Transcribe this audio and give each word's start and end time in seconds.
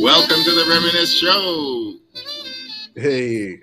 Welcome 0.00 0.44
to 0.44 0.50
the 0.50 0.66
Reminisce 0.68 1.14
Show. 1.14 1.94
Hey, 2.94 3.60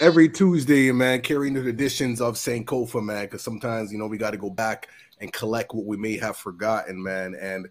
every 0.00 0.28
Tuesday, 0.28 0.92
man, 0.92 1.20
carrying 1.20 1.54
the 1.54 1.62
traditions 1.62 2.20
of 2.20 2.38
St. 2.38 2.64
Sankofa, 2.64 3.02
man, 3.02 3.24
because 3.24 3.42
sometimes, 3.42 3.90
you 3.90 3.98
know, 3.98 4.06
we 4.06 4.16
got 4.16 4.30
to 4.30 4.36
go 4.36 4.50
back 4.50 4.88
and 5.20 5.32
collect 5.32 5.74
what 5.74 5.84
we 5.84 5.96
may 5.96 6.16
have 6.16 6.36
forgotten, 6.36 7.02
man. 7.02 7.34
And 7.34 7.68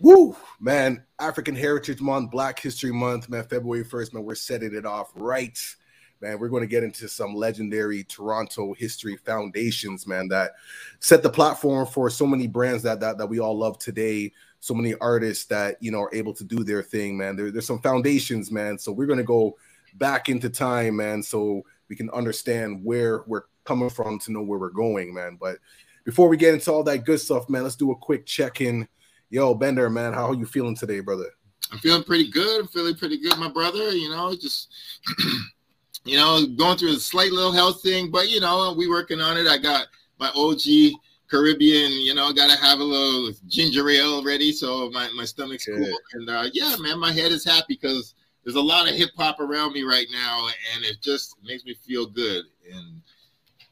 woo, 0.00 0.36
man, 0.58 1.04
African 1.20 1.54
Heritage 1.54 2.00
Month, 2.00 2.32
Black 2.32 2.58
History 2.58 2.92
Month, 2.92 3.28
man, 3.28 3.44
February 3.44 3.84
1st, 3.84 4.14
man, 4.14 4.24
we're 4.24 4.34
setting 4.34 4.74
it 4.74 4.84
off 4.84 5.12
right. 5.14 5.58
Man, 6.20 6.40
we're 6.40 6.48
going 6.48 6.64
to 6.64 6.66
get 6.66 6.82
into 6.82 7.08
some 7.08 7.36
legendary 7.36 8.02
Toronto 8.02 8.74
history 8.74 9.16
foundations, 9.16 10.08
man, 10.08 10.26
that 10.28 10.52
set 10.98 11.22
the 11.22 11.30
platform 11.30 11.86
for 11.86 12.10
so 12.10 12.26
many 12.26 12.48
brands 12.48 12.82
that 12.82 12.98
that, 12.98 13.16
that 13.18 13.28
we 13.28 13.38
all 13.38 13.56
love 13.56 13.78
today 13.78 14.32
so 14.60 14.74
many 14.74 14.94
artists 15.00 15.46
that 15.46 15.76
you 15.80 15.90
know 15.90 16.02
are 16.02 16.14
able 16.14 16.34
to 16.34 16.44
do 16.44 16.64
their 16.64 16.82
thing, 16.82 17.16
man. 17.16 17.36
There, 17.36 17.50
there's 17.50 17.66
some 17.66 17.80
foundations, 17.80 18.50
man. 18.50 18.78
So 18.78 18.92
we're 18.92 19.06
gonna 19.06 19.22
go 19.22 19.56
back 19.94 20.28
into 20.28 20.50
time, 20.50 20.96
man, 20.96 21.22
so 21.22 21.64
we 21.88 21.96
can 21.96 22.10
understand 22.10 22.84
where 22.84 23.22
we're 23.26 23.44
coming 23.64 23.90
from 23.90 24.18
to 24.20 24.32
know 24.32 24.42
where 24.42 24.58
we're 24.58 24.70
going, 24.70 25.14
man. 25.14 25.36
But 25.40 25.58
before 26.04 26.28
we 26.28 26.36
get 26.36 26.54
into 26.54 26.72
all 26.72 26.82
that 26.84 27.04
good 27.04 27.20
stuff, 27.20 27.48
man, 27.48 27.62
let's 27.62 27.76
do 27.76 27.92
a 27.92 27.96
quick 27.96 28.26
check-in. 28.26 28.88
Yo, 29.30 29.54
Bender, 29.54 29.90
man, 29.90 30.14
how 30.14 30.30
are 30.30 30.34
you 30.34 30.46
feeling 30.46 30.74
today, 30.74 31.00
brother? 31.00 31.26
I'm 31.70 31.78
feeling 31.78 32.02
pretty 32.02 32.30
good. 32.30 32.60
I'm 32.60 32.68
feeling 32.68 32.94
pretty 32.94 33.18
good, 33.18 33.36
my 33.38 33.50
brother. 33.50 33.90
You 33.90 34.10
know, 34.10 34.34
just 34.34 34.72
you 36.04 36.16
know, 36.16 36.46
going 36.56 36.78
through 36.78 36.94
a 36.94 37.00
slight 37.00 37.30
little 37.30 37.52
health 37.52 37.82
thing, 37.82 38.10
but 38.10 38.30
you 38.30 38.40
know, 38.40 38.74
we 38.76 38.88
working 38.88 39.20
on 39.20 39.36
it. 39.36 39.46
I 39.46 39.58
got 39.58 39.86
my 40.18 40.30
OG 40.34 40.94
Caribbean, 41.30 41.92
you 41.92 42.14
know, 42.14 42.32
gotta 42.32 42.56
have 42.58 42.80
a 42.80 42.84
little 42.84 43.32
ginger 43.46 43.88
ale 43.90 44.24
ready, 44.24 44.52
so 44.52 44.90
my, 44.90 45.08
my 45.14 45.24
stomach's 45.24 45.66
Good. 45.66 45.78
cool. 45.78 45.98
And 46.14 46.28
uh, 46.28 46.44
yeah, 46.52 46.74
man, 46.78 46.98
my 46.98 47.12
head 47.12 47.32
is 47.32 47.44
happy 47.44 47.78
because 47.80 48.14
there's 48.44 48.56
a 48.56 48.60
lot 48.60 48.88
of 48.88 48.94
hip 48.94 49.10
hop 49.16 49.40
around 49.40 49.72
me 49.72 49.82
right 49.82 50.06
now, 50.10 50.48
and 50.74 50.84
it 50.84 51.02
just 51.02 51.36
makes 51.44 51.64
me 51.64 51.74
feel 51.74 52.06
good. 52.06 52.44
And 52.72 53.02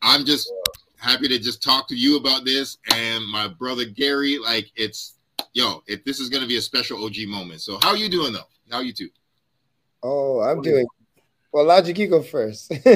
I'm 0.03 0.25
just 0.25 0.53
happy 0.99 1.29
to 1.29 1.39
just 1.39 1.63
talk 1.63 1.89
to 1.89 1.97
you 1.97 2.17
about 2.19 2.45
this 2.45 2.79
and 2.93 3.27
my 3.27 3.49
brother 3.49 3.85
Garie. 3.85 4.41
Like 4.41 4.71
it's 4.77 5.15
yo, 5.55 5.83
if 5.87 6.05
this 6.05 6.21
is 6.21 6.29
gonna 6.29 6.47
be 6.47 6.57
a 6.57 6.63
special 6.63 7.05
OG 7.05 7.27
moment. 7.27 7.63
So 7.63 7.79
how 7.83 7.91
are 7.91 7.97
you 7.97 8.11
doing 8.11 8.33
though? 8.33 8.49
How 8.71 8.79
are 8.79 8.85
you 8.85 8.93
two? 8.93 9.09
Oh, 10.03 10.41
I'm 10.41 10.61
doing 10.61 10.87
well, 11.57 11.65
Logik, 11.65 11.97
you 11.97 12.07
go 12.07 12.23
first. 12.23 12.71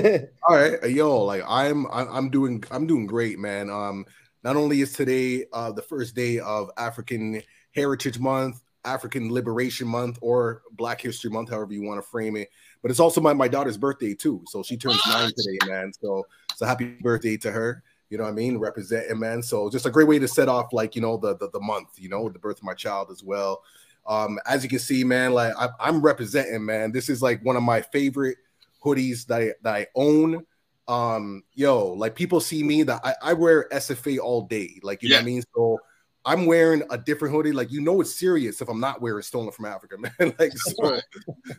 All 0.47 0.55
right, 0.55 0.91
yo, 0.91 1.25
like 1.25 1.43
I'm, 1.49 1.87
I'm 1.91 2.29
doing, 2.29 2.62
I'm 2.71 2.87
doing 2.87 3.06
great, 3.06 3.39
man. 3.39 3.71
Um, 3.71 4.05
not 4.43 4.57
only 4.57 4.81
is 4.81 4.93
today 4.93 5.45
uh, 5.53 5.73
the 5.73 5.83
first 5.83 6.15
day 6.15 6.39
of 6.39 6.71
African 6.77 7.43
Heritage 7.75 8.19
Month, 8.19 8.63
African 8.85 9.33
Liberation 9.33 9.87
Month, 9.87 10.19
or 10.23 10.63
Black 10.73 11.01
History 11.01 11.31
Month, 11.31 11.51
however 11.51 11.73
you 11.73 11.83
want 11.83 12.03
to 12.03 12.09
frame 12.09 12.37
it, 12.37 12.49
but 12.83 12.91
it's 12.91 13.01
also 13.01 13.21
my, 13.21 13.33
my 13.33 13.49
daughter's 13.49 13.77
birthday 13.77 14.15
too. 14.15 14.43
So 14.47 14.63
she 14.63 14.77
turns 14.77 15.01
nine 15.09 15.31
today, 15.37 15.59
man. 15.67 15.93
So 15.93 16.27
so 16.57 16.67
happy 16.67 16.97
birthday 17.01 17.37
to 17.39 17.51
her. 17.51 17.83
You 18.09 18.19
know 18.19 18.25
what 18.25 18.31
I 18.31 18.35
mean? 18.35 18.59
Representing, 18.59 19.19
man. 19.19 19.43
So 19.43 19.71
just 19.71 19.87
a 19.87 19.91
great 19.91 20.09
way 20.09 20.19
to 20.19 20.27
set 20.27 20.49
off, 20.49 20.73
like 20.73 20.97
you 20.97 21.03
know, 21.03 21.17
the 21.17 21.37
the, 21.37 21.51
the 21.51 21.61
month. 21.61 21.99
You 21.99 22.09
know, 22.09 22.29
the 22.29 22.39
birth 22.39 22.59
of 22.59 22.65
my 22.65 22.75
child 22.75 23.11
as 23.11 23.23
well. 23.23 23.63
Um, 24.07 24.39
as 24.47 24.65
you 24.65 24.71
can 24.71 24.79
see, 24.79 25.05
man, 25.05 25.33
like 25.33 25.55
I, 25.59 25.69
I'm 25.79 26.01
representing, 26.01 26.65
man. 26.65 26.91
This 26.91 27.09
is 27.09 27.23
like 27.23 27.45
one 27.45 27.57
of 27.57 27.63
my 27.63 27.83
favorite 27.83 28.39
hoodies 28.83 29.27
that 29.27 29.43
I, 29.43 29.53
that 29.63 29.75
I 29.75 29.87
own 29.95 30.45
um 30.89 31.42
yo 31.55 31.92
like 31.92 32.14
people 32.14 32.41
see 32.41 32.62
me 32.62 32.83
that 32.83 33.00
I, 33.05 33.14
I 33.23 33.33
wear 33.33 33.69
sfa 33.73 34.19
all 34.19 34.42
day 34.42 34.81
like 34.83 35.03
you 35.03 35.09
yeah. 35.09 35.17
know 35.17 35.20
what 35.20 35.22
i 35.22 35.27
mean? 35.27 35.42
So 35.55 35.78
i'm 36.25 36.47
wearing 36.47 36.83
a 36.91 36.98
different 36.98 37.34
hoodie 37.34 37.53
like 37.53 37.70
you 37.70 37.81
know 37.81 38.00
it's 38.00 38.14
serious 38.14 38.61
if 38.61 38.69
i'm 38.69 38.81
not 38.81 39.00
wearing 39.00 39.22
stolen 39.22 39.53
from 39.53 39.67
africa 39.67 39.97
man 40.19 40.34
like 40.39 40.53
so, 40.53 41.00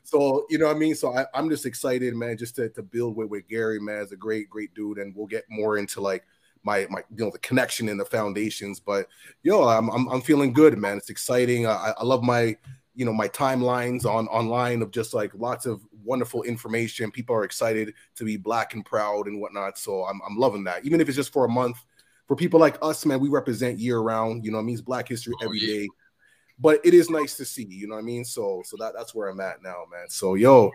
so 0.03 0.45
you 0.49 0.57
know 0.57 0.67
what 0.67 0.75
i 0.75 0.79
mean? 0.79 0.95
So 0.95 1.15
I, 1.15 1.25
am 1.33 1.49
just 1.49 1.65
excited 1.65 2.13
man 2.15 2.37
just 2.37 2.55
to, 2.57 2.69
to 2.69 2.83
build 2.83 3.15
with, 3.15 3.29
with 3.29 3.47
Garie 3.47 3.79
man 3.79 4.03
is 4.03 4.11
a 4.11 4.17
great 4.17 4.49
great 4.49 4.73
dude 4.73 4.97
and 4.97 5.15
we'll 5.15 5.27
get 5.27 5.45
more 5.49 5.77
into 5.77 6.01
like 6.01 6.25
my 6.63 6.85
my 6.89 6.99
you 7.15 7.25
know 7.25 7.31
the 7.31 7.39
connection 7.39 7.89
and 7.89 7.99
the 7.99 8.05
foundations 8.05 8.79
but 8.79 9.07
yo 9.43 9.63
i'm 9.67 9.89
i'm, 9.89 10.07
I'm 10.09 10.21
feeling 10.21 10.53
good 10.53 10.77
man 10.77 10.97
it's 10.97 11.09
exciting 11.09 11.65
I, 11.65 11.93
I 11.97 12.03
love 12.03 12.23
my 12.23 12.55
you 12.93 13.05
know 13.05 13.13
my 13.13 13.27
timelines 13.27 14.05
on 14.05 14.27
online 14.27 14.81
of 14.81 14.91
just 14.91 15.13
like 15.13 15.31
lots 15.35 15.65
of 15.65 15.81
wonderful 16.03 16.43
information. 16.43 17.11
People 17.11 17.35
are 17.35 17.43
excited 17.43 17.93
to 18.15 18.25
be 18.25 18.37
black 18.37 18.73
and 18.73 18.85
proud 18.85 19.27
and 19.27 19.39
whatnot. 19.39 19.77
So 19.77 20.03
I'm, 20.05 20.19
I'm 20.27 20.37
loving 20.37 20.63
that. 20.65 20.85
Even 20.85 20.99
if 21.01 21.07
it's 21.07 21.15
just 21.15 21.33
for 21.33 21.45
a 21.45 21.49
month. 21.49 21.77
For 22.27 22.35
people 22.37 22.61
like 22.61 22.77
us, 22.81 23.05
man, 23.05 23.19
we 23.19 23.27
represent 23.27 23.77
year 23.77 23.99
round. 23.99 24.45
You 24.45 24.51
know, 24.51 24.59
it 24.59 24.63
means 24.63 24.81
Black 24.81 25.09
History 25.09 25.33
oh, 25.41 25.45
every 25.45 25.59
yeah. 25.59 25.79
day. 25.81 25.89
But 26.59 26.79
it 26.85 26.93
is 26.93 27.09
nice 27.09 27.35
to 27.35 27.43
see. 27.43 27.65
You 27.65 27.87
know 27.87 27.95
what 27.95 28.01
I 28.01 28.03
mean? 28.03 28.23
So 28.23 28.61
so 28.63 28.77
that 28.79 28.93
that's 28.95 29.13
where 29.13 29.27
I'm 29.27 29.41
at 29.41 29.61
now, 29.61 29.83
man. 29.91 30.07
So 30.07 30.35
yo, 30.35 30.71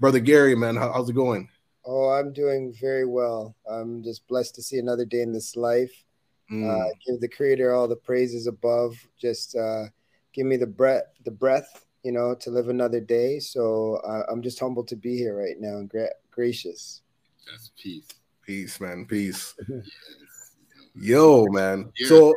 brother 0.00 0.20
Garie, 0.20 0.58
man, 0.58 0.76
how, 0.76 0.92
how's 0.92 1.08
it 1.08 1.14
going? 1.14 1.48
Oh, 1.86 2.10
I'm 2.10 2.34
doing 2.34 2.74
very 2.78 3.06
well. 3.06 3.56
I'm 3.70 4.02
just 4.02 4.28
blessed 4.28 4.54
to 4.56 4.62
see 4.62 4.78
another 4.78 5.06
day 5.06 5.22
in 5.22 5.32
this 5.32 5.56
life. 5.56 6.04
Mm. 6.52 6.68
Uh, 6.68 6.92
give 7.06 7.20
the 7.20 7.28
Creator 7.28 7.72
all 7.72 7.88
the 7.88 7.96
praises 7.96 8.46
above. 8.46 8.94
Just 9.18 9.56
uh, 9.56 9.84
give 10.32 10.46
me 10.46 10.56
the 10.56 10.66
breath, 10.66 11.04
the 11.24 11.30
breath 11.30 11.84
you 12.02 12.12
know, 12.12 12.34
to 12.34 12.50
live 12.50 12.68
another 12.68 13.00
day. 13.00 13.38
So 13.38 13.96
uh, 13.96 14.22
I'm 14.30 14.42
just 14.42 14.58
humbled 14.58 14.88
to 14.88 14.96
be 14.96 15.16
here 15.16 15.36
right 15.36 15.56
now 15.58 15.76
and 15.78 15.88
gra- 15.88 16.08
gracious. 16.30 17.02
That's 17.46 17.72
peace. 17.80 18.06
Peace, 18.42 18.80
man. 18.80 19.04
Peace. 19.04 19.54
Yo, 20.94 21.46
man. 21.48 21.92
So, 22.06 22.34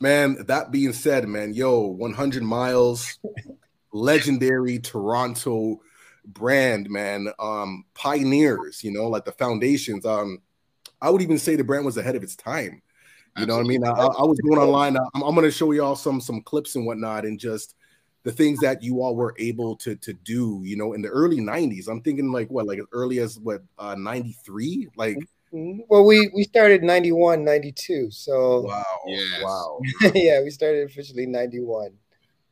man, 0.00 0.44
that 0.46 0.70
being 0.70 0.92
said, 0.92 1.26
man, 1.26 1.52
yo, 1.52 1.80
100 1.80 2.42
miles, 2.42 3.18
legendary 3.92 4.78
Toronto 4.78 5.80
brand, 6.24 6.88
man. 6.88 7.28
Um, 7.40 7.84
pioneers, 7.94 8.84
you 8.84 8.92
know, 8.92 9.08
like 9.08 9.24
the 9.24 9.32
foundations. 9.32 10.06
Um, 10.06 10.42
I 11.00 11.10
would 11.10 11.22
even 11.22 11.38
say 11.38 11.56
the 11.56 11.64
brand 11.64 11.84
was 11.84 11.96
ahead 11.96 12.14
of 12.14 12.22
its 12.22 12.36
time. 12.36 12.82
You 13.38 13.46
know 13.46 13.56
what 13.56 13.64
I 13.64 13.68
mean? 13.68 13.84
I, 13.84 13.90
I 13.90 14.24
was 14.24 14.38
going 14.40 14.58
online. 14.58 14.96
I'm, 14.96 15.22
I'm 15.22 15.34
going 15.34 15.44
to 15.44 15.50
show 15.50 15.72
y'all 15.72 15.96
some 15.96 16.20
some 16.20 16.40
clips 16.42 16.74
and 16.74 16.86
whatnot, 16.86 17.24
and 17.24 17.38
just 17.38 17.74
the 18.26 18.32
things 18.32 18.58
that 18.58 18.82
you 18.82 19.02
all 19.02 19.14
were 19.14 19.34
able 19.38 19.76
to 19.76 19.94
to 19.96 20.12
do, 20.12 20.60
you 20.64 20.76
know, 20.76 20.94
in 20.94 21.00
the 21.00 21.08
early 21.08 21.38
90s. 21.38 21.88
I'm 21.88 22.00
thinking 22.00 22.32
like 22.32 22.50
what, 22.50 22.66
like 22.66 22.78
as 22.78 22.86
early 22.92 23.20
as 23.20 23.38
what 23.38 23.62
uh 23.78 23.94
93? 23.94 24.88
Like 24.96 25.16
mm-hmm. 25.52 25.80
well, 25.88 26.04
we 26.04 26.30
we 26.34 26.42
started 26.42 26.82
91, 26.82 27.44
92. 27.44 28.10
So 28.10 28.62
wow, 28.62 28.84
yes. 29.06 29.42
wow. 29.44 29.80
yeah, 30.14 30.42
we 30.42 30.50
started 30.50 30.88
officially 30.88 31.26
91. 31.26 31.90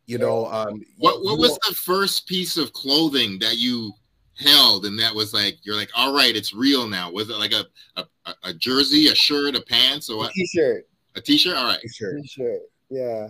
You 0.06 0.19
know, 0.19 0.47
um 0.47 0.81
what 0.99 1.25
what 1.25 1.39
was 1.39 1.59
the 1.69 1.75
first 1.75 2.28
piece 2.28 2.56
of 2.56 2.72
clothing 2.72 3.39
that 3.41 3.56
you 3.56 3.93
held 4.39 4.84
and 4.84 4.99
that 4.99 5.15
was 5.15 5.33
like 5.33 5.56
you're 5.62 5.77
like 5.77 5.91
all 5.95 6.15
right 6.15 6.34
it's 6.34 6.53
real 6.53 6.89
now 6.89 7.11
was 7.11 7.31
it 7.31 7.37
like 7.37 7.53
a 7.53 7.65
a, 7.97 8.34
a 8.43 8.55
jersey 8.55 9.06
a 9.09 9.15
shirt 9.15 9.55
a 9.55 9.61
pants 9.61 10.11
or 10.11 10.25
a 10.25 10.28
t-shirt 10.28 10.89
a 11.15 11.21
t-shirt 11.21 11.56
all 11.56 11.67
right 11.67 11.81
t-shirt, 11.81 12.21
t-shirt. 12.22 12.61
yeah 12.91 13.28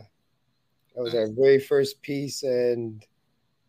that 0.95 1.03
was 1.03 1.15
our 1.15 1.29
very 1.29 1.59
first 1.59 2.01
piece, 2.03 2.45
and 2.45 3.05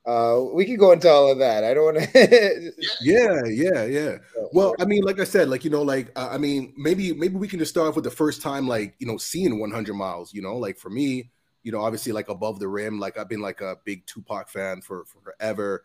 uh, 0.06 0.41
we 0.53 0.66
could 0.66 0.78
go 0.78 0.91
into 0.91 1.09
all 1.09 1.31
of 1.31 1.40
that. 1.40 1.63
I 1.63 1.73
don't 1.73 1.96
want 1.96 2.13
to. 2.13 2.72
yeah, 3.01 3.41
yeah, 3.46 3.84
yeah. 3.85 4.17
Well, 4.53 4.75
I 4.79 4.85
mean, 4.85 5.03
like 5.03 5.19
I 5.19 5.23
said, 5.23 5.50
like 5.50 5.63
you 5.63 5.72
know, 5.72 5.81
like 5.81 6.12
uh, 6.16 6.29
I 6.31 6.38
mean, 6.38 6.73
maybe 6.78 7.13
maybe 7.13 7.35
we 7.35 7.47
can 7.47 7.59
just 7.59 7.72
start 7.72 7.88
off 7.88 7.96
with 7.96 8.03
the 8.03 8.12
first 8.12 8.44
time, 8.44 8.67
like 8.67 8.96
you 9.00 9.07
know, 9.07 9.17
seeing 9.17 9.59
100 9.59 9.94
miles. 9.96 10.34
You 10.34 10.44
know, 10.44 10.56
like 10.57 10.78
for 10.78 10.91
me, 10.91 11.31
you 11.63 11.72
know, 11.72 11.81
obviously 11.81 12.12
like 12.12 12.29
above 12.29 12.59
the 12.59 12.67
rim, 12.67 13.00
like 13.00 13.17
I've 13.17 13.29
been 13.29 13.41
like 13.41 13.62
a 13.62 13.78
big 13.84 14.06
Tupac 14.06 14.50
fan 14.50 14.81
for, 14.81 15.06
for 15.06 15.19
forever, 15.22 15.84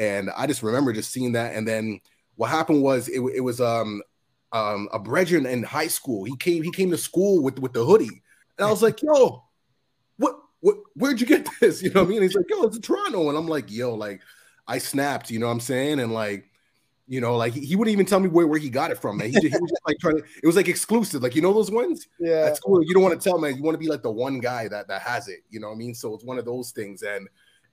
and 0.00 0.30
I 0.30 0.46
just 0.46 0.62
remember 0.62 0.92
just 0.92 1.12
seeing 1.12 1.32
that, 1.32 1.54
and 1.54 1.68
then 1.68 2.00
what 2.36 2.48
happened 2.48 2.82
was 2.82 3.06
it, 3.08 3.20
it 3.34 3.40
was 3.40 3.60
um 3.60 4.02
um 4.50 4.88
a 4.92 4.98
brethren 4.98 5.44
in 5.44 5.62
high 5.62 5.88
school. 5.88 6.24
He 6.24 6.36
came 6.38 6.62
he 6.62 6.72
came 6.72 6.90
to 6.90 6.98
school 6.98 7.42
with 7.42 7.58
with 7.58 7.74
the 7.74 7.84
hoodie, 7.84 8.22
and 8.58 8.66
I 8.66 8.70
was 8.70 8.82
like, 8.82 9.02
yo, 9.02 9.44
what 10.16 10.36
what, 10.60 10.76
where'd 10.94 11.20
you 11.20 11.26
get 11.26 11.46
this? 11.60 11.82
You 11.82 11.90
know 11.90 12.00
what 12.00 12.08
I 12.08 12.10
mean? 12.10 12.22
He's 12.22 12.34
like, 12.34 12.48
yo, 12.48 12.62
it's 12.62 12.78
a 12.78 12.80
Toronto. 12.80 13.28
And 13.28 13.36
I'm 13.36 13.46
like, 13.46 13.70
yo, 13.70 13.94
like, 13.94 14.22
I 14.66 14.78
snapped, 14.78 15.30
you 15.30 15.38
know 15.38 15.46
what 15.46 15.52
I'm 15.52 15.60
saying? 15.60 16.00
And 16.00 16.12
like, 16.12 16.46
you 17.06 17.20
know, 17.20 17.36
like 17.36 17.52
he, 17.52 17.60
he 17.60 17.76
wouldn't 17.76 17.92
even 17.92 18.06
tell 18.06 18.20
me 18.20 18.28
where, 18.28 18.46
where 18.46 18.58
he 18.58 18.70
got 18.70 18.90
it 18.90 18.98
from, 18.98 19.18
man. 19.18 19.28
He, 19.28 19.32
just, 19.34 19.46
he 19.46 19.60
was 19.60 19.70
just 19.70 19.82
like 19.86 19.98
trying 20.00 20.16
to, 20.16 20.24
it 20.42 20.46
was 20.46 20.56
like 20.56 20.68
exclusive, 20.68 21.22
like 21.22 21.34
you 21.34 21.42
know 21.42 21.52
those 21.52 21.70
ones? 21.70 22.06
Yeah. 22.20 22.44
That's 22.44 22.60
cool. 22.60 22.82
You 22.82 22.94
don't 22.94 23.02
want 23.02 23.20
to 23.20 23.28
tell, 23.28 23.38
man. 23.38 23.56
You 23.56 23.62
want 23.62 23.74
to 23.74 23.78
be 23.78 23.88
like 23.88 24.02
the 24.02 24.10
one 24.10 24.38
guy 24.38 24.68
that 24.68 24.88
that 24.88 25.02
has 25.02 25.28
it, 25.28 25.40
you 25.50 25.60
know 25.60 25.68
what 25.68 25.74
I 25.74 25.78
mean? 25.78 25.94
So 25.94 26.14
it's 26.14 26.24
one 26.24 26.38
of 26.38 26.44
those 26.44 26.70
things. 26.70 27.02
And 27.02 27.28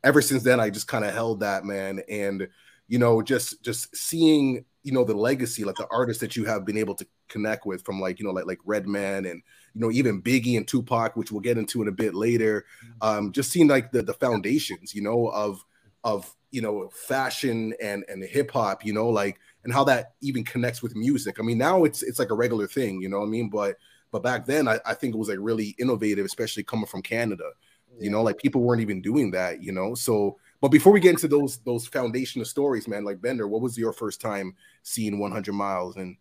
ever 0.07 0.21
since 0.21 0.43
then, 0.43 0.59
I 0.59 0.69
just 0.69 0.87
kind 0.87 1.03
of 1.03 1.13
held 1.13 1.41
that, 1.41 1.65
man. 1.65 2.01
And 2.09 2.47
you 2.87 2.97
know, 2.97 3.21
just 3.21 3.61
just 3.63 3.95
seeing, 3.95 4.63
you 4.83 4.93
know, 4.93 5.03
the 5.03 5.13
legacy, 5.13 5.65
like 5.65 5.75
the 5.75 5.87
artists 5.91 6.21
that 6.21 6.37
you 6.37 6.45
have 6.45 6.65
been 6.65 6.77
able 6.77 6.95
to 6.95 7.05
connect 7.27 7.65
with 7.65 7.83
from 7.83 7.99
like, 7.99 8.17
you 8.17 8.25
know, 8.25 8.31
like 8.31 8.45
like 8.45 8.59
Redman 8.63 9.25
and 9.25 9.43
you 9.73 9.81
know, 9.81 9.91
even 9.91 10.21
Biggie 10.21 10.55
and 10.55 10.65
Tupac, 10.67 11.17
which 11.17 11.31
we'll 11.31 11.41
get 11.41 11.57
into 11.57 11.81
in 11.81 11.89
a 11.89 11.91
bit 11.91 12.15
later. 12.15 12.65
Um, 13.01 13.33
just 13.33 13.51
seeing 13.51 13.67
like 13.67 13.91
the 13.91 14.01
the 14.01 14.13
foundations, 14.13 14.95
you 14.95 15.01
know, 15.01 15.27
of 15.27 15.63
of 16.05 16.33
you 16.51 16.61
know 16.61 16.89
fashion 16.93 17.73
and 17.81 18.05
and 18.07 18.23
hip 18.23 18.51
hop, 18.51 18.85
you 18.85 18.93
know, 18.93 19.09
like 19.09 19.37
and 19.65 19.73
how 19.73 19.83
that 19.83 20.13
even 20.21 20.45
connects 20.45 20.81
with 20.81 20.95
music. 20.95 21.39
I 21.39 21.43
mean, 21.43 21.57
now 21.57 21.83
it's 21.83 22.01
it's 22.01 22.19
like 22.19 22.31
a 22.31 22.35
regular 22.35 22.67
thing, 22.67 23.01
you 23.01 23.09
know 23.09 23.19
what 23.19 23.25
I 23.25 23.29
mean? 23.29 23.49
But 23.49 23.75
but 24.11 24.23
back 24.23 24.45
then, 24.45 24.69
I, 24.69 24.79
I 24.85 24.93
think 24.93 25.13
it 25.13 25.17
was 25.17 25.27
like 25.27 25.39
really 25.41 25.75
innovative, 25.77 26.25
especially 26.25 26.63
coming 26.63 26.85
from 26.85 27.01
Canada. 27.01 27.49
You 27.99 28.09
know, 28.09 28.21
like 28.21 28.37
people 28.37 28.61
weren't 28.61 28.81
even 28.81 29.01
doing 29.01 29.31
that, 29.31 29.61
you 29.61 29.71
know. 29.71 29.95
So, 29.95 30.37
But 30.61 30.69
before 30.69 30.93
we 30.93 30.99
get 30.99 31.11
into 31.11 31.27
those 31.27 31.57
those 31.59 31.87
foundational 31.87 32.45
stories, 32.45 32.87
man, 32.87 33.03
like 33.03 33.21
Bender, 33.21 33.47
what 33.47 33.61
was 33.61 33.77
your 33.77 33.93
first 33.93 34.21
time 34.21 34.55
seeing 34.83 35.19
100 35.19 35.53
miles? 35.53 35.97
And 35.97 36.17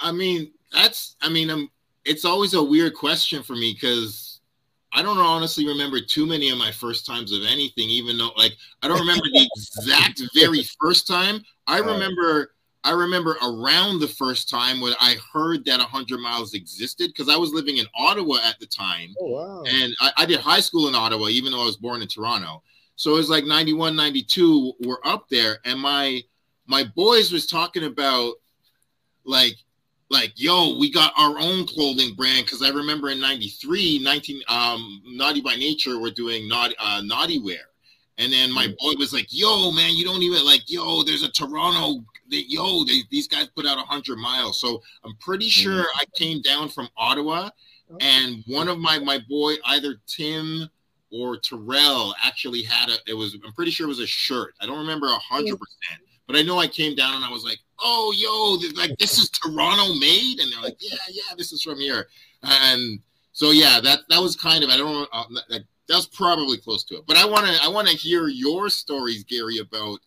I 0.00 0.12
mean, 0.12 0.52
that's 0.72 1.16
I 1.20 1.28
mean, 1.28 1.50
I'm. 1.50 1.70
It's 2.04 2.24
always 2.24 2.54
a 2.54 2.62
weird 2.62 2.94
question 2.94 3.42
for 3.42 3.54
me 3.54 3.74
because 3.74 4.40
I 4.92 5.02
don't 5.02 5.18
honestly 5.18 5.66
remember 5.66 6.00
too 6.00 6.26
many 6.26 6.48
of 6.50 6.58
my 6.58 6.70
first 6.70 7.04
times 7.04 7.32
of 7.32 7.42
anything, 7.42 7.88
even 7.90 8.16
though 8.16 8.30
like 8.36 8.56
I 8.82 8.88
don't 8.88 9.00
remember 9.00 9.24
the 9.32 9.48
exact 9.56 10.22
very 10.34 10.64
first 10.80 11.06
time. 11.06 11.42
I 11.66 11.78
remember 11.78 12.54
I 12.84 12.92
remember 12.92 13.36
around 13.42 14.00
the 14.00 14.08
first 14.08 14.48
time 14.48 14.80
when 14.80 14.94
I 15.00 15.16
heard 15.32 15.64
that 15.64 15.78
100 15.78 16.20
miles 16.20 16.54
existed 16.54 17.08
because 17.08 17.28
I 17.28 17.36
was 17.36 17.52
living 17.52 17.78
in 17.78 17.86
Ottawa 17.94 18.36
at 18.44 18.58
the 18.60 18.66
time. 18.66 19.14
Oh, 19.20 19.26
wow. 19.26 19.62
And 19.68 19.94
I, 20.00 20.12
I, 20.18 20.26
did 20.26 20.40
high 20.40 20.60
school 20.60 20.88
in 20.88 20.94
Ottawa, 20.94 21.26
even 21.26 21.52
though 21.52 21.62
I 21.62 21.66
was 21.66 21.76
born 21.76 22.02
in 22.02 22.08
Toronto. 22.08 22.62
So 22.94 23.14
it 23.14 23.16
was 23.16 23.30
like 23.30 23.44
91, 23.44 23.96
92, 23.96 24.74
we're 24.80 24.96
up 25.04 25.28
there. 25.28 25.58
And 25.64 25.80
my 25.80 26.22
my 26.66 26.84
boys 26.84 27.32
was 27.32 27.46
talking 27.46 27.84
about 27.84 28.34
like 29.24 29.56
like 30.10 30.32
yo 30.36 30.78
we 30.78 30.90
got 30.90 31.12
our 31.18 31.38
own 31.38 31.66
clothing 31.66 32.14
brand 32.14 32.44
because 32.44 32.62
i 32.62 32.68
remember 32.68 33.10
in 33.10 33.20
93 33.20 33.98
19 34.02 34.42
um 34.48 35.02
naughty 35.04 35.40
by 35.40 35.54
nature 35.54 35.98
were 35.98 36.10
doing 36.10 36.48
naughty 36.48 36.74
uh 36.78 37.02
naughty 37.04 37.38
wear 37.38 37.68
and 38.16 38.32
then 38.32 38.50
my 38.52 38.68
boy 38.80 38.92
was 38.98 39.12
like 39.12 39.26
yo 39.30 39.70
man 39.70 39.94
you 39.94 40.04
don't 40.04 40.22
even 40.22 40.44
like 40.46 40.62
yo 40.70 41.02
there's 41.02 41.22
a 41.22 41.30
toronto 41.30 42.02
they, 42.30 42.44
yo 42.48 42.84
they, 42.84 43.02
these 43.10 43.28
guys 43.28 43.48
put 43.48 43.66
out 43.66 43.76
100 43.76 44.18
miles. 44.18 44.60
So 44.60 44.82
i'm 45.04 45.14
pretty 45.16 45.48
sure 45.48 45.84
i 45.96 46.04
came 46.16 46.42
down 46.42 46.68
from 46.68 46.88
ottawa 46.96 47.50
and 48.00 48.42
one 48.46 48.68
of 48.68 48.78
my 48.78 48.98
my 48.98 49.18
boy 49.28 49.54
either 49.66 49.96
tim 50.06 50.68
or 51.10 51.38
terrell 51.38 52.14
actually 52.22 52.62
had 52.62 52.90
a 52.90 52.96
it 53.06 53.14
was 53.14 53.36
i'm 53.44 53.52
pretty 53.52 53.70
sure 53.70 53.86
it 53.86 53.88
was 53.88 54.00
a 54.00 54.06
shirt. 54.06 54.54
I 54.60 54.66
don't 54.66 54.78
remember 54.78 55.06
a 55.06 55.18
hundred 55.18 55.58
percent 55.58 56.00
but 56.26 56.36
i 56.36 56.42
know 56.42 56.58
i 56.58 56.66
came 56.66 56.94
down 56.94 57.14
and 57.14 57.24
i 57.24 57.30
was 57.30 57.44
like 57.44 57.58
oh, 57.80 58.12
yo, 58.16 58.80
like 58.80 58.96
this 58.98 59.18
is 59.18 59.30
Toronto 59.30 59.94
made, 59.94 60.40
and 60.40 60.52
they're 60.52 60.62
like, 60.62 60.78
yeah, 60.80 60.96
yeah, 61.10 61.34
this 61.36 61.52
is 61.52 61.62
from 61.62 61.78
here, 61.78 62.08
and 62.42 63.00
so 63.32 63.50
yeah, 63.50 63.80
that 63.80 64.00
that 64.08 64.20
was 64.20 64.36
kind 64.36 64.64
of 64.64 64.70
I 64.70 64.76
don't 64.76 64.92
know, 64.92 65.06
uh, 65.12 65.24
that, 65.50 65.62
that's 65.88 66.06
probably 66.06 66.58
close 66.58 66.84
to 66.84 66.96
it. 66.96 67.04
But 67.06 67.16
I 67.16 67.24
want 67.24 67.46
to 67.46 67.62
I 67.62 67.68
want 67.68 67.88
to 67.88 67.96
hear 67.96 68.28
your 68.28 68.68
stories, 68.68 69.24
Garie, 69.24 69.60
about 69.60 70.00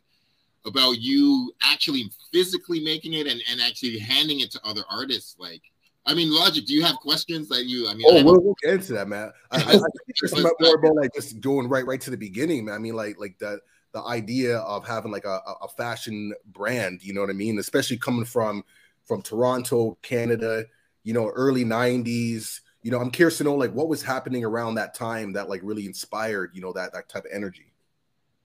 about 0.65 0.99
you 0.99 1.53
actually 1.63 2.11
physically 2.31 2.79
making 2.79 3.13
it 3.13 3.27
and, 3.27 3.41
and 3.49 3.61
actually 3.61 3.97
handing 3.99 4.41
it 4.41 4.51
to 4.51 4.59
other 4.63 4.83
artists, 4.89 5.35
like. 5.39 5.61
I 6.03 6.15
mean, 6.15 6.29
Logik. 6.29 6.65
Do 6.65 6.73
you 6.73 6.83
have 6.83 6.95
questions 6.95 7.47
that 7.49 7.65
you? 7.65 7.87
I 7.87 7.93
mean, 7.93 8.07
oh, 8.09 8.23
we'll, 8.23 8.41
we'll 8.41 8.55
get 8.63 8.73
into 8.73 8.93
that, 8.93 9.07
man. 9.07 9.31
I, 9.51 9.57
I, 9.57 9.59
I 9.59 9.71
think 9.73 9.83
it's 10.07 10.35
more 10.35 10.73
about 10.73 10.95
like 10.95 11.13
just 11.13 11.39
going 11.41 11.69
right, 11.69 11.85
right 11.85 12.01
to 12.01 12.09
the 12.09 12.17
beginning, 12.17 12.65
man. 12.65 12.73
I 12.73 12.79
mean, 12.79 12.95
like, 12.95 13.19
like 13.19 13.37
that 13.37 13.59
the 13.93 14.01
idea 14.03 14.57
of 14.59 14.87
having 14.87 15.11
like 15.11 15.25
a, 15.25 15.41
a 15.61 15.67
fashion 15.67 16.33
brand, 16.47 17.03
you 17.03 17.13
know 17.13 17.21
what 17.21 17.29
I 17.29 17.33
mean? 17.33 17.59
Especially 17.59 17.97
coming 17.97 18.25
from 18.25 18.63
from 19.03 19.21
Toronto, 19.21 19.97
Canada, 20.01 20.65
you 21.03 21.13
know, 21.13 21.29
early 21.29 21.65
90s. 21.65 22.61
You 22.83 22.91
know, 22.91 22.99
I'm 22.99 23.11
curious 23.11 23.37
to 23.39 23.43
know 23.43 23.55
like 23.55 23.73
what 23.73 23.89
was 23.89 24.01
happening 24.01 24.43
around 24.45 24.75
that 24.75 24.93
time 24.93 25.33
that 25.33 25.49
like 25.49 25.61
really 25.63 25.85
inspired, 25.85 26.51
you 26.53 26.61
know, 26.61 26.73
that 26.73 26.93
that 26.93 27.09
type 27.09 27.25
of 27.25 27.31
energy. 27.31 27.73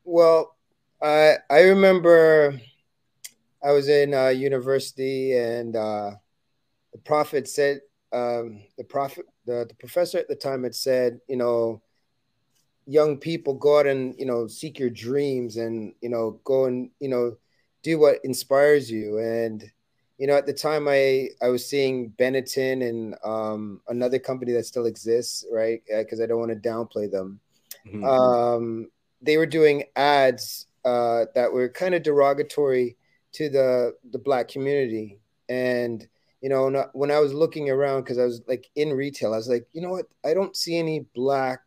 Well, 0.05 0.56
I 1.03 1.37
I 1.51 1.61
remember 1.63 2.61
I 3.63 3.73
was 3.73 3.89
in 3.89 4.15
uh, 4.15 4.29
university 4.29 5.37
and 5.37 5.75
uh, 5.75 6.13
the 6.93 6.99
prophet 6.99 7.49
said 7.49 7.81
um, 8.13 8.63
the 8.79 8.85
prophet 8.85 9.27
the, 9.45 9.67
the 9.69 9.75
professor 9.75 10.19
at 10.19 10.29
the 10.29 10.37
time 10.37 10.65
had 10.65 10.75
said, 10.75 11.21
you 11.29 11.37
know, 11.37 11.83
young 12.87 13.17
people 13.19 13.55
go 13.55 13.81
out 13.81 13.87
and 13.87 14.15
you 14.19 14.27
know 14.27 14.47
seek 14.47 14.79
your 14.79 14.91
dreams 14.91 15.57
and 15.57 15.93
you 16.01 16.09
know 16.09 16.41
go 16.45 16.67
and 16.67 16.91
you 17.01 17.09
know 17.09 17.37
do 17.83 17.99
what 17.99 18.21
inspires 18.25 18.91
you. 18.91 19.19
And 19.19 19.65
you 20.19 20.27
know 20.27 20.35
at 20.35 20.47
the 20.47 20.53
time 20.53 20.89
i 20.89 21.29
i 21.43 21.49
was 21.49 21.69
seeing 21.69 22.11
benetton 22.19 22.89
and 22.89 23.15
um, 23.25 23.81
another 23.89 24.19
company 24.19 24.53
that 24.53 24.65
still 24.67 24.87
exists 24.87 25.45
right? 25.53 25.83
Because 25.87 26.21
uh, 26.21 26.25
i 26.25 26.27
don't 26.27 26.39
want 26.39 26.51
to 26.51 26.69
downplay 26.69 27.11
them. 27.11 27.41
Mm-hmm. 27.87 28.05
um, 28.05 28.91
they 29.23 29.37
were 29.37 29.47
doing 29.47 29.85
ads 29.95 30.67
uh, 30.87 31.27
that 31.35 31.53
were 31.53 31.69
kind 31.69 31.95
of 31.95 32.03
derogatory 32.03 32.97
to 33.33 33.51
the 33.51 33.95
the 34.13 34.19
black 34.19 34.49
community 34.49 35.19
and 35.49 36.09
you 36.41 36.49
know 36.49 36.89
when 36.95 37.11
i 37.11 37.19
was 37.19 37.35
looking 37.35 37.69
around 37.69 38.03
because 38.03 38.19
i 38.19 38.25
was 38.25 38.41
like 38.47 38.71
in 38.77 38.93
retail 38.93 39.35
i 39.35 39.37
was 39.37 39.49
like 39.49 39.67
you 39.73 39.83
know 39.83 39.91
what 39.91 40.07
i 40.25 40.33
don't 40.33 40.57
see 40.57 40.79
any 40.79 41.01
black 41.15 41.61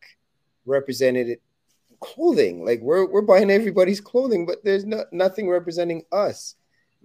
represented 0.65 1.37
clothing. 1.99 2.65
Like 2.65 2.79
we're 2.81 3.05
we're 3.05 3.21
buying 3.21 3.51
everybody's 3.51 4.01
clothing, 4.01 4.45
but 4.45 4.63
there's 4.63 4.85
no, 4.85 5.05
nothing 5.11 5.49
representing 5.49 6.03
us 6.11 6.55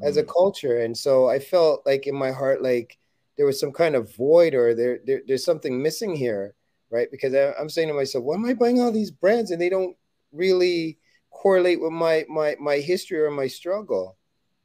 mm. 0.00 0.06
as 0.06 0.16
a 0.16 0.22
mm. 0.22 0.32
culture. 0.32 0.80
And 0.80 0.96
so 0.96 1.28
I 1.28 1.38
felt 1.38 1.84
like 1.86 2.06
in 2.06 2.14
my 2.14 2.30
heart, 2.30 2.62
like 2.62 2.98
there 3.36 3.46
was 3.46 3.58
some 3.58 3.72
kind 3.72 3.96
of 3.96 4.14
void 4.14 4.54
or 4.54 4.74
there, 4.74 5.00
there 5.04 5.22
there's 5.26 5.44
something 5.44 5.82
missing 5.82 6.14
here, 6.14 6.54
right? 6.90 7.10
Because 7.10 7.34
I, 7.34 7.52
I'm 7.58 7.68
saying 7.68 7.88
to 7.88 7.94
myself, 7.94 8.24
why 8.24 8.34
am 8.34 8.44
I 8.44 8.54
buying 8.54 8.80
all 8.80 8.92
these 8.92 9.10
brands 9.10 9.50
and 9.50 9.60
they 9.60 9.68
don't 9.70 9.96
really 10.32 10.98
correlate 11.44 11.80
with 11.80 11.92
my 11.92 12.24
my 12.28 12.56
my 12.58 12.78
history 12.78 13.20
or 13.20 13.30
my 13.30 13.46
struggle, 13.46 14.16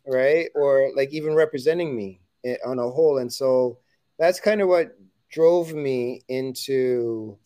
right? 0.08 0.48
Or 0.56 0.92
like 0.96 1.12
even 1.12 1.36
representing 1.36 1.94
me 1.96 2.22
eh, 2.46 2.56
on 2.66 2.80
a 2.80 2.90
whole. 2.90 3.18
And 3.18 3.32
so 3.32 3.80
that's 4.18 4.40
kind 4.40 4.62
of 4.62 4.70
what 4.70 4.98
drove 5.30 5.74
me 5.74 6.22
into 6.30 7.38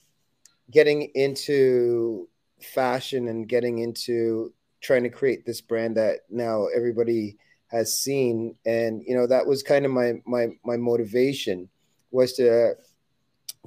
getting 0.70 1.10
into 1.16 2.30
fashion 2.62 3.28
and 3.28 3.50
getting 3.50 3.80
into 3.80 4.54
trying 4.82 5.04
to 5.04 5.10
create 5.10 5.46
this 5.48 5.62
brand 5.62 5.98
that 5.98 6.20
now 6.30 6.68
everybody 6.68 7.36
has 7.68 7.98
seen 7.98 8.56
and 8.68 9.02
you 9.08 9.16
know 9.16 9.26
that 9.26 9.48
was 9.48 9.64
kind 9.64 9.84
of 9.84 9.92
my 9.92 10.14
my 10.26 10.48
my 10.64 10.78
motivation 10.78 11.68
was 12.12 12.34
to 12.34 12.74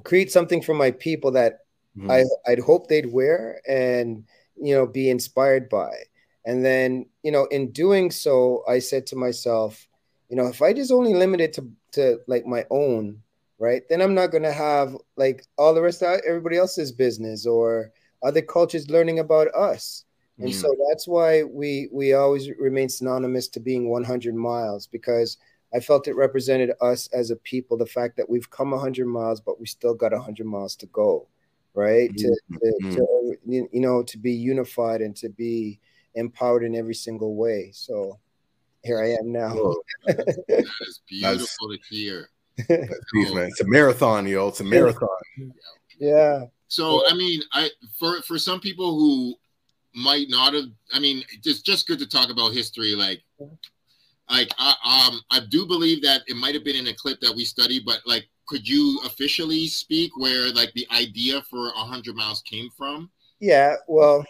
create 0.03 0.31
something 0.31 0.61
for 0.61 0.73
my 0.73 0.91
people 0.91 1.31
that 1.31 1.59
mm-hmm. 1.97 2.09
I 2.09 2.23
I'd 2.47 2.59
hope 2.59 2.87
they'd 2.87 3.11
wear 3.11 3.61
and 3.67 4.23
you 4.61 4.73
know 4.73 4.85
be 4.85 5.09
inspired 5.09 5.69
by 5.69 5.91
and 6.45 6.63
then 6.63 7.05
you 7.23 7.31
know 7.31 7.45
in 7.45 7.71
doing 7.71 8.11
so 8.11 8.63
I 8.67 8.79
said 8.79 9.07
to 9.07 9.15
myself 9.15 9.87
you 10.29 10.35
know 10.35 10.47
if 10.47 10.61
I 10.61 10.73
just 10.73 10.91
only 10.91 11.13
limit 11.13 11.41
it 11.41 11.53
to 11.53 11.69
to 11.93 12.19
like 12.27 12.45
my 12.45 12.65
own 12.69 13.21
right? 13.59 13.83
Then 13.89 14.01
I'm 14.01 14.13
not 14.13 14.31
going 14.31 14.43
to 14.43 14.53
have 14.53 14.95
like 15.15 15.45
all 15.57 15.73
the 15.73 15.81
rest 15.81 16.01
of 16.01 16.19
everybody 16.27 16.57
else's 16.57 16.91
business 16.91 17.45
or 17.45 17.91
other 18.23 18.41
cultures 18.41 18.89
learning 18.89 19.19
about 19.19 19.47
us. 19.55 20.05
And 20.39 20.49
mm. 20.49 20.53
so 20.53 20.75
that's 20.89 21.07
why 21.07 21.43
we 21.43 21.89
we 21.91 22.13
always 22.13 22.49
remain 22.59 22.89
synonymous 22.89 23.47
to 23.49 23.59
being 23.59 23.89
100 23.89 24.35
miles 24.35 24.87
because 24.87 25.37
I 25.73 25.79
felt 25.79 26.07
it 26.07 26.15
represented 26.15 26.71
us 26.79 27.07
as 27.11 27.31
a 27.31 27.35
people. 27.35 27.77
The 27.77 27.85
fact 27.85 28.17
that 28.17 28.29
we've 28.29 28.49
come 28.49 28.71
100 28.71 29.07
miles, 29.07 29.41
but 29.41 29.59
we 29.59 29.65
still 29.65 29.95
got 29.95 30.11
100 30.11 30.45
miles 30.45 30.75
to 30.77 30.85
go, 30.87 31.27
right? 31.77 32.09
Mm. 32.09 32.17
To, 32.17 32.39
to, 32.59 32.95
to, 32.95 33.37
you 33.45 33.69
know 33.73 34.01
to 34.03 34.17
be 34.17 34.33
unified 34.33 35.01
and 35.01 35.15
to 35.17 35.29
be 35.29 35.79
empowered 36.15 36.63
in 36.63 36.75
every 36.75 36.95
single 36.95 37.35
way. 37.35 37.69
So 37.71 38.19
here 38.83 38.99
I 39.01 39.11
am 39.11 39.31
now. 39.31 39.53
that 40.07 40.65
is 40.81 41.01
beautiful 41.07 41.69
to 41.69 41.77
hear. 41.89 42.29
Jeez, 42.59 43.35
man, 43.35 43.45
it's 43.45 43.61
a 43.61 43.67
marathon, 43.67 44.27
yo. 44.27 44.47
It's 44.47 44.59
a 44.59 44.63
marathon. 44.63 45.07
Yeah. 45.99 46.45
So 46.67 47.07
I 47.07 47.13
mean, 47.13 47.41
I 47.53 47.69
for 47.97 48.21
for 48.23 48.39
some 48.39 48.59
people 48.59 48.97
who 48.97 49.35
might 49.93 50.27
not 50.29 50.53
have, 50.53 50.65
I 50.93 50.99
mean, 50.99 51.23
it's 51.43 51.61
just 51.61 51.87
good 51.87 51.99
to 51.99 52.07
talk 52.07 52.31
about 52.31 52.53
history. 52.53 52.95
Like, 52.95 53.21
like 54.29 54.49
I 54.57 55.09
um 55.11 55.21
I 55.29 55.41
do 55.47 55.67
believe 55.67 56.01
that 56.01 56.23
it 56.27 56.35
might 56.35 56.55
have 56.55 56.63
been 56.63 56.75
in 56.75 56.87
a 56.87 56.93
clip 56.93 57.21
that 57.21 57.35
we 57.35 57.45
studied, 57.45 57.83
but 57.85 57.99
like, 58.07 58.27
could 58.47 58.67
you 58.67 58.99
officially 59.05 59.67
speak 59.67 60.11
where 60.17 60.51
like 60.53 60.73
the 60.73 60.87
idea 60.91 61.41
for 61.43 61.71
hundred 61.75 62.15
miles 62.15 62.41
came 62.41 62.69
from? 62.77 63.09
Yeah. 63.39 63.75
Well. 63.87 64.25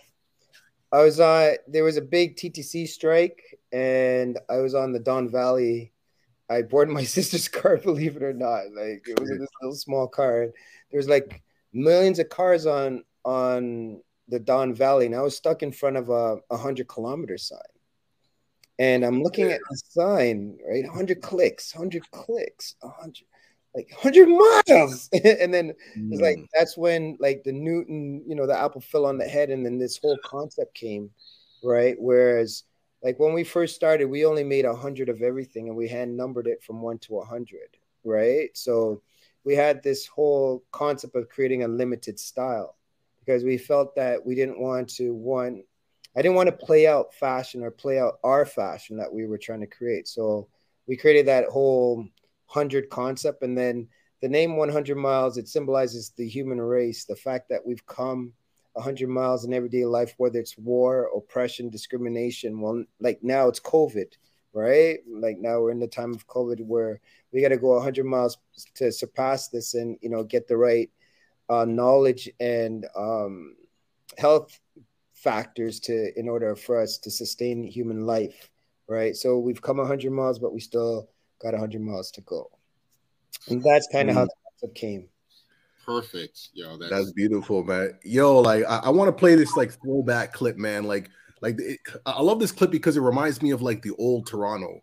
I 0.89 1.03
was 1.03 1.19
on. 1.19 1.55
There 1.67 1.83
was 1.83 1.97
a 1.97 2.01
big 2.01 2.38
TTC 2.38 2.88
strike, 2.88 3.41
and 3.74 4.39
I 4.50 4.59
was 4.59 4.74
on 4.74 4.93
the 4.93 5.00
Don 5.00 5.27
Valley 5.27 5.91
I 6.50 6.62
boarded 6.62 6.93
my 6.93 7.03
sister's 7.17 7.47
car, 7.47 7.77
believe 7.77 8.15
it 8.15 8.24
or 8.24 8.33
not. 8.33 8.71
Like 8.74 9.07
it 9.07 9.19
was 9.19 9.29
this 9.29 9.50
little 9.62 9.75
small 9.75 10.07
car. 10.07 10.47
There 10.91 10.97
was 10.97 11.09
like 11.09 11.41
millions 11.74 12.19
of 12.19 12.29
cars 12.29 12.65
on 12.65 13.03
on 13.25 14.01
the 14.27 14.39
Don 14.39 14.74
Valley, 14.74 15.05
and 15.05 15.15
I 15.15 15.21
was 15.21 15.36
stuck 15.36 15.63
in 15.63 15.71
front 15.71 15.97
of 15.97 16.09
a, 16.09 16.38
a 16.50 16.57
hundred 16.57 16.88
kilometer 16.88 17.38
sign. 17.38 17.59
And 18.79 19.03
I'm 19.03 19.24
looking 19.24 19.51
at 19.51 19.59
the 19.69 19.81
sign, 19.89 20.59
right? 20.69 20.86
100 20.86 21.19
clicks, 21.19 21.74
100 21.74 22.12
clicks, 22.12 22.75
100, 22.81 23.24
like 23.77 23.91
100 23.91 24.27
miles. 24.27 25.07
and 25.24 25.53
then 25.53 25.74
it's 25.96 26.22
like, 26.22 26.38
mm. 26.38 26.48
that's 26.53 26.75
when 26.75 27.15
like 27.19 27.43
the 27.43 27.51
Newton, 27.51 28.24
you 28.27 28.36
know, 28.36 28.48
the 28.48 28.60
apple 28.60 28.81
fell 28.81 29.05
on 29.05 29.19
the 29.19 29.27
head. 29.27 29.51
And 29.51 29.63
then 29.63 29.77
this 29.77 29.98
whole 29.98 30.17
concept 30.25 30.74
came, 30.74 31.12
right? 31.63 31.96
Whereas 32.00 32.63
like 33.03 33.19
when 33.19 33.34
we 33.34 33.43
first 33.43 33.75
started, 33.75 34.07
we 34.07 34.25
only 34.25 34.43
made 34.43 34.65
a 34.65 34.75
hundred 34.75 35.10
of 35.10 35.22
everything, 35.22 35.67
and 35.67 35.77
we 35.77 35.88
hand 35.88 36.17
numbered 36.17 36.48
it 36.48 36.63
from 36.63 36.81
one 36.81 36.98
to 37.00 37.19
a 37.19 37.25
hundred, 37.25 37.77
right? 38.03 38.50
So 38.53 39.03
we 39.43 39.55
had 39.55 39.84
this 39.84 40.07
whole 40.07 40.63
concept 40.72 41.15
of 41.15 41.29
creating 41.29 41.63
a 41.63 41.67
limited 41.67 42.19
style 42.19 42.75
because 43.19 43.43
we 43.43 43.60
felt 43.60 43.96
that 43.96 44.25
we 44.25 44.34
didn't 44.34 44.60
want 44.60 44.89
to 44.96 45.13
one 45.13 45.63
I 46.15 46.24
didn't 46.24 46.36
want 46.36 46.48
to 46.48 46.65
play 46.65 46.88
out 46.88 47.13
fashion 47.13 47.62
or 47.62 47.69
play 47.69 48.00
out 48.00 48.17
our 48.24 48.43
fashion 48.43 48.98
that 48.98 49.13
we 49.13 49.27
were 49.27 49.38
trying 49.38 49.62
to 49.62 49.67
create. 49.67 50.07
So 50.07 50.48
we 50.88 50.98
created 50.98 51.27
that 51.27 51.46
whole 51.46 52.07
100 52.48 52.89
concept. 52.89 53.44
And 53.44 53.58
then 53.58 53.88
the 54.22 54.30
name 54.30 54.58
100 54.58 54.96
miles, 54.96 55.38
it 55.38 55.48
symbolizes 55.48 56.12
the 56.18 56.27
human 56.27 56.60
race, 56.60 57.06
the 57.06 57.16
fact 57.16 57.50
that 57.50 57.66
we've 57.66 57.86
come 57.86 58.34
100 58.74 59.10
miles 59.10 59.46
in 59.46 59.54
everyday 59.54 59.86
life, 59.86 60.13
whether 60.18 60.39
it's 60.39 60.58
war, 60.58 61.10
oppression, 61.16 61.70
discrimination. 61.70 62.60
Well, 62.60 62.84
like 63.00 63.20
now 63.24 63.48
it's 63.48 63.60
COVID, 63.60 64.13
right? 64.54 65.00
Like 65.08 65.38
now 65.39 65.60
we're 65.62 65.72
in 65.72 65.80
the 65.80 65.88
time 65.88 66.13
of 66.13 66.27
COVID 66.27 66.62
where 66.66 67.00
we 67.32 67.42
got 67.42 67.50
to 67.50 67.58
go 67.58 67.75
100 67.75 68.06
miles 68.06 68.38
to 68.75 68.92
surpass 68.92 69.50
this 69.50 69.74
and, 69.74 69.98
you 70.01 70.10
know, 70.10 70.24
get 70.24 70.48
the 70.48 70.58
right 70.58 70.89
uh, 71.50 71.66
knowledge 71.66 72.30
and 72.39 72.86
um, 72.96 73.56
health 74.18 74.60
factors 75.13 75.80
to 75.80 76.18
in 76.18 76.30
order 76.30 76.56
for 76.56 76.80
us 76.80 76.98
to 77.00 77.10
sustain 77.10 77.63
human 77.63 78.06
life 78.06 78.50
right 78.88 79.16
so 79.16 79.39
we've 79.39 79.62
come 79.62 79.77
100 79.77 80.12
miles 80.12 80.38
but 80.38 80.54
we 80.54 80.60
still 80.60 81.10
got 81.39 81.53
100 81.53 81.82
miles 81.82 82.12
to 82.12 82.22
go. 82.22 82.50
And 83.50 83.63
that's 83.63 83.88
kind 83.91 84.10
of 84.10 84.15
mm. 84.15 84.20
how 84.20 84.25
the 84.25 84.34
concept 84.50 84.75
came. 84.75 85.08
Perfect. 85.86 86.50
Yo 86.53 86.77
that's, 86.77 86.91
that's 86.91 87.12
beautiful 87.13 87.63
man. 87.63 87.98
Yo 88.03 88.39
like 88.39 88.65
i, 88.65 88.79
I 88.79 88.89
want 88.89 89.08
to 89.08 89.13
play 89.13 89.36
this 89.36 89.56
like 89.56 89.72
throwback 89.82 90.34
clip 90.34 90.58
man. 90.58 90.84
Like 90.84 91.10
like 91.41 91.56
it, 91.60 91.79
i 92.06 92.22
love 92.22 92.39
this 92.39 92.51
clip 92.51 92.72
because 92.72 92.98
it 92.98 93.01
reminds 93.01 93.41
me 93.41 93.51
of 93.51 93.62
like 93.62 93.82
the 93.82 93.96
old 93.98 94.27
toronto. 94.27 94.82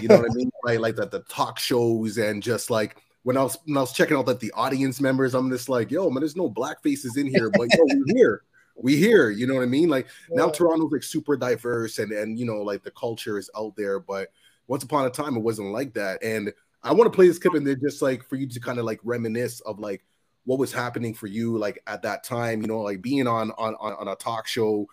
You 0.00 0.08
know 0.08 0.16
what 0.16 0.30
i 0.30 0.34
mean? 0.34 0.50
Like 0.64 0.80
like 0.80 0.96
the, 0.96 1.06
the 1.06 1.20
talk 1.28 1.58
shows 1.58 2.16
and 2.18 2.42
just 2.42 2.70
like 2.70 2.96
when 3.22 3.36
I 3.36 3.42
was 3.42 3.58
when 3.66 3.76
I 3.76 3.80
was 3.80 3.92
checking 3.92 4.16
out 4.16 4.26
that 4.26 4.40
the 4.40 4.52
audience 4.52 5.00
members, 5.00 5.34
I'm 5.34 5.50
just 5.50 5.68
like, 5.68 5.90
yo, 5.90 6.08
man, 6.10 6.20
there's 6.20 6.36
no 6.36 6.48
black 6.48 6.82
faces 6.82 7.16
in 7.16 7.26
here, 7.26 7.50
but 7.50 7.68
yo, 7.72 7.82
we're 7.82 8.04
here. 8.16 8.42
We 8.76 8.96
here. 8.96 9.30
You 9.30 9.46
know 9.46 9.54
what 9.54 9.62
i 9.62 9.66
mean? 9.66 9.88
Like 9.88 10.06
yeah. 10.30 10.36
now 10.36 10.48
toronto's 10.48 10.92
like 10.92 11.02
super 11.02 11.36
diverse 11.36 11.98
and 11.98 12.12
and 12.12 12.38
you 12.38 12.46
know 12.46 12.62
like 12.62 12.82
the 12.82 12.90
culture 12.92 13.36
is 13.36 13.50
out 13.56 13.74
there 13.76 14.00
but 14.00 14.28
once 14.68 14.82
upon 14.82 15.06
a 15.06 15.10
time 15.10 15.36
it 15.36 15.42
wasn't 15.42 15.68
like 15.72 15.94
that. 15.94 16.22
And 16.22 16.52
i 16.82 16.92
want 16.92 17.10
to 17.10 17.16
play 17.16 17.26
this 17.26 17.38
clip 17.38 17.54
and 17.54 17.66
then 17.66 17.80
just 17.80 18.00
like 18.00 18.22
for 18.28 18.36
you 18.36 18.46
to 18.46 18.60
kind 18.60 18.78
of 18.78 18.84
like 18.84 19.00
reminisce 19.02 19.60
of 19.60 19.80
like 19.80 20.04
what 20.44 20.58
was 20.58 20.72
happening 20.72 21.12
for 21.14 21.26
you 21.26 21.58
like 21.58 21.82
at 21.88 22.02
that 22.02 22.22
time 22.22 22.60
you 22.60 22.68
know 22.68 22.80
like 22.80 23.02
being 23.02 23.26
on 23.26 23.50
on 23.52 23.74
on, 23.76 23.92
on 23.94 24.08
a 24.08 24.16
talk 24.16 24.46
show. 24.46 24.86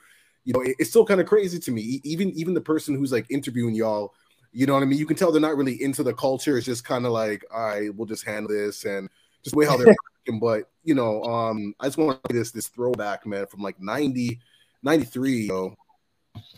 You 0.46 0.54
know 0.54 0.62
it, 0.62 0.76
it's 0.80 0.90
still 0.90 1.06
kind 1.06 1.22
of 1.22 1.28
crazy 1.28 1.60
to 1.60 1.72
me. 1.72 2.02
Even 2.04 2.32
even 2.32 2.54
the 2.54 2.62
person 2.62 2.96
who's 2.96 3.12
like 3.12 3.26
interviewing 3.30 3.76
y'all 3.76 4.14
you 4.56 4.68
know 4.68 4.74
what 4.74 4.84
i 4.84 4.86
mean? 4.86 5.00
You 5.00 5.08
can 5.08 5.18
tell 5.18 5.32
they're 5.32 5.42
not 5.42 5.58
really 5.58 5.82
into 5.82 6.04
the 6.04 6.14
culture. 6.14 6.58
It's 6.58 6.66
just 6.66 6.86
kind 6.86 7.06
of 7.06 7.12
like 7.12 7.46
all 7.54 7.68
right 7.68 7.96
we'll 7.96 8.08
just 8.08 8.26
handle 8.26 8.52
this 8.52 8.86
and 8.86 9.10
just 9.44 9.54
the 9.54 9.60
way 9.60 9.66
how 9.66 9.78
they're 9.78 9.96
but 10.40 10.70
you 10.84 10.96
know, 10.96 11.24
um, 11.24 11.74
I 11.80 11.86
just 11.86 11.98
want 11.98 12.24
to 12.24 12.34
this 12.34 12.52
this 12.52 12.68
throwback, 12.68 13.26
man, 13.26 13.48
from 13.48 13.62
like 13.62 13.80
90, 13.80 14.40
93, 14.82 15.32
you 15.32 15.48
know. 15.48 15.76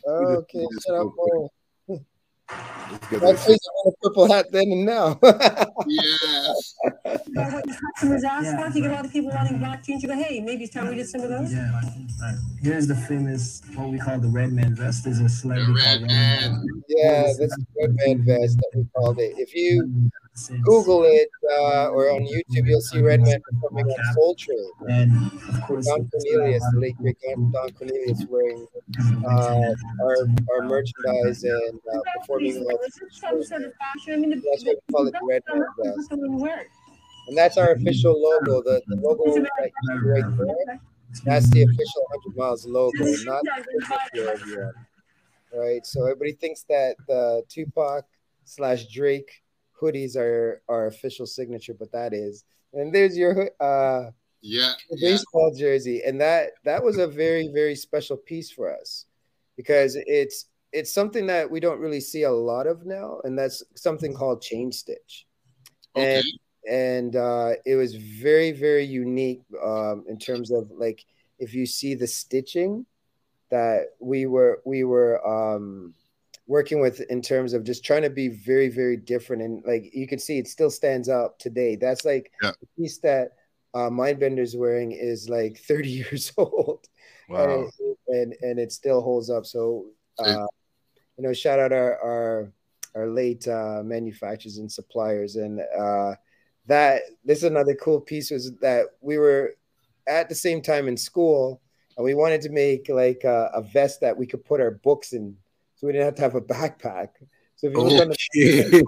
Okay, 0.07 0.65
shut 0.85 0.95
up, 0.95 1.11
that's 2.47 3.45
crazy 3.45 3.59
a 3.85 3.91
purple 4.01 4.31
hat 4.31 4.47
then 4.51 4.71
and 4.71 4.85
now. 4.85 5.19
yes. 5.87 6.75
what 7.33 7.65
your 7.65 7.75
customers 7.93 8.23
ask 8.23 8.45
yeah. 8.45 8.69
for, 8.69 8.75
you 8.75 8.83
get 8.83 8.91
a 8.91 8.95
lot 8.95 9.05
of 9.05 9.11
people 9.11 9.31
wanting 9.31 9.59
black 9.59 9.83
jeans. 9.83 10.03
You 10.03 10.09
go, 10.09 10.15
hey, 10.15 10.39
maybe 10.39 10.63
it's 10.63 10.73
time 10.73 10.87
we 10.87 10.95
did 10.95 11.07
some 11.07 11.21
of 11.21 11.29
those. 11.29 11.53
Yeah, 11.53 11.71
right. 11.73 11.91
right. 12.21 12.35
Here's 12.61 12.87
the 12.87 12.95
famous 12.95 13.61
what 13.75 13.89
we 13.89 13.99
call 13.99 14.19
the 14.19 14.27
Redman 14.27 14.75
vest. 14.75 15.03
There's 15.03 15.19
a 15.19 15.29
celebrity 15.29 15.73
the 15.73 15.79
Redman. 15.79 16.83
Yeah, 16.87 17.23
that's 17.39 17.55
the 17.55 17.65
Redman 17.79 18.25
vest 18.25 18.57
that 18.57 18.71
we 18.75 18.85
called 18.95 19.19
it. 19.19 19.37
If 19.37 19.55
you 19.55 19.83
mm-hmm. 19.83 20.07
Google 20.63 21.03
it 21.05 21.29
uh, 21.49 21.87
or 21.89 22.11
on 22.11 22.21
YouTube, 22.25 22.67
you'll 22.67 22.81
see 22.81 23.01
Redman 23.01 23.41
performing 23.41 23.85
on 23.85 24.13
Soul 24.13 24.35
Train. 24.35 24.69
And 24.89 25.31
of 25.49 25.61
course, 25.61 25.85
Don 25.85 26.09
Cornelius, 26.09 26.63
the 26.73 26.79
late 26.79 26.97
great 26.97 27.17
Don 27.23 27.71
Cornelius, 27.71 28.25
wearing 28.29 28.67
uh, 29.25 29.73
our 30.03 30.15
our 30.53 30.67
merchandise 30.67 31.43
and 31.43 31.79
uh, 31.93 31.99
performing. 32.19 32.57
On 32.57 32.77
some 33.11 33.43
sort 33.43 33.63
of 33.63 33.73
fashion. 33.75 34.13
I 34.13 34.17
mean, 34.17 34.29
the, 34.31 34.35
that's 34.51 34.65
what 34.65 34.77
we 34.87 34.93
call 34.93 35.07
it, 35.07 35.15
Redman 35.23 35.65
vest. 35.81 36.11
And 37.27 37.37
that's 37.37 37.57
our 37.57 37.71
official 37.71 38.21
logo. 38.21 38.61
The, 38.61 38.81
the 38.87 38.97
logo 38.97 39.41
that 39.41 39.71
you 39.83 40.11
right 40.11 40.37
there. 40.37 40.79
That's 41.23 41.49
the 41.49 41.63
official 41.63 42.03
100 42.25 42.37
Miles 42.37 42.65
logo, 42.65 43.05
not 43.23 43.41
the 43.43 44.43
official 44.43 44.71
Right. 45.53 45.85
So 45.85 46.03
everybody 46.03 46.33
thinks 46.33 46.63
that 46.63 46.97
the 47.07 47.43
Tupac 47.47 48.03
slash 48.43 48.87
Drake 48.87 49.41
hoodies 49.79 50.15
are 50.15 50.61
our 50.69 50.87
official 50.87 51.25
signature, 51.25 51.75
but 51.77 51.91
that 51.91 52.13
is. 52.13 52.43
And 52.73 52.93
there's 52.93 53.17
your 53.17 53.51
uh 53.59 54.11
yeah 54.41 54.73
baseball 55.01 55.51
yeah. 55.53 55.59
jersey. 55.59 56.01
And 56.05 56.19
that 56.21 56.51
that 56.63 56.83
was 56.83 56.97
a 56.97 57.07
very, 57.07 57.49
very 57.53 57.75
special 57.75 58.17
piece 58.17 58.51
for 58.51 58.73
us 58.73 59.05
because 59.57 59.97
it's 60.05 60.47
it's 60.71 60.93
something 60.93 61.27
that 61.27 61.49
we 61.49 61.59
don't 61.59 61.79
really 61.79 62.01
see 62.01 62.23
a 62.23 62.31
lot 62.31 62.67
of 62.67 62.85
now, 62.85 63.21
and 63.23 63.37
that's 63.39 63.63
something 63.75 64.13
called 64.13 64.41
chain 64.41 64.71
stitch. 64.71 65.25
Okay. 65.95 66.17
And 66.17 66.25
and 66.67 67.15
uh, 67.15 67.51
it 67.65 67.75
was 67.75 67.95
very 67.95 68.51
very 68.51 68.85
unique 68.85 69.41
um, 69.63 70.03
in 70.07 70.17
terms 70.17 70.51
of 70.51 70.69
like 70.71 71.05
if 71.39 71.53
you 71.53 71.65
see 71.65 71.93
the 71.95 72.07
stitching 72.07 72.85
that 73.49 73.93
we 73.99 74.25
were 74.25 74.61
we 74.65 74.83
were 74.83 75.25
um, 75.25 75.93
working 76.47 76.79
with 76.79 77.01
in 77.09 77.21
terms 77.21 77.53
of 77.53 77.63
just 77.63 77.83
trying 77.83 78.03
to 78.03 78.09
be 78.09 78.27
very 78.27 78.69
very 78.69 78.97
different. 78.97 79.41
And 79.41 79.63
like 79.65 79.91
you 79.93 80.07
can 80.07 80.19
see 80.19 80.37
it 80.37 80.47
still 80.47 80.69
stands 80.69 81.09
out 81.09 81.39
today. 81.39 81.75
That's 81.75 82.05
like 82.05 82.31
yeah. 82.41 82.51
the 82.59 82.67
piece 82.77 82.99
that 82.99 83.29
uh 83.73 83.89
mindbender's 83.89 84.55
wearing 84.55 84.91
is 84.91 85.29
like 85.29 85.57
30 85.67 85.89
years 85.89 86.31
old. 86.37 86.85
Wow. 87.29 87.69
and, 87.79 87.95
and, 88.07 88.35
and 88.41 88.59
it 88.59 88.71
still 88.71 89.01
holds 89.01 89.29
up. 89.29 89.45
So 89.45 89.87
uh 90.19 90.47
you 91.17 91.23
know 91.23 91.33
shout 91.33 91.59
out 91.59 91.73
our 91.73 91.97
our 91.99 92.53
our 92.95 93.07
late 93.07 93.47
uh 93.47 93.81
manufacturers 93.83 94.57
and 94.57 94.71
suppliers. 94.71 95.35
And 95.35 95.61
uh 95.77 96.15
that 96.67 97.03
this 97.23 97.39
is 97.39 97.43
another 97.45 97.75
cool 97.75 98.01
piece 98.01 98.31
was 98.31 98.55
that 98.57 98.85
we 99.01 99.17
were 99.17 99.55
at 100.07 100.29
the 100.29 100.35
same 100.35 100.61
time 100.61 100.87
in 100.87 100.97
school 100.97 101.61
and 101.97 102.03
we 102.03 102.13
wanted 102.13 102.41
to 102.41 102.49
make 102.49 102.89
like 102.89 103.23
a, 103.23 103.49
a 103.53 103.61
vest 103.61 104.01
that 104.01 104.17
we 104.17 104.25
could 104.25 104.43
put 104.45 104.59
our 104.59 104.71
books 104.71 105.13
in 105.13 105.35
so 105.75 105.87
we 105.87 105.93
didn't 105.93 106.05
have 106.05 106.15
to 106.15 106.21
have 106.21 106.35
a 106.35 106.41
backpack. 106.41 107.09
So 107.55 107.67
if 107.67 107.73
you 107.73 107.79
look 107.79 108.01
on 108.01 108.09
the, 108.09 108.83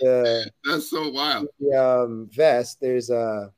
the 0.00 0.50
that's 0.64 0.90
so 0.90 1.10
wild. 1.10 1.48
The 1.60 2.02
um, 2.02 2.28
vest, 2.32 2.80
there's 2.80 3.10
a, 3.10 3.52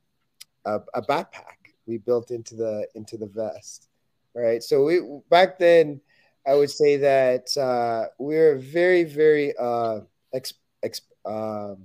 a, 0.65 0.81
a 0.95 1.03
backpack 1.03 1.57
we 1.87 1.99
built 1.99 2.31
into 2.31 2.55
the 2.57 2.87
into 2.95 3.17
the 3.17 3.27
vest, 3.27 3.89
right? 4.35 4.63
So 4.63 4.85
we 4.85 5.01
back 5.31 5.59
then, 5.59 6.01
I 6.47 6.55
would 6.55 6.71
say 6.71 6.97
that 6.99 7.57
uh, 7.57 8.09
we 8.19 8.37
were 8.37 8.57
very 8.57 9.05
very 9.05 9.57
uh, 9.57 10.01
ex, 10.33 10.55
ex, 10.83 11.01
um, 11.25 11.79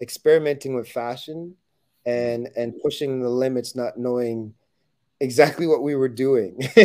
experimenting 0.00 0.74
with 0.74 0.88
fashion 0.88 1.54
and 2.04 2.48
and 2.56 2.74
pushing 2.82 3.20
the 3.20 3.28
limits, 3.28 3.76
not 3.76 3.98
knowing 3.98 4.54
exactly 5.20 5.66
what 5.66 5.82
we 5.82 5.94
were 5.94 6.08
doing. 6.08 6.58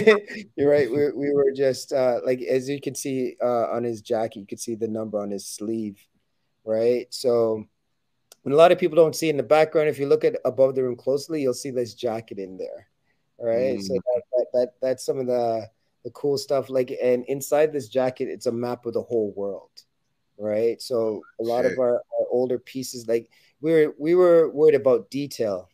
You're 0.55 0.69
right. 0.69 0.89
We, 0.91 1.11
we 1.11 1.33
were 1.33 1.51
just 1.55 1.93
uh, 1.93 2.19
like, 2.25 2.41
as 2.41 2.69
you 2.69 2.81
can 2.81 2.95
see 2.95 3.35
uh, 3.41 3.67
on 3.71 3.83
his 3.83 4.01
jacket, 4.01 4.39
you 4.39 4.47
can 4.47 4.57
see 4.57 4.75
the 4.75 4.87
number 4.87 5.19
on 5.19 5.31
his 5.31 5.47
sleeve, 5.47 6.05
right? 6.65 7.07
So, 7.09 7.65
when 8.43 8.53
a 8.53 8.57
lot 8.57 8.71
of 8.71 8.79
people 8.79 8.97
don't 8.97 9.15
see 9.15 9.29
in 9.29 9.37
the 9.37 9.43
background, 9.43 9.87
if 9.87 9.97
you 9.97 10.07
look 10.07 10.25
at 10.25 10.35
above 10.43 10.75
the 10.75 10.83
Rim 10.83 10.97
closely, 10.97 11.41
you'll 11.41 11.53
see 11.53 11.71
this 11.71 11.93
jacket 11.93 12.39
in 12.39 12.57
there, 12.57 12.87
right? 13.39 13.77
Mm. 13.77 13.81
So 13.81 13.93
that, 13.93 14.21
that, 14.31 14.45
that 14.53 14.73
that's 14.81 15.05
some 15.05 15.17
of 15.17 15.27
the 15.27 15.69
the 16.03 16.11
cool 16.11 16.37
stuff. 16.37 16.69
Like, 16.69 16.93
and 17.01 17.23
inside 17.27 17.71
this 17.71 17.87
jacket, 17.87 18.27
it's 18.27 18.45
a 18.45 18.51
map 18.51 18.85
of 18.85 18.93
the 18.93 19.01
whole 19.01 19.33
world, 19.37 19.71
right? 20.37 20.81
So 20.81 21.21
a 21.39 21.43
lot 21.43 21.65
of 21.65 21.79
our, 21.79 21.95
our 21.95 22.27
older 22.29 22.59
pieces, 22.59 23.07
like 23.07 23.29
we 23.61 23.71
were 23.71 23.95
we 23.97 24.13
were 24.13 24.49
worried 24.49 24.75
about 24.75 25.09
detail 25.09 25.69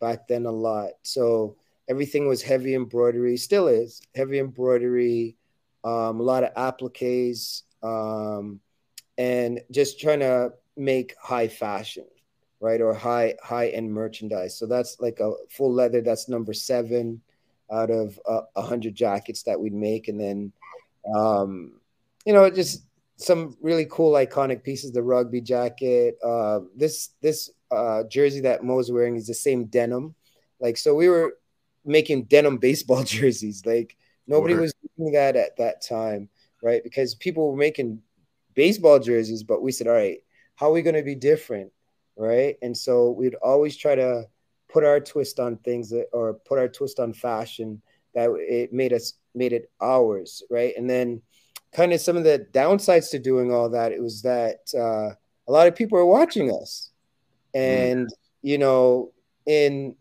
back 0.00 0.26
then 0.26 0.46
a 0.46 0.50
lot. 0.50 0.92
So 1.02 1.56
everything 1.88 2.26
was 2.26 2.42
heavy 2.42 2.74
embroidery, 2.74 3.36
still 3.36 3.68
is 3.68 4.00
heavy 4.14 4.38
embroidery, 4.38 5.36
um, 5.84 6.20
a 6.20 6.22
lot 6.22 6.44
of 6.44 6.54
appliques, 6.54 7.62
um, 7.82 8.60
and 9.18 9.60
just 9.70 10.00
trying 10.00 10.20
to 10.20 10.52
make 10.76 11.14
high 11.20 11.48
fashion, 11.48 12.06
right, 12.60 12.80
or 12.80 12.92
high 12.92 13.34
high 13.42 13.68
end 13.68 13.92
merchandise. 13.92 14.58
So 14.58 14.66
that's 14.66 15.00
like 15.00 15.20
a 15.20 15.32
full 15.48 15.72
leather. 15.72 16.00
That's 16.00 16.28
number 16.28 16.52
seven 16.52 17.20
out 17.70 17.90
of 17.90 18.18
a 18.26 18.42
uh, 18.56 18.62
hundred 18.62 18.94
jackets 18.94 19.42
that 19.44 19.60
we'd 19.60 19.74
make, 19.74 20.08
and 20.08 20.20
then, 20.20 20.52
um, 21.14 21.80
you 22.24 22.32
know, 22.32 22.50
just 22.50 22.82
some 23.16 23.56
really 23.60 23.86
cool 23.90 24.12
iconic 24.12 24.62
pieces. 24.62 24.92
The 24.92 25.02
rugby 25.02 25.40
jacket. 25.40 26.18
Uh, 26.22 26.60
this 26.74 27.10
this 27.20 27.50
uh, 27.70 28.02
jersey 28.04 28.40
that 28.40 28.64
Mo's 28.64 28.90
wearing 28.90 29.16
is 29.16 29.26
the 29.26 29.34
same 29.34 29.66
denim. 29.66 30.14
Like 30.60 30.76
so, 30.76 30.94
we 30.94 31.08
were 31.08 31.34
making 31.86 32.24
denim 32.24 32.58
baseball 32.58 33.04
jerseys. 33.04 33.64
Like 33.64 33.96
nobody 34.26 34.54
was 34.54 34.74
doing 34.96 35.12
that 35.12 35.36
at 35.36 35.56
that 35.58 35.82
time, 35.86 36.28
right? 36.62 36.82
Because 36.82 37.14
people 37.14 37.50
were 37.50 37.56
making 37.56 38.00
baseball 38.54 38.98
jerseys, 38.98 39.42
but 39.42 39.62
we 39.62 39.72
said, 39.72 39.86
all 39.86 39.94
right, 39.94 40.18
how 40.56 40.70
are 40.70 40.72
we 40.72 40.82
going 40.82 40.96
to 40.96 41.02
be 41.02 41.14
different, 41.14 41.70
right? 42.16 42.56
And 42.62 42.76
so 42.76 43.10
we'd 43.10 43.34
always 43.36 43.76
try 43.76 43.94
to 43.94 44.24
put 44.68 44.84
our 44.84 45.00
twist 45.00 45.38
on 45.38 45.56
things 45.58 45.90
that, 45.90 46.06
or 46.12 46.34
put 46.34 46.58
our 46.58 46.68
twist 46.68 46.98
on 46.98 47.12
fashion 47.12 47.80
that 48.14 48.30
it 48.38 48.72
made 48.72 48.92
us 48.92 49.14
made 49.34 49.52
it 49.52 49.70
ours, 49.80 50.42
right? 50.50 50.74
And 50.76 50.88
then 50.88 51.22
kind 51.72 51.92
of 51.92 52.00
some 52.00 52.16
of 52.16 52.24
the 52.24 52.46
downsides 52.52 53.10
to 53.10 53.18
doing 53.18 53.52
all 53.52 53.68
that 53.70 53.92
it 53.92 54.02
was 54.02 54.22
that 54.22 54.60
uh, 54.74 55.14
a 55.46 55.52
lot 55.52 55.68
of 55.68 55.76
people 55.76 55.98
are 55.98 56.06
watching 56.06 56.50
us, 56.50 56.90
and 57.54 58.06
mm. 58.06 58.10
you 58.42 58.58
know, 58.58 59.12
in 59.46 59.94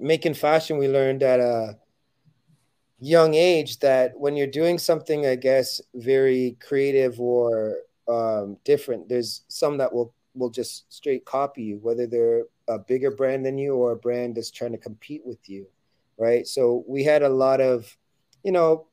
making 0.00 0.34
fashion, 0.34 0.78
we 0.78 0.88
learned 0.88 1.22
at 1.22 1.40
a 1.40 1.76
young 2.98 3.34
age 3.34 3.78
that 3.80 4.18
when 4.18 4.36
you're 4.36 4.46
doing 4.46 4.78
something, 4.78 5.26
I 5.26 5.36
guess, 5.36 5.80
very 5.94 6.56
creative 6.60 7.20
or 7.20 7.78
um, 8.08 8.56
different, 8.64 9.08
there's 9.08 9.42
some 9.48 9.78
that 9.78 9.92
will 9.92 10.12
will 10.34 10.50
just 10.50 10.92
straight 10.92 11.24
copy 11.24 11.62
you, 11.62 11.78
whether 11.78 12.06
they're 12.06 12.44
a 12.68 12.78
bigger 12.78 13.10
brand 13.10 13.44
than 13.44 13.58
you 13.58 13.74
or 13.74 13.92
a 13.92 13.96
brand 13.96 14.36
that's 14.36 14.50
trying 14.50 14.72
to 14.72 14.78
compete 14.78 15.22
with 15.24 15.48
you, 15.48 15.66
right? 16.18 16.46
So 16.46 16.84
we 16.86 17.02
had 17.02 17.22
a 17.22 17.28
lot 17.28 17.60
of, 17.60 17.96
you 18.44 18.52
know, 18.52 18.86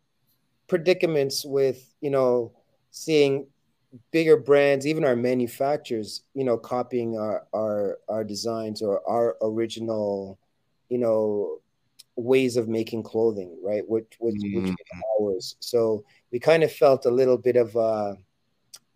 predicaments 0.68 1.46
with, 1.46 1.94
you 2.02 2.10
know, 2.10 2.52
seeing 2.90 3.48
bigger 4.12 4.38
brands, 4.38 4.88
even 4.88 5.06
our 5.06 5.16
manufacturers, 5.16 6.24
you 6.34 6.44
know, 6.44 6.58
copying 6.58 7.18
our 7.18 7.46
our 7.54 8.00
our 8.10 8.24
designs 8.24 8.82
or 8.82 9.08
our 9.08 9.38
original, 9.42 10.40
you 10.90 10.98
know, 10.98 11.60
ways 12.16 12.58
of 12.58 12.68
making 12.68 13.04
clothing, 13.04 13.58
right? 13.64 13.84
Which 13.88 14.14
which, 14.20 14.36
mm. 14.36 14.64
which 14.64 14.76
ours. 15.20 15.56
So 15.60 16.04
we 16.32 16.40
kind 16.40 16.64
of 16.64 16.72
felt 16.72 17.06
a 17.06 17.12
little 17.12 17.38
bit 17.38 17.56
of 17.56 17.76
uh 17.76 18.16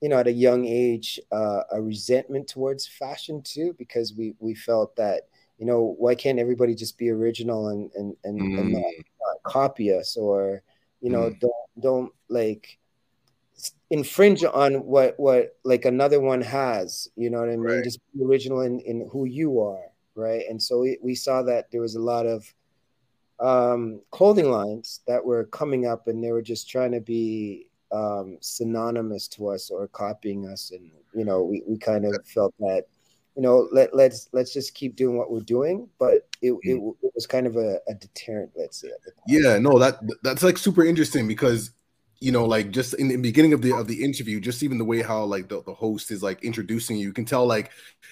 you 0.01 0.09
know, 0.09 0.17
at 0.17 0.25
a 0.25 0.31
young 0.31 0.65
age, 0.65 1.19
uh, 1.31 1.61
a 1.71 1.79
resentment 1.79 2.47
towards 2.47 2.87
fashion 2.87 3.39
too, 3.43 3.75
because 3.77 4.15
we 4.15 4.33
we 4.39 4.55
felt 4.55 4.95
that 4.95 5.27
you 5.61 5.67
know 5.67 5.95
why 5.99 6.15
can't 6.15 6.39
everybody 6.39 6.73
just 6.73 6.97
be 6.97 7.11
original 7.11 7.69
and 7.69 7.91
and 7.93 8.15
and, 8.23 8.41
mm. 8.41 8.59
and 8.59 8.73
not, 8.73 8.81
not, 8.81 9.43
copy 9.43 9.93
us 9.93 10.17
or 10.17 10.63
you 11.01 11.11
know 11.11 11.29
mm. 11.29 11.39
don't 11.39 11.53
don't 11.79 12.13
like 12.29 12.79
infringe 13.91 14.43
on 14.43 14.73
what 14.85 15.13
what 15.19 15.55
like 15.63 15.85
another 15.85 16.19
one 16.19 16.41
has 16.41 17.07
you 17.15 17.29
know 17.29 17.39
what 17.39 17.49
i 17.49 17.51
mean 17.51 17.59
right. 17.59 17.83
just 17.83 17.99
be 18.17 18.23
original 18.23 18.61
in 18.61 18.79
in 18.79 19.07
who 19.11 19.25
you 19.25 19.61
are 19.61 19.90
right 20.21 20.43
and 20.49 20.61
so 20.61 20.79
we, 20.79 20.97
we 21.01 21.15
saw 21.15 21.41
that 21.41 21.71
there 21.71 21.81
was 21.81 21.95
a 21.95 21.99
lot 21.99 22.25
of 22.25 22.53
um 23.39 23.99
clothing 24.11 24.51
lines 24.51 25.01
that 25.07 25.23
were 25.23 25.45
coming 25.45 25.87
up 25.87 26.07
and 26.07 26.23
they 26.23 26.31
were 26.31 26.41
just 26.41 26.69
trying 26.69 26.91
to 26.91 27.01
be 27.01 27.67
um, 27.91 28.37
synonymous 28.41 29.27
to 29.29 29.47
us 29.47 29.69
or 29.69 29.87
copying 29.87 30.47
us, 30.47 30.71
and 30.71 30.91
you 31.13 31.25
know, 31.25 31.43
we, 31.43 31.63
we 31.67 31.77
kind 31.77 32.05
of 32.05 32.15
felt 32.25 32.53
that, 32.59 32.85
you 33.35 33.41
know, 33.41 33.67
let 33.71 33.95
let's 33.95 34.29
let's 34.31 34.53
just 34.53 34.73
keep 34.73 34.95
doing 34.95 35.17
what 35.17 35.31
we're 35.31 35.41
doing, 35.41 35.89
but 35.99 36.27
it, 36.41 36.53
it, 36.63 36.77
mm. 36.77 36.95
it 37.01 37.11
was 37.13 37.27
kind 37.27 37.47
of 37.47 37.57
a, 37.57 37.79
a 37.87 37.93
deterrent, 37.93 38.51
let's 38.55 38.81
say. 38.81 38.89
Yeah, 39.27 39.57
no, 39.59 39.77
that 39.79 39.99
that's 40.23 40.43
like 40.43 40.57
super 40.57 40.85
interesting 40.85 41.27
because 41.27 41.71
you 42.21 42.31
know, 42.31 42.45
like 42.45 42.69
just 42.69 42.93
in 42.93 43.07
the 43.07 43.17
beginning 43.17 43.51
of 43.51 43.63
the 43.63 43.75
of 43.75 43.87
the 43.87 44.03
interview, 44.03 44.39
just 44.39 44.61
even 44.61 44.77
the 44.77 44.85
way 44.85 45.01
how 45.01 45.23
like 45.23 45.49
the, 45.49 45.63
the 45.63 45.73
host 45.73 46.11
is 46.11 46.21
like 46.21 46.43
introducing 46.43 46.95
you, 46.95 47.07
you 47.07 47.13
can 47.13 47.25
tell 47.25 47.45
like 47.47 47.71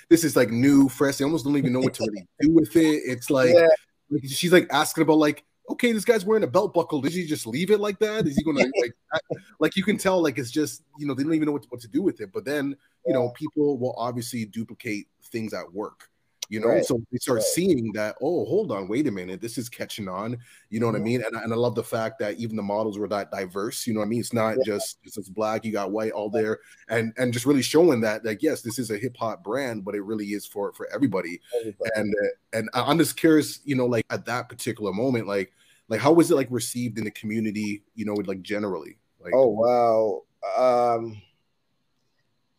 this 0.10 0.24
is 0.24 0.36
like 0.36 0.50
new, 0.50 0.90
fresh. 0.90 1.18
They 1.18 1.26
almost 1.26 1.46
don't 1.46 1.56
even 1.56 1.72
know 1.72 1.80
what 1.80 1.94
to 1.94 2.08
really 2.10 2.28
do 2.42 2.52
with 2.52 2.76
it. 2.76 3.04
It's 3.06 3.30
like, 3.30 3.54
yeah. 3.54 3.68
like 4.10 4.24
she's 4.28 4.52
like 4.52 4.68
asking 4.72 5.04
about 5.04 5.20
like 5.20 5.46
okay, 5.70 5.92
this 5.92 6.04
guy's 6.04 6.26
wearing 6.26 6.44
a 6.44 6.48
belt 6.48 6.74
buckle. 6.74 7.00
Did 7.02 7.12
he 7.12 7.28
just 7.28 7.46
leave 7.46 7.70
it 7.70 7.80
like 7.80 8.00
that? 8.00 8.26
Is 8.26 8.36
he 8.36 8.44
gonna 8.44 8.60
like 8.82 9.22
like 9.60 9.76
you 9.76 9.84
can 9.84 9.98
tell 9.98 10.22
like 10.22 10.40
it's 10.40 10.52
just 10.52 10.84
you 10.98 11.06
know 11.06 11.14
they 11.14 11.22
don't 11.22 11.36
even 11.36 11.46
know 11.46 11.52
what 11.52 11.62
to, 11.62 11.70
what 11.70 11.82
to 11.82 11.88
do 11.88 12.02
with 12.02 12.20
it. 12.20 12.32
But 12.34 12.46
then 12.46 12.76
you 13.06 13.14
know 13.14 13.30
people 13.30 13.78
will 13.78 13.94
obviously 13.96 14.44
duplicate 14.46 15.08
things 15.32 15.54
at 15.54 15.72
work 15.72 16.09
you 16.50 16.60
know 16.60 16.68
right. 16.68 16.86
so 16.86 17.02
they 17.12 17.18
start 17.20 17.38
right. 17.38 17.46
seeing 17.46 17.92
that 17.94 18.16
oh 18.22 18.44
hold 18.46 18.72
on 18.72 18.88
wait 18.88 19.08
a 19.08 19.12
minute 19.12 19.40
this 19.40 19.58
is 19.58 19.70
catching 19.70 20.10
on 20.10 20.38
you 20.70 20.80
know 20.80 20.88
what 20.88 20.96
i 20.96 21.00
mean 21.00 21.24
and, 21.24 21.36
and 21.36 21.54
i 21.54 21.56
love 21.56 21.76
the 21.76 21.84
fact 21.84 22.20
that 22.20 22.36
even 22.38 22.56
the 22.56 22.64
models 22.64 22.98
were 22.98 23.08
that 23.08 23.32
diverse 23.32 23.86
you 23.86 23.94
know 23.94 24.00
what 24.00 24.08
i 24.08 24.10
mean 24.10 24.20
it's 24.20 24.34
not 24.34 24.56
yeah. 24.58 24.64
just 24.66 25.02
just 25.04 25.18
it's 25.18 25.30
black 25.30 25.64
you 25.64 25.72
got 25.72 25.92
white 25.92 26.12
all 26.12 26.30
there 26.30 26.60
and 26.90 27.14
and 27.18 27.32
just 27.32 27.46
really 27.46 27.62
showing 27.62 28.02
that 28.02 28.26
like 28.26 28.42
yes 28.42 28.62
this 28.62 28.80
is 28.80 28.92
a 28.92 28.98
hip-hop 28.98 29.44
brand 29.44 29.86
but 29.86 29.96
it 29.96 30.02
really 30.02 30.28
is 30.28 30.46
for 30.46 30.74
for 30.74 30.88
everybody, 30.94 31.40
everybody. 31.60 31.92
and 31.96 32.14
uh, 32.14 32.58
and 32.58 32.70
i'm 32.74 32.98
just 32.98 33.16
curious 33.16 33.60
you 33.64 33.76
know 33.76 33.86
like 33.86 34.06
at 34.10 34.26
that 34.26 34.50
particular 34.50 34.92
moment 34.92 35.28
like 35.28 35.54
like 35.88 36.02
how 36.02 36.12
was 36.12 36.32
it 36.32 36.36
like 36.36 36.48
received 36.50 36.98
in 36.98 37.04
the 37.04 37.12
community 37.12 37.84
you 37.96 38.06
know 38.06 38.14
like 38.26 38.42
generally 38.42 38.98
like 39.22 39.34
oh 39.36 39.48
wow 39.48 40.24
um 40.58 41.22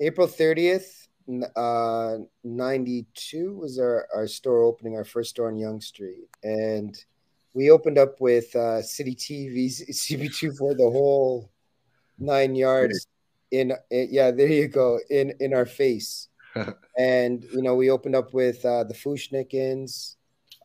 april 0.00 0.28
30th 0.28 1.08
uh, 1.56 2.18
92 2.44 3.56
was 3.56 3.78
our, 3.78 4.06
our 4.14 4.26
store 4.26 4.62
opening, 4.62 4.96
our 4.96 5.04
first 5.04 5.30
store 5.30 5.48
on 5.48 5.56
Yonge 5.56 5.84
Street. 5.84 6.28
And 6.42 6.96
we 7.54 7.70
opened 7.70 7.98
up 7.98 8.20
with 8.20 8.54
uh, 8.54 8.82
City 8.82 9.14
TV, 9.14 9.66
CB2 9.90 10.56
for 10.56 10.74
the 10.74 10.90
whole 10.90 11.50
nine 12.18 12.54
yards. 12.54 13.06
In, 13.50 13.72
in, 13.90 14.08
yeah, 14.10 14.30
there 14.30 14.46
you 14.46 14.68
go, 14.68 15.00
in 15.10 15.34
in 15.40 15.52
our 15.52 15.66
face. 15.66 16.28
and 16.98 17.42
you 17.52 17.62
know, 17.62 17.74
we 17.74 17.90
opened 17.90 18.14
up 18.14 18.32
with 18.32 18.64
uh, 18.64 18.84
the 18.84 18.94
Fu-Schnickens, 18.94 20.16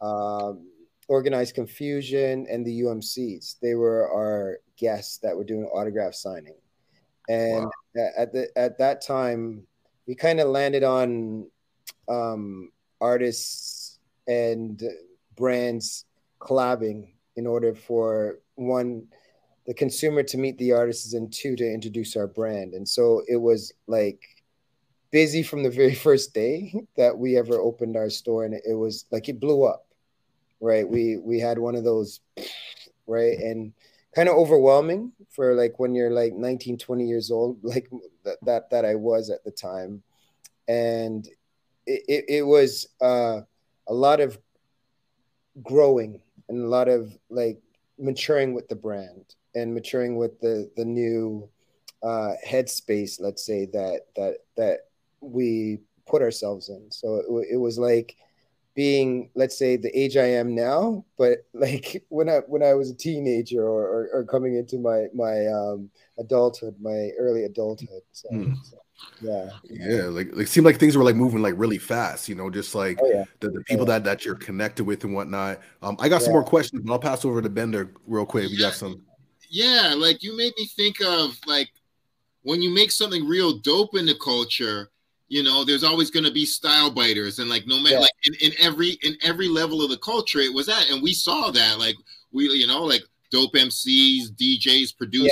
um, 0.02 0.68
Organized 1.08 1.56
Confusion, 1.56 2.46
and 2.50 2.66
the 2.66 2.82
UMCs. 2.82 3.56
They 3.60 3.74
were 3.76 4.08
our 4.12 4.60
guests 4.78 5.18
that 5.20 5.36
were 5.36 5.44
doing 5.44 5.66
autograph 5.66 6.14
signing. 6.14 6.56
And 7.28 7.66
wow. 7.66 8.10
at 8.18 8.34
the 8.34 8.48
at 8.56 8.78
that 8.78 9.02
time, 9.02 9.66
we 10.08 10.16
kind 10.16 10.40
of 10.40 10.48
landed 10.50 10.84
on 10.84 11.50
um, 12.10 12.72
artists 13.02 14.00
and 14.28 14.82
brands 15.36 16.06
collabing 16.40 17.14
in 17.36 17.48
order 17.48 17.74
for 17.74 18.40
one 18.56 19.08
the 19.66 19.74
consumer 19.74 20.22
to 20.22 20.38
meet 20.38 20.58
the 20.60 20.72
artists 20.72 21.16
and 21.16 21.34
two 21.34 21.56
to 21.56 21.64
introduce 21.64 22.16
our 22.16 22.28
brand. 22.28 22.76
And 22.76 22.88
so 22.88 23.24
it 23.28 23.38
was 23.38 23.74
like 23.88 24.22
busy 25.10 25.42
from 25.42 25.64
the 25.64 25.72
very 25.72 25.96
first 26.08 26.34
day 26.34 26.74
that 26.98 27.18
we 27.18 27.38
ever 27.38 27.60
opened 27.60 27.98
our 27.98 28.10
store 28.10 28.46
and 28.46 28.54
it 28.54 28.76
was 28.76 29.06
like 29.12 29.28
it 29.28 29.40
blew 29.40 29.64
up 29.64 29.86
right? 30.60 30.88
We 30.88 31.18
we 31.18 31.40
had 31.40 31.60
one 31.60 31.76
of 31.76 31.84
those 31.84 32.20
right? 33.08 33.38
And 33.38 33.74
kind 34.16 34.30
of 34.30 34.36
overwhelming 34.36 35.12
for 35.30 35.54
like 35.54 35.78
when 35.78 35.94
you're 35.94 36.12
like 36.12 36.34
19 36.34 36.78
20 36.78 37.06
years 37.06 37.32
old 37.32 37.60
like 37.64 37.90
that 38.24 38.38
that, 38.44 38.70
that 38.70 38.86
i 38.86 38.96
was 38.96 39.30
at 39.30 39.44
the 39.44 39.52
time. 39.52 40.02
And 40.68 41.28
it, 41.86 42.04
it, 42.08 42.26
it 42.28 42.42
was 42.42 42.88
uh, 43.00 43.42
a 43.88 43.94
lot 43.94 44.20
of 44.20 44.40
growing 45.62 46.22
and 46.50 46.64
a 46.64 46.68
lot 46.68 46.88
of 46.88 47.16
like 47.30 47.62
maturing 48.00 48.54
with 48.54 48.68
the 48.68 48.76
brand 48.76 49.36
and 49.54 49.74
maturing 49.74 50.18
with 50.18 50.40
the 50.42 50.70
the 50.76 50.84
new 50.84 51.48
uh, 52.04 52.34
headspace 52.46 53.22
let's 53.22 53.46
say 53.46 53.66
that 53.66 54.02
that 54.16 54.38
that 54.58 54.80
we 55.22 55.80
put 56.06 56.22
ourselves 56.22 56.70
in. 56.70 56.92
So 56.92 57.16
it, 57.16 57.48
it 57.54 57.58
was 57.58 57.78
like 57.78 58.16
being 58.76 59.30
let's 59.36 59.58
say 59.58 59.78
the 59.78 59.98
age 59.98 60.18
i 60.18 60.26
am 60.26 60.54
now 60.54 61.04
but 61.18 61.46
like 61.54 62.04
when 62.10 62.30
i 62.30 62.40
when 62.48 62.62
i 62.62 62.74
was 62.74 62.92
a 62.92 62.96
teenager 62.96 63.64
or 63.64 63.84
or, 63.84 64.10
or 64.14 64.24
coming 64.26 64.56
into 64.56 64.78
my 64.78 65.06
my 65.14 65.48
um 65.48 65.90
adulthood 66.20 66.76
my 66.82 67.10
early 67.18 67.46
adulthood 67.46 68.02
so, 68.12 68.30
mm. 68.30 68.56
so 68.64 68.78
yeah 69.22 69.50
yeah 69.70 70.04
like 70.04 70.28
it 70.38 70.48
seemed 70.48 70.66
like 70.66 70.78
things 70.78 70.96
were 70.96 71.04
like 71.04 71.16
moving 71.16 71.42
like 71.42 71.54
really 71.58 71.78
fast 71.78 72.30
you 72.30 72.36
know 72.36 72.50
just 72.50 72.76
like 72.76 73.00
oh, 73.02 73.10
yeah. 73.10 73.24
the, 73.40 73.50
the 73.50 73.62
people 73.62 73.86
yeah. 73.86 73.94
that 73.94 74.04
that 74.04 74.26
you're 74.26 74.36
connected 74.36 74.84
with 74.84 75.04
and 75.04 75.14
whatnot 75.14 75.60
um 75.82 75.96
i 76.00 76.10
got 76.10 76.22
yeah. 76.22 76.26
some 76.26 76.34
more 76.34 76.44
questions 76.44 76.82
but 76.84 76.92
i'll 76.92 77.00
pass 77.00 77.26
over 77.26 77.42
to 77.42 77.50
bender 77.50 77.94
real 78.08 78.26
quick 78.26 78.50
you 78.50 78.58
got 78.58 78.74
some 78.74 79.02
yeah 79.50 79.94
like 79.96 80.24
you 80.24 80.36
made 80.38 80.54
me 80.58 80.66
think 80.66 81.02
of 81.02 81.38
like 81.46 81.70
when 82.44 82.62
you 82.62 82.74
make 82.74 82.92
something 82.92 83.26
real 83.28 83.58
dope 83.60 83.96
in 83.96 84.06
the 84.06 84.16
culture 84.24 84.90
you 85.28 85.44
know 85.44 85.64
there's 85.64 85.84
always 85.84 86.12
going 86.12 86.26
to 86.26 86.32
be 86.32 86.46
style 86.46 86.92
biters 86.92 87.40
and 87.40 87.50
like 87.50 87.66
no 87.66 87.80
matter 87.80 88.00
like 88.00 88.12
in, 88.26 88.34
in 88.42 88.52
every 88.60 88.98
in 89.04 89.16
every 89.24 89.48
level 89.48 89.82
of 89.82 89.90
the 89.90 89.98
culture 89.98 90.40
it 90.40 90.54
was 90.54 90.68
that 90.68 90.90
and 90.90 91.02
we 91.02 91.14
saw 91.14 91.50
that 91.50 91.80
like 91.80 91.96
we 92.32 92.46
you 92.50 92.68
know 92.68 92.84
like 92.84 93.02
dope 93.32 93.54
mcs 93.54 94.30
djs 94.40 94.96
producers 94.96 95.32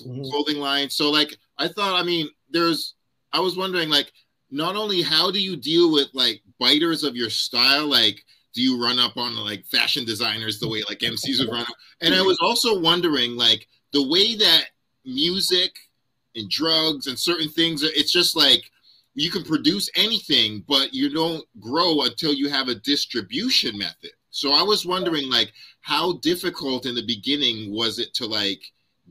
mm-hmm. 0.00 0.22
clothing 0.24 0.58
lines 0.58 0.94
so 0.94 1.10
like 1.10 1.36
i 1.58 1.68
thought 1.68 1.94
i 1.94 2.02
mean 2.02 2.28
there's 2.50 2.94
I 3.32 3.40
was 3.40 3.56
wondering 3.56 3.88
like 3.88 4.12
not 4.50 4.76
only 4.76 5.02
how 5.02 5.30
do 5.30 5.40
you 5.40 5.56
deal 5.56 5.90
with 5.92 6.08
like 6.12 6.42
biters 6.58 7.04
of 7.04 7.16
your 7.16 7.30
style 7.30 7.86
like 7.86 8.22
do 8.54 8.60
you 8.60 8.82
run 8.82 8.98
up 8.98 9.16
on 9.16 9.34
like 9.36 9.64
fashion 9.66 10.04
designers 10.04 10.60
the 10.60 10.68
way 10.68 10.82
like 10.86 10.98
MCs 10.98 11.38
would 11.38 11.50
run 11.50 11.62
up? 11.62 11.74
And 12.02 12.14
I 12.14 12.20
was 12.20 12.38
also 12.42 12.78
wondering 12.78 13.34
like 13.34 13.66
the 13.94 14.06
way 14.06 14.34
that 14.36 14.66
music 15.06 15.72
and 16.36 16.50
drugs 16.50 17.06
and 17.06 17.18
certain 17.18 17.48
things 17.48 17.82
it's 17.82 18.12
just 18.12 18.36
like 18.36 18.70
you 19.14 19.30
can 19.30 19.44
produce 19.44 19.90
anything 19.94 20.64
but 20.66 20.94
you 20.94 21.12
don't 21.12 21.44
grow 21.60 22.02
until 22.02 22.32
you 22.32 22.48
have 22.48 22.68
a 22.68 22.74
distribution 22.76 23.76
method 23.76 24.10
so 24.30 24.52
i 24.52 24.62
was 24.62 24.86
wondering 24.86 25.28
like 25.30 25.52
how 25.80 26.14
difficult 26.18 26.86
in 26.86 26.94
the 26.94 27.06
beginning 27.06 27.72
was 27.72 27.98
it 27.98 28.14
to 28.14 28.26
like 28.26 28.62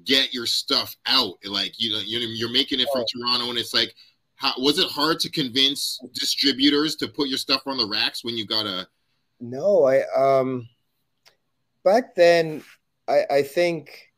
get 0.06 0.34
your 0.34 0.46
stuff 0.46 0.96
out. 1.06 1.36
Like 1.46 1.80
you 1.80 1.92
know, 1.92 2.02
you're 2.04 2.52
making 2.52 2.80
it 2.80 2.88
from 2.92 3.06
Toronto, 3.12 3.50
and 3.50 3.58
it's 3.58 3.74
like, 3.74 3.94
how, 4.36 4.54
was 4.58 4.80
it 4.80 4.90
hard 4.90 5.20
to 5.22 5.30
convince 5.30 6.00
distributors 6.14 6.96
to 6.98 7.08
put 7.08 7.30
your 7.30 7.38
stuff 7.38 7.64
on 7.66 7.78
the 7.78 7.88
racks 7.88 8.24
when 8.24 8.38
you 8.38 8.46
got 8.46 8.66
a? 8.66 8.88
No, 9.40 9.86
I 9.86 10.04
um, 10.16 10.68
back 11.84 12.16
then, 12.16 12.64
I, 13.08 13.26
I 13.30 13.44
think 13.44 14.12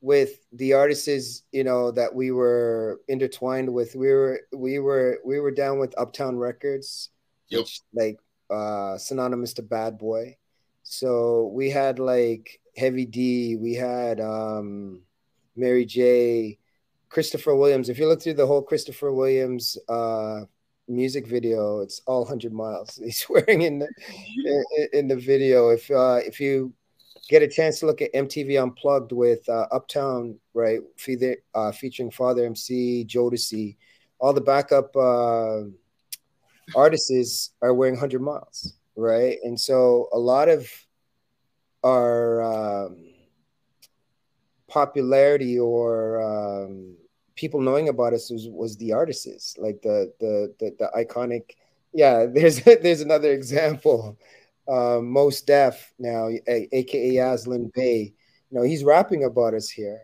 with 0.00 0.45
the 0.56 0.72
artists, 0.74 1.42
you 1.52 1.64
know, 1.64 1.90
that 1.92 2.14
we 2.14 2.30
were 2.30 3.00
intertwined 3.08 3.72
with, 3.72 3.94
we 3.94 4.08
were 4.12 4.40
we 4.52 4.78
were 4.78 5.18
we 5.24 5.38
were 5.40 5.50
down 5.50 5.78
with 5.78 5.94
Uptown 5.98 6.36
Records, 6.36 7.10
Yep. 7.48 7.60
which 7.60 7.80
like 7.94 8.18
uh 8.50 8.98
synonymous 8.98 9.54
to 9.54 9.62
Bad 9.62 9.98
Boy. 9.98 10.36
So 10.82 11.50
we 11.54 11.70
had 11.70 11.98
like 11.98 12.60
Heavy 12.76 13.06
D, 13.06 13.56
we 13.56 13.74
had 13.74 14.20
um 14.20 15.02
Mary 15.56 15.84
J, 15.84 16.58
Christopher 17.08 17.54
Williams. 17.54 17.88
If 17.88 17.98
you 17.98 18.06
look 18.08 18.22
through 18.22 18.34
the 18.34 18.46
whole 18.46 18.62
Christopher 18.62 19.12
Williams 19.12 19.76
uh 19.88 20.42
music 20.88 21.26
video, 21.26 21.80
it's 21.80 22.00
all 22.06 22.20
100 22.22 22.52
miles. 22.52 22.96
He's 23.04 23.26
wearing 23.28 23.62
in 23.62 23.78
the 23.80 23.88
in, 24.44 24.88
in 24.92 25.08
the 25.08 25.16
video. 25.16 25.70
If 25.70 25.90
uh 25.90 26.20
if 26.24 26.40
you 26.40 26.72
get 27.28 27.42
a 27.42 27.48
chance 27.48 27.80
to 27.80 27.86
look 27.86 28.02
at 28.02 28.12
MTV 28.14 28.62
Unplugged 28.62 29.12
with 29.12 29.48
uh, 29.48 29.66
Uptown, 29.72 30.38
right? 30.54 30.80
Fe- 30.96 31.36
uh, 31.54 31.72
featuring 31.72 32.10
Father 32.10 32.44
MC, 32.44 33.04
Jodeci, 33.08 33.76
all 34.18 34.32
the 34.32 34.40
backup 34.40 34.94
uh, 34.96 35.62
artists 36.74 37.50
are 37.62 37.74
wearing 37.74 37.94
100 37.94 38.20
miles, 38.20 38.74
right? 38.96 39.38
And 39.42 39.58
so 39.58 40.08
a 40.12 40.18
lot 40.18 40.48
of 40.48 40.68
our 41.84 42.42
um, 42.42 42.96
popularity 44.68 45.58
or 45.58 46.22
um, 46.22 46.96
people 47.34 47.60
knowing 47.60 47.88
about 47.88 48.12
us 48.12 48.30
was, 48.30 48.48
was 48.48 48.76
the 48.76 48.92
artists, 48.92 49.56
like 49.58 49.80
the, 49.82 50.12
the 50.20 50.54
the 50.58 50.74
the 50.78 50.90
iconic. 50.96 51.52
Yeah, 51.92 52.26
there's 52.32 52.62
there's 52.62 53.00
another 53.00 53.32
example 53.32 54.18
uh, 54.68 55.00
Mos 55.02 55.40
Def 55.40 55.92
now, 55.98 56.28
a- 56.28 56.68
aka 56.72 57.14
Yasiin 57.14 57.72
Bey. 57.72 58.12
You 58.50 58.58
know, 58.58 58.62
he's 58.62 58.84
rapping 58.84 59.24
about 59.24 59.54
us 59.54 59.68
here, 59.68 60.02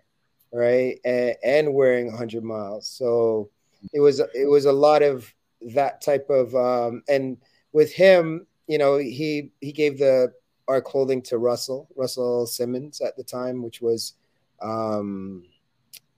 right? 0.53 0.99
And, 1.05 1.37
and 1.45 1.75
wearing 1.75 2.07
100 2.07 2.43
miles. 2.43 2.89
So 2.89 3.51
it 3.93 4.01
was 4.01 4.21
it 4.21 4.49
was 4.49 4.65
a 4.65 4.73
lot 4.73 5.03
of 5.03 5.33
that 5.75 6.01
type 6.01 6.29
of 6.31 6.55
um, 6.55 7.03
and 7.09 7.37
with 7.73 7.93
him, 7.93 8.47
you 8.67 8.79
know, 8.79 8.99
he 8.99 9.51
he 9.61 9.73
gave 9.73 9.99
the 9.99 10.33
our 10.69 10.81
clothing 10.81 11.23
to 11.23 11.39
Russell 11.39 11.89
Russell 11.97 12.47
Simmons 12.47 13.01
at 13.01 13.17
the 13.17 13.25
time, 13.25 13.63
which 13.63 13.81
was 13.81 14.15
um, 14.61 15.45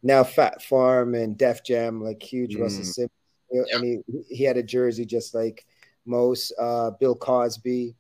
now 0.03 0.23
Phat 0.23 0.63
Farm 0.63 1.15
and 1.15 1.37
Def 1.37 1.65
Jam, 1.65 2.03
like 2.03 2.23
huge 2.23 2.57
Mm. 2.57 2.63
Russell 2.63 2.85
Simmons, 2.85 3.71
and 3.73 3.85
he 3.85 4.25
he 4.29 4.45
had 4.45 4.57
a 4.57 4.63
jersey 4.63 5.05
just 5.05 5.35
like 5.35 5.67
most 6.07 6.53
uh, 6.59 6.91
Bill 7.01 7.15
Cosby 7.15 7.95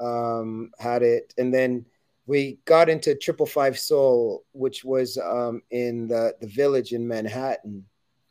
um, 0.00 0.70
had 0.78 1.02
it, 1.02 1.34
and 1.38 1.52
then 1.52 1.84
we 2.26 2.58
got 2.64 2.88
into 2.88 3.14
Triple 3.14 3.46
Five 3.46 3.78
Soul, 3.78 4.44
which 4.52 4.84
was 4.84 5.18
um, 5.18 5.62
in 5.70 6.08
the 6.08 6.34
the 6.40 6.46
Village 6.46 6.92
in 6.92 7.06
Manhattan. 7.06 7.84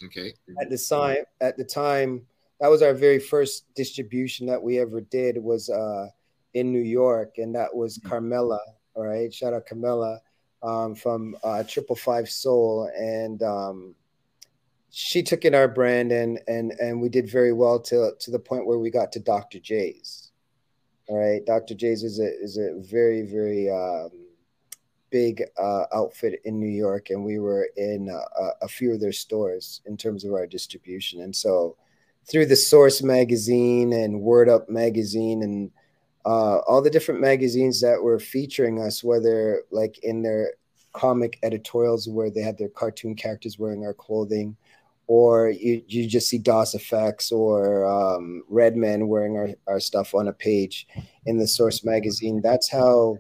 Okay. 0.03 0.34
At 0.62 0.69
the 0.69 0.77
time, 0.77 1.23
at 1.41 1.58
the 1.58 1.65
time, 1.65 2.25
that 2.62 2.69
was 2.69 2.82
our 2.82 2.93
very 2.93 3.19
first 3.19 3.65
distribution 3.75 4.47
that 4.47 4.62
we 4.62 4.79
ever 4.79 5.01
did 5.01 5.38
was 5.38 5.69
uh, 5.69 6.08
in 6.53 6.71
New 6.71 6.79
York, 6.82 7.38
and 7.38 7.53
that 7.55 7.73
was 7.73 7.99
Carmela. 8.05 8.60
All 8.95 9.05
right, 9.05 9.34
shout 9.34 9.53
out 9.53 9.65
Carmela 9.65 10.21
um, 10.63 10.95
from 10.95 11.36
uh, 11.43 11.63
Triple 11.63 11.95
Five 11.95 12.29
Soul, 12.29 12.89
and 12.97 13.41
um, 13.43 13.95
she 14.89 15.21
took 15.23 15.45
in 15.45 15.55
our 15.55 15.67
brand, 15.67 16.12
and 16.12 16.39
and 16.47 16.71
and 16.79 17.01
we 17.01 17.10
did 17.10 17.29
very 17.29 17.53
well 17.53 17.79
to 17.82 18.13
to 18.19 18.32
the 18.32 18.39
point 18.39 18.65
where 18.65 18.79
we 18.79 18.89
got 18.89 19.12
to 19.13 19.19
Dr. 19.19 19.60
Jay's. 19.60 20.28
All 21.10 21.17
right, 21.17 21.43
Dr. 21.43 21.74
Jay's 21.74 22.04
is 22.04 22.19
a 22.19 22.32
is 22.39 22.58
a 22.58 22.76
very 22.78 23.24
very 23.24 23.67
um, 23.67 24.12
big 25.10 25.43
uh, 25.58 25.86
outfit 25.91 26.39
in 26.45 26.60
New 26.60 26.69
York, 26.69 27.10
and 27.10 27.26
we 27.26 27.39
were 27.39 27.67
in 27.78 28.10
uh, 28.10 28.52
a, 28.62 28.67
few 28.67 28.93
of 28.93 29.00
their 29.00 29.12
stores 29.12 29.82
in 29.88 29.98
terms 29.98 30.24
of 30.24 30.34
our 30.34 30.45
distribution. 30.45 31.22
And 31.22 31.36
so, 31.36 31.76
through 32.30 32.45
the 32.45 32.56
Source 32.56 33.02
magazine 33.02 33.91
and 33.91 34.22
Word 34.22 34.50
Up 34.50 34.69
magazine, 34.69 35.41
and 35.41 35.72
uh, 36.26 36.60
all 36.67 36.80
the 36.80 36.91
different 36.91 37.22
magazines 37.22 37.82
that 37.82 38.00
were 38.04 38.19
featuring 38.19 38.80
us, 38.80 39.04
whether 39.04 39.63
like 39.72 39.98
in 40.04 40.22
their 40.22 40.54
comic 40.93 41.39
editorials 41.41 42.08
where 42.08 42.30
they 42.30 42.41
had 42.41 42.60
their 42.60 42.69
cartoon 42.69 43.15
characters 43.15 43.58
wearing 43.58 43.84
our 43.84 43.95
clothing, 43.95 44.56
or 45.10 45.50
you, 45.50 45.82
you 45.88 46.08
just 46.08 46.30
see 46.30 46.38
Das 46.38 46.76
EFX 46.76 47.32
or 47.32 47.84
um, 47.84 48.43
Redman 48.48 49.08
wearing 49.08 49.38
our, 49.38 49.50
our 49.65 49.80
stuff 49.80 50.13
on 50.13 50.28
a 50.28 50.34
page 50.34 50.88
in 51.26 51.39
the 51.39 51.48
Source 51.48 51.84
magazine. 51.84 52.41
That's 52.43 52.69
how 52.69 53.17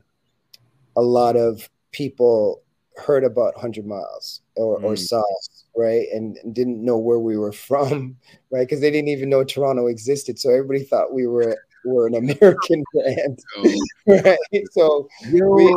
a 0.95 1.01
lot 1.01 1.35
of 1.35 1.67
people 1.91 2.61
heard 2.95 3.23
about 3.23 3.55
100 3.55 3.87
Miles 3.87 4.41
or, 4.55 4.77
or 4.81 4.93
Mm. 4.93 4.99
saw 4.99 5.21
us, 5.21 5.65
right? 5.75 6.05
And, 6.13 6.37
didn't 6.53 6.85
know 6.85 6.99
where 6.99 7.17
we 7.17 7.37
were 7.37 7.51
from, 7.69 8.17
right? 8.51 8.67
Because 8.67 8.81
they 8.81 8.91
didn't 8.91 9.09
even 9.09 9.27
know 9.27 9.43
Toronto 9.43 9.87
existed. 9.87 10.37
So 10.37 10.51
everybody 10.51 10.83
thought 10.83 11.11
we 11.11 11.25
were, 11.25 11.57
were 11.83 12.05
an 12.05 12.13
American 12.13 12.83
band, 12.93 13.39
So, 13.55 13.81
right? 14.05 14.37
So 14.73 15.09
Yo, 15.31 15.49
we, 15.49 15.75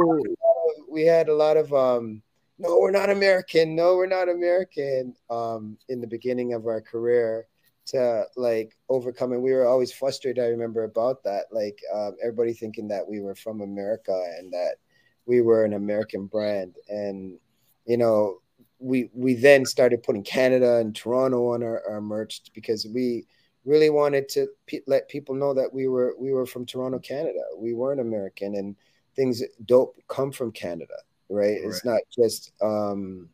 we 0.90 1.02
had 1.06 1.30
a 1.30 1.34
lot 1.34 1.56
of 1.56 1.72
um 1.72 2.20
no 2.62 2.78
we're 2.78 2.90
not 2.90 3.10
american. 3.10 3.74
No 3.74 3.96
we're 3.96 4.06
not 4.06 4.28
american 4.28 5.14
um 5.30 5.76
in 5.88 6.00
the 6.00 6.06
beginning 6.06 6.54
of 6.54 6.66
our 6.66 6.80
career 6.80 7.46
to 7.84 8.24
like 8.36 8.76
overcome 8.88 9.32
and 9.32 9.42
we 9.42 9.52
were 9.52 9.66
always 9.66 9.92
frustrated 9.92 10.42
i 10.42 10.46
remember 10.46 10.84
about 10.84 11.22
that. 11.24 11.46
Like 11.50 11.78
um, 11.92 12.16
everybody 12.22 12.52
thinking 12.52 12.88
that 12.88 13.06
we 13.06 13.20
were 13.20 13.34
from 13.34 13.60
america 13.60 14.16
and 14.38 14.52
that 14.52 14.76
we 15.26 15.40
were 15.40 15.64
an 15.64 15.74
american 15.74 16.26
brand. 16.26 16.76
And 16.88 17.38
you 17.84 17.96
know 17.96 18.38
we 18.78 19.10
we 19.12 19.34
then 19.34 19.64
started 19.66 20.02
putting 20.02 20.22
canada 20.22 20.76
and 20.76 20.94
toronto 20.94 21.52
on 21.52 21.62
our, 21.62 21.82
our 21.88 22.00
merch 22.00 22.42
because 22.54 22.86
we 22.86 23.26
really 23.64 23.90
wanted 23.90 24.28
to 24.28 24.48
pe- 24.66 24.80
let 24.88 25.08
people 25.08 25.36
know 25.36 25.54
that 25.54 25.72
we 25.72 25.86
were 25.88 26.14
we 26.18 26.32
were 26.32 26.46
from 26.46 26.64
toronto 26.66 26.98
canada. 26.98 27.42
We 27.56 27.74
weren't 27.74 28.00
american 28.00 28.54
and 28.54 28.76
things 29.16 29.42
dope 29.66 29.96
come 30.08 30.32
from 30.32 30.52
Canada, 30.52 30.94
right? 31.32 31.58
It's 31.62 31.84
not 31.84 32.00
just 32.14 32.52
um, 32.62 33.28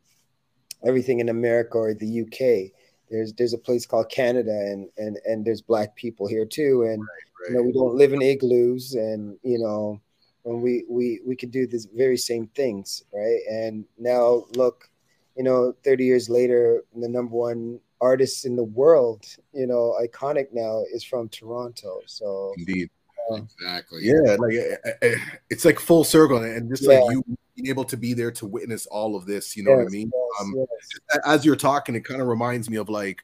everything 0.85 1.19
in 1.19 1.29
America 1.29 1.77
or 1.77 1.93
the 1.93 2.21
UK. 2.21 2.71
There's 3.09 3.33
there's 3.33 3.53
a 3.53 3.57
place 3.57 3.85
called 3.85 4.09
Canada, 4.09 4.51
and 4.51 4.87
and 4.97 5.17
and 5.25 5.45
there's 5.45 5.61
black 5.61 5.95
people 5.95 6.27
here 6.27 6.45
too, 6.45 6.83
and 6.83 7.03
you 7.47 7.55
know 7.55 7.63
we 7.63 7.71
don't 7.71 7.95
live 7.95 8.13
in 8.13 8.21
igloos, 8.21 8.93
and 8.93 9.37
you 9.43 9.59
know, 9.59 9.99
and 10.45 10.61
we 10.61 10.85
we 10.89 11.19
we 11.25 11.35
could 11.35 11.51
do 11.51 11.67
this 11.67 11.85
very 11.85 12.17
same 12.17 12.47
things, 12.47 13.03
right? 13.13 13.39
And 13.49 13.85
now 13.97 14.45
look, 14.55 14.89
you 15.35 15.43
know, 15.43 15.73
30 15.83 16.05
years 16.05 16.29
later, 16.29 16.83
the 16.95 17.09
number 17.09 17.35
one 17.35 17.79
artist 18.01 18.45
in 18.45 18.55
the 18.55 18.63
world, 18.63 19.25
you 19.53 19.67
know, 19.67 19.95
iconic 20.01 20.47
now 20.53 20.83
is 20.93 21.03
from 21.03 21.29
Toronto. 21.29 22.01
So 22.05 22.53
indeed. 22.57 22.89
Exactly. 23.31 24.01
Yeah, 24.03 24.35
like 24.39 24.53
eh, 24.53 24.91
eh, 25.01 25.15
it's 25.49 25.65
like 25.65 25.79
full 25.79 26.03
circle, 26.03 26.37
and 26.37 26.69
just 26.69 26.83
Yeah. 26.83 26.99
like 26.99 27.15
you 27.15 27.23
being 27.55 27.69
able 27.69 27.85
to 27.85 27.97
be 27.97 28.13
there 28.13 28.31
to 28.31 28.45
witness 28.45 28.85
all 28.87 29.15
of 29.15 29.25
this. 29.25 29.55
You 29.55 29.63
know 29.63 29.71
what 29.75 29.85
I 29.87 29.89
mean? 29.89 30.11
yes, 30.13 30.41
Um, 30.41 30.55
yes. 30.55 31.21
as 31.25 31.45
you're 31.45 31.55
talking, 31.55 31.95
it 31.95 32.05
kind 32.05 32.21
of 32.21 32.27
reminds 32.27 32.69
me 32.69 32.77
of 32.77 32.89
like, 32.89 33.21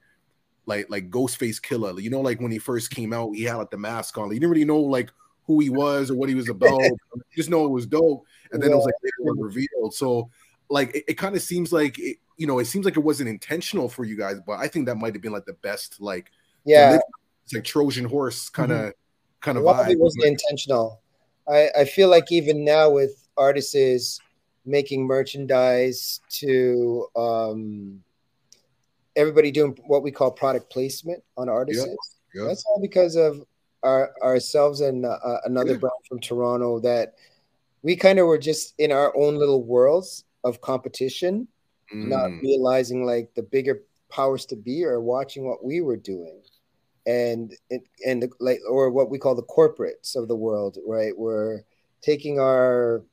like, 0.66 0.90
like 0.90 1.10
Ghostface 1.10 1.62
Killah. 1.62 2.02
You 2.02 2.10
know, 2.10 2.22
like 2.22 2.40
when 2.40 2.52
he 2.52 2.60
first 2.60 2.92
came 2.92 3.14
out, 3.14 3.32
he 3.34 3.44
had 3.44 3.56
like 3.56 3.72
the 3.72 3.78
mask 3.78 4.18
on. 4.18 4.30
You 4.30 4.40
didn't 4.40 4.52
really 4.52 4.66
know 4.66 4.80
like 4.80 5.12
who 5.48 5.60
he 5.60 5.70
was 5.70 6.12
or 6.12 6.16
what 6.16 6.30
he 6.30 6.36
was 6.36 6.50
about. 6.50 6.80
just 7.36 7.50
know 7.50 7.66
it 7.66 7.70
was 7.72 7.86
dope, 7.86 8.26
and 8.52 8.62
then 8.62 8.72
it 8.72 8.76
was 8.76 8.86
like 8.86 8.96
later 9.04 9.32
on 9.32 9.40
revealed. 9.40 9.94
So, 9.94 10.30
like, 10.70 10.96
it, 10.96 11.04
it 11.10 11.14
kind 11.16 11.36
of 11.36 11.42
seems 11.42 11.72
like 11.72 11.98
it, 12.00 12.18
you 12.38 12.48
know, 12.48 12.60
it 12.60 12.66
seems 12.66 12.86
like 12.86 12.98
it 12.98 13.02
wasn't 13.04 13.30
intentional 13.30 13.88
for 13.88 14.04
you 14.04 14.18
guys, 14.18 14.38
but 14.46 14.60
I 14.60 14.68
think 14.68 14.88
that 14.88 14.96
might 14.96 15.14
have 15.14 15.22
been 15.22 15.32
like 15.32 15.46
the 15.46 15.54
best, 15.54 16.02
like, 16.02 16.32
yeah. 16.66 17.00
it's 17.46 17.54
like 17.54 17.64
Trojan 17.64 18.06
horse 18.06 18.50
kind 18.50 18.72
of, 18.72 18.94
kind 19.46 19.58
a 19.58 19.62
of 19.62 19.66
vibe. 19.78 19.92
it 19.92 20.00
wasn't 20.00 20.26
intentional. 20.26 21.02
I, 21.48 21.70
I 21.78 21.86
feel 21.86 22.10
like 22.10 22.32
even 22.32 22.66
now 22.66 22.90
with 22.90 23.28
artists 23.38 24.20
making 24.66 25.06
merchandise 25.06 26.22
to 26.30 27.08
um, 27.16 28.04
everybody 29.16 29.52
doing 29.52 29.78
what 29.86 30.02
we 30.04 30.12
call 30.12 30.32
product 30.32 30.72
placement 30.72 31.24
on 31.38 31.48
artists. 31.48 31.86
That's 32.48 32.66
all 32.66 32.82
because 32.82 33.16
of 33.16 33.44
our 33.84 34.12
ourselves 34.24 34.82
and 34.82 35.06
uh, 35.06 35.38
another 35.46 35.74
Yeah. 35.74 35.78
brand 35.78 35.94
from 36.10 36.20
Toronto 36.20 36.80
that 36.80 37.14
we 37.84 37.96
kind 37.96 38.18
of 38.18 38.26
were 38.26 38.40
just 38.40 38.74
in 38.80 38.92
our 38.92 39.16
own 39.16 39.36
little 39.36 39.64
worlds 39.64 40.26
of 40.44 40.60
competition, 40.62 41.48
not 41.92 42.32
Mm. 42.32 42.42
realizing 42.42 43.06
like 43.06 43.34
the 43.36 43.44
bigger 43.44 43.84
powers 44.10 44.46
to 44.48 44.56
be 44.56 44.84
are 44.84 45.00
watching 45.02 45.46
what 45.48 45.64
we 45.64 45.82
were 45.82 45.98
doing 45.98 46.42
and 47.06 47.54
and 48.06 48.24
the, 48.24 48.30
like 48.40 48.60
or 48.70 48.90
what 48.92 49.10
we 49.10 49.18
call 49.20 49.36
the 49.36 49.44
corporates 49.44 50.16
of 50.16 50.28
the 50.28 50.36
world 50.36 50.78
right 50.88 51.18
we're 51.18 51.62
taking 52.02 52.40
our 52.40 53.04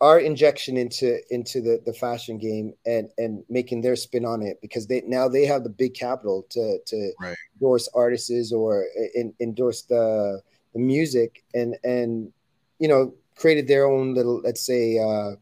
our 0.00 0.20
injection 0.20 0.76
into 0.76 1.18
into 1.30 1.60
the 1.60 1.80
the 1.86 1.92
fashion 1.92 2.38
game 2.38 2.72
and 2.84 3.08
and 3.18 3.42
making 3.48 3.80
their 3.80 3.96
spin 3.96 4.24
on 4.24 4.42
it 4.42 4.60
because 4.60 4.86
they 4.86 5.02
now 5.06 5.28
they 5.28 5.46
have 5.46 5.64
the 5.64 5.70
big 5.70 5.94
capital 5.94 6.46
to 6.50 6.78
to 6.86 7.12
Right. 7.18 7.36
endorse 7.54 7.88
artists 7.94 8.52
or 8.52 8.84
in, 9.14 9.32
endorse 9.40 9.82
the 9.82 10.42
the 10.74 10.78
music 10.78 11.44
and 11.54 11.76
and 11.82 12.30
you 12.78 12.88
know 12.88 13.14
created 13.36 13.68
their 13.68 13.86
own 13.86 14.14
little, 14.14 14.40
let's 14.40 14.64
say, 14.64 14.98
uh, 14.98 15.36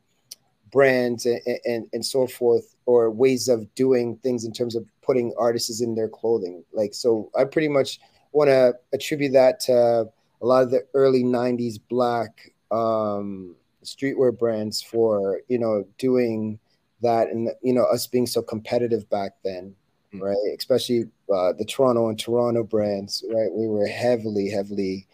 brands 0.70 1.26
and, 1.26 1.40
and 1.64 1.86
and 1.92 2.04
so 2.04 2.26
forth, 2.26 2.73
or 2.86 3.10
ways 3.10 3.48
of 3.48 3.72
doing 3.74 4.16
things 4.18 4.44
in 4.44 4.52
terms 4.52 4.74
of 4.74 4.86
putting 5.02 5.32
artists 5.38 5.80
in 5.80 5.94
their 5.94 6.08
clothing. 6.08 6.64
Like, 6.72 6.94
so 6.94 7.30
I 7.38 7.44
pretty 7.44 7.68
much 7.68 8.00
want 8.32 8.48
to 8.48 8.74
attribute 8.92 9.32
that 9.32 9.60
to 9.60 10.08
a 10.42 10.46
lot 10.46 10.62
of 10.62 10.70
the 10.70 10.84
early 10.94 11.22
'90s 11.22 11.78
black 11.88 12.52
um, 12.70 13.56
streetwear 13.84 14.36
brands 14.36 14.82
for 14.82 15.40
you 15.48 15.58
know 15.58 15.84
doing 15.98 16.58
that, 17.02 17.28
and 17.28 17.50
you 17.62 17.72
know 17.72 17.84
us 17.84 18.06
being 18.06 18.26
so 18.26 18.42
competitive 18.42 19.08
back 19.10 19.32
then 19.44 19.74
right? 20.20 20.36
Especially 20.56 21.04
uh, 21.32 21.52
the 21.58 21.64
Toronto 21.64 22.08
and 22.08 22.18
Toronto 22.18 22.62
brands, 22.62 23.24
right? 23.30 23.52
We 23.52 23.66
were 23.66 23.86
heavily, 23.86 24.48
heavily 24.48 25.06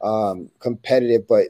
um, 0.00 0.50
competitive, 0.58 1.26
but 1.26 1.48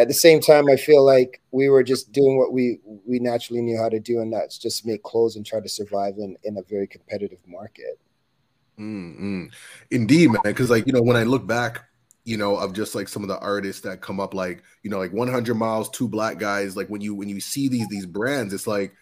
at 0.00 0.08
the 0.08 0.14
same 0.14 0.40
time, 0.40 0.64
I 0.68 0.76
feel 0.76 1.04
like 1.04 1.42
we 1.50 1.68
were 1.68 1.82
just 1.82 2.10
doing 2.10 2.38
what 2.38 2.52
we 2.52 2.78
we 3.04 3.18
naturally 3.18 3.60
knew 3.60 3.78
how 3.78 3.88
to 3.88 4.00
do, 4.00 4.20
and 4.20 4.32
that's 4.32 4.56
just 4.56 4.86
make 4.86 5.02
clothes 5.02 5.36
and 5.36 5.44
try 5.44 5.60
to 5.60 5.68
survive 5.68 6.14
in 6.16 6.36
in 6.44 6.56
a 6.56 6.62
very 6.62 6.86
competitive 6.86 7.38
market. 7.46 7.98
Mm-hmm. 8.78 9.46
Indeed, 9.90 10.28
man. 10.28 10.40
Because 10.44 10.70
like 10.70 10.86
you 10.86 10.92
know, 10.92 11.02
when 11.02 11.16
I 11.16 11.24
look 11.24 11.46
back, 11.46 11.84
you 12.24 12.38
know, 12.38 12.56
of 12.56 12.72
just 12.72 12.94
like 12.94 13.08
some 13.08 13.22
of 13.22 13.28
the 13.28 13.38
artists 13.40 13.82
that 13.82 14.00
come 14.00 14.20
up, 14.20 14.32
like 14.32 14.62
you 14.82 14.90
know, 14.90 14.98
like 14.98 15.12
100 15.12 15.54
miles, 15.54 15.90
two 15.90 16.08
black 16.08 16.38
guys. 16.38 16.76
Like 16.76 16.88
when 16.88 17.02
you 17.02 17.14
when 17.14 17.28
you 17.28 17.40
see 17.40 17.68
these 17.68 17.86
these 17.88 18.06
brands, 18.06 18.54
it's 18.54 18.66
like 18.66 18.94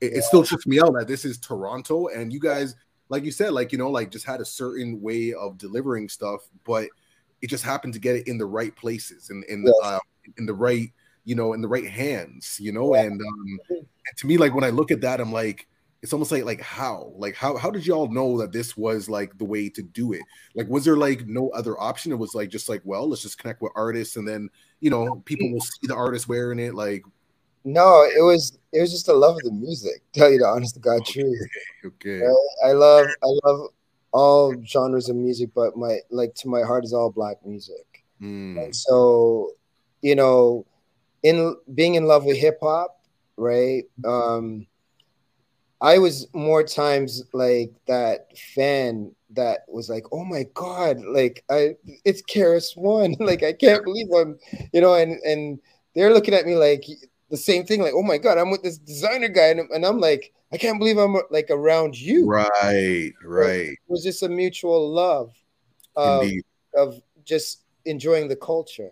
it, 0.00 0.14
it 0.14 0.24
still 0.24 0.42
trips 0.42 0.66
me 0.66 0.80
out 0.80 0.94
that 0.98 1.06
this 1.06 1.24
is 1.24 1.38
Toronto, 1.38 2.08
and 2.08 2.32
you 2.32 2.40
guys 2.40 2.74
like 3.08 3.24
you 3.24 3.30
said, 3.30 3.52
like 3.52 3.72
you 3.72 3.78
know, 3.78 3.90
like 3.90 4.10
just 4.10 4.24
had 4.24 4.40
a 4.40 4.44
certain 4.44 5.00
way 5.00 5.34
of 5.34 5.58
delivering 5.58 6.08
stuff, 6.08 6.40
but 6.64 6.88
it 7.42 7.48
just 7.50 7.64
happened 7.64 7.92
to 7.94 8.00
get 8.00 8.16
it 8.16 8.28
in 8.28 8.38
the 8.38 8.46
right 8.46 8.74
places 8.76 9.30
and 9.30 9.44
in, 9.44 9.60
in, 9.60 9.64
yes. 9.66 9.74
uh, 9.82 9.98
in 10.38 10.46
the 10.46 10.54
right, 10.54 10.90
you 11.24 11.34
know, 11.34 11.52
in 11.52 11.60
the 11.60 11.68
right 11.68 11.88
hands, 11.88 12.58
you 12.60 12.72
know. 12.72 12.94
And, 12.94 13.20
um, 13.20 13.58
and 13.70 14.16
to 14.18 14.26
me, 14.26 14.36
like 14.36 14.54
when 14.54 14.64
I 14.64 14.70
look 14.70 14.90
at 14.90 15.00
that, 15.02 15.20
I'm 15.20 15.32
like, 15.32 15.66
it's 16.02 16.14
almost 16.14 16.32
like 16.32 16.44
like 16.44 16.62
how 16.62 17.12
like 17.16 17.34
how 17.34 17.58
how 17.58 17.70
did 17.70 17.86
y'all 17.86 18.10
know 18.10 18.38
that 18.38 18.52
this 18.52 18.74
was 18.74 19.10
like 19.10 19.36
the 19.36 19.44
way 19.44 19.68
to 19.68 19.82
do 19.82 20.14
it 20.14 20.22
like 20.54 20.66
was 20.66 20.86
there 20.86 20.96
like 20.96 21.26
no 21.26 21.50
other 21.50 21.78
option 21.78 22.10
it 22.10 22.18
was 22.18 22.34
like 22.34 22.48
just 22.48 22.70
like 22.70 22.80
well 22.84 23.06
let's 23.06 23.20
just 23.20 23.36
connect 23.36 23.60
with 23.60 23.70
artists 23.76 24.16
and 24.16 24.26
then 24.26 24.48
you 24.80 24.88
know 24.88 25.16
people 25.26 25.52
will 25.52 25.60
see 25.60 25.86
the 25.86 25.94
artist 25.94 26.26
wearing 26.26 26.58
it 26.58 26.74
like 26.74 27.02
no, 27.64 28.02
it 28.04 28.22
was 28.22 28.58
it 28.72 28.80
was 28.80 28.90
just 28.90 29.08
a 29.08 29.12
love 29.12 29.36
of 29.36 29.42
the 29.42 29.52
music. 29.52 30.02
Tell 30.14 30.30
you 30.30 30.38
the 30.38 30.46
honest 30.46 30.74
to 30.74 30.80
God 30.80 31.04
truth. 31.04 31.38
Okay. 31.84 32.22
I, 32.24 32.68
I 32.68 32.72
love 32.72 33.06
I 33.22 33.26
love 33.44 33.68
all 34.12 34.54
genres 34.64 35.08
of 35.08 35.16
music, 35.16 35.50
but 35.54 35.76
my 35.76 35.98
like 36.10 36.34
to 36.36 36.48
my 36.48 36.62
heart 36.62 36.84
is 36.84 36.92
all 36.92 37.10
black 37.10 37.36
music. 37.44 38.04
Mm. 38.20 38.64
And 38.64 38.76
so, 38.76 39.52
you 40.02 40.14
know, 40.14 40.66
in 41.22 41.56
being 41.74 41.94
in 41.94 42.04
love 42.04 42.24
with 42.24 42.36
hip 42.36 42.58
hop, 42.62 43.00
right? 43.36 43.84
Um, 44.04 44.66
I 45.80 45.98
was 45.98 46.28
more 46.34 46.62
times 46.62 47.22
like 47.32 47.72
that 47.86 48.36
fan 48.38 49.14
that 49.30 49.60
was 49.68 49.88
like, 49.88 50.04
oh 50.12 50.24
my 50.24 50.44
god, 50.54 51.00
like 51.00 51.44
I 51.50 51.76
it's 52.04 52.22
KRS 52.22 52.76
One, 52.76 53.16
like 53.20 53.42
I 53.42 53.52
can't 53.52 53.84
believe 53.84 54.08
I'm, 54.14 54.38
you 54.72 54.80
know, 54.80 54.94
and 54.94 55.18
and 55.24 55.58
they're 55.94 56.12
looking 56.12 56.34
at 56.34 56.46
me 56.46 56.54
like 56.54 56.84
the 57.30 57.36
same 57.36 57.64
thing, 57.64 57.80
like, 57.80 57.94
oh 57.94 58.02
my 58.02 58.18
god, 58.18 58.38
I'm 58.38 58.50
with 58.50 58.62
this 58.62 58.78
designer 58.78 59.28
guy, 59.28 59.48
and, 59.48 59.60
and 59.70 59.86
I'm 59.86 60.00
like, 60.00 60.32
I 60.52 60.56
can't 60.56 60.78
believe 60.78 60.98
I'm 60.98 61.16
like 61.30 61.48
around 61.50 61.98
you. 61.98 62.26
Right, 62.26 63.12
right. 63.24 63.68
It 63.70 63.78
was 63.86 64.02
just 64.02 64.22
a 64.22 64.28
mutual 64.28 64.90
love 64.92 65.32
of, 65.94 66.28
of 66.76 67.00
just 67.24 67.64
enjoying 67.84 68.28
the 68.28 68.36
culture 68.36 68.90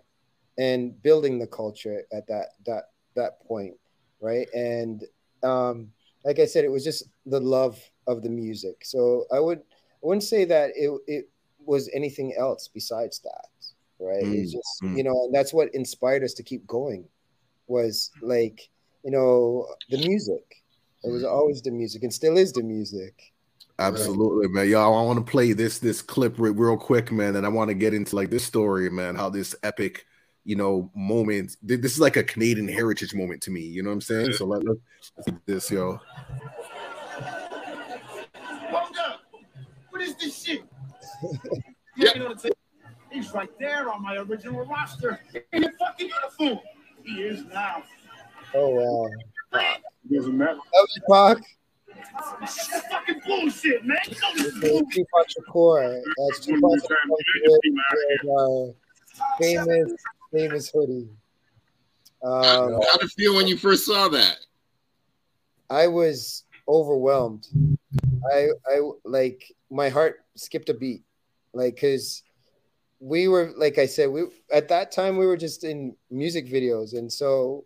and 0.58 1.00
building 1.02 1.38
the 1.38 1.46
culture 1.46 2.02
at 2.12 2.26
that 2.26 2.48
that 2.66 2.84
that 3.14 3.40
point, 3.46 3.74
right? 4.20 4.48
And 4.54 5.04
um, 5.42 5.90
like 6.24 6.38
I 6.38 6.46
said, 6.46 6.64
it 6.64 6.70
was 6.70 6.84
just 6.84 7.04
the 7.26 7.40
love 7.40 7.80
of 8.06 8.22
the 8.22 8.28
music. 8.28 8.84
So 8.84 9.24
I 9.32 9.40
would 9.40 9.58
I 9.58 10.06
wouldn't 10.06 10.24
say 10.24 10.44
that 10.44 10.70
it 10.74 10.90
it 11.06 11.30
was 11.64 11.88
anything 11.94 12.34
else 12.36 12.68
besides 12.68 13.20
that, 13.20 14.04
right? 14.04 14.24
Mm, 14.24 14.42
it's 14.42 14.52
just 14.52 14.82
mm. 14.82 14.96
you 14.96 15.04
know, 15.04 15.24
and 15.24 15.34
that's 15.34 15.54
what 15.54 15.74
inspired 15.74 16.22
us 16.22 16.34
to 16.34 16.42
keep 16.42 16.66
going 16.66 17.06
was 17.68 18.10
like 18.20 18.68
you 19.04 19.10
know 19.10 19.66
the 19.90 19.98
music. 19.98 20.44
It 21.04 21.12
was 21.12 21.22
always 21.22 21.62
the 21.62 21.70
music, 21.70 22.02
and 22.02 22.12
still 22.12 22.36
is 22.36 22.52
the 22.52 22.62
music. 22.62 23.32
Absolutely, 23.78 24.48
man. 24.48 24.68
Y'all, 24.68 24.98
I 24.98 25.06
want 25.06 25.24
to 25.24 25.30
play 25.30 25.52
this 25.52 25.78
this 25.78 26.02
clip 26.02 26.34
real 26.36 26.76
quick, 26.76 27.12
man, 27.12 27.36
and 27.36 27.46
I 27.46 27.48
want 27.48 27.68
to 27.68 27.74
get 27.74 27.94
into 27.94 28.16
like 28.16 28.30
this 28.30 28.44
story, 28.44 28.90
man. 28.90 29.14
How 29.14 29.28
this 29.28 29.54
epic, 29.62 30.04
you 30.44 30.56
know, 30.56 30.90
moment. 30.94 31.56
This 31.62 31.92
is 31.92 32.00
like 32.00 32.16
a 32.16 32.22
Canadian 32.22 32.68
heritage 32.68 33.14
moment 33.14 33.42
to 33.42 33.50
me. 33.50 33.60
You 33.60 33.82
know 33.82 33.90
what 33.90 33.94
I'm 33.94 34.00
saying? 34.00 34.32
So 34.34 34.46
let, 34.46 34.64
let's 34.64 34.80
see 35.22 35.32
this, 35.46 35.70
yo. 35.70 36.00
Hold 38.70 38.96
up. 38.98 39.20
What 39.90 40.02
is 40.02 40.14
this 40.16 40.42
shit? 40.42 40.62
yeah. 41.96 42.12
He's 43.10 43.32
right 43.32 43.50
there 43.58 43.90
on 43.90 44.02
my 44.02 44.16
original 44.16 44.66
roster 44.66 45.20
in 45.52 45.64
a 45.64 45.72
fucking 45.78 46.10
uniform. 46.40 46.60
He 47.04 47.22
is 47.22 47.44
now. 47.46 47.82
Oh 48.54 48.68
wow. 48.70 49.62
Doesn't 50.10 50.36
matter. 50.36 50.58
Love 51.08 51.36
Pac. 51.36 51.44
That's 52.40 52.82
fucking 52.88 53.20
bullshit, 53.26 53.84
man. 53.84 53.98
Tupac 54.04 55.26
Shakur. 55.28 56.02
That's 56.16 56.46
Tupac 56.46 56.78
Shakur. 58.24 58.74
famous, 59.40 59.92
famous 60.32 60.70
hoodie. 60.70 61.08
Um, 62.24 62.72
How 62.72 62.96
did 62.98 63.02
it 63.02 63.10
feel 63.10 63.34
when 63.34 63.46
you 63.46 63.56
first 63.56 63.86
saw 63.86 64.08
that? 64.08 64.38
I 65.70 65.86
was 65.86 66.44
overwhelmed. 66.68 67.46
I, 68.32 68.48
I 68.66 68.80
like 69.04 69.52
my 69.70 69.88
heart 69.88 70.16
skipped 70.34 70.68
a 70.68 70.74
beat, 70.74 71.04
like 71.52 71.76
because 71.76 72.22
we 73.00 73.28
were 73.28 73.52
like 73.56 73.78
I 73.78 73.86
said, 73.86 74.10
we 74.10 74.24
at 74.52 74.68
that 74.68 74.90
time 74.90 75.16
we 75.16 75.26
were 75.26 75.36
just 75.36 75.64
in 75.64 75.96
music 76.10 76.46
videos, 76.46 76.96
and 76.96 77.12
so 77.12 77.64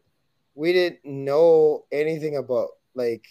we 0.54 0.72
didn't 0.72 1.04
know 1.04 1.84
anything 1.90 2.36
about 2.36 2.68
like 2.94 3.26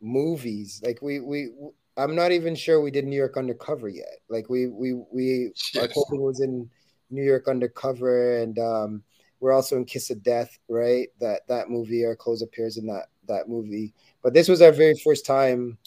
movies. 0.00 0.80
Like 0.84 1.00
we 1.00 1.20
we 1.20 1.50
I'm 1.96 2.14
not 2.14 2.32
even 2.32 2.54
sure 2.54 2.80
we 2.80 2.90
did 2.90 3.06
New 3.06 3.16
York 3.16 3.36
Undercover 3.36 3.88
yet. 3.88 4.20
Like 4.28 4.48
we 4.48 4.66
we 4.66 4.94
we 5.10 5.52
yes. 5.74 5.96
our 5.96 6.18
was 6.18 6.40
in 6.40 6.68
New 7.12 7.22
York 7.22 7.46
Undercover, 7.46 8.40
and 8.40 8.58
um, 8.58 9.02
we're 9.40 9.52
also 9.52 9.76
in 9.76 9.84
Kiss 9.84 10.10
of 10.10 10.22
Death, 10.22 10.58
right? 10.68 11.08
That 11.20 11.46
that 11.48 11.70
movie, 11.70 12.04
our 12.04 12.16
clothes 12.16 12.42
appears 12.42 12.78
in 12.78 12.86
that 12.86 13.06
that 13.28 13.48
movie. 13.48 13.94
But 14.22 14.34
this 14.34 14.48
was 14.48 14.62
our 14.62 14.72
very 14.72 14.94
first 15.04 15.26
time 15.26 15.78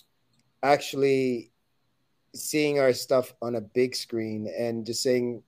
actually 0.63 1.51
seeing 2.33 2.79
our 2.79 2.93
stuff 2.93 3.33
on 3.41 3.55
a 3.55 3.61
big 3.61 3.95
screen 3.95 4.51
and 4.57 4.85
just 4.85 5.01
saying, 5.01 5.41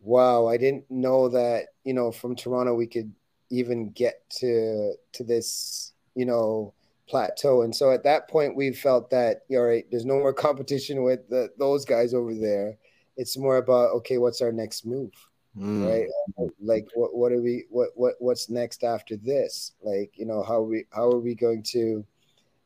wow, 0.00 0.46
I 0.46 0.56
didn't 0.56 0.84
know 0.90 1.28
that, 1.30 1.68
you 1.84 1.94
know, 1.94 2.12
from 2.12 2.36
Toronto 2.36 2.74
we 2.74 2.86
could 2.86 3.12
even 3.50 3.90
get 3.90 4.28
to 4.38 4.92
to 5.12 5.24
this, 5.24 5.92
you 6.14 6.26
know, 6.26 6.74
plateau. 7.08 7.62
And 7.62 7.74
so 7.74 7.90
at 7.90 8.04
that 8.04 8.28
point 8.28 8.56
we 8.56 8.72
felt 8.72 9.10
that, 9.10 9.42
all 9.50 9.62
right, 9.62 9.86
there's 9.90 10.04
no 10.04 10.18
more 10.18 10.32
competition 10.32 11.02
with 11.02 11.28
the, 11.28 11.50
those 11.58 11.84
guys 11.84 12.12
over 12.14 12.34
there. 12.34 12.76
It's 13.16 13.36
more 13.36 13.56
about 13.56 13.92
okay, 13.96 14.18
what's 14.18 14.40
our 14.40 14.52
next 14.52 14.84
move? 14.84 15.12
Mm. 15.58 15.88
Right? 15.88 16.48
Like 16.60 16.88
what 16.94 17.14
what 17.14 17.32
are 17.32 17.40
we 17.40 17.64
what 17.70 17.90
what 17.94 18.14
what's 18.18 18.50
next 18.50 18.84
after 18.84 19.16
this? 19.16 19.72
Like, 19.82 20.12
you 20.16 20.26
know, 20.26 20.42
how 20.42 20.56
are 20.56 20.62
we 20.64 20.84
how 20.90 21.10
are 21.10 21.20
we 21.20 21.34
going 21.34 21.62
to 21.74 22.04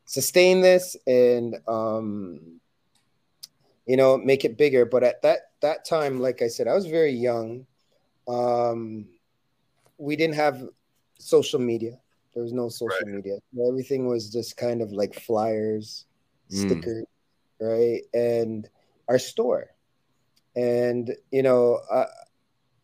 sustain 0.06 0.60
this 0.60 0.96
and 1.06 1.56
um 1.68 2.60
you 3.90 3.96
know, 3.96 4.16
make 4.16 4.44
it 4.44 4.56
bigger. 4.56 4.84
But 4.84 5.02
at 5.02 5.20
that 5.22 5.50
that 5.62 5.84
time, 5.84 6.20
like 6.20 6.42
I 6.42 6.46
said, 6.46 6.68
I 6.68 6.74
was 6.74 6.86
very 6.86 7.10
young. 7.12 7.66
Um, 8.28 9.06
we 9.98 10.14
didn't 10.14 10.36
have 10.36 10.68
social 11.18 11.58
media. 11.58 11.98
There 12.32 12.42
was 12.44 12.52
no 12.52 12.68
social 12.68 12.98
right. 13.04 13.16
media. 13.16 13.38
Everything 13.66 14.06
was 14.06 14.30
just 14.30 14.56
kind 14.56 14.80
of 14.80 14.92
like 14.92 15.18
flyers, 15.18 16.06
mm. 16.52 16.66
stickers, 16.66 17.04
right? 17.60 18.02
And 18.14 18.68
our 19.08 19.18
store. 19.18 19.70
And 20.56 21.14
you 21.30 21.42
know, 21.42 21.80
I, 21.92 22.06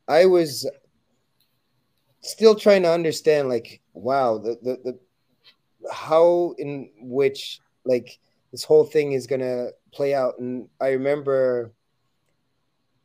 I 0.08 0.26
was 0.26 0.68
still 2.20 2.54
trying 2.54 2.82
to 2.82 2.90
understand, 2.90 3.48
like, 3.48 3.80
wow, 3.92 4.38
the 4.38 4.58
the, 4.62 4.78
the 4.84 4.98
how 5.92 6.54
in 6.58 6.90
which 7.00 7.60
like 7.84 8.18
this 8.52 8.64
whole 8.64 8.84
thing 8.84 9.12
is 9.12 9.26
gonna 9.26 9.68
play 9.92 10.14
out. 10.14 10.38
And 10.38 10.68
I 10.80 10.90
remember, 10.90 11.72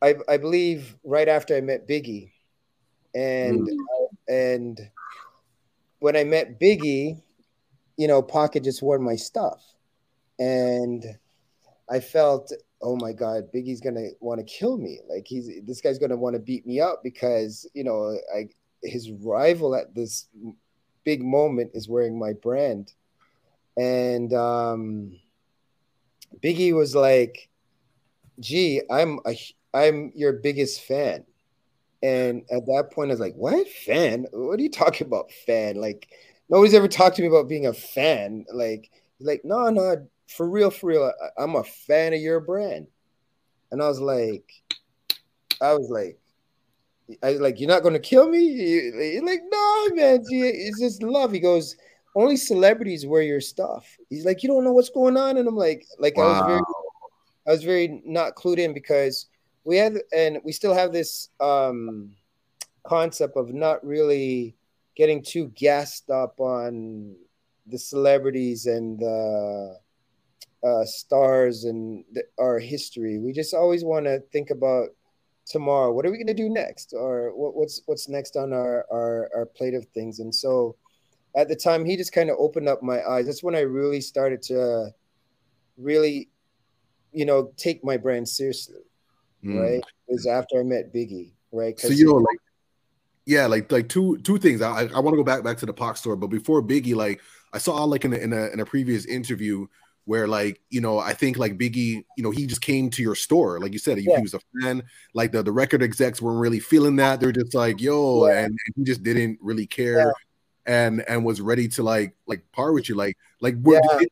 I 0.00 0.14
I 0.28 0.36
believe 0.36 0.96
right 1.04 1.28
after 1.28 1.56
I 1.56 1.60
met 1.60 1.88
Biggie, 1.88 2.32
and 3.14 3.68
mm. 3.68 3.76
and 4.28 4.90
when 5.98 6.16
I 6.16 6.24
met 6.24 6.60
Biggie, 6.60 7.20
you 7.96 8.08
know, 8.08 8.22
Pocket 8.22 8.64
just 8.64 8.82
wore 8.82 8.98
my 8.98 9.16
stuff, 9.16 9.64
and 10.38 11.04
I 11.90 12.00
felt, 12.00 12.52
oh 12.82 12.96
my 12.96 13.12
God, 13.12 13.44
Biggie's 13.54 13.80
gonna 13.80 14.08
want 14.20 14.40
to 14.40 14.44
kill 14.44 14.76
me. 14.76 15.00
Like 15.08 15.26
he's 15.26 15.48
this 15.64 15.80
guy's 15.80 15.98
gonna 15.98 16.16
want 16.16 16.34
to 16.34 16.40
beat 16.40 16.66
me 16.66 16.80
up 16.80 17.00
because 17.02 17.68
you 17.74 17.84
know 17.84 18.18
I 18.34 18.48
his 18.82 19.10
rival 19.10 19.74
at 19.74 19.94
this 19.94 20.28
big 21.04 21.22
moment 21.22 21.70
is 21.74 21.88
wearing 21.88 22.18
my 22.18 22.32
brand, 22.32 22.92
and 23.76 24.32
um, 24.34 25.12
Biggie 26.42 26.74
was 26.74 26.94
like, 26.94 27.48
"Gee, 28.40 28.82
I'm 28.90 29.20
a 29.26 29.36
I'm 29.72 30.12
your 30.14 30.34
biggest 30.34 30.82
fan." 30.82 31.24
And 32.02 32.42
at 32.50 32.66
that 32.66 32.90
point, 32.92 33.10
I 33.10 33.14
was 33.14 33.20
like, 33.20 33.36
"What 33.36 33.68
fan? 33.68 34.26
What 34.32 34.58
are 34.58 34.62
you 34.62 34.70
talking 34.70 35.06
about, 35.06 35.30
fan? 35.46 35.76
Like, 35.76 36.08
nobody's 36.50 36.74
ever 36.74 36.88
talked 36.88 37.16
to 37.16 37.22
me 37.22 37.28
about 37.28 37.48
being 37.48 37.66
a 37.66 37.72
fan. 37.72 38.44
Like, 38.52 38.90
like, 39.20 39.42
no, 39.44 39.70
no, 39.70 40.06
for 40.28 40.48
real, 40.48 40.70
for 40.70 40.88
real. 40.88 41.12
I, 41.22 41.42
I'm 41.42 41.56
a 41.56 41.64
fan 41.64 42.14
of 42.14 42.20
your 42.20 42.40
brand." 42.40 42.86
And 43.70 43.82
I 43.82 43.88
was 43.88 44.00
like, 44.00 44.52
I 45.60 45.72
was 45.74 45.88
like, 45.88 46.18
I 47.22 47.30
was 47.30 47.40
like, 47.40 47.58
you're 47.58 47.68
not 47.68 47.82
gonna 47.82 47.98
kill 47.98 48.28
me? 48.28 48.40
You're 48.40 49.24
like, 49.24 49.40
no, 49.50 49.88
man, 49.94 50.22
it's 50.28 50.80
just 50.80 51.02
love. 51.02 51.32
He 51.32 51.40
goes, 51.40 51.76
only 52.14 52.36
celebrities 52.36 53.06
wear 53.06 53.22
your 53.22 53.40
stuff. 53.40 53.96
He's 54.10 54.24
like, 54.24 54.42
you 54.42 54.48
don't 54.48 54.64
know 54.64 54.72
what's 54.72 54.90
going 54.90 55.16
on, 55.16 55.38
and 55.38 55.48
I'm 55.48 55.56
like, 55.56 55.86
like 55.98 56.16
wow. 56.16 56.24
I 56.24 56.28
was 56.28 56.46
very, 56.46 56.60
I 57.46 57.50
was 57.50 57.64
very 57.64 58.02
not 58.04 58.34
clued 58.34 58.58
in 58.58 58.74
because 58.74 59.26
we 59.64 59.76
had 59.76 59.94
and 60.14 60.38
we 60.44 60.52
still 60.52 60.74
have 60.74 60.92
this 60.92 61.30
um 61.40 62.10
concept 62.84 63.36
of 63.36 63.54
not 63.54 63.84
really 63.84 64.56
getting 64.96 65.22
too 65.22 65.50
gassed 65.54 66.10
up 66.10 66.38
on 66.40 67.14
the 67.66 67.78
celebrities 67.78 68.66
and 68.66 68.98
the 68.98 69.78
uh, 70.64 70.84
stars 70.84 71.64
and 71.64 72.04
the, 72.12 72.22
our 72.38 72.58
history. 72.58 73.18
We 73.18 73.32
just 73.32 73.54
always 73.54 73.84
want 73.84 74.06
to 74.06 74.20
think 74.32 74.50
about 74.50 74.90
tomorrow. 75.46 75.92
What 75.92 76.06
are 76.06 76.10
we 76.10 76.16
going 76.16 76.26
to 76.28 76.34
do 76.34 76.48
next, 76.48 76.92
or 76.92 77.36
what, 77.36 77.54
what's 77.54 77.82
what's 77.86 78.08
next 78.08 78.36
on 78.36 78.52
our, 78.52 78.86
our 78.90 79.30
our 79.34 79.46
plate 79.46 79.74
of 79.74 79.86
things? 79.86 80.20
And 80.20 80.34
so, 80.34 80.76
at 81.36 81.48
the 81.48 81.56
time, 81.56 81.84
he 81.84 81.96
just 81.96 82.12
kind 82.12 82.30
of 82.30 82.36
opened 82.38 82.68
up 82.68 82.82
my 82.82 83.02
eyes. 83.02 83.26
That's 83.26 83.42
when 83.42 83.54
I 83.54 83.60
really 83.60 84.00
started 84.00 84.42
to 84.42 84.90
really, 85.76 86.28
you 87.12 87.24
know, 87.24 87.52
take 87.56 87.84
my 87.84 87.96
brand 87.96 88.28
seriously. 88.28 88.80
Mm. 89.44 89.60
Right, 89.60 89.84
is 90.08 90.26
after 90.26 90.60
I 90.60 90.62
met 90.62 90.94
Biggie. 90.94 91.32
Right. 91.50 91.78
So 91.78 91.88
you 91.88 92.06
know, 92.06 92.14
like 92.14 92.38
yeah, 93.26 93.46
like 93.46 93.70
like 93.72 93.88
two 93.88 94.18
two 94.18 94.38
things. 94.38 94.62
I 94.62 94.86
I 94.94 95.00
want 95.00 95.14
to 95.14 95.16
go 95.16 95.24
back 95.24 95.42
back 95.42 95.58
to 95.58 95.66
the 95.66 95.72
Pac 95.72 95.96
store, 95.96 96.14
but 96.14 96.28
before 96.28 96.62
Biggie, 96.62 96.94
like 96.94 97.20
I 97.52 97.58
saw 97.58 97.82
like 97.84 98.04
in 98.04 98.12
a, 98.12 98.16
in 98.16 98.32
a 98.32 98.46
in 98.48 98.60
a 98.60 98.64
previous 98.64 99.04
interview 99.06 99.66
where 100.04 100.26
like 100.26 100.60
you 100.70 100.80
know 100.80 100.98
I 100.98 101.12
think 101.12 101.38
like 101.38 101.58
Biggie, 101.58 102.04
you 102.16 102.22
know 102.22 102.30
he 102.30 102.46
just 102.46 102.60
came 102.60 102.90
to 102.90 103.02
your 103.02 103.14
store, 103.14 103.60
like 103.60 103.72
you 103.72 103.78
said, 103.78 103.98
he, 103.98 104.04
yeah. 104.08 104.16
he 104.16 104.22
was 104.22 104.34
a 104.34 104.40
fan. 104.60 104.82
Like 105.14 105.32
the 105.32 105.42
the 105.42 105.52
record 105.52 105.82
execs 105.82 106.20
weren't 106.20 106.40
really 106.40 106.60
feeling 106.60 106.96
that. 106.96 107.20
They're 107.20 107.32
just 107.32 107.54
like 107.54 107.80
yo, 107.80 108.26
yeah. 108.26 108.38
and, 108.40 108.46
and, 108.46 108.74
he 108.76 108.84
just 108.84 109.02
didn't 109.02 109.38
really 109.40 109.66
care, 109.66 109.98
yeah. 109.98 110.12
and 110.66 111.04
and 111.08 111.24
was 111.24 111.40
ready 111.40 111.68
to 111.68 111.82
like 111.82 112.14
like 112.26 112.42
par 112.52 112.72
with 112.72 112.88
you, 112.88 112.94
like 112.94 113.16
like 113.40 113.62
did, 113.62 114.08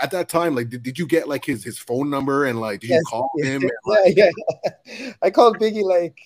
at 0.00 0.10
that 0.10 0.28
time, 0.28 0.54
like 0.54 0.68
did, 0.68 0.82
did 0.82 0.98
you 0.98 1.06
get 1.06 1.28
like 1.28 1.44
his 1.44 1.64
his 1.64 1.78
phone 1.78 2.10
number 2.10 2.44
and 2.44 2.60
like 2.60 2.80
did 2.80 2.90
yes, 2.90 3.00
you 3.00 3.10
call 3.10 3.30
him? 3.38 3.62
Yeah, 3.62 3.68
like, 3.86 4.16
yeah. 4.16 5.12
I 5.22 5.30
called 5.30 5.58
Biggie 5.58 5.82
like 5.82 6.18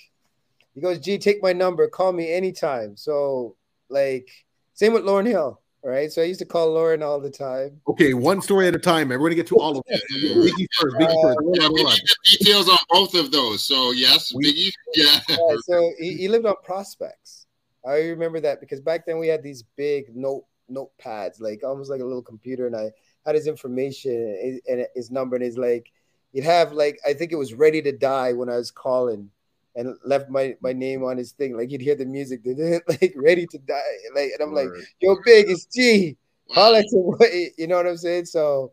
he 0.74 0.80
goes, 0.80 0.98
"G, 0.98 1.18
take 1.18 1.42
my 1.42 1.52
number, 1.52 1.88
call 1.88 2.12
me 2.12 2.32
anytime." 2.32 2.96
So 2.96 3.56
like 3.88 4.28
same 4.74 4.92
with 4.92 5.04
Lauryn 5.04 5.26
Hill 5.26 5.61
right? 5.84 6.10
So 6.10 6.22
I 6.22 6.26
used 6.26 6.40
to 6.40 6.46
call 6.46 6.74
Lauryn 6.74 7.02
all 7.02 7.20
the 7.20 7.30
time. 7.30 7.80
Okay, 7.88 8.14
one 8.14 8.42
story 8.42 8.68
at 8.68 8.74
a 8.74 8.78
time. 8.78 9.08
We're 9.08 9.18
gonna 9.18 9.34
get 9.34 9.46
to 9.48 9.56
all 9.56 9.78
of 9.78 9.84
them. 9.88 10.00
Biggie 10.14 10.66
first. 10.78 10.96
Biggie 10.96 11.08
uh, 11.08 11.22
first. 11.22 11.38
Hold 11.42 11.58
on, 11.58 11.76
hold 11.76 11.86
on. 11.86 11.98
Details 12.24 12.68
on 12.68 12.78
both 12.90 13.14
of 13.14 13.30
those. 13.30 13.64
So 13.64 13.92
yes, 13.92 14.32
Biggie. 14.32 14.70
Yeah. 14.94 15.20
yeah 15.28 15.36
so 15.62 15.92
he, 15.98 16.16
he, 16.16 16.28
lived 16.28 16.46
on 16.46 16.54
prospects. 16.64 17.46
I 17.86 18.00
remember 18.00 18.40
that 18.40 18.60
because 18.60 18.80
back 18.80 19.06
then 19.06 19.18
we 19.18 19.28
had 19.28 19.42
these 19.42 19.62
big 19.76 20.14
note 20.14 20.44
notepads, 20.70 21.40
like 21.40 21.62
almost 21.64 21.90
like 21.90 22.00
a 22.00 22.04
little 22.04 22.22
computer, 22.22 22.66
and 22.66 22.76
I 22.76 22.90
had 23.24 23.34
his 23.34 23.46
information 23.46 24.60
and 24.66 24.86
his 24.94 25.10
number, 25.10 25.36
and 25.36 25.44
he's 25.44 25.58
like, 25.58 25.90
you'd 26.32 26.44
have 26.44 26.72
like 26.72 26.98
I 27.06 27.14
think 27.14 27.32
it 27.32 27.36
was 27.36 27.54
ready 27.54 27.82
to 27.82 27.92
die 27.92 28.32
when 28.32 28.48
I 28.48 28.56
was 28.56 28.70
calling 28.70 29.30
and 29.76 29.94
left 30.04 30.28
my, 30.28 30.57
my 30.61 30.72
name 30.72 31.04
on 31.04 31.16
his 31.16 31.33
thing. 31.33 31.57
Like 31.57 31.68
he'd 31.68 31.81
hear 31.81 31.94
the 31.94 32.07
music, 32.07 32.40
like 32.88 33.14
ready 33.16 33.46
to 33.46 33.59
die. 33.59 33.81
Like, 34.14 34.31
and 34.33 34.40
I'm 34.40 34.52
Word. 34.52 34.72
like, 34.74 34.85
yo, 35.00 35.16
big, 35.24 35.50
it's 35.50 35.66
G. 35.66 36.16
Holla 36.50 36.83
to 36.83 37.52
you 37.59 37.66
know 37.66 37.76
what 37.76 37.87
I'm 37.87 37.96
saying? 37.96 38.24
So 38.24 38.72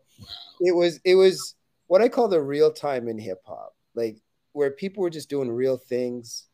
it 0.60 0.74
was 0.74 0.98
it 1.04 1.14
was 1.14 1.54
what 1.88 2.00
I 2.00 2.08
call 2.08 2.28
the 2.28 2.40
real 2.40 2.72
time 2.72 3.08
in 3.08 3.18
hip 3.18 3.42
hop, 3.46 3.74
like 3.94 4.16
where 4.52 4.70
people 4.70 5.02
were 5.02 5.10
just 5.10 5.28
doing 5.28 5.50
real 5.50 5.76
things. 5.76 6.46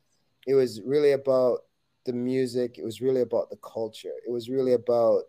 It 0.46 0.54
was 0.54 0.80
really 0.82 1.12
about 1.12 1.60
the 2.04 2.12
music. 2.12 2.76
It 2.78 2.84
was 2.84 3.00
really 3.00 3.20
about 3.20 3.50
the 3.50 3.58
culture. 3.58 4.12
It 4.26 4.30
was 4.30 4.48
really 4.48 4.72
about 4.72 5.22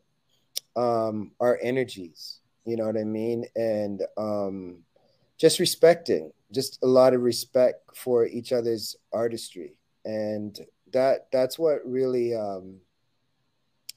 um, 0.75 1.31
our 1.39 1.59
energies. 1.61 2.39
You 2.65 2.77
know 2.77 2.85
what 2.85 2.97
I 2.97 3.03
mean? 3.03 3.45
And 3.55 4.01
um, 4.17 4.79
just 5.37 5.59
respecting 5.59 6.31
just 6.53 6.79
a 6.83 6.87
lot 6.87 7.13
of 7.13 7.21
respect 7.21 7.95
for 7.95 8.25
each 8.25 8.53
other's 8.53 8.95
artistry 9.11 9.77
and 10.05 10.59
that 10.91 11.27
that's 11.31 11.57
what 11.57 11.79
really 11.85 12.35
um, 12.35 12.77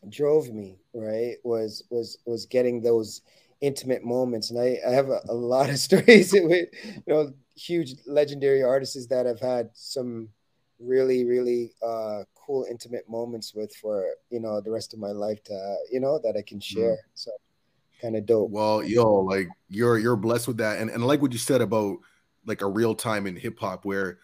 drove 0.09 0.51
me 0.51 0.79
right 0.95 1.37
was 1.45 1.85
was 1.91 2.19
was 2.27 2.47
getting 2.47 2.81
those 2.81 3.23
intimate 3.61 4.05
moments 4.05 4.51
and 4.51 4.61
i, 4.61 4.79
I 4.87 4.91
have 4.91 5.09
a, 5.09 5.21
a 5.29 5.35
lot 5.35 5.71
of 5.71 5.79
stories 5.89 6.33
with 6.33 6.69
you 6.85 7.03
know 7.07 7.33
huge 7.55 7.95
legendary 8.07 8.63
artists 8.63 9.07
that 9.07 9.27
i've 9.27 9.41
had 9.41 9.71
some 9.73 10.29
really 10.79 11.25
really 11.25 11.73
uh, 11.83 12.25
cool 12.35 12.67
intimate 12.71 13.09
moments 13.09 13.55
with 13.55 13.75
for 13.77 14.05
you 14.31 14.41
know 14.41 14.61
the 14.61 14.71
rest 14.71 14.93
of 14.93 14.99
my 14.99 15.11
life 15.11 15.43
to 15.45 15.77
you 15.91 16.01
know 16.01 16.21
that 16.23 16.37
i 16.37 16.43
can 16.43 16.59
mm-hmm. 16.59 16.81
share 16.81 16.93
mm. 16.93 17.11
so 17.15 17.31
kind 18.01 18.15
of 18.15 18.27
dope 18.27 18.51
well 18.51 18.85
yo 18.85 19.21
like 19.21 19.49
you're 19.71 19.99
you're 19.99 20.17
blessed 20.17 20.47
with 20.47 20.59
that 20.59 20.79
and, 20.79 20.91
and 20.91 21.03
I 21.03 21.07
like 21.07 21.23
what 21.23 21.33
you 21.33 21.39
said 21.39 21.63
about 21.63 21.97
like 22.47 22.63
a 22.63 22.69
real 22.69 22.95
time 22.95 23.27
in 23.27 23.37
hip 23.37 23.59
hop 23.59 23.85
where 23.85 24.19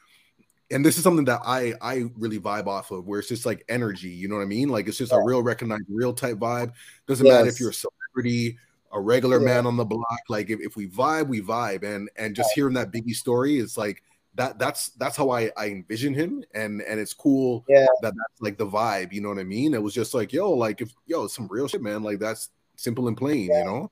and 0.70 0.84
this 0.84 0.96
is 0.96 1.04
something 1.04 1.26
that 1.26 1.40
I 1.44 1.74
I 1.80 2.04
really 2.16 2.38
vibe 2.38 2.66
off 2.66 2.90
of 2.90 3.06
where 3.06 3.20
it's 3.20 3.28
just 3.28 3.46
like 3.46 3.64
energy, 3.68 4.08
you 4.08 4.28
know 4.28 4.36
what 4.36 4.42
I 4.42 4.46
mean? 4.46 4.68
Like 4.68 4.88
it's 4.88 4.98
just 4.98 5.12
yeah. 5.12 5.18
a 5.18 5.24
real 5.24 5.42
recognized 5.42 5.84
real 5.88 6.14
type 6.14 6.38
vibe. 6.38 6.72
Doesn't 7.06 7.26
yes. 7.26 7.34
matter 7.34 7.48
if 7.48 7.60
you're 7.60 7.70
a 7.70 7.74
celebrity, 7.74 8.58
a 8.92 9.00
regular 9.00 9.38
yeah. 9.38 9.46
man 9.46 9.66
on 9.66 9.76
the 9.76 9.84
block. 9.84 10.20
Like 10.28 10.50
if, 10.50 10.60
if 10.60 10.76
we 10.76 10.88
vibe, 10.88 11.28
we 11.28 11.42
vibe. 11.42 11.84
And 11.84 12.08
and 12.16 12.34
just 12.34 12.52
hearing 12.54 12.74
that 12.74 12.90
Biggie 12.90 13.14
story 13.14 13.58
is 13.58 13.76
like 13.76 14.02
that 14.34 14.58
that's 14.58 14.90
that's 14.90 15.16
how 15.16 15.30
I 15.30 15.50
I 15.56 15.66
envision 15.66 16.14
him 16.14 16.42
and 16.54 16.80
and 16.80 16.98
it's 16.98 17.12
cool 17.12 17.64
yeah. 17.68 17.86
that 18.00 18.14
that's 18.16 18.40
like 18.40 18.56
the 18.56 18.66
vibe, 18.66 19.12
you 19.12 19.20
know 19.20 19.28
what 19.28 19.38
I 19.38 19.44
mean? 19.44 19.74
It 19.74 19.82
was 19.82 19.94
just 19.94 20.14
like, 20.14 20.32
yo, 20.32 20.50
like 20.50 20.80
if 20.80 20.94
yo, 21.06 21.26
some 21.26 21.48
real 21.48 21.68
shit, 21.68 21.82
man. 21.82 22.02
Like 22.02 22.18
that's 22.18 22.48
simple 22.76 23.08
and 23.08 23.16
plain, 23.16 23.50
yeah. 23.50 23.58
you 23.58 23.64
know? 23.64 23.90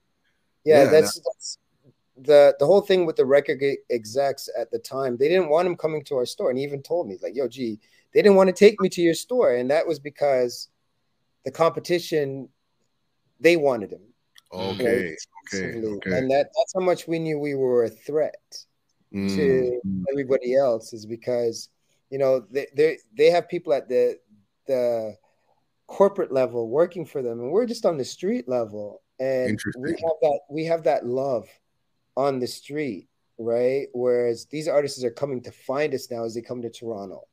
Yeah, 0.65 0.85
that's, 0.85 1.21
that's 1.21 1.59
the 2.23 2.55
the 2.59 2.67
whole 2.67 2.81
thing 2.81 3.07
with 3.07 3.17
the 3.17 3.25
record 3.25 3.63
execs 3.91 4.49
at 4.59 4.71
the 4.71 4.79
time, 4.79 5.17
they 5.17 5.29
didn't 5.29 5.49
want 5.49 5.67
him 5.67 5.77
coming 5.77 6.05
to 6.05 6.17
our 6.17 6.27
store, 6.27 6.51
and 6.51 6.59
he 6.59 6.65
even 6.65 6.83
told 6.83 7.09
me 7.09 7.17
like, 7.23 7.35
"Yo, 7.35 7.49
gee, 7.49 7.79
they 8.13 8.23
didn't 8.23 8.37
want 8.37 8.49
to 8.49 8.55
take 8.55 8.81
me 8.81 8.89
to 8.91 9.01
your 9.01 9.15
store," 9.15 9.55
and 9.55 9.71
that 9.71 9.87
was 9.87 9.99
because 9.99 10.69
the 11.45 11.51
competition 11.51 12.49
they 13.41 13.57
wanted 13.57 13.93
him. 13.93 14.03
Okay, 14.53 15.17
okay, 15.55 15.79
okay, 15.79 16.19
and 16.19 16.31
that 16.31 16.51
that's 16.57 16.73
how 16.75 16.81
much 16.81 17.07
we 17.07 17.19
knew 17.19 17.39
we 17.39 17.55
were 17.55 17.85
a 17.85 17.91
threat 17.91 18.65
mm. 19.13 19.35
to 19.35 19.81
everybody 20.11 20.57
else 20.57 20.93
is 20.93 21.07
because 21.07 21.69
you 22.11 22.19
know 22.19 22.45
they 22.51 22.67
they 22.75 22.99
they 23.17 23.31
have 23.31 23.49
people 23.49 23.73
at 23.73 23.89
the 23.89 24.19
the 24.67 25.17
corporate 25.87 26.33
level 26.33 26.69
working 26.69 27.05
for 27.05 27.23
them, 27.23 27.41
and 27.41 27.51
we're 27.51 27.67
just 27.67 27.87
on 27.87 27.97
the 27.97 28.05
street 28.05 28.49
level, 28.49 29.03
and 29.19 29.59
we 29.79 29.91
have 29.91 30.19
that 30.21 30.41
we 30.51 30.65
have 30.65 30.83
that 30.83 31.07
love 31.07 31.49
on 32.17 32.39
the 32.39 32.47
street, 32.47 33.09
right? 33.39 33.87
Whereas 33.93 34.47
these 34.47 34.69
artists 34.69 35.03
are 35.05 35.11
coming 35.11 35.43
to 35.43 35.53
find 35.53 35.95
us 35.95 36.11
now 36.11 36.25
as 36.25 36.35
they 36.35 36.43
come 36.43 36.63
to 36.63 36.71
Toronto. 36.71 37.27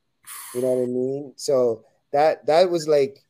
You 0.54 0.62
know 0.62 0.74
what 0.74 0.84
I 0.84 0.88
mean? 0.88 1.34
So 1.36 1.84
that 2.12 2.45
that 2.47 2.70
was 2.70 2.88
like 2.88 3.24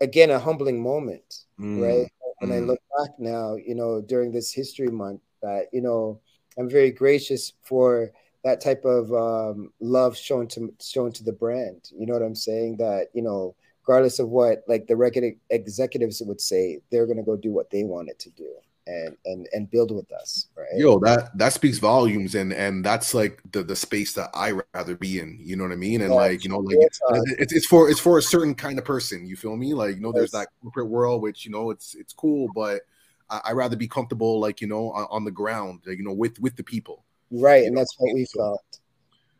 again 0.00 0.30
a 0.30 0.38
humbling 0.38 0.82
moment, 0.82 1.44
mm. 1.58 1.82
right? 1.82 2.10
When 2.38 2.50
mm. 2.50 2.56
I 2.56 2.58
look 2.60 2.80
back 2.98 3.18
now, 3.18 3.56
you 3.56 3.74
know, 3.74 4.00
during 4.00 4.32
this 4.32 4.52
history 4.52 4.88
month, 4.88 5.20
that 5.42 5.66
you 5.72 5.80
know, 5.80 6.20
I'm 6.58 6.70
very 6.70 6.90
gracious 6.90 7.52
for 7.62 8.12
that 8.44 8.60
type 8.60 8.84
of 8.84 9.12
um, 9.12 9.72
love 9.80 10.16
shown 10.16 10.46
to 10.48 10.72
shown 10.80 11.12
to 11.12 11.24
the 11.24 11.32
brand. 11.32 11.90
You 11.96 12.06
know 12.06 12.12
what 12.12 12.22
I'm 12.22 12.34
saying? 12.34 12.76
That 12.78 13.08
you 13.12 13.22
know, 13.22 13.54
regardless 13.86 14.18
of 14.18 14.28
what 14.28 14.62
like 14.68 14.86
the 14.86 14.96
record 14.96 15.24
executives 15.50 16.22
would 16.24 16.40
say, 16.40 16.80
they're 16.90 17.06
gonna 17.06 17.22
go 17.22 17.36
do 17.36 17.52
what 17.52 17.70
they 17.70 17.84
wanted 17.84 18.18
to 18.20 18.30
do 18.30 18.52
and 18.86 19.16
and 19.24 19.48
and 19.52 19.70
build 19.70 19.90
with 19.90 20.10
us 20.12 20.48
right? 20.56 20.66
Yo 20.76 20.98
that 21.00 21.36
that 21.36 21.52
speaks 21.52 21.78
volumes 21.78 22.34
and 22.34 22.52
and 22.52 22.84
that's 22.84 23.14
like 23.14 23.40
the 23.52 23.62
the 23.62 23.76
space 23.76 24.12
that 24.14 24.30
i 24.34 24.52
rather 24.74 24.96
be 24.96 25.18
in 25.18 25.38
you 25.40 25.56
know 25.56 25.64
what 25.64 25.72
i 25.72 25.76
mean? 25.76 26.02
And 26.02 26.10
yeah, 26.10 26.16
like 26.16 26.44
you 26.44 26.50
know 26.50 26.58
like 26.58 26.76
it's, 26.80 27.52
it's 27.52 27.66
for 27.66 27.90
it's 27.90 28.00
for 28.00 28.18
a 28.18 28.22
certain 28.22 28.54
kind 28.54 28.78
of 28.78 28.84
person 28.84 29.26
you 29.26 29.36
feel 29.36 29.56
me? 29.56 29.74
Like 29.74 29.96
you 29.96 30.00
know 30.00 30.12
there's 30.12 30.30
that 30.32 30.48
corporate 30.62 30.88
world 30.88 31.22
which 31.22 31.44
you 31.44 31.50
know 31.50 31.70
it's 31.70 31.94
it's 31.94 32.12
cool 32.12 32.48
but 32.54 32.82
i 33.30 33.40
i 33.46 33.52
rather 33.52 33.76
be 33.76 33.88
comfortable 33.88 34.38
like 34.40 34.60
you 34.60 34.66
know 34.66 34.90
on, 34.92 35.06
on 35.10 35.24
the 35.24 35.30
ground 35.30 35.80
like, 35.86 35.98
you 35.98 36.04
know 36.04 36.12
with 36.12 36.38
with 36.40 36.56
the 36.56 36.64
people. 36.64 37.04
Right 37.30 37.64
and 37.64 37.76
that's 37.76 37.94
what 37.98 38.14
we 38.14 38.26
felt. 38.36 38.62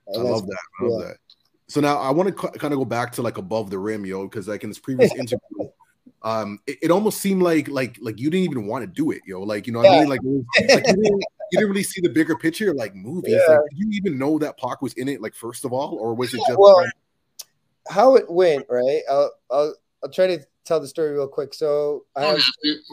And 0.08 0.26
i 0.26 0.30
love 0.30 0.46
that 0.46 0.58
i 0.80 0.84
love 0.84 1.02
that. 1.02 1.16
So 1.68 1.80
now 1.80 1.98
I 1.98 2.10
want 2.10 2.28
to 2.28 2.34
kind 2.34 2.72
of 2.72 2.78
go 2.78 2.84
back 2.84 3.10
to 3.12 3.22
like 3.22 3.38
above 3.38 3.70
the 3.70 3.78
rim, 3.78 4.06
yo, 4.06 4.28
because 4.28 4.46
like 4.46 4.62
in 4.62 4.70
this 4.70 4.78
previous 4.78 5.12
interview, 5.18 5.68
um, 6.26 6.58
it, 6.66 6.78
it, 6.82 6.90
almost 6.90 7.20
seemed 7.20 7.40
like 7.40 7.68
like 7.68 7.98
like 8.00 8.18
you 8.18 8.30
didn't 8.30 8.50
even 8.50 8.66
want 8.66 8.82
to 8.82 8.88
do 8.88 9.12
it, 9.12 9.22
yo. 9.24 9.42
Like 9.42 9.68
you 9.68 9.72
know, 9.72 9.78
what 9.78 9.84
yeah. 9.86 9.92
I 9.92 10.00
mean, 10.00 10.08
like, 10.08 10.22
was, 10.24 10.44
like 10.58 10.70
you, 10.70 10.82
didn't, 10.82 10.98
you, 11.52 11.58
didn't, 11.58 11.68
really 11.68 11.84
see 11.84 12.00
the 12.00 12.08
bigger 12.08 12.36
picture, 12.36 12.74
like 12.74 12.96
movies. 12.96 13.38
Yeah. 13.48 13.54
Like, 13.54 13.70
did 13.70 13.78
you 13.78 13.90
even 13.92 14.18
know 14.18 14.36
that 14.40 14.58
Pac 14.58 14.82
was 14.82 14.92
in 14.94 15.08
it, 15.08 15.22
like 15.22 15.36
first 15.36 15.64
of 15.64 15.72
all, 15.72 15.94
or 15.94 16.14
was 16.14 16.34
it 16.34 16.40
just 16.48 16.58
well, 16.58 16.84
how 17.88 18.16
it 18.16 18.28
went? 18.28 18.66
Right, 18.68 19.02
I'll 19.08 19.32
I'll 19.52 19.74
I'll 20.02 20.10
try 20.10 20.26
to 20.26 20.44
tell 20.64 20.80
the 20.80 20.88
story 20.88 21.12
real 21.12 21.28
quick. 21.28 21.54
So 21.54 22.06
I 22.16 22.24
have, 22.24 22.42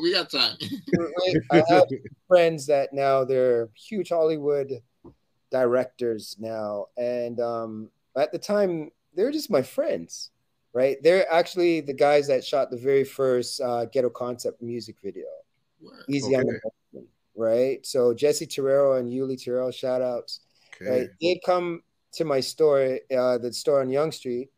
we 0.03 0.13
got 0.13 0.29
time. 0.29 0.55
I 1.51 1.63
have 1.69 1.85
friends 2.27 2.67
that 2.67 2.93
now 2.93 3.23
they're 3.23 3.67
huge 3.75 4.09
Hollywood 4.09 4.79
directors 5.49 6.35
now, 6.37 6.85
and 6.97 7.39
um, 7.39 7.89
at 8.15 8.31
the 8.31 8.37
time 8.37 8.91
they're 9.15 9.31
just 9.31 9.49
my 9.49 9.63
friends, 9.63 10.29
right? 10.73 10.97
They're 11.01 11.31
actually 11.31 11.81
the 11.81 11.93
guys 11.93 12.27
that 12.27 12.43
shot 12.43 12.71
the 12.71 12.77
very 12.77 13.03
first 13.03 13.61
uh, 13.61 13.85
Ghetto 13.85 14.09
Concept 14.09 14.61
music 14.61 14.97
video, 15.03 15.25
Easy 16.09 16.27
okay. 16.27 16.35
on 16.37 16.45
the 16.45 16.59
Button, 16.63 17.07
right? 17.35 17.85
So 17.85 18.13
Jessy 18.13 18.47
Terrero 18.47 18.99
and 18.99 19.11
Yuli 19.11 19.41
Terrell, 19.41 19.71
shout 19.71 20.01
outs. 20.01 20.41
Okay. 20.75 20.89
Right? 20.89 21.09
They'd 21.21 21.41
come 21.45 21.83
to 22.13 22.25
my 22.25 22.39
store, 22.39 22.99
uh, 23.15 23.37
the 23.37 23.53
store 23.53 23.81
on 23.81 23.89
Yonge 23.89 24.15
Street, 24.15 24.49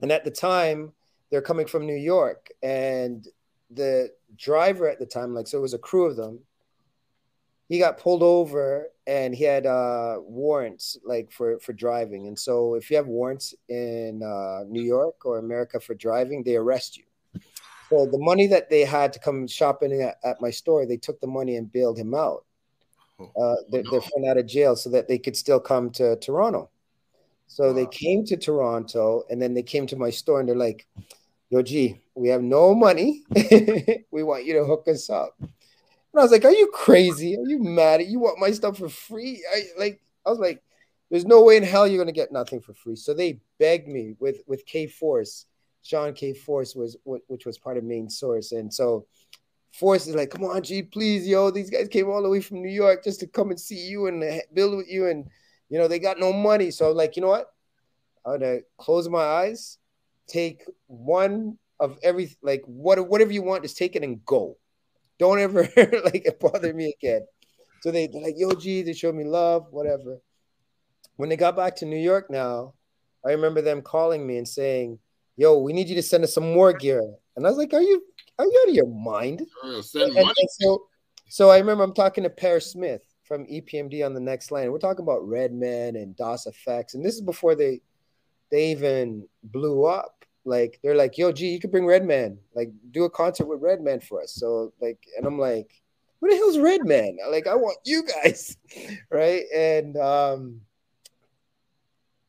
and 0.00 0.12
at 0.12 0.24
the 0.24 0.30
time 0.30 0.92
they're 1.30 1.42
coming 1.42 1.66
from 1.66 1.86
New 1.86 1.96
York, 1.96 2.48
and 2.62 3.26
the 3.70 4.10
driver 4.36 4.88
at 4.88 4.98
the 4.98 5.06
time, 5.06 5.34
like 5.34 5.48
so, 5.48 5.58
it 5.58 5.62
was 5.62 5.74
a 5.74 5.78
crew 5.78 6.06
of 6.06 6.16
them 6.16 6.40
he 7.68 7.78
got 7.78 7.98
pulled 7.98 8.22
over 8.22 8.88
and 9.06 9.34
he 9.34 9.44
had 9.44 9.66
uh, 9.66 10.16
warrants 10.20 10.96
like 11.04 11.30
for 11.30 11.58
for 11.60 11.72
driving. 11.72 12.26
And 12.28 12.38
so 12.38 12.74
if 12.74 12.90
you 12.90 12.96
have 12.96 13.06
warrants 13.06 13.54
in 13.68 14.22
uh, 14.22 14.64
New 14.68 14.82
York 14.82 15.24
or 15.24 15.38
America 15.38 15.80
for 15.80 15.94
driving, 15.94 16.42
they 16.42 16.56
arrest 16.56 16.96
you. 16.96 17.04
So 17.90 18.06
the 18.06 18.18
money 18.18 18.46
that 18.48 18.68
they 18.68 18.84
had 18.84 19.12
to 19.12 19.18
come 19.18 19.46
shopping 19.46 20.02
at, 20.02 20.16
at 20.24 20.40
my 20.40 20.50
store, 20.50 20.86
they 20.86 20.96
took 20.96 21.20
the 21.20 21.26
money 21.26 21.56
and 21.56 21.70
bailed 21.70 21.98
him 21.98 22.14
out. 22.14 22.44
Oh, 23.18 23.30
uh, 23.40 23.56
their, 23.70 23.82
their 23.90 24.00
friend 24.00 24.28
out 24.28 24.36
of 24.36 24.46
jail 24.46 24.76
so 24.76 24.90
that 24.90 25.08
they 25.08 25.18
could 25.18 25.36
still 25.36 25.60
come 25.60 25.90
to 25.90 26.16
Toronto. 26.16 26.68
So 27.46 27.68
wow. 27.68 27.72
they 27.72 27.86
came 27.86 28.24
to 28.26 28.36
Toronto 28.36 29.22
and 29.30 29.40
then 29.40 29.54
they 29.54 29.62
came 29.62 29.86
to 29.86 29.96
my 29.96 30.10
store 30.10 30.40
and 30.40 30.48
they're 30.48 30.56
like, 30.56 30.86
Yo, 31.48 31.62
G, 31.62 32.00
we 32.16 32.28
have 32.28 32.42
no 32.42 32.74
money. 32.74 33.22
we 34.10 34.24
want 34.24 34.44
you 34.44 34.54
to 34.54 34.64
hook 34.64 34.88
us 34.88 35.08
up. 35.08 35.38
And 36.16 36.22
I 36.22 36.24
was 36.24 36.32
like, 36.32 36.46
"Are 36.46 36.50
you 36.50 36.68
crazy? 36.68 37.36
Are 37.36 37.46
you 37.46 37.58
mad? 37.58 38.00
You 38.00 38.20
want 38.20 38.38
my 38.38 38.50
stuff 38.50 38.78
for 38.78 38.88
free?" 38.88 39.44
I 39.54 39.64
like, 39.78 40.00
I 40.24 40.30
was 40.30 40.38
like, 40.38 40.62
"There's 41.10 41.26
no 41.26 41.42
way 41.42 41.58
in 41.58 41.62
hell 41.62 41.86
you're 41.86 42.02
gonna 42.02 42.10
get 42.10 42.32
nothing 42.32 42.60
for 42.62 42.72
free." 42.72 42.96
So 42.96 43.12
they 43.12 43.40
begged 43.58 43.86
me 43.86 44.16
with 44.18 44.42
with 44.46 44.64
K 44.64 44.86
Force, 44.86 45.44
Sean 45.82 46.14
K 46.14 46.32
Force 46.32 46.74
was 46.74 46.96
which 47.04 47.44
was 47.44 47.58
part 47.58 47.76
of 47.76 47.84
Main 47.84 48.08
Source, 48.08 48.52
and 48.52 48.72
so 48.72 49.06
Force 49.72 50.06
is 50.06 50.14
like, 50.14 50.30
"Come 50.30 50.44
on, 50.44 50.62
G, 50.62 50.82
please, 50.82 51.28
yo, 51.28 51.50
these 51.50 51.68
guys 51.68 51.86
came 51.88 52.08
all 52.08 52.22
the 52.22 52.30
way 52.30 52.40
from 52.40 52.62
New 52.62 52.70
York 52.70 53.04
just 53.04 53.20
to 53.20 53.26
come 53.26 53.50
and 53.50 53.60
see 53.60 53.86
you 53.86 54.06
and 54.06 54.42
build 54.54 54.74
with 54.74 54.88
you, 54.90 55.08
and 55.08 55.28
you 55.68 55.76
know 55.76 55.86
they 55.86 55.98
got 55.98 56.18
no 56.18 56.32
money." 56.32 56.70
So 56.70 56.90
I'm 56.90 56.96
like, 56.96 57.16
you 57.16 57.20
know 57.20 57.28
what? 57.28 57.52
I'm 58.24 58.40
gonna 58.40 58.60
close 58.78 59.06
my 59.06 59.22
eyes, 59.22 59.76
take 60.26 60.64
one 60.86 61.58
of 61.78 61.98
every 62.02 62.34
like 62.40 62.62
what 62.64 63.06
whatever 63.06 63.32
you 63.32 63.42
want, 63.42 63.64
just 63.64 63.76
take 63.76 63.96
it 63.96 64.02
and 64.02 64.24
go. 64.24 64.56
Don't 65.18 65.38
ever 65.38 65.68
like 66.04 66.36
bother 66.40 66.72
me 66.72 66.94
again. 67.00 67.26
So 67.82 67.90
they, 67.90 68.06
they're 68.06 68.22
like, 68.22 68.34
yo, 68.36 68.52
G, 68.52 68.82
they 68.82 68.92
showed 68.92 69.14
me 69.14 69.24
love, 69.24 69.66
whatever. 69.70 70.18
When 71.16 71.28
they 71.28 71.36
got 71.36 71.56
back 71.56 71.76
to 71.76 71.86
New 71.86 71.98
York 71.98 72.30
now, 72.30 72.74
I 73.24 73.30
remember 73.30 73.62
them 73.62 73.82
calling 73.82 74.26
me 74.26 74.38
and 74.38 74.46
saying, 74.48 74.98
Yo, 75.38 75.58
we 75.58 75.74
need 75.74 75.88
you 75.88 75.94
to 75.94 76.02
send 76.02 76.24
us 76.24 76.32
some 76.32 76.52
more 76.54 76.72
gear. 76.72 77.02
And 77.36 77.46
I 77.46 77.50
was 77.50 77.58
like, 77.58 77.74
Are 77.74 77.82
you 77.82 78.02
are 78.38 78.44
you 78.44 78.62
out 78.62 78.68
of 78.70 78.74
your 78.74 78.86
mind? 78.86 79.46
send 79.82 80.16
and, 80.16 80.28
and 80.28 80.50
so, 80.50 80.86
so 81.28 81.50
I 81.50 81.58
remember 81.58 81.84
I'm 81.84 81.94
talking 81.94 82.24
to 82.24 82.30
Parrish 82.30 82.66
Smith 82.66 83.02
from 83.24 83.46
EPMD 83.46 84.04
on 84.04 84.14
the 84.14 84.20
next 84.20 84.50
line. 84.50 84.70
We're 84.70 84.78
talking 84.78 85.02
about 85.02 85.26
Redman 85.26 85.96
and 85.96 86.16
Das 86.16 86.46
EFX. 86.46 86.94
And 86.94 87.04
this 87.04 87.14
is 87.14 87.22
before 87.22 87.54
they 87.54 87.80
they 88.50 88.70
even 88.70 89.26
blew 89.42 89.84
up 89.84 90.15
like 90.46 90.78
they're 90.82 90.94
like, 90.94 91.18
yo, 91.18 91.32
gee, 91.32 91.48
you 91.48 91.60
could 91.60 91.70
bring 91.70 91.86
Redman, 91.86 92.38
like 92.54 92.70
do 92.90 93.04
a 93.04 93.10
concert 93.10 93.46
with 93.46 93.60
Redman 93.60 94.00
for 94.00 94.22
us. 94.22 94.32
So 94.32 94.72
like, 94.80 94.98
and 95.16 95.26
I'm 95.26 95.38
like, 95.38 95.70
who 96.20 96.30
the 96.30 96.36
hell's 96.36 96.58
Redman? 96.58 97.18
Like, 97.30 97.46
I 97.46 97.54
want 97.54 97.78
you 97.84 98.04
guys, 98.04 98.56
right? 99.10 99.44
And 99.54 99.96
um 99.96 100.60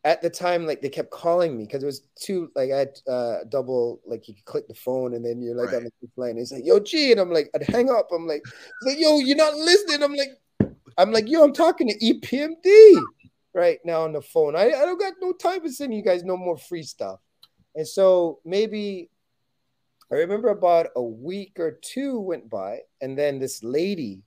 at 0.03 0.21
the 0.21 0.29
time, 0.29 0.65
like 0.65 0.81
they 0.81 0.89
kept 0.89 1.11
calling 1.11 1.57
me 1.57 1.65
because 1.65 1.83
it 1.83 1.85
was 1.85 2.01
too 2.15 2.49
like 2.55 2.71
I 2.71 2.77
had 2.77 2.99
uh 3.07 3.37
double 3.49 4.01
like 4.05 4.27
you 4.27 4.33
could 4.35 4.45
click 4.45 4.67
the 4.67 4.73
phone 4.73 5.13
and 5.13 5.23
then 5.23 5.41
you're 5.41 5.55
like 5.55 5.71
right. 5.71 5.77
on 5.77 5.83
the 5.83 6.09
line. 6.15 6.37
It's 6.37 6.51
like, 6.51 6.65
yo, 6.65 6.79
G, 6.79 7.11
and 7.11 7.19
I'm 7.19 7.31
like, 7.31 7.49
I'd 7.53 7.63
hang 7.63 7.89
up. 7.89 8.07
I'm 8.13 8.25
like, 8.25 8.43
like, 8.83 8.97
yo, 8.97 9.19
you're 9.19 9.37
not 9.37 9.55
listening. 9.55 10.03
I'm 10.03 10.15
like, 10.15 10.29
I'm 10.97 11.11
like, 11.11 11.29
yo, 11.29 11.43
I'm 11.43 11.53
talking 11.53 11.89
to 11.89 11.97
EPMD 11.97 13.01
right 13.53 13.79
now 13.83 14.03
on 14.03 14.13
the 14.13 14.21
phone. 14.21 14.55
I, 14.55 14.67
I 14.67 14.85
don't 14.85 14.99
got 14.99 15.13
no 15.21 15.33
time 15.33 15.61
to 15.61 15.71
send 15.71 15.93
you 15.93 16.03
guys 16.03 16.23
no 16.23 16.37
more 16.37 16.57
free 16.57 16.83
stuff. 16.83 17.19
And 17.77 17.87
so 17.87 18.39
maybe 18.43 19.11
I 20.11 20.15
remember 20.15 20.49
about 20.49 20.87
a 20.95 21.01
week 21.01 21.59
or 21.59 21.77
two 21.79 22.19
went 22.19 22.49
by, 22.49 22.79
and 23.01 23.15
then 23.15 23.37
this 23.37 23.63
lady, 23.63 24.23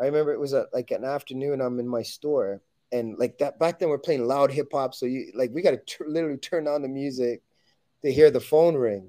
I 0.00 0.04
remember 0.04 0.32
it 0.32 0.38
was 0.38 0.52
a, 0.52 0.66
like 0.72 0.92
an 0.92 1.04
afternoon. 1.04 1.60
I'm 1.60 1.80
in 1.80 1.88
my 1.88 2.02
store, 2.02 2.62
and 2.92 3.18
like 3.18 3.38
that 3.38 3.58
back 3.58 3.80
then 3.80 3.88
we're 3.88 3.98
playing 3.98 4.26
loud 4.26 4.52
hip 4.52 4.68
hop, 4.72 4.94
so 4.94 5.06
you 5.06 5.32
like 5.34 5.50
we 5.52 5.60
got 5.60 5.72
to 5.72 5.80
t- 5.84 6.04
literally 6.06 6.38
turn 6.38 6.68
on 6.68 6.82
the 6.82 6.88
music 6.88 7.42
to 8.02 8.12
hear 8.12 8.30
the 8.30 8.40
phone 8.40 8.76
ring. 8.76 9.08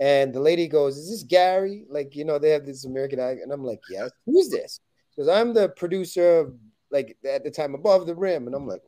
And 0.00 0.32
the 0.32 0.40
lady 0.40 0.66
goes, 0.66 0.96
"Is 0.96 1.10
this 1.10 1.24
Garie?" 1.24 1.84
Like 1.90 2.16
you 2.16 2.24
know 2.24 2.38
they 2.38 2.50
have 2.50 2.64
this 2.64 2.86
American 2.86 3.20
and 3.20 3.52
I'm 3.52 3.64
like, 3.64 3.80
"Yes." 3.90 4.10
Who's 4.24 4.48
this? 4.48 4.80
Because 5.10 5.28
I'm 5.28 5.52
the 5.52 5.68
producer 5.68 6.38
of 6.38 6.54
like 6.90 7.18
at 7.28 7.44
the 7.44 7.50
time 7.50 7.74
above 7.74 8.06
the 8.06 8.14
rim, 8.14 8.46
and 8.46 8.56
I'm 8.56 8.66
like, 8.66 8.82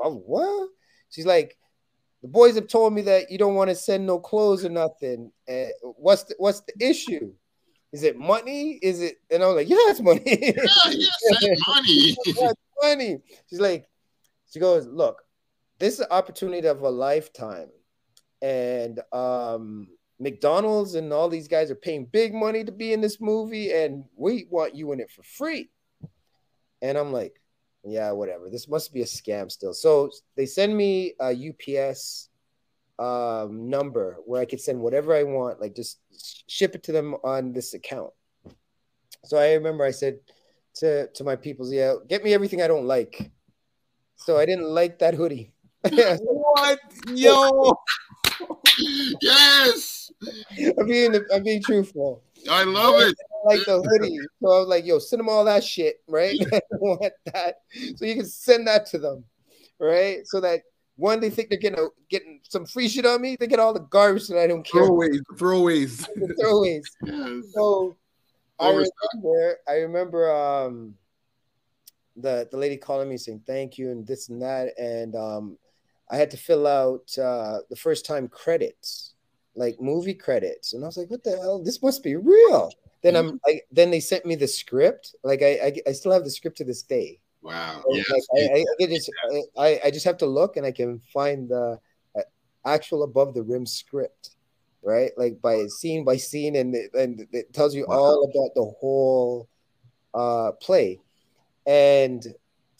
"Oh 0.00 0.16
what?" 0.16 0.68
She's 1.10 1.26
like, 1.26 1.56
the 2.22 2.28
boys 2.28 2.54
have 2.54 2.68
told 2.68 2.94
me 2.94 3.02
that 3.02 3.30
you 3.30 3.38
don't 3.38 3.56
want 3.56 3.70
to 3.70 3.74
send 3.74 4.06
no 4.06 4.18
clothes 4.20 4.64
or 4.64 4.68
nothing. 4.68 5.32
Uh, 5.48 5.66
what's 5.82 6.22
the, 6.24 6.34
what's 6.38 6.60
the 6.60 6.74
issue? 6.80 7.32
Is 7.92 8.04
it 8.04 8.16
money? 8.16 8.78
Is 8.80 9.02
it? 9.02 9.16
And 9.30 9.42
I'm 9.42 9.54
like, 9.54 9.68
yeah, 9.68 9.76
it's 9.80 10.00
money. 10.00 10.22
Yeah, 10.26 11.40
yeah, 11.40 11.54
money. 11.66 12.16
yeah, 12.26 12.52
money. 12.80 13.18
She's 13.50 13.60
like, 13.60 13.88
she 14.50 14.60
goes, 14.60 14.86
look, 14.86 15.22
this 15.78 15.94
is 15.94 16.00
an 16.00 16.06
opportunity 16.10 16.68
of 16.68 16.80
a 16.82 16.88
lifetime, 16.88 17.68
and 18.40 19.00
um, 19.12 19.88
McDonald's 20.20 20.94
and 20.94 21.12
all 21.12 21.28
these 21.28 21.48
guys 21.48 21.70
are 21.70 21.76
paying 21.76 22.06
big 22.06 22.32
money 22.32 22.64
to 22.64 22.72
be 22.72 22.92
in 22.92 23.00
this 23.00 23.20
movie, 23.20 23.72
and 23.72 24.04
we 24.16 24.46
want 24.48 24.74
you 24.76 24.92
in 24.92 25.00
it 25.00 25.10
for 25.10 25.22
free. 25.24 25.70
And 26.80 26.96
I'm 26.96 27.12
like, 27.12 27.41
yeah, 27.84 28.10
whatever. 28.12 28.48
This 28.50 28.68
must 28.68 28.92
be 28.92 29.02
a 29.02 29.06
scam 29.06 29.50
still. 29.50 29.72
So 29.72 30.10
they 30.36 30.46
send 30.46 30.76
me 30.76 31.14
a 31.20 31.32
UPS 31.32 32.28
um, 32.98 33.68
number 33.68 34.18
where 34.24 34.40
I 34.40 34.44
could 34.44 34.60
send 34.60 34.80
whatever 34.80 35.14
I 35.14 35.24
want, 35.24 35.60
like 35.60 35.74
just 35.74 35.98
ship 36.46 36.74
it 36.74 36.82
to 36.84 36.92
them 36.92 37.14
on 37.24 37.52
this 37.52 37.74
account. 37.74 38.10
So 39.24 39.38
I 39.38 39.54
remember 39.54 39.84
I 39.84 39.90
said 39.90 40.18
to 40.74 41.08
to 41.08 41.24
my 41.24 41.36
peoples, 41.36 41.72
yeah, 41.72 41.94
get 42.08 42.24
me 42.24 42.34
everything 42.34 42.62
I 42.62 42.68
don't 42.68 42.86
like. 42.86 43.30
So 44.16 44.38
I 44.38 44.46
didn't 44.46 44.68
like 44.68 44.98
that 45.00 45.14
hoodie. 45.14 45.52
what, 45.90 46.78
yo? 47.08 47.74
yes. 49.20 50.12
I'm 50.78 50.86
being 50.86 51.14
I'm 51.34 51.42
being 51.42 51.62
truthful. 51.62 52.22
I 52.50 52.64
love 52.64 53.00
it. 53.00 53.16
like 53.44 53.64
the 53.66 53.80
hoodie. 53.82 54.18
So 54.40 54.50
I 54.50 54.58
was 54.60 54.68
like, 54.68 54.84
yo, 54.84 54.98
send 54.98 55.20
them 55.20 55.28
all 55.28 55.44
that 55.44 55.64
shit, 55.64 55.96
right? 56.08 56.36
I 56.52 56.60
want 56.80 57.12
that. 57.32 57.56
So 57.96 58.04
you 58.04 58.16
can 58.16 58.26
send 58.26 58.66
that 58.66 58.86
to 58.86 58.98
them, 58.98 59.24
right? 59.78 60.26
So 60.26 60.40
that 60.40 60.62
one, 60.96 61.20
they 61.20 61.30
think 61.30 61.48
they're 61.48 61.58
getting 61.58 61.78
a, 61.78 61.88
getting 62.08 62.40
some 62.48 62.66
free 62.66 62.88
shit 62.88 63.06
on 63.06 63.20
me. 63.20 63.36
They 63.38 63.46
get 63.46 63.60
all 63.60 63.72
the 63.72 63.80
garbage 63.80 64.28
that 64.28 64.38
I 64.38 64.46
don't 64.46 64.64
care. 64.64 64.82
Throwaways, 64.82 65.20
throwaways, 65.34 66.06
throwaways. 66.40 66.84
Yes. 67.04 67.44
So 67.54 67.96
I 68.58 68.68
remember, 68.68 69.58
I 69.68 69.72
remember 69.74 70.32
um 70.32 70.94
the 72.16 72.46
the 72.50 72.58
lady 72.58 72.76
calling 72.76 73.08
me 73.08 73.16
saying 73.16 73.42
thank 73.46 73.78
you 73.78 73.90
and 73.90 74.06
this 74.06 74.28
and 74.28 74.42
that, 74.42 74.78
and 74.78 75.16
um 75.16 75.58
I 76.10 76.16
had 76.16 76.30
to 76.32 76.36
fill 76.36 76.66
out 76.66 77.10
uh 77.18 77.60
the 77.70 77.76
first 77.76 78.04
time 78.04 78.28
credits 78.28 79.11
like 79.54 79.80
movie 79.80 80.14
credits, 80.14 80.72
and 80.72 80.82
I 80.82 80.86
was 80.86 80.96
like, 80.96 81.10
"What 81.10 81.24
the 81.24 81.36
hell? 81.36 81.62
This 81.62 81.82
must 81.82 82.02
be 82.02 82.16
real." 82.16 82.70
Then 83.02 83.16
I'm, 83.16 83.40
I, 83.46 83.60
then 83.72 83.90
they 83.90 83.98
sent 83.98 84.24
me 84.24 84.36
the 84.36 84.46
script. 84.46 85.16
Like 85.24 85.42
I, 85.42 85.50
I, 85.64 85.76
I 85.88 85.92
still 85.92 86.12
have 86.12 86.24
the 86.24 86.30
script 86.30 86.56
to 86.58 86.64
this 86.64 86.82
day. 86.82 87.18
Wow. 87.42 87.82
Yes. 87.90 88.08
Like 88.08 88.50
I, 88.50 88.58
I, 88.58 88.64
I, 88.80 88.86
just, 88.86 89.10
I, 89.58 89.80
I 89.86 89.90
just 89.90 90.04
have 90.04 90.18
to 90.18 90.26
look, 90.26 90.56
and 90.56 90.64
I 90.64 90.70
can 90.70 91.00
find 91.12 91.48
the 91.48 91.80
uh, 92.16 92.20
actual 92.64 93.02
above 93.02 93.34
the 93.34 93.42
rim 93.42 93.66
script, 93.66 94.36
right? 94.82 95.10
Like 95.16 95.42
by 95.42 95.66
scene 95.66 96.04
by 96.04 96.16
scene, 96.16 96.54
and 96.56 96.74
it, 96.74 96.94
and 96.94 97.26
it 97.32 97.52
tells 97.52 97.74
you 97.74 97.86
wow. 97.88 97.96
all 97.96 98.24
about 98.24 98.54
the 98.54 98.72
whole 98.78 99.48
uh, 100.14 100.52
play. 100.60 101.00
And 101.66 102.24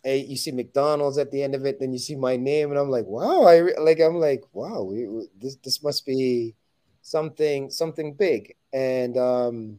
hey, 0.05 0.19
you 0.19 0.37
see 0.37 0.53
McDonald's 0.53 1.19
at 1.19 1.31
the 1.31 1.43
end 1.43 1.55
of 1.55 1.65
it, 1.67 1.81
then 1.81 1.93
you 1.93 1.99
see 1.99 2.17
my 2.17 2.37
name, 2.37 2.71
and 2.71 2.79
I'm 2.79 2.91
like, 2.91 3.07
wow, 3.07 3.43
I 3.43 3.57
re- 3.57 3.79
like, 3.79 4.01
I'm 4.01 4.17
like, 4.17 4.43
wow, 4.53 4.83
we- 4.83 5.29
this 5.41 5.57
this 5.57 5.83
must 5.83 6.07
be 6.07 6.55
something 7.03 7.71
something 7.71 8.15
big. 8.15 8.55
And 8.73 9.19
um, 9.19 9.79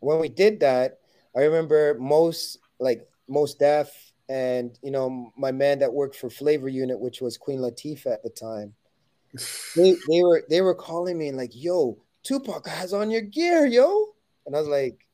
when 0.00 0.18
we 0.18 0.28
did 0.28 0.60
that, 0.60 1.00
I 1.36 1.40
remember 1.40 1.96
most 1.98 2.58
like 2.78 3.06
Mos 3.28 3.54
Def 3.54 4.12
and 4.28 4.78
you 4.82 4.90
know 4.90 5.30
my 5.36 5.52
man 5.52 5.80
that 5.80 5.92
worked 5.92 6.16
for 6.16 6.30
Flavor 6.30 6.68
Unit, 6.68 6.98
which 6.98 7.20
was 7.20 7.36
Queen 7.36 7.58
Latifah 7.58 8.14
at 8.14 8.22
the 8.22 8.30
time. 8.30 8.74
They 9.74 9.96
they 10.08 10.22
were 10.22 10.44
they 10.48 10.60
were 10.60 10.74
calling 10.74 11.18
me 11.18 11.28
and 11.28 11.36
like, 11.36 11.52
yo, 11.54 11.98
Tupac 12.22 12.66
has 12.66 12.92
on 12.92 13.10
your 13.10 13.22
gear, 13.22 13.66
yo, 13.66 14.08
and 14.46 14.54
I 14.54 14.58
was 14.58 14.68
like, 14.68 15.06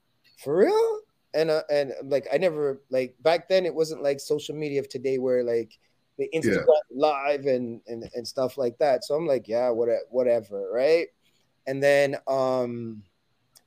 for 0.43 0.57
real? 0.57 0.99
And 1.35 1.51
uh, 1.51 1.63
and 1.71 1.93
like 2.03 2.27
I 2.33 2.39
never 2.39 2.81
like 2.91 3.15
back 3.21 3.49
then 3.49 3.67
it 3.67 3.75
wasn't 3.75 4.03
like 4.03 4.19
social 4.19 4.57
media 4.57 4.81
of 4.81 4.89
today 4.89 5.19
where 5.19 5.45
like 5.45 5.79
the 6.19 6.29
Instagram 6.35 6.67
live 6.91 7.47
and, 7.47 7.81
and 7.87 8.09
and 8.15 8.27
stuff 8.27 8.59
like 8.59 8.77
that. 8.79 9.05
So 9.05 9.15
I'm 9.15 9.27
like, 9.27 9.49
yeah, 9.49 9.71
whatever, 9.71 10.03
whatever, 10.11 10.71
right? 10.73 11.07
And 11.67 11.83
then 11.83 12.17
um 12.27 13.03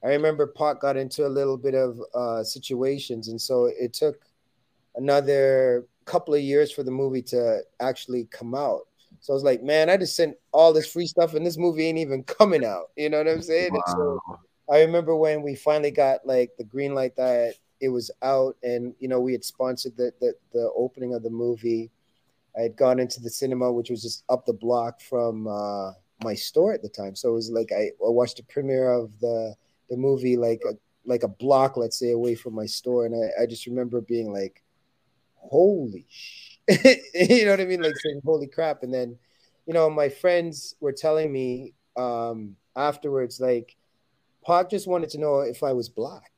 I 0.03 0.07
remember 0.09 0.47
Pac 0.47 0.81
got 0.81 0.97
into 0.97 1.25
a 1.25 1.29
little 1.29 1.57
bit 1.57 1.75
of 1.75 1.99
uh 2.13 2.43
situations, 2.43 3.29
and 3.29 3.41
so 3.41 3.65
it 3.65 3.93
took 3.93 4.25
another 4.95 5.85
couple 6.05 6.33
of 6.33 6.41
years 6.41 6.71
for 6.71 6.83
the 6.83 6.91
movie 6.91 7.21
to 7.21 7.61
actually 7.79 8.25
come 8.31 8.53
out. 8.53 8.81
So 9.19 9.33
I 9.33 9.35
was 9.35 9.43
like, 9.43 9.61
man, 9.61 9.89
I 9.89 9.97
just 9.97 10.15
sent 10.15 10.35
all 10.51 10.73
this 10.73 10.91
free 10.91 11.07
stuff, 11.07 11.33
and 11.35 11.45
this 11.45 11.57
movie 11.57 11.85
ain't 11.87 11.99
even 11.99 12.23
coming 12.23 12.65
out. 12.65 12.91
You 12.97 13.09
know 13.09 13.19
what 13.19 13.27
I'm 13.27 13.41
saying? 13.41 13.71
And 13.73 13.83
so 13.87 14.19
I 14.69 14.81
remember 14.81 15.15
when 15.15 15.41
we 15.41 15.55
finally 15.55 15.91
got 15.91 16.25
like 16.25 16.51
the 16.57 16.63
green 16.63 16.93
light 16.95 17.15
that 17.15 17.55
it 17.79 17.89
was 17.89 18.11
out, 18.21 18.57
and 18.63 18.93
you 18.99 19.07
know 19.07 19.19
we 19.19 19.31
had 19.31 19.43
sponsored 19.43 19.95
the 19.95 20.11
the, 20.19 20.33
the 20.53 20.71
opening 20.75 21.13
of 21.13 21.23
the 21.23 21.29
movie. 21.29 21.91
I 22.57 22.61
had 22.61 22.75
gone 22.75 22.99
into 22.99 23.21
the 23.21 23.29
cinema, 23.29 23.71
which 23.71 23.89
was 23.89 24.01
just 24.01 24.23
up 24.29 24.45
the 24.45 24.53
block 24.53 25.01
from 25.01 25.47
uh, 25.47 25.91
my 26.23 26.33
store 26.33 26.73
at 26.73 26.81
the 26.81 26.89
time. 26.89 27.15
So 27.15 27.29
it 27.29 27.33
was 27.33 27.49
like 27.49 27.71
I, 27.71 27.83
I 28.05 28.09
watched 28.09 28.37
the 28.37 28.43
premiere 28.43 28.91
of 28.91 29.11
the 29.19 29.55
the 29.89 29.97
movie 29.97 30.37
like 30.37 30.61
a 30.69 30.73
like 31.05 31.23
a 31.23 31.27
block, 31.27 31.77
let's 31.77 31.97
say, 31.97 32.11
away 32.11 32.35
from 32.35 32.53
my 32.53 32.65
store, 32.65 33.05
and 33.05 33.15
I, 33.15 33.43
I 33.43 33.45
just 33.45 33.65
remember 33.65 34.01
being 34.01 34.31
like, 34.31 34.63
"Holy 35.35 36.05
sh!" 36.09 36.57
you 36.69 37.45
know 37.45 37.51
what 37.51 37.61
I 37.61 37.65
mean? 37.65 37.81
Like 37.81 37.97
saying, 37.97 38.21
"Holy 38.23 38.47
crap!" 38.47 38.83
And 38.83 38.93
then, 38.93 39.17
you 39.65 39.73
know, 39.73 39.89
my 39.89 40.09
friends 40.09 40.75
were 40.79 40.91
telling 40.91 41.31
me 41.31 41.73
um, 41.97 42.55
afterwards, 42.75 43.39
like, 43.39 43.75
Pac 44.45 44.69
just 44.69 44.87
wanted 44.87 45.09
to 45.11 45.19
know 45.19 45.39
if 45.39 45.63
I 45.63 45.73
was 45.73 45.89
black, 45.89 46.31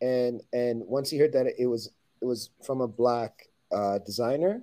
and 0.00 0.42
and 0.52 0.82
once 0.86 1.10
he 1.10 1.18
heard 1.18 1.32
that 1.32 1.46
it 1.58 1.66
was 1.66 1.90
it 2.20 2.24
was 2.24 2.50
from 2.64 2.80
a 2.80 2.88
black 2.88 3.48
uh, 3.72 3.98
designer, 3.98 4.62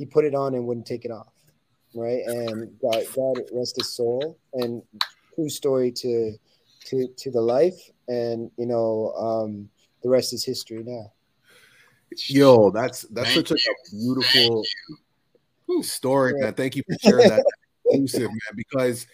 he 0.00 0.06
put 0.06 0.24
it 0.24 0.34
on 0.34 0.54
and 0.54 0.66
wouldn't 0.66 0.86
take 0.86 1.04
it 1.04 1.10
off, 1.10 1.28
right? 1.94 2.22
And 2.24 2.74
God, 2.80 3.04
God 3.14 3.36
rest 3.52 3.76
his 3.76 3.94
soul. 3.94 4.38
And 4.54 4.82
true 5.34 5.50
story 5.50 5.92
to 5.92 6.32
to 6.86 7.06
to 7.18 7.30
the 7.30 7.40
life, 7.42 7.78
and 8.08 8.50
you 8.56 8.64
know, 8.64 9.12
um, 9.12 9.68
the 10.02 10.08
rest 10.08 10.32
is 10.32 10.42
history 10.42 10.82
now. 10.82 11.12
Yo, 12.28 12.70
that's 12.70 13.02
that's 13.10 13.34
Thank 13.34 13.46
such 13.46 13.50
like 13.50 13.60
a 13.68 13.94
beautiful 13.94 14.64
story, 15.82 16.32
Yeah. 16.38 16.46
man. 16.46 16.54
Thank 16.54 16.76
you 16.76 16.82
for 16.88 16.98
sharing 16.98 17.28
that 17.28 17.44
exclusive, 17.84 18.30
man. 18.30 18.56
Because 18.56 19.06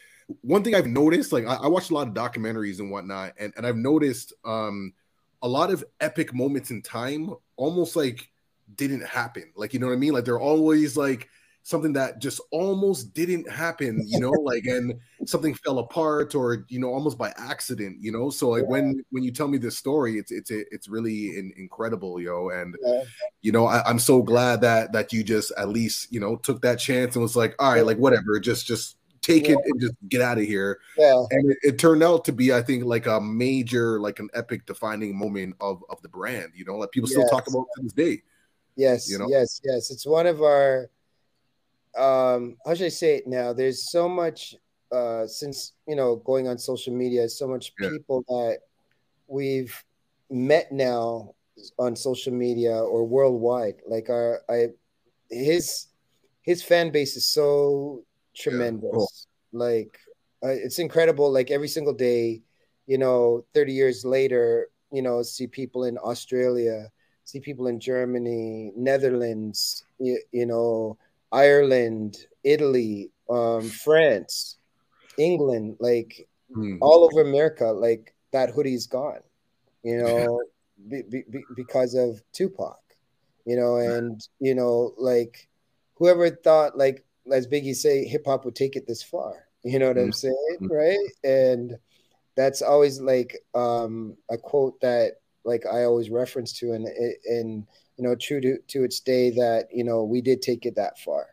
one 0.42 0.62
thing 0.62 0.76
I've 0.76 0.86
noticed, 0.86 1.32
like 1.32 1.46
I, 1.46 1.54
I 1.54 1.66
watched 1.66 1.90
a 1.90 1.94
lot 1.94 2.06
of 2.06 2.14
documentaries 2.14 2.78
and 2.78 2.92
whatnot, 2.92 3.32
and, 3.38 3.52
and 3.56 3.66
I've 3.66 3.76
noticed 3.76 4.34
um 4.44 4.94
a 5.42 5.48
lot 5.48 5.72
of 5.72 5.84
epic 6.00 6.32
moments 6.32 6.70
in 6.70 6.80
time 6.80 7.34
almost 7.56 7.96
like 7.96 8.30
didn't 8.74 9.04
happen. 9.04 9.52
Like 9.56 9.72
you 9.72 9.80
know 9.80 9.86
what 9.86 9.92
I 9.92 9.96
mean? 9.96 10.12
Like 10.12 10.24
they're 10.24 10.40
always 10.40 10.96
like 10.96 11.28
something 11.62 11.94
that 11.94 12.20
just 12.20 12.40
almost 12.52 13.12
didn't 13.12 13.50
happen, 13.50 14.04
you 14.06 14.20
know, 14.20 14.30
like 14.30 14.64
and 14.66 14.94
something 15.24 15.52
fell 15.54 15.80
apart 15.80 16.34
or 16.34 16.64
you 16.68 16.78
know 16.78 16.92
almost 16.92 17.18
by 17.18 17.32
accident, 17.36 17.98
you 18.00 18.12
know. 18.12 18.30
So 18.30 18.50
like 18.50 18.68
when 18.68 19.02
when 19.10 19.22
you 19.24 19.32
tell 19.32 19.48
me 19.48 19.58
this 19.58 19.76
story, 19.76 20.18
it's 20.18 20.30
it's 20.30 20.50
it's 20.50 20.88
really 20.88 21.36
in, 21.36 21.52
incredible, 21.56 22.20
yo. 22.20 22.50
And 22.50 22.76
Yeah. 22.82 23.02
you 23.42 23.52
know 23.52 23.66
I, 23.66 23.82
i'm 23.88 23.98
so 23.98 24.22
glad 24.22 24.60
that 24.62 24.92
that 24.92 25.12
you 25.12 25.22
just 25.22 25.52
at 25.56 25.68
least 25.68 26.12
you 26.12 26.20
know 26.20 26.36
took 26.36 26.62
that 26.62 26.78
chance 26.78 27.14
and 27.14 27.22
was 27.22 27.36
like 27.36 27.54
all 27.58 27.72
right 27.72 27.86
like 27.86 27.98
whatever 27.98 28.38
just 28.40 28.66
just 28.66 28.96
take 29.22 29.48
it 29.48 29.58
and 29.64 29.80
just 29.80 29.94
get 30.08 30.20
out 30.20 30.38
of 30.38 30.44
here 30.44 30.78
Yeah, 30.98 31.24
and 31.30 31.50
it, 31.50 31.58
it 31.62 31.78
turned 31.78 32.02
out 32.02 32.24
to 32.26 32.32
be 32.32 32.52
i 32.52 32.62
think 32.62 32.84
like 32.84 33.06
a 33.06 33.20
major 33.20 34.00
like 34.00 34.18
an 34.18 34.28
epic 34.34 34.66
defining 34.66 35.16
moment 35.16 35.56
of 35.60 35.82
of 35.90 36.00
the 36.02 36.08
brand 36.08 36.52
you 36.54 36.64
know 36.64 36.76
like 36.76 36.90
people 36.92 37.08
still 37.08 37.26
talk 37.26 37.46
about 37.48 37.66
to 37.76 37.82
this 37.82 37.92
day 37.92 38.22
yes, 38.76 39.10
You 39.10 39.18
know? 39.18 39.26
yes, 39.28 39.60
yes. 39.64 39.90
It's 39.90 40.06
one 40.06 40.26
of 40.26 40.42
our 40.42 40.90
um 41.98 42.56
how 42.66 42.74
should 42.74 42.86
I 42.86 42.90
say 42.90 43.16
it 43.16 43.26
now? 43.26 43.52
There's 43.52 43.90
so 43.90 44.08
much 44.08 44.54
uh 44.92 45.26
since 45.26 45.72
you 45.88 45.96
know 45.96 46.16
going 46.16 46.48
on 46.48 46.58
social 46.58 46.94
media, 46.94 47.28
so 47.28 47.48
much 47.48 47.72
Yeah. 47.78 47.90
people 47.90 48.24
that 48.28 48.58
we've 49.26 49.74
met 50.30 50.72
now 50.72 51.34
on 51.78 51.96
social 51.96 52.32
media 52.32 52.76
or 52.76 53.04
worldwide. 53.06 53.76
Like 53.86 54.08
our 54.10 54.42
I 54.48 54.68
his 55.30 55.86
his 56.42 56.62
fan 56.62 56.90
base 56.90 57.16
is 57.16 57.26
so 57.26 58.04
tremendous. 58.34 58.92
Cool. 58.92 59.10
Like 59.52 59.98
uh, 60.44 60.48
it's 60.48 60.78
incredible. 60.78 61.32
Like 61.32 61.50
every 61.50 61.68
single 61.68 61.94
day, 61.94 62.42
you 62.86 62.98
know, 62.98 63.44
30 63.54 63.72
years 63.72 64.04
later, 64.04 64.68
you 64.92 65.02
know, 65.02 65.22
see 65.22 65.46
people 65.46 65.84
in 65.84 65.98
Australia, 65.98 66.90
see 67.26 67.40
people 67.40 67.66
in 67.66 67.80
Germany, 67.80 68.72
Netherlands, 68.76 69.84
you, 69.98 70.22
you 70.32 70.46
know, 70.46 70.96
Ireland, 71.32 72.16
Italy, 72.44 73.10
um, 73.28 73.68
France, 73.68 74.56
England, 75.18 75.76
like 75.80 76.28
Hmm. 76.54 76.76
all 76.80 77.04
over 77.04 77.20
America, 77.20 77.66
like 77.66 78.14
that 78.30 78.50
hoodie's 78.50 78.86
gone, 78.86 79.20
you 79.82 79.98
know, 79.98 80.40
be, 80.88 81.02
be, 81.02 81.24
be- 81.28 81.46
because 81.52 81.94
of 81.94 82.22
Tupac, 82.32 82.78
you 83.44 83.56
know, 83.56 83.76
and 83.76 84.20
you 84.38 84.54
know, 84.54 84.94
like 84.96 85.48
whoever 85.94 86.30
thought, 86.30 86.78
like 86.78 87.04
as 87.32 87.48
Biggie 87.48 87.74
say, 87.74 88.04
hip 88.04 88.24
hop 88.24 88.44
would 88.44 88.54
take 88.54 88.76
it 88.76 88.86
this 88.86 89.02
far, 89.02 89.48
you 89.64 89.80
know 89.80 89.88
what 89.88 89.98
I'm 89.98 90.12
saying, 90.12 90.58
Mhm. 90.62 90.70
right? 90.70 91.08
And 91.24 91.76
that's 92.36 92.62
always 92.62 93.00
like 93.00 93.42
um, 93.54 94.16
a 94.30 94.38
quote 94.38 94.80
that 94.80 95.14
like 95.46 95.64
I 95.66 95.84
always 95.84 96.10
reference 96.10 96.52
to, 96.54 96.72
and 96.72 96.86
and 97.26 97.66
you 97.96 98.04
know, 98.04 98.14
true 98.14 98.40
to 98.40 98.58
to 98.68 98.84
its 98.84 99.00
day 99.00 99.30
that 99.30 99.68
you 99.72 99.84
know 99.84 100.04
we 100.04 100.20
did 100.20 100.42
take 100.42 100.66
it 100.66 100.76
that 100.76 100.98
far, 100.98 101.26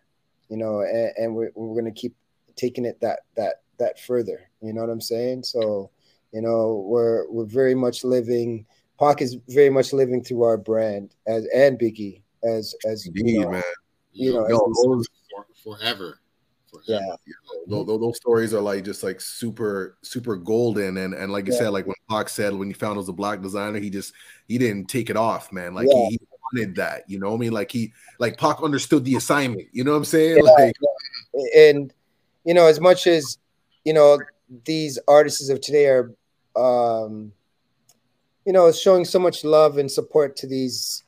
you 0.50 0.58
know, 0.58 0.82
and, 0.82 1.12
and 1.18 1.36
we're 1.36 1.52
we're 1.56 1.82
gonna 1.82 1.92
keep 1.92 2.16
taking 2.56 2.86
it 2.86 3.00
that 3.02 3.22
that 3.36 3.62
that 3.80 4.00
further. 4.00 4.50
You 4.62 4.74
know 4.74 4.82
what 4.82 4.90
I'm 4.90 5.02
saying? 5.02 5.44
So, 5.44 5.90
you 6.32 6.42
know, 6.42 6.86
we're 6.88 7.30
we're 7.30 7.46
very 7.46 7.76
much 7.76 8.04
living. 8.04 8.66
Pac 9.00 9.22
is 9.22 9.38
very 9.50 9.70
much 9.70 9.92
living 9.92 10.24
through 10.24 10.44
our 10.44 10.58
brand 10.58 11.16
as 11.28 11.46
and 11.54 11.78
Biggie 11.80 12.22
as 12.44 12.76
as 12.86 13.06
indeed 13.08 13.34
you 13.34 13.42
know, 13.42 13.50
man 13.52 13.64
you 14.14 14.34
know, 14.34 14.48
Yo, 14.48 14.56
as 14.56 14.84
those, 14.84 15.08
forever. 15.64 16.20
Yeah, 16.88 17.16
those, 17.68 17.86
those 17.86 18.18
stories 18.18 18.54
are 18.54 18.62
like 18.62 18.84
just 18.84 19.04
like 19.04 19.22
super 19.22 19.98
super 20.02 20.36
golden 20.36 20.98
and 20.98 21.14
and 21.14 21.32
like 21.32 21.46
you 21.48 21.54
Yeah. 21.54 21.60
said 21.60 21.70
like 21.70 21.86
when 21.86 21.96
Pac 22.10 22.30
said 22.30 22.54
when 22.54 22.68
he 22.68 22.74
found 22.74 22.96
it 22.96 22.98
was 22.98 23.10
a 23.10 23.14
black 23.14 23.42
designer 23.42 23.80
he 23.80 23.90
just 23.90 24.14
he 24.48 24.58
didn't 24.58 24.88
take 24.88 25.10
it 25.10 25.18
off 25.18 25.52
man 25.52 25.74
like 25.74 25.88
Yeah. 25.92 25.96
he, 25.96 26.10
he 26.10 26.20
wanted 26.54 26.76
that 26.76 27.04
you 27.08 27.20
know 27.20 27.30
what 27.30 27.38
I 27.38 27.40
mean 27.40 27.54
like 27.54 27.72
he 27.72 27.94
like 28.20 28.38
Pac 28.38 28.62
understood 28.62 29.06
the 29.06 29.16
assignment 29.16 29.68
you 29.72 29.84
know 29.84 29.92
what 29.92 29.98
I'm 29.98 30.06
saying 30.06 30.44
Yeah. 30.44 30.52
like 30.52 30.76
and 31.56 31.94
you 32.44 32.54
know, 32.54 32.68
as 32.68 32.80
much 32.80 33.08
as 33.08 33.38
you 33.86 33.94
know, 33.94 34.20
these 34.66 35.00
artists 35.08 35.50
of 35.50 35.62
today 35.62 35.88
are, 35.88 36.14
um, 36.56 37.32
you 38.46 38.54
know, 38.54 38.72
showing 38.72 39.06
so 39.06 39.20
much 39.20 39.44
love 39.44 39.78
and 39.78 39.90
support 39.90 40.36
to 40.38 40.48
these 40.48 41.03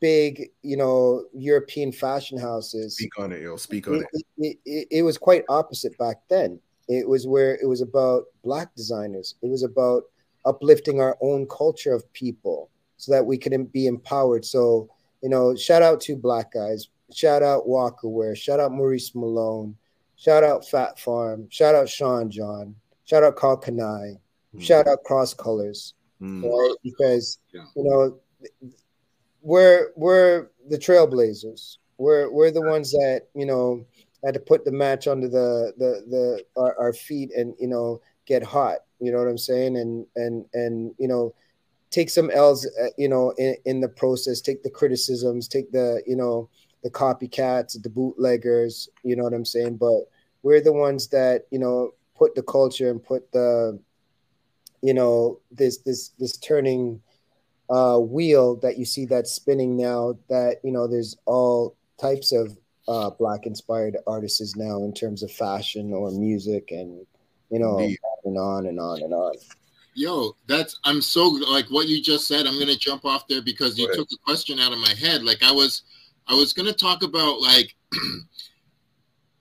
big, 0.00 0.50
you 0.62 0.76
know, 0.76 1.24
European 1.32 1.92
fashion 1.92 2.38
houses. 2.38 2.96
speak 2.96 3.18
on 3.18 3.32
it 3.32 3.42
yo 3.42 3.56
speak 3.56 3.88
on 3.88 3.94
It, 3.96 4.06
it 4.12 4.24
it, 4.38 4.58
it, 4.64 4.88
it 4.90 5.02
was 5.02 5.18
quite 5.18 5.44
opposite 5.48 5.96
back 5.98 6.16
then. 6.28 6.60
It 6.88 7.08
was 7.08 7.26
where 7.26 7.54
it 7.62 7.66
was 7.66 7.80
about 7.80 8.24
black 8.42 8.74
designers. 8.74 9.36
It 9.42 9.48
was 9.48 9.62
about 9.62 10.04
uplifting 10.44 11.00
our 11.00 11.16
own 11.22 11.46
culture 11.46 11.94
of 11.94 12.10
people 12.12 12.68
so 12.98 13.12
that 13.12 13.24
we 13.24 13.38
could 13.38 13.72
be 13.72 13.86
empowered. 13.86 14.44
So, 14.44 14.90
you 15.22 15.30
know, 15.30 15.54
shout 15.56 15.82
out 15.82 16.00
to 16.02 16.16
black 16.16 16.52
guys. 16.52 16.88
Shout 17.12 17.42
out 17.42 17.66
Walker 17.66 18.08
Wear. 18.08 18.36
Shout 18.36 18.60
out 18.60 18.72
Maurice 18.72 19.14
Malone. 19.14 19.76
Shout 20.16 20.44
out 20.44 20.68
Phat 20.68 20.98
Farm. 20.98 21.46
Shout 21.50 21.74
out 21.74 21.88
Sean 21.88 22.30
John. 22.30 22.74
Shout 23.04 23.22
out 23.22 23.36
Karl 23.36 23.60
Kani. 23.60 24.18
Shout 24.58 24.86
out 24.86 25.02
Cross 25.04 25.34
Colours. 25.34 25.94
Mm. 26.20 26.44
Right? 26.44 26.76
Because 26.82 27.38
Yeah. 27.52 27.64
you 27.74 27.84
know 27.84 28.18
we're 29.44 29.92
we're 29.94 30.48
the 30.68 30.78
trailblazers. 30.78 31.76
We're 31.98 32.30
we're 32.32 32.50
the 32.50 32.62
ones 32.62 32.90
that 32.92 33.28
you 33.34 33.46
know 33.46 33.86
had 34.24 34.34
to 34.34 34.40
put 34.40 34.64
the 34.64 34.72
match 34.72 35.06
under 35.06 35.28
the 35.28 35.72
the 35.76 36.04
the 36.08 36.60
our, 36.60 36.76
our 36.78 36.92
feet 36.92 37.30
and 37.36 37.54
you 37.60 37.68
know 37.68 38.00
get 38.26 38.42
hot. 38.42 38.78
You 38.98 39.12
know 39.12 39.18
what 39.18 39.28
I'm 39.28 39.38
saying? 39.38 39.76
And 39.76 40.06
and 40.16 40.44
and 40.54 40.94
you 40.98 41.06
know 41.06 41.34
take 41.94 42.10
some 42.10 42.28
L's, 42.30 42.66
uh, 42.82 42.88
you 42.98 43.08
know, 43.08 43.30
in, 43.38 43.54
in 43.66 43.80
the 43.80 43.88
process, 43.88 44.40
take 44.40 44.64
the 44.64 44.70
criticisms, 44.70 45.46
take 45.46 45.70
the, 45.70 46.02
you 46.08 46.16
know, 46.16 46.48
the 46.82 46.90
copycats, 46.90 47.80
the 47.80 47.88
bootleggers, 47.88 48.88
you 49.04 49.14
know 49.14 49.22
what 49.22 49.32
I'm 49.32 49.44
saying? 49.44 49.76
But 49.76 50.00
we're 50.42 50.60
the 50.60 50.72
ones 50.72 51.06
that, 51.08 51.46
you 51.52 51.60
know, 51.60 51.92
put 52.16 52.34
the 52.34 52.42
culture 52.42 52.90
and 52.90 53.00
put 53.00 53.30
the, 53.30 53.78
you 54.82 54.92
know, 54.92 55.38
this 55.52 55.78
this 55.78 56.10
this 56.18 56.36
turning 56.36 57.00
uh 57.70 57.98
wheel 57.98 58.56
that 58.56 58.78
you 58.78 58.84
see 58.84 59.06
that's 59.06 59.32
spinning 59.32 59.76
now 59.76 60.14
that, 60.28 60.56
you 60.62 60.72
know, 60.72 60.86
there's 60.86 61.16
all 61.26 61.76
types 62.00 62.32
of 62.32 62.56
uh 62.88 63.10
black 63.10 63.46
inspired 63.46 63.96
artists 64.06 64.56
now 64.56 64.78
in 64.84 64.92
terms 64.92 65.22
of 65.22 65.30
fashion 65.32 65.92
or 65.92 66.10
music 66.10 66.70
and 66.70 67.06
you 67.50 67.58
know, 67.60 67.78
Indeed. 67.78 67.98
and 68.24 68.36
on 68.36 68.66
and 68.66 68.80
on 68.80 69.02
and 69.02 69.14
on. 69.14 69.34
Yo, 69.94 70.34
that's 70.48 70.78
I'm 70.84 71.00
so 71.00 71.28
like 71.28 71.66
what 71.70 71.86
you 71.86 72.02
just 72.02 72.26
said. 72.26 72.46
I'm 72.46 72.58
gonna 72.58 72.74
jump 72.74 73.04
off 73.04 73.28
there 73.28 73.42
because 73.42 73.78
you 73.78 73.86
Go 73.88 73.94
took 73.94 74.08
the 74.08 74.18
question 74.24 74.58
out 74.58 74.72
of 74.72 74.78
my 74.78 74.92
head. 74.98 75.22
Like 75.22 75.42
I 75.42 75.52
was, 75.52 75.82
I 76.26 76.34
was 76.34 76.52
gonna 76.52 76.72
talk 76.72 77.04
about 77.04 77.40
like, 77.40 77.76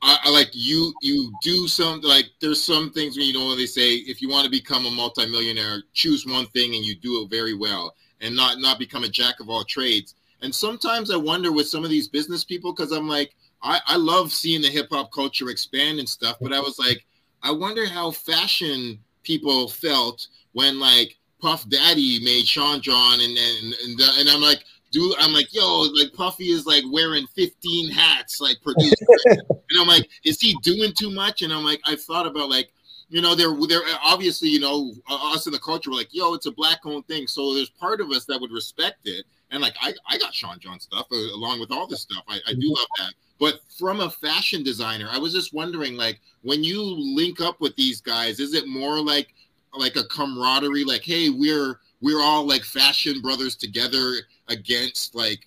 I, 0.04 0.20
I 0.26 0.30
like 0.30 0.52
you. 0.54 0.94
You 1.02 1.34
do 1.42 1.68
some 1.68 2.02
like 2.02 2.26
there's 2.40 2.62
some 2.62 2.92
things 2.92 3.18
when 3.18 3.26
you 3.26 3.34
know 3.34 3.56
they 3.56 3.66
say 3.66 3.96
if 3.96 4.22
you 4.22 4.30
want 4.30 4.46
to 4.46 4.52
become 4.52 4.86
a 4.86 4.92
multimillionaire, 4.92 5.82
choose 5.94 6.24
one 6.28 6.46
thing 6.48 6.76
and 6.76 6.86
you 6.86 6.96
do 6.98 7.24
it 7.24 7.32
very 7.32 7.56
well, 7.56 7.96
and 8.24 8.36
not 8.36 8.60
not 8.60 8.80
become 8.80 9.04
a 9.04 9.10
jack 9.10 9.40
of 9.40 9.50
all 9.50 9.64
trades. 9.64 10.16
And 10.42 10.54
sometimes 10.54 11.12
I 11.12 11.16
wonder 11.16 11.52
with 11.52 11.68
some 11.68 11.84
of 11.84 11.90
these 11.90 12.08
business 12.08 12.44
people 12.44 12.74
because 12.74 12.92
I'm 12.92 13.08
like 13.08 13.36
I 13.62 13.80
I 13.86 13.98
love 13.98 14.32
seeing 14.32 14.62
the 14.62 14.70
hip 14.70 14.88
hop 14.92 15.12
culture 15.12 15.50
expand 15.50 16.00
and 16.00 16.10
stuff, 16.10 16.38
but 16.42 16.54
I 16.54 16.60
was 16.60 16.80
like 16.80 17.06
I 17.44 17.52
wonder 17.52 17.86
how 17.86 18.12
fashion 18.12 19.00
people 19.24 19.68
felt 19.68 20.28
when 20.54 20.80
like 20.80 21.18
Puff 21.42 21.68
Daddy 21.70 22.20
made 22.24 22.48
Sean 22.48 22.82
John 22.82 23.20
and 23.20 23.38
and 23.38 23.76
and, 23.84 23.98
the, 23.98 24.10
and 24.18 24.30
I'm 24.30 24.42
like, 24.42 24.64
dude, 24.92 25.16
I'm 25.20 25.34
like, 25.34 25.54
yo, 25.54 25.82
like 25.94 26.14
Puffy 26.14 26.52
is 26.52 26.66
like 26.66 26.84
wearing 26.90 27.28
15 27.36 27.92
hats, 27.92 28.40
like 28.40 28.62
producer, 28.62 28.96
and 29.26 29.80
I'm 29.80 29.88
like, 29.88 30.08
is 30.24 30.40
he 30.40 30.56
doing 30.64 30.94
too 30.98 31.12
much? 31.12 31.42
And 31.42 31.52
I'm 31.52 31.66
like, 31.66 31.82
I've 31.86 32.02
thought 32.02 32.28
about 32.28 32.50
like, 32.50 32.72
you 33.14 33.22
know, 33.22 33.36
they're 33.36 33.56
they're 33.68 33.84
obviously, 34.04 34.50
you 34.50 34.60
know, 34.60 34.92
us 35.08 35.46
in 35.46 35.54
the 35.54 35.60
culture 35.60 35.92
were 35.92 35.96
like, 35.98 36.10
yo, 36.12 36.34
it's 36.34 36.48
a 36.48 36.52
black 36.52 36.80
owned 36.84 37.08
thing, 37.08 37.28
so 37.28 37.54
there's 37.54 37.70
part 37.70 38.02
of 38.02 38.10
us 38.10 38.26
that 38.26 38.42
would 38.42 38.52
respect 38.52 39.02
it, 39.06 39.24
and 39.52 39.62
like 39.62 39.76
I 39.80 39.94
I 40.10 40.18
got 40.18 40.34
Sean 40.34 40.58
John 40.60 40.80
stuff 40.80 41.06
uh, 41.12 41.16
along 41.16 41.60
with 41.60 41.72
all 41.72 41.86
this 41.86 42.02
stuff, 42.02 42.24
I, 42.28 42.40
I 42.48 42.54
do 42.56 42.70
love 42.70 42.88
that. 42.98 43.14
But 43.40 43.60
from 43.78 44.00
a 44.00 44.10
fashion 44.10 44.64
designer, 44.64 45.10
I 45.12 45.20
was 45.20 45.32
just 45.32 45.54
wondering, 45.54 45.96
like, 45.96 46.22
when 46.42 46.64
you 46.64 46.82
link 46.82 47.40
up 47.40 47.62
with 47.62 47.76
these 47.76 48.02
guys, 48.02 48.40
is 48.40 48.56
it 48.56 48.68
more 48.68 49.00
like 49.00 49.28
like 49.78 49.96
a 49.96 50.04
camaraderie 50.06 50.84
like 50.84 51.04
hey 51.04 51.32
we're 51.32 51.80
we're 52.00 52.22
all 52.22 52.46
like 52.46 52.64
fashion 52.64 53.22
brothers 53.22 53.56
together 53.56 54.14
against 54.48 55.16
like 55.16 55.40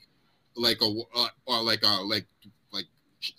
like 0.57 0.81
a 0.83 1.01
uh, 1.17 1.63
like 1.63 1.83
a 1.83 2.03
like 2.05 2.27
like 2.73 2.87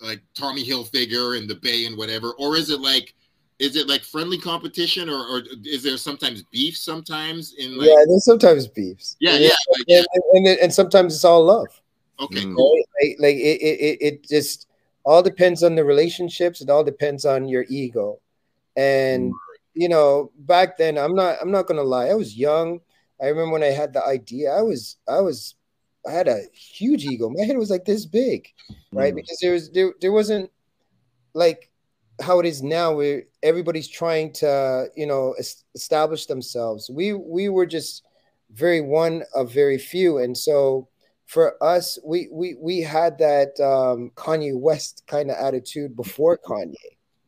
like 0.01 0.21
tommy 0.33 0.65
hilfiger 0.65 1.37
and 1.37 1.49
the 1.49 1.55
bay 1.55 1.85
and 1.85 1.97
whatever? 1.97 2.33
Or 2.39 2.57
is 2.57 2.69
it 2.69 2.81
like 2.81 3.13
is 3.59 3.75
it 3.75 3.87
like 3.87 4.03
friendly 4.03 4.37
competition 4.37 5.09
or, 5.09 5.17
or 5.27 5.41
is 5.65 5.81
there 5.83 5.97
sometimes 5.97 6.43
beef 6.51 6.77
sometimes 6.77 7.53
in 7.57 7.77
like 7.77 7.87
yeah, 7.89 8.03
there's 8.07 8.25
sometimes 8.25 8.67
beefs. 8.67 9.15
yeah 9.19 9.35
yeah, 9.35 9.49
like, 9.49 9.83
yeah. 9.87 10.03
And, 10.33 10.45
and, 10.47 10.59
and 10.59 10.73
sometimes 10.73 11.15
it's 11.15 11.25
all 11.25 11.43
love. 11.45 11.67
okay 12.19 12.41
Mm. 12.43 12.55
cool? 12.55 12.73
Like, 13.01 13.15
like 13.19 13.35
it, 13.35 13.61
it, 13.61 13.79
it- 13.79 14.01
it 14.01 14.27
just 14.27 14.67
all 15.03 15.23
depends 15.23 15.63
on 15.63 15.73
the 15.75 15.85
relationships. 15.85 16.59
It 16.61 16.69
all 16.69 16.83
depends 16.83 17.23
on 17.25 17.47
your 17.47 17.65
ego. 17.69 18.19
And 18.75 19.33
you 19.73 19.87
know, 19.89 20.31
back 20.39 20.77
then, 20.77 20.97
I'm 20.97 21.15
not 21.15 21.37
I'm 21.41 21.51
not 21.51 21.65
gonna 21.67 21.83
lie, 21.83 22.07
I 22.07 22.13
was 22.15 22.35
young. 22.37 22.81
I 23.21 23.27
remember 23.27 23.53
when 23.53 23.63
I 23.63 23.67
had 23.73 23.93
the 23.93 24.05
idea, 24.05 24.51
I 24.51 24.61
was 24.61 24.97
I 25.07 25.21
was 25.21 25.55
I 26.07 26.11
had 26.11 26.27
a 26.27 26.41
huge 26.53 27.05
ego. 27.05 27.29
My 27.29 27.43
head 27.45 27.57
was 27.57 27.69
like 27.71 27.85
this 27.85 28.05
big, 28.05 28.47
right? 28.91 29.13
Mm. 29.13 29.17
Because 29.17 29.39
there 29.41 29.53
was 29.53 29.71
there 29.71 29.93
there 30.01 30.11
wasn't 30.11 30.51
like 31.33 31.69
how 32.21 32.39
it 32.39 32.45
is 32.45 32.63
now 32.63 32.93
where 32.93 33.23
everybody's 33.43 33.87
trying 33.87 34.33
to 34.33 34.87
you 34.95 35.05
know 35.05 35.33
es- 35.37 35.63
establish 35.75 36.25
themselves. 36.25 36.89
We 36.89 37.13
we 37.13 37.49
were 37.49 37.65
just 37.65 38.03
very 38.51 38.81
one 38.81 39.23
of 39.35 39.51
very 39.51 39.77
few. 39.77 40.19
And 40.19 40.37
so 40.37 40.87
for 41.25 41.61
us 41.63 41.99
we 42.03 42.29
we 42.31 42.55
we 42.59 42.81
had 42.81 43.17
that 43.19 43.59
um 43.59 44.11
kanye 44.15 44.57
west 44.57 45.03
kind 45.07 45.29
of 45.29 45.37
attitude 45.37 45.95
before 45.95 46.37
kanye. 46.45 46.73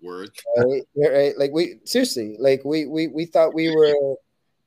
Word. 0.01 0.31
Right? 0.57 0.83
Right? 0.95 1.37
Like 1.37 1.51
we 1.51 1.79
seriously 1.83 2.37
like 2.39 2.63
we 2.63 2.85
we 2.85 3.07
we 3.07 3.25
thought 3.25 3.53
we 3.53 3.75
were 3.75 4.15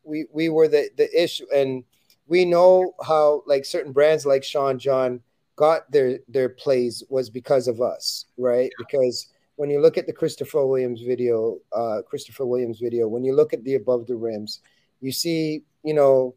we 0.04 0.26
we 0.32 0.48
were 0.48 0.68
the 0.68 0.90
the 0.96 1.22
issue. 1.22 1.46
And 1.54 1.84
we 2.28 2.44
know 2.44 2.94
how 3.04 3.42
like 3.46 3.64
certain 3.64 3.92
brands 3.92 4.24
like 4.24 4.44
Sean 4.44 4.78
John 4.78 5.20
got 5.56 5.90
their 5.90 6.18
their 6.28 6.48
plays 6.48 7.02
was 7.08 7.28
because 7.28 7.68
of 7.68 7.80
us 7.80 8.26
right? 8.38 8.70
Because 8.78 9.31
when 9.62 9.70
you 9.70 9.80
look 9.80 9.96
at 9.96 10.08
the 10.08 10.12
Christopher 10.12 10.66
Williams 10.66 11.02
video 11.02 11.58
uh 11.72 12.02
Christopher 12.10 12.44
Williams 12.44 12.80
video 12.80 13.06
when 13.06 13.22
you 13.22 13.32
look 13.32 13.52
at 13.52 13.62
the 13.62 13.76
above 13.76 14.08
the 14.08 14.16
rims 14.16 14.58
you 15.00 15.12
see 15.12 15.62
you 15.84 15.94
know 15.94 16.34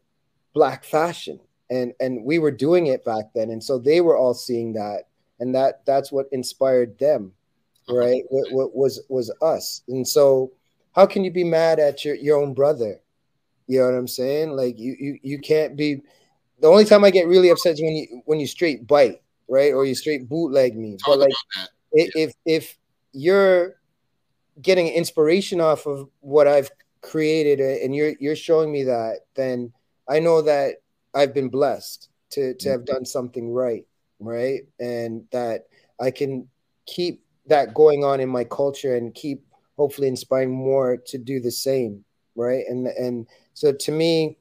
black 0.54 0.84
fashion. 0.84 1.40
And 1.68 1.92
and 1.98 2.24
we 2.24 2.38
were 2.38 2.52
doing 2.52 2.86
it 2.86 3.04
back 3.04 3.24
then. 3.34 3.50
And 3.50 3.62
so 3.62 3.78
they 3.78 4.00
were 4.00 4.16
all 4.16 4.32
seeing 4.32 4.72
that. 4.74 5.08
And 5.40 5.52
that 5.56 5.84
that's 5.84 6.12
what 6.12 6.26
inspired 6.30 6.96
them 7.00 7.32
right? 7.88 8.22
What, 8.30 8.52
what 8.52 8.76
was 8.76 9.02
was 9.08 9.32
us. 9.42 9.82
And 9.88 10.06
so 10.06 10.52
how 10.94 11.04
can 11.04 11.24
you 11.24 11.32
be 11.32 11.42
mad 11.44 11.80
at 11.80 12.04
your, 12.04 12.14
your 12.14 12.38
own 12.40 12.54
brother? 12.54 13.00
You 13.66 13.80
know 13.80 13.86
what 13.86 13.98
i'm 13.98 14.06
saying? 14.06 14.50
Like 14.50 14.78
you, 14.78 14.94
you 15.00 15.18
you 15.22 15.38
can't 15.40 15.76
be 15.76 16.00
the 16.60 16.68
only 16.68 16.84
time 16.84 17.02
i 17.04 17.10
get 17.10 17.26
really 17.26 17.50
upset 17.50 17.74
is 17.74 17.82
when 17.82 17.96
you 17.96 18.22
when 18.24 18.38
you 18.38 18.46
straight 18.46 18.86
bite 18.86 19.20
right? 19.48 19.72
Or 19.72 19.84
you 19.84 19.94
straight 19.94 20.28
bootleg 20.28 20.76
me. 20.76 20.96
But 21.06 21.18
like 21.18 21.28
about 21.28 21.68
that. 21.94 22.00
i- 22.00 22.12
if 22.24 22.34
if 22.44 22.78
you're 23.16 23.76
getting 24.60 24.88
inspiration 24.88 25.60
off 25.60 25.86
of 25.86 26.08
what 26.20 26.46
I've 26.46 26.70
created 27.00 27.60
uh, 27.60 27.84
and 27.84 27.94
you're 27.94 28.12
you're 28.20 28.36
showing 28.36 28.70
me 28.70 28.84
that, 28.84 29.20
then 29.34 29.72
I 30.08 30.20
know 30.20 30.42
that 30.42 30.76
I've 31.14 31.32
been 31.32 31.48
blessed 31.48 32.10
to 32.30 32.54
to 32.54 32.68
have 32.68 32.84
done 32.84 33.04
something 33.06 33.50
right, 33.50 33.86
right? 34.20 34.62
And 34.78 35.24
that 35.32 35.66
I 35.98 36.10
can 36.10 36.48
keep 36.84 37.24
that 37.46 37.72
going 37.72 38.04
on 38.04 38.20
in 38.20 38.28
my 38.28 38.44
culture 38.44 38.96
and 38.96 39.14
keep 39.14 39.44
hopefully 39.76 40.08
inspiring 40.08 40.50
more 40.50 40.98
to 41.06 41.18
do 41.18 41.40
the 41.40 41.50
same, 41.50 42.04
right? 42.34 42.64
And 42.68 42.86
and 42.86 43.26
so 43.54 43.72
to 43.72 43.92
me, 43.92 44.36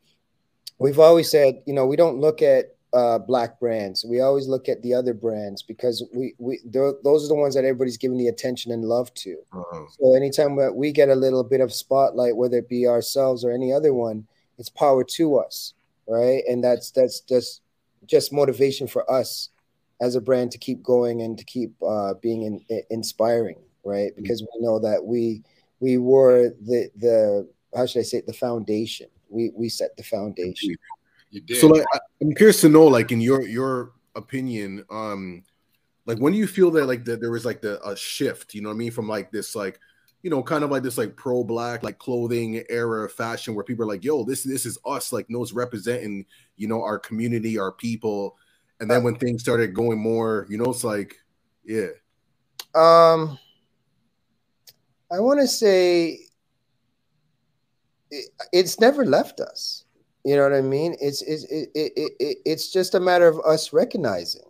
we've 0.79 0.99
always 0.99 1.31
said, 1.31 1.63
you 1.65 1.73
know, 1.73 1.85
we 1.85 1.95
don't 1.95 2.19
look 2.19 2.41
at 2.41 2.74
uh, 2.95 3.19
black 3.19 3.59
brands. 3.59 4.05
We 4.05 4.21
always 4.21 4.47
look 4.47 4.69
at 4.69 4.81
the 4.81 4.93
other 4.93 5.13
brands 5.13 5.61
because 5.61 6.03
we 6.13 6.33
we 6.39 6.59
those 6.65 7.25
are 7.25 7.27
the 7.27 7.35
ones 7.35 7.53
that 7.55 7.65
everybody's 7.65 7.97
giving 7.97 8.17
the 8.17 8.29
attention 8.29 8.71
and 8.71 8.83
love 8.85 9.13
to. 9.25 9.37
Uh, 9.53 9.85
So 9.99 10.15
anytime 10.15 10.55
that 10.57 10.75
we 10.75 10.91
get 10.91 11.09
a 11.09 11.15
little 11.15 11.43
bit 11.43 11.61
of 11.61 11.71
spotlight, 11.73 12.35
whether 12.37 12.57
it 12.57 12.69
be 12.69 12.87
ourselves 12.87 13.43
or 13.45 13.51
any 13.51 13.71
other 13.73 13.93
one, 13.93 14.27
it's 14.57 14.69
power 14.69 15.03
to 15.17 15.37
us, 15.37 15.73
right? 16.07 16.43
And 16.49 16.63
that's 16.63 16.91
that's 16.91 17.19
just 17.21 17.61
just 18.07 18.31
motivation 18.33 18.87
for 18.87 19.03
us 19.19 19.49
as 20.01 20.15
a 20.15 20.21
brand 20.21 20.51
to 20.51 20.57
keep 20.57 20.83
going 20.83 21.21
and 21.21 21.37
to 21.37 21.45
keep 21.45 21.71
uh, 21.81 22.13
being 22.21 22.43
in, 22.43 22.55
i- 22.69 22.83
inspiring, 22.89 23.59
right? 23.83 24.11
Because 24.15 24.41
we 24.41 24.61
know 24.65 24.79
that 24.79 25.03
we 25.05 25.43
we 25.79 25.97
were 25.97 26.49
the 26.61 26.89
the 26.95 27.47
how 27.75 27.85
should 27.85 27.99
I 27.99 28.03
say 28.03 28.17
it, 28.19 28.27
the 28.27 28.33
foundation. 28.47 29.07
We 29.29 29.51
we 29.55 29.67
set 29.69 29.95
the 29.97 30.03
foundation. 30.03 30.75
You 31.35 31.41
did 31.41 31.57
so 31.57 31.67
like 31.67 31.85
I- 31.93 31.99
I'm 32.21 32.33
curious 32.33 32.61
to 32.61 32.69
know, 32.69 32.85
like 32.85 33.11
in 33.11 33.21
your 33.21 33.45
your 33.45 33.91
opinion, 34.15 34.83
um, 34.89 35.43
like 36.05 36.17
when 36.19 36.33
do 36.33 36.39
you 36.39 36.47
feel 36.47 36.71
that 36.71 36.85
like 36.85 37.05
that 37.05 37.21
there 37.21 37.31
was 37.31 37.45
like 37.45 37.61
the 37.61 37.85
a 37.87 37.95
shift, 37.95 38.53
you 38.53 38.61
know 38.61 38.69
what 38.69 38.75
I 38.75 38.77
mean, 38.77 38.91
from 38.91 39.07
like 39.07 39.31
this 39.31 39.55
like 39.55 39.79
you 40.25 40.31
know, 40.31 40.41
kind 40.41 40.63
of 40.63 40.71
like 40.71 40.81
this 40.81 40.97
like 40.97 41.15
pro 41.15 41.43
black 41.43 41.83
like 41.83 41.99
clothing 41.99 42.63
era 42.67 43.07
fashion 43.07 43.53
where 43.53 43.63
people 43.63 43.85
are 43.85 43.87
like, 43.87 44.03
yo, 44.03 44.23
this 44.23 44.41
this 44.41 44.65
is 44.65 44.75
us, 44.83 45.13
like 45.13 45.29
knows 45.29 45.53
representing, 45.53 46.25
you 46.55 46.67
know, 46.67 46.81
our 46.81 46.97
community, 46.97 47.59
our 47.59 47.71
people. 47.71 48.35
And 48.79 48.89
then 48.89 49.03
when 49.03 49.17
things 49.17 49.43
started 49.43 49.75
going 49.75 49.99
more, 49.99 50.47
you 50.49 50.57
know, 50.57 50.71
it's 50.71 50.83
like, 50.83 51.15
yeah. 51.63 51.89
Um, 52.73 53.37
I 55.11 55.19
want 55.19 55.41
to 55.41 55.47
say 55.47 56.17
it, 58.09 58.31
it's 58.51 58.79
never 58.79 59.05
left 59.05 59.39
us. 59.39 59.84
You 60.25 60.35
know 60.35 60.43
what 60.43 60.53
I 60.53 60.61
mean? 60.61 60.95
It's 61.01 61.21
it's 61.21 61.45
it, 61.45 61.69
it, 61.75 61.93
it, 61.95 62.13
it- 62.19 62.37
it's 62.45 62.71
just 62.71 62.95
a 62.95 62.99
matter 62.99 63.27
of 63.27 63.39
us 63.45 63.73
recognizing. 63.73 64.43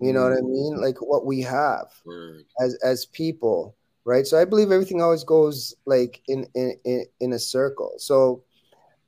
You 0.00 0.12
know 0.14 0.22
what 0.24 0.32
I 0.32 0.42
mean? 0.42 0.74
Mm-hmm. 0.74 0.82
Like 0.82 0.98
what 1.02 1.26
we 1.26 1.42
have 1.42 1.88
word 2.06 2.44
as 2.60 2.74
as 2.84 3.06
people, 3.06 3.76
right? 4.04 4.26
So 4.26 4.38
I 4.40 4.44
believe 4.46 4.72
everything 4.72 5.02
always 5.02 5.24
goes 5.24 5.74
like 5.86 6.22
in 6.28 6.46
in 6.54 6.74
in, 6.84 7.06
in 7.20 7.32
a 7.34 7.38
circle. 7.38 7.92
So 7.98 8.44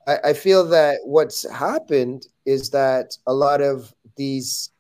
I, 0.07 0.19
I 0.31 0.33
feel 0.35 0.67
that 0.69 0.99
what's 1.05 1.49
happened 1.51 2.27
is 2.47 2.71
that 2.71 3.17
a 3.27 3.33
lot 3.35 3.63
of 3.63 3.95
these, 4.17 4.71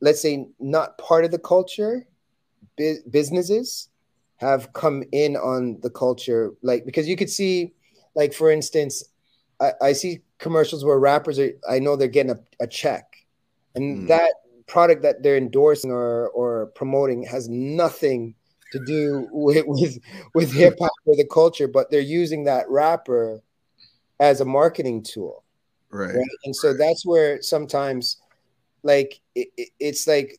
let's 0.00 0.22
say, 0.22 0.48
not 0.60 0.98
part 0.98 1.24
of 1.24 1.30
the 1.30 1.38
culture, 1.38 2.06
bu- 2.76 3.02
businesses 3.10 3.88
have 4.36 4.72
come 4.72 5.04
in 5.12 5.36
on 5.36 5.78
the 5.82 5.90
culture, 5.90 6.52
like 6.62 6.84
because 6.86 7.08
you 7.08 7.16
could 7.16 7.30
see, 7.30 7.74
like 8.14 8.34
for 8.34 8.50
instance, 8.50 9.04
I, 9.60 9.72
I 9.82 9.92
see 9.92 10.20
commercials 10.38 10.84
where 10.84 10.98
rappers 10.98 11.38
are 11.38 11.50
I 11.68 11.78
know 11.78 11.96
they're 11.96 12.08
getting 12.08 12.32
a, 12.32 12.40
a 12.60 12.66
check. 12.66 13.04
And 13.74 14.04
Mm. 14.04 14.08
that 14.08 14.32
product 14.66 15.02
that 15.02 15.22
they're 15.22 15.36
endorsing 15.36 15.90
or 15.90 16.28
or 16.30 16.66
promoting 16.74 17.22
has 17.24 17.48
nothing 17.48 18.34
to 18.72 18.78
do 18.84 19.28
with 19.30 19.64
with, 19.66 19.98
with 20.34 20.52
hip 20.52 20.74
hop 20.80 20.90
or 21.04 21.14
the 21.16 21.26
culture, 21.32 21.68
but 21.68 21.90
they're 21.90 22.00
using 22.00 22.44
that 22.44 22.68
rapper 22.68 23.40
as 24.18 24.40
a 24.40 24.44
marketing 24.44 25.02
tool 25.02 25.44
Right. 25.90 26.14
right? 26.14 26.36
And 26.44 26.54
so 26.56 26.74
that's 26.74 27.06
where 27.06 27.40
sometimes, 27.42 28.16
like, 28.82 29.20
it, 29.34 29.48
it- 29.56 29.70
it's 29.78 30.06
like 30.06 30.38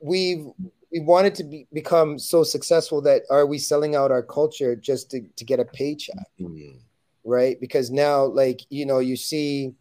we've 0.00 0.46
we 0.92 1.00
wanted 1.00 1.34
to 1.36 1.44
be, 1.44 1.66
become 1.72 2.18
so 2.18 2.42
successful 2.42 3.00
that 3.02 3.22
are 3.30 3.46
we 3.46 3.58
selling 3.58 3.94
out 3.94 4.10
our 4.10 4.22
culture 4.24 4.74
just 4.74 5.10
to, 5.12 5.20
to 5.36 5.44
get 5.44 5.60
a 5.60 5.64
paycheck, 5.64 6.26
Mm. 6.40 6.78
Right? 7.24 7.60
Because 7.60 7.90
now, 7.90 8.24
like, 8.24 8.60
you 8.70 8.86
know, 8.86 8.98
you 8.98 9.16
see, 9.16 9.74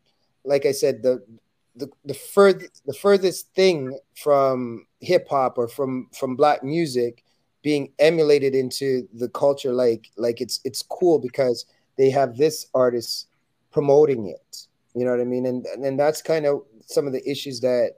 like 0.43 0.65
I 0.65 0.71
said, 0.71 1.03
the 1.03 1.23
the 1.75 1.89
the 2.05 2.13
further 2.13 2.67
the 2.85 2.93
furthest 2.93 3.53
thing 3.55 3.97
from 4.15 4.85
hip 4.99 5.27
hop 5.29 5.57
or 5.57 5.67
from 5.67 6.09
from 6.13 6.35
black 6.35 6.63
music 6.63 7.23
being 7.61 7.91
emulated 7.99 8.53
into 8.53 9.07
the 9.13 9.29
culture 9.29 9.73
like 9.73 10.09
like 10.17 10.41
it's 10.41 10.59
it's 10.63 10.81
cool 10.83 11.19
because 11.19 11.65
they 11.97 12.09
have 12.09 12.37
this 12.37 12.67
artist 12.73 13.27
promoting 13.71 14.27
it 14.27 14.67
you 14.95 15.05
know 15.05 15.11
what 15.11 15.19
i 15.21 15.23
mean 15.23 15.45
and 15.45 15.65
and 15.65 15.99
that's 15.99 16.21
kind 16.21 16.45
of 16.45 16.61
some 16.85 17.07
of 17.07 17.13
the 17.13 17.29
issues 17.29 17.59
that 17.59 17.93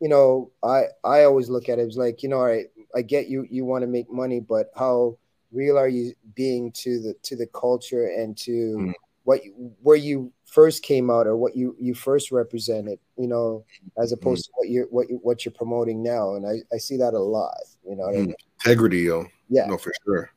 you 0.00 0.08
know 0.08 0.50
i 0.64 0.84
i 1.04 1.24
always 1.24 1.48
look 1.48 1.68
at 1.68 1.78
it 1.78 1.86
as 1.86 1.96
like 1.96 2.22
you 2.22 2.28
know 2.28 2.38
all 2.38 2.46
right 2.46 2.66
i 2.96 3.02
get 3.02 3.28
you 3.28 3.46
you 3.50 3.64
want 3.64 3.82
to 3.82 3.88
make 3.88 4.10
money 4.10 4.40
but 4.40 4.70
how 4.76 5.16
real 5.52 5.78
are 5.78 5.88
you 5.88 6.12
being 6.34 6.70
to 6.72 7.00
the 7.00 7.14
to 7.22 7.36
the 7.36 7.46
culture 7.48 8.06
and 8.08 8.36
to 8.38 8.50
Mm. 8.78 8.92
what 9.24 9.44
you, 9.44 9.52
where 9.82 9.96
you 9.96 10.32
first 10.46 10.82
came 10.82 11.10
out 11.10 11.26
or 11.26 11.36
what 11.36 11.54
you 11.56 11.76
you 11.78 11.94
first 11.94 12.32
represented 12.32 12.98
you 13.16 13.26
know 13.28 13.64
as 13.98 14.12
opposed 14.12 14.46
to 14.46 14.50
what 14.56 14.68
you're 14.68 14.86
what 14.86 15.08
you 15.10 15.16
what 15.22 15.44
you're 15.44 15.52
promoting 15.52 16.02
now 16.02 16.34
and 16.34 16.46
i 16.46 16.56
i 16.74 16.78
see 16.78 16.96
that 16.96 17.14
a 17.14 17.18
lot 17.18 17.54
you 17.84 17.94
know 17.96 18.04
what 18.04 18.14
I 18.14 18.18
Mm. 18.18 18.26
mean? 18.26 18.34
Integrity, 18.64 18.98
yo. 19.00 19.26
yeah 19.48 19.66
No, 19.66 19.76
for 19.78 19.92
sure. 20.04 20.30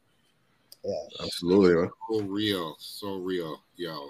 yeah 0.84 0.94
Absolutely. 1.22 1.76
man. 1.76 1.92
So 2.10 2.22
real, 2.22 2.76
so 2.80 3.16
real, 3.18 3.62
yo, 3.76 4.10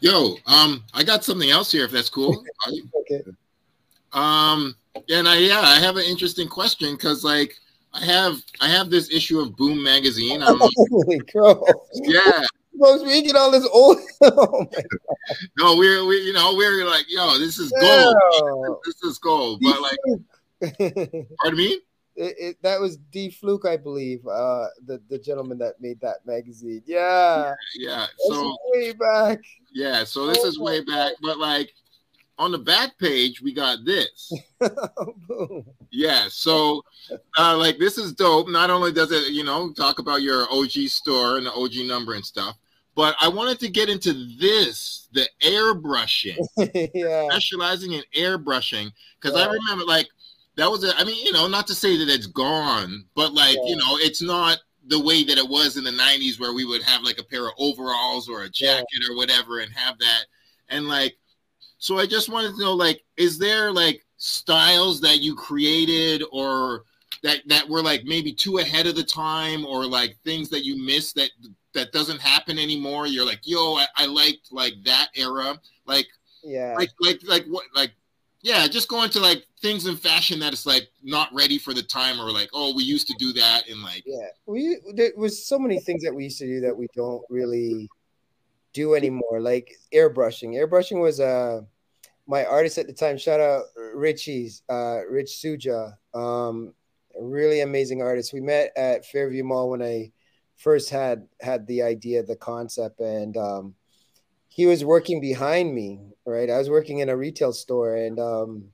yo. 0.00 0.36
Um, 0.46 0.82
I 0.94 1.02
got 1.04 1.24
something 1.24 1.50
else 1.50 1.70
here. 1.72 1.84
If 1.84 1.92
that's 1.92 2.08
cool. 2.08 2.44
Okay 3.00 3.22
Um, 4.12 4.74
and 5.10 5.28
I 5.28 5.36
yeah, 5.38 5.60
I 5.60 5.78
have 5.78 5.96
an 5.96 6.04
interesting 6.04 6.48
question 6.48 6.94
because 6.96 7.22
like 7.24 7.56
I 7.96 8.04
have 8.04 8.42
I 8.60 8.68
have 8.68 8.90
this 8.90 9.10
issue 9.12 9.40
of 9.40 9.56
Boom 9.56 9.82
magazine. 9.82 10.42
I'm 10.42 10.58
like, 10.58 10.70
Holy 10.90 11.18
crow. 11.20 11.64
yeah, 11.94 12.42
Folks, 12.78 13.02
we 13.04 13.22
get 13.22 13.36
all 13.36 13.50
this 13.50 13.66
old. 13.72 13.98
oh 14.22 14.66
no, 15.58 15.76
we're 15.76 16.04
we 16.04 16.20
you 16.22 16.32
know 16.32 16.54
we're 16.56 16.84
like 16.84 17.06
yo, 17.08 17.38
this 17.38 17.58
is 17.58 17.72
gold. 17.80 18.16
God. 18.40 18.76
This 18.84 19.02
is 19.02 19.18
gold. 19.18 19.62
But 19.62 19.80
like, 19.80 19.98
it, 20.60 21.26
pardon 21.40 21.58
me. 21.58 21.80
it, 22.16 22.56
that 22.62 22.80
was 22.80 22.96
D 22.98 23.30
Fluke, 23.30 23.64
I 23.66 23.76
believe, 23.78 24.26
uh, 24.26 24.66
the 24.86 25.00
the 25.08 25.18
gentleman 25.18 25.58
that 25.58 25.80
made 25.80 26.00
that 26.02 26.18
magazine. 26.26 26.82
Yeah, 26.86 27.54
Yeah. 27.78 28.06
this 28.18 28.36
So 28.36 28.56
way 28.74 28.92
back. 28.92 29.40
yeah, 29.72 30.04
so 30.04 30.26
this 30.26 30.44
is 30.44 30.58
way 30.58 30.82
back, 30.82 31.12
but 31.22 31.38
like 31.38 31.72
on 32.38 32.52
the 32.52 32.58
back 32.58 32.98
page 32.98 33.40
we 33.40 33.52
got 33.52 33.84
this. 33.84 34.32
Yeah, 35.90 36.26
so 36.28 36.82
uh, 37.38 37.56
like 37.56 37.78
this 37.78 37.96
is 37.96 38.12
dope. 38.12 38.48
Not 38.48 38.68
only 38.68 38.92
does 38.92 39.12
it, 39.12 39.32
you 39.32 39.44
know, 39.44 39.72
talk 39.72 39.98
about 39.98 40.20
your 40.20 40.46
OG 40.52 40.72
store 40.88 41.38
and 41.38 41.46
the 41.46 41.52
OG 41.52 41.86
number 41.86 42.12
and 42.14 42.24
stuff, 42.24 42.56
but 42.94 43.16
I 43.20 43.28
wanted 43.28 43.60
to 43.60 43.68
get 43.70 43.88
into 43.88 44.12
this, 44.38 45.08
the 45.12 45.26
airbrushing, 45.42 46.36
yeah, 46.94 47.28
specializing 47.30 47.92
in 47.92 48.02
airbrushing, 48.14 48.90
because 49.20 49.38
Yeah. 49.38 49.44
I 49.46 49.52
remember 49.52 49.84
like 49.84 50.08
that 50.56 50.70
was 50.70 50.84
a, 50.84 50.94
I 50.98 51.04
mean, 51.04 51.24
you 51.24 51.32
know, 51.32 51.46
not 51.48 51.66
to 51.68 51.74
say 51.74 51.96
that 51.96 52.08
it's 52.08 52.26
gone, 52.26 53.04
but 53.14 53.32
like, 53.32 53.56
Yeah. 53.56 53.68
you 53.70 53.76
know, 53.76 53.96
it's 53.98 54.20
not 54.20 54.58
the 54.88 55.00
way 55.00 55.24
that 55.24 55.38
it 55.38 55.48
was 55.48 55.76
in 55.78 55.84
the 55.84 55.90
90s 55.90 56.38
where 56.38 56.52
we 56.52 56.64
would 56.66 56.82
have 56.82 57.02
like 57.02 57.18
a 57.18 57.24
pair 57.24 57.46
of 57.46 57.54
overalls 57.58 58.28
or 58.28 58.42
a 58.42 58.48
jacket 58.50 59.00
or 59.08 59.16
whatever 59.16 59.60
and 59.60 59.72
have 59.72 59.98
that. 59.98 60.24
And 60.68 60.88
like, 60.88 61.16
so 61.78 61.98
I 61.98 62.06
just 62.06 62.28
wanted 62.28 62.54
to 62.54 62.60
know, 62.60 62.72
like, 62.72 63.04
is 63.16 63.38
there 63.38 63.70
like 63.70 64.04
styles 64.16 65.00
that 65.02 65.20
you 65.20 65.34
created 65.34 66.22
or 66.32 66.84
that 67.22 67.40
that 67.46 67.68
were 67.68 67.82
like 67.82 68.04
maybe 68.04 68.32
too 68.32 68.58
ahead 68.58 68.86
of 68.86 68.94
the 68.94 69.04
time 69.04 69.64
or 69.66 69.84
like 69.84 70.16
things 70.24 70.48
that 70.50 70.64
you 70.64 70.82
miss 70.84 71.12
that 71.12 71.30
that 71.74 71.92
doesn't 71.92 72.20
happen 72.20 72.58
anymore? 72.58 73.06
You're 73.06 73.26
like, 73.26 73.40
yo, 73.44 73.76
I, 73.76 73.86
I 73.96 74.06
liked 74.06 74.52
like 74.52 74.74
that 74.84 75.08
era. 75.14 75.58
Like 75.86 76.06
yeah. 76.42 76.74
like 76.76 76.90
like 77.00 77.20
like 77.26 77.44
what 77.46 77.64
like 77.74 77.92
yeah 78.42 78.66
just 78.68 78.88
going 78.88 79.10
to 79.10 79.20
like 79.20 79.44
things 79.60 79.86
in 79.86 79.96
fashion 79.96 80.38
that 80.38 80.52
it's 80.52 80.66
like 80.66 80.88
not 81.02 81.28
ready 81.34 81.58
for 81.58 81.74
the 81.74 81.82
time 81.82 82.20
or 82.20 82.30
like 82.30 82.48
oh 82.52 82.74
we 82.74 82.84
used 82.84 83.06
to 83.08 83.14
do 83.18 83.32
that 83.32 83.68
and 83.68 83.82
like 83.82 84.02
Yeah, 84.06 84.28
we 84.46 84.78
there 84.94 85.10
was 85.16 85.46
so 85.46 85.58
many 85.58 85.80
things 85.80 86.02
that 86.04 86.14
we 86.14 86.24
used 86.24 86.38
to 86.38 86.46
do 86.46 86.60
that 86.60 86.76
we 86.76 86.86
don't 86.94 87.22
really 87.28 87.88
do 88.76 88.94
anymore, 88.94 89.40
like 89.40 89.74
airbrushing. 89.92 90.54
Airbrushing 90.54 91.00
was 91.00 91.18
uh 91.18 91.62
my 92.26 92.44
artist 92.44 92.76
at 92.78 92.86
the 92.86 92.92
time. 92.92 93.16
Shout 93.16 93.40
out 93.40 93.64
Richie's, 93.94 94.62
uh, 94.68 95.00
Rich 95.08 95.40
Suja, 95.42 95.96
um, 96.12 96.74
really 97.18 97.60
amazing 97.60 98.02
artist. 98.02 98.32
We 98.32 98.40
met 98.40 98.72
at 98.76 99.06
Fairview 99.06 99.44
Mall 99.44 99.70
when 99.70 99.80
I 99.82 100.12
first 100.56 100.90
had 100.90 101.26
had 101.40 101.66
the 101.66 101.82
idea, 101.82 102.22
the 102.22 102.36
concept, 102.36 103.00
and 103.00 103.36
um, 103.36 103.74
he 104.48 104.66
was 104.66 104.84
working 104.84 105.20
behind 105.20 105.74
me. 105.74 106.00
Right, 106.26 106.50
I 106.50 106.58
was 106.58 106.68
working 106.68 106.98
in 106.98 107.08
a 107.08 107.16
retail 107.16 107.52
store, 107.52 107.96
and 107.96 108.18
um, 108.18 108.64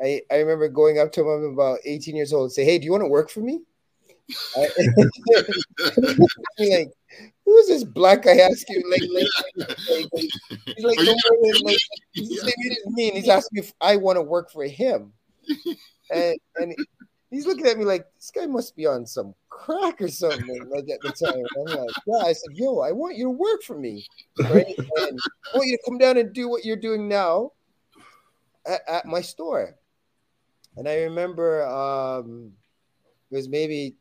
I 0.00 0.22
I 0.30 0.36
remember 0.36 0.68
going 0.68 0.98
up 0.98 1.12
to 1.12 1.20
him. 1.20 1.28
I'm 1.28 1.52
about 1.52 1.78
18 1.84 2.16
years 2.16 2.32
old, 2.32 2.44
and 2.44 2.52
say, 2.52 2.64
"Hey, 2.64 2.78
do 2.78 2.86
you 2.86 2.92
want 2.92 3.04
to 3.04 3.08
work 3.08 3.30
for 3.30 3.40
me?" 3.40 3.60
Like, 6.58 6.92
who 7.44 7.56
is 7.58 7.68
this 7.68 7.84
black 7.84 8.22
guy 8.22 8.36
asking? 8.36 8.82
Like, 8.90 9.00
he's 9.02 10.84
like, 10.84 10.96
"Don't 10.96 11.20
worry," 11.40 11.52
like, 11.64 11.76
he's 12.12 12.42
like, 12.42 12.54
"It 12.58 12.78
is 12.78 12.86
me," 12.92 13.08
and 13.08 13.16
he's 13.16 13.28
asking 13.28 13.58
if 13.58 13.72
I 13.80 13.96
want 13.96 14.16
to 14.16 14.22
work 14.22 14.50
for 14.50 14.64
him, 14.64 15.12
and 16.10 16.36
and 16.56 16.74
he's 17.30 17.46
looking 17.46 17.66
at 17.66 17.78
me 17.78 17.84
like 17.84 18.06
this 18.16 18.30
guy 18.30 18.46
must 18.46 18.76
be 18.76 18.86
on 18.86 19.06
some 19.06 19.34
crack 19.48 20.00
or 20.00 20.08
something. 20.08 20.68
Like 20.68 20.88
at 20.88 21.00
the 21.02 21.12
time, 21.12 21.44
I'm 21.58 21.78
like, 21.78 21.90
"Yeah," 22.06 22.24
I 22.24 22.32
said, 22.32 22.56
"Yo, 22.56 22.78
I 22.78 22.92
want 22.92 23.16
you 23.16 23.24
to 23.24 23.30
work 23.30 23.62
for 23.62 23.76
me, 23.78 24.06
right? 24.38 24.74
And 24.78 25.20
I 25.52 25.56
want 25.56 25.68
you 25.68 25.76
to 25.76 25.82
come 25.84 25.98
down 25.98 26.16
and 26.16 26.32
do 26.32 26.48
what 26.48 26.64
you're 26.64 26.76
doing 26.76 27.08
now 27.08 27.52
at, 28.66 28.80
at 28.88 29.06
my 29.06 29.20
store." 29.20 29.76
And 30.76 30.88
I 30.88 31.02
remember 31.02 31.66
um, 31.66 32.52
it 33.30 33.36
was 33.36 33.48
maybe 33.48 33.96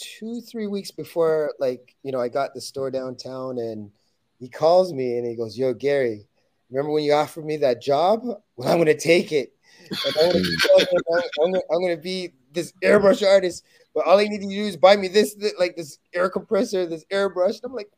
two, 0.00 0.40
three 0.40 0.66
weeks 0.66 0.90
before, 0.90 1.52
like, 1.58 1.94
you 2.02 2.12
know, 2.12 2.20
I 2.20 2.28
got 2.28 2.54
the 2.54 2.60
store 2.60 2.90
downtown 2.90 3.58
and 3.58 3.90
he 4.38 4.48
calls 4.48 4.92
me 4.92 5.18
and 5.18 5.26
he 5.26 5.36
goes, 5.36 5.58
Yo, 5.58 5.74
Garie, 5.74 6.26
remember 6.70 6.92
when 6.92 7.04
you 7.04 7.12
offered 7.12 7.44
me 7.44 7.56
that 7.58 7.82
job? 7.82 8.22
Well, 8.56 8.68
I'm 8.68 8.76
going 8.76 8.86
to 8.86 8.98
take 8.98 9.32
it. 9.32 9.52
And 9.90 10.16
I'm 10.16 10.32
to 10.32 10.38
mm. 10.38 11.22
I'm 11.42 11.52
gonna, 11.52 11.62
I'm 11.72 11.80
gonna 11.80 11.96
be 11.96 12.32
this 12.52 12.72
airbrush 12.82 13.26
artist, 13.26 13.64
but 13.94 14.04
all 14.06 14.18
I 14.18 14.24
need 14.24 14.40
to 14.40 14.48
do 14.48 14.64
is 14.64 14.76
buy 14.76 14.96
me 14.96 15.08
this, 15.08 15.34
this 15.34 15.54
like 15.58 15.76
this 15.76 15.98
air 16.12 16.28
compressor, 16.28 16.86
this 16.86 17.04
airbrush. 17.12 17.62
And 17.62 17.64
I'm 17.66 17.74
like, 17.74 17.90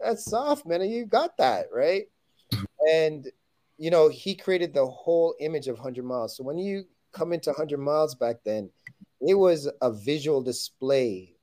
that's 0.00 0.24
soft, 0.24 0.66
man. 0.66 0.82
You 0.82 1.06
got 1.06 1.36
that, 1.38 1.66
right? 1.72 2.04
And, 2.92 3.26
you 3.78 3.90
know, 3.90 4.08
he 4.08 4.34
created 4.34 4.74
the 4.74 4.86
whole 4.86 5.34
image 5.40 5.68
of 5.68 5.76
100 5.76 6.04
miles. 6.04 6.36
So 6.36 6.42
when 6.42 6.58
you 6.58 6.84
come 7.12 7.32
into 7.32 7.50
100 7.50 7.78
miles 7.78 8.14
back 8.14 8.36
then, 8.44 8.70
it 9.20 9.34
was 9.34 9.70
a 9.82 9.92
visual 9.92 10.42
display 10.42 11.36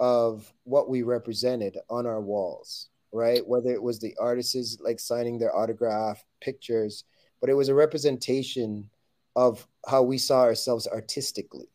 of 0.00 0.52
what 0.64 0.88
we 0.88 1.02
represented 1.02 1.78
on 1.88 2.06
our 2.06 2.20
walls, 2.20 2.88
right? 3.12 3.46
Whether 3.46 3.70
it 3.72 3.82
was 3.82 4.00
the 4.00 4.14
artists 4.20 4.78
like 4.80 5.00
signing 5.00 5.38
their 5.38 5.54
autograph 5.54 6.24
pictures, 6.40 7.04
but 7.40 7.50
it 7.50 7.54
was 7.54 7.68
a 7.68 7.74
representation 7.74 8.90
of 9.36 9.66
how 9.86 10.02
we 10.02 10.18
saw 10.18 10.42
ourselves 10.42 10.86
artistically, 10.86 11.68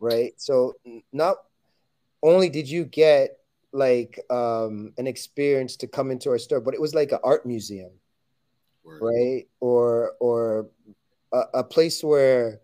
right? 0.00 0.32
So 0.36 0.74
not 1.12 1.36
only 2.22 2.48
did 2.48 2.68
you 2.68 2.84
get 2.84 3.38
like 3.72 4.20
um, 4.30 4.92
an 4.98 5.06
experience 5.06 5.76
to 5.76 5.86
come 5.86 6.10
into 6.10 6.30
our 6.30 6.38
store, 6.38 6.60
but 6.60 6.74
it 6.74 6.80
was 6.80 6.94
like 6.94 7.12
an 7.12 7.18
art 7.22 7.46
museum, 7.46 7.90
right? 9.00 9.46
Or 9.60 10.12
or 10.20 10.68
a, 11.32 11.42
a 11.54 11.64
place 11.64 12.02
where 12.02 12.60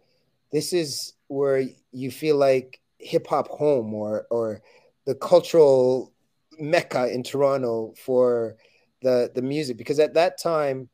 this 0.51 0.73
is 0.73 1.15
where 1.29 1.65
you 1.93 2.11
feel 2.11 2.37
like 2.37 2.81
hip 3.03 3.27
hop 3.27 3.49
home 3.49 3.93
or 3.95 4.27
or 4.31 4.63
the 5.05 5.15
cultural 5.15 6.13
mecca 6.59 7.13
in 7.13 7.23
Toronto 7.23 7.95
for 7.97 8.57
the 9.03 9.31
the 9.35 9.43
music 9.43 9.77
because 9.77 9.99
at 9.99 10.15
that 10.15 10.39
time 10.39 10.89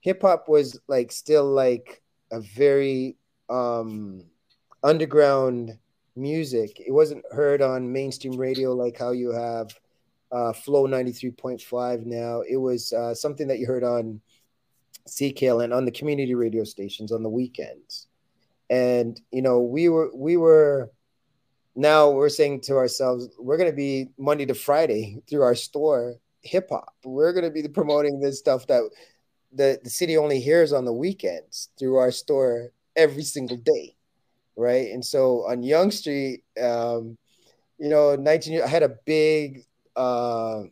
hip 0.00 0.22
hop 0.22 0.48
was 0.48 0.78
like 0.88 1.10
still 1.10 1.46
like 1.46 2.02
a 2.30 2.40
very 2.40 3.16
um 3.48 4.24
underground 4.82 5.78
music 6.16 6.78
it 6.80 6.92
wasn't 6.92 7.24
heard 7.32 7.62
on 7.62 7.90
mainstream 7.90 8.36
radio 8.36 8.72
like 8.72 8.98
how 8.98 9.10
you 9.10 9.32
have 9.32 9.68
uh 10.30 10.52
flow 10.52 10.86
93.5 10.86 12.06
now 12.06 12.42
it 12.48 12.56
was 12.56 12.92
uh 12.92 13.14
something 13.14 13.48
that 13.48 13.58
you 13.58 13.66
heard 13.66 13.84
on 13.84 14.20
CKLN 15.08 15.74
on 15.74 15.84
the 15.84 15.90
community 15.90 16.34
radio 16.34 16.64
stations 16.64 17.12
on 17.12 17.22
the 17.22 17.28
weekends. 17.28 18.06
And 18.70 19.20
you 19.30 19.42
know, 19.42 19.60
we 19.60 19.88
were 19.88 20.10
we 20.14 20.36
were 20.36 20.90
now 21.76 22.10
we're 22.10 22.28
saying 22.28 22.60
to 22.62 22.76
ourselves, 22.76 23.28
we're 23.38 23.56
gonna 23.56 23.72
be 23.72 24.08
Monday 24.18 24.46
to 24.46 24.54
Friday 24.54 25.22
through 25.28 25.42
our 25.42 25.54
store 25.54 26.16
hip 26.42 26.68
hop. 26.70 26.94
We're 27.04 27.32
gonna 27.32 27.50
be 27.50 27.66
promoting 27.68 28.20
this 28.20 28.38
stuff 28.38 28.66
that 28.68 28.82
the, 29.52 29.80
the 29.82 29.90
city 29.90 30.16
only 30.16 30.40
hears 30.40 30.72
on 30.72 30.84
the 30.84 30.92
weekends 30.92 31.70
through 31.78 31.96
our 31.96 32.10
store 32.10 32.70
every 32.96 33.22
single 33.22 33.56
day. 33.56 33.96
Right. 34.56 34.90
And 34.92 35.04
so 35.04 35.46
on 35.48 35.62
Yonge 35.62 35.94
Street, 35.94 36.44
um, 36.62 37.18
you 37.78 37.88
know, 37.88 38.14
19 38.14 38.62
I 38.62 38.66
had 38.66 38.84
a 38.84 38.96
big 39.04 39.64
uh 39.96 40.62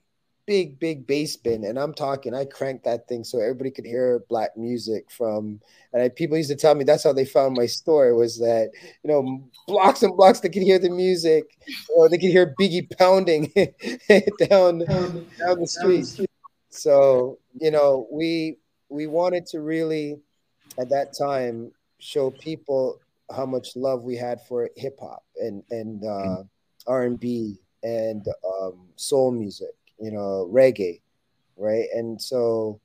big, 0.47 0.79
big 0.79 1.07
bass 1.07 1.37
bin, 1.37 1.65
and 1.65 1.79
I'm 1.79 1.95
talking. 1.95 2.35
I 2.35 2.45
cranked 2.45 2.85
that 2.85 3.09
thing 3.09 3.25
so 3.25 3.41
everybody 3.41 3.71
could 3.71 3.87
hear 3.87 4.25
black 4.29 4.57
music 4.57 5.11
from. 5.11 5.61
And 5.93 6.03
I, 6.03 6.09
people 6.09 6.37
used 6.37 6.51
to 6.51 6.57
tell 6.57 6.75
me 6.75 6.85
that's 6.85 7.05
how 7.05 7.13
they 7.13 7.25
found 7.25 7.57
my 7.57 7.67
store 7.67 8.15
was 8.15 8.39
that 8.39 8.71
you 9.03 9.11
know 9.11 9.51
blocks 9.67 10.03
and 10.03 10.17
blocks 10.17 10.41
they 10.41 10.49
could 10.49 10.63
hear 10.63 10.79
the 10.79 10.91
music, 10.91 11.45
or 11.95 12.09
they 12.09 12.19
could 12.19 12.31
hear 12.31 12.55
Biggie 12.61 12.91
pounding 12.99 13.53
down 14.49 14.81
down 14.81 15.61
the 15.61 15.67
street. 15.67 16.29
So 16.71 17.39
you 17.61 17.71
know, 17.71 18.07
we 18.11 18.59
we 18.89 19.07
wanted 19.07 19.47
to 19.47 19.61
really 19.61 20.21
at 20.79 20.89
that 20.91 21.17
time 21.17 21.73
show 21.99 22.31
people 22.31 23.01
how 23.35 23.47
much 23.47 23.77
love 23.77 24.03
we 24.03 24.17
had 24.17 24.41
for 24.49 24.69
hip 24.77 24.99
hop 25.01 25.25
and 25.37 25.63
and 25.71 26.05
uh, 26.05 26.43
R 26.87 27.05
and 27.05 27.19
B 27.19 27.59
and 27.83 28.27
um, 28.45 28.89
soul 28.97 29.31
music 29.31 29.75
you 30.03 30.11
know, 30.11 30.51
reggae, 30.53 31.01
right? 31.57 31.87
And 31.95 32.21
so, 32.21 32.81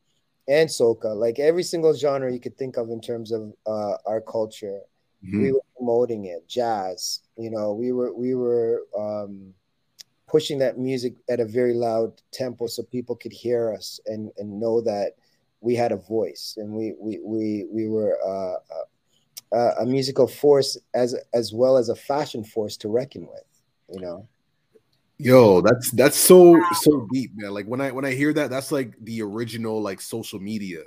and 0.47 0.69
soca, 0.69 1.15
like 1.15 1.39
every 1.39 1.63
single 1.63 1.93
genre 1.93 2.31
you 2.31 2.39
could 2.39 2.57
think 2.57 2.77
of 2.77 2.91
in 2.91 3.01
terms 3.01 3.31
of 3.31 3.51
uh, 3.65 3.95
our 4.05 4.21
culture, 4.21 4.81
mm-hmm. 5.25 5.41
we 5.41 5.51
were 5.51 5.61
promoting 5.75 6.25
it. 6.25 6.47
Jazz, 6.47 7.21
you 7.35 7.49
know, 7.49 7.73
we 7.73 7.91
were 7.91 8.13
we 8.13 8.35
were 8.35 8.83
um, 8.97 9.51
pushing 10.27 10.59
that 10.59 10.77
music 10.77 11.15
at 11.27 11.39
a 11.39 11.45
very 11.45 11.73
loud 11.73 12.13
tempo 12.31 12.67
so 12.67 12.83
people 12.83 13.15
could 13.15 13.33
hear 13.33 13.73
us 13.73 13.99
and 14.05 14.31
and 14.37 14.59
know 14.59 14.79
that 14.81 15.13
we 15.61 15.73
had 15.73 15.91
a 15.91 15.97
voice 15.97 16.55
and 16.57 16.71
we 16.71 16.93
we 16.99 17.19
we 17.23 17.65
we 17.71 17.87
were 17.87 18.15
uh, 18.23 19.55
uh, 19.55 19.71
a 19.79 19.85
musical 19.87 20.27
force 20.27 20.77
as 20.93 21.15
as 21.33 21.51
well 21.51 21.77
as 21.77 21.89
a 21.89 21.95
fashion 21.95 22.43
force 22.43 22.77
to 22.77 22.89
reckon 22.89 23.27
with, 23.27 23.63
you 23.89 23.99
know. 23.99 24.27
Yo, 25.19 25.61
that's 25.61 25.91
that's 25.91 26.17
so 26.17 26.61
so 26.81 27.07
deep, 27.11 27.31
man. 27.35 27.51
Like 27.51 27.65
when 27.65 27.81
I 27.81 27.91
when 27.91 28.05
I 28.05 28.11
hear 28.11 28.33
that, 28.33 28.49
that's 28.49 28.71
like 28.71 28.93
the 29.01 29.21
original 29.23 29.81
like 29.81 29.99
social 29.99 30.39
media. 30.39 30.83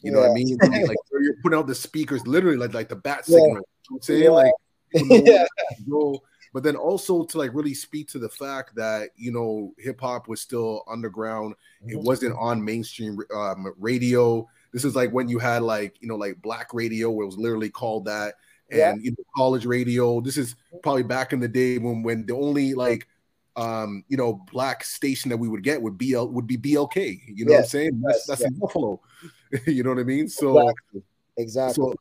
You 0.00 0.12
know 0.12 0.20
what 0.20 0.30
I 0.30 0.34
mean? 0.34 0.56
Like, 0.60 0.70
like 0.88 0.96
you're 1.12 1.36
putting 1.42 1.58
out 1.58 1.66
the 1.66 1.74
speakers, 1.74 2.26
literally 2.26 2.56
like 2.56 2.72
like 2.72 2.88
the 2.88 2.96
bat 2.96 3.26
signal. 3.26 3.48
You 3.48 3.54
know 3.54 3.62
I'm 3.90 4.02
saying 4.02 4.22
yeah. 4.24 4.30
like, 4.30 4.52
yeah. 4.94 5.46
Go, 5.88 6.22
but 6.54 6.62
then 6.62 6.76
also 6.76 7.24
to 7.24 7.38
like 7.38 7.52
really 7.52 7.74
speak 7.74 8.08
to 8.08 8.18
the 8.18 8.28
fact 8.28 8.74
that 8.76 9.10
you 9.16 9.32
know 9.32 9.74
hip 9.76 10.00
hop 10.00 10.28
was 10.28 10.40
still 10.40 10.82
underground. 10.88 11.54
It 11.82 11.96
mm-hmm. 11.96 12.06
wasn't 12.06 12.36
on 12.38 12.64
mainstream 12.64 13.18
um, 13.34 13.74
radio. 13.78 14.48
This 14.72 14.84
is 14.84 14.96
like 14.96 15.10
when 15.10 15.28
you 15.28 15.38
had 15.38 15.62
like 15.62 15.96
you 16.00 16.08
know 16.08 16.16
like 16.16 16.40
black 16.40 16.72
radio, 16.72 17.10
where 17.10 17.24
it 17.24 17.26
was 17.26 17.38
literally 17.38 17.70
called 17.70 18.06
that, 18.06 18.34
and 18.70 18.78
yeah. 18.78 18.94
you 18.98 19.10
know 19.10 19.24
college 19.36 19.66
radio. 19.66 20.20
This 20.20 20.38
is 20.38 20.54
probably 20.82 21.02
back 21.02 21.34
in 21.34 21.40
the 21.40 21.48
day 21.48 21.76
when 21.76 22.02
when 22.02 22.24
the 22.24 22.34
only 22.34 22.72
like 22.72 23.08
um, 23.56 24.04
you 24.08 24.16
know, 24.16 24.44
black 24.52 24.84
station 24.84 25.28
that 25.30 25.36
we 25.36 25.48
would 25.48 25.62
get 25.62 25.80
would 25.80 25.96
be 25.96 26.16
would 26.16 26.46
be 26.46 26.56
BLK. 26.56 27.20
You 27.26 27.44
know 27.44 27.52
yes, 27.52 27.58
what 27.58 27.58
I'm 27.58 27.68
saying? 27.68 28.02
That's 28.04 28.18
yes, 28.18 28.26
that's 28.26 28.40
yes. 28.40 28.50
in 28.50 28.58
Buffalo. 28.58 29.00
you 29.66 29.82
know 29.82 29.90
what 29.90 29.98
I 29.98 30.04
mean? 30.04 30.28
So 30.28 30.58
exactly. 30.58 31.02
exactly. 31.36 31.74
So 31.74 31.94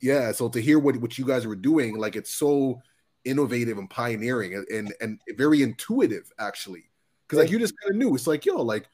yeah. 0.00 0.32
So 0.32 0.48
to 0.48 0.60
hear 0.60 0.78
what 0.78 0.96
what 0.98 1.18
you 1.18 1.24
guys 1.24 1.46
were 1.46 1.56
doing, 1.56 1.96
like 1.96 2.16
it's 2.16 2.34
so 2.34 2.80
innovative 3.24 3.78
and 3.78 3.88
pioneering 3.88 4.54
and 4.54 4.68
and, 4.68 4.94
and 5.00 5.20
very 5.36 5.62
intuitive 5.62 6.30
actually. 6.38 6.84
Because 7.26 7.44
like 7.44 7.50
you 7.50 7.58
just 7.58 7.74
kind 7.82 7.94
of 7.94 7.96
knew 7.96 8.14
it's 8.14 8.26
like 8.26 8.44
yo, 8.44 8.62
like 8.62 8.86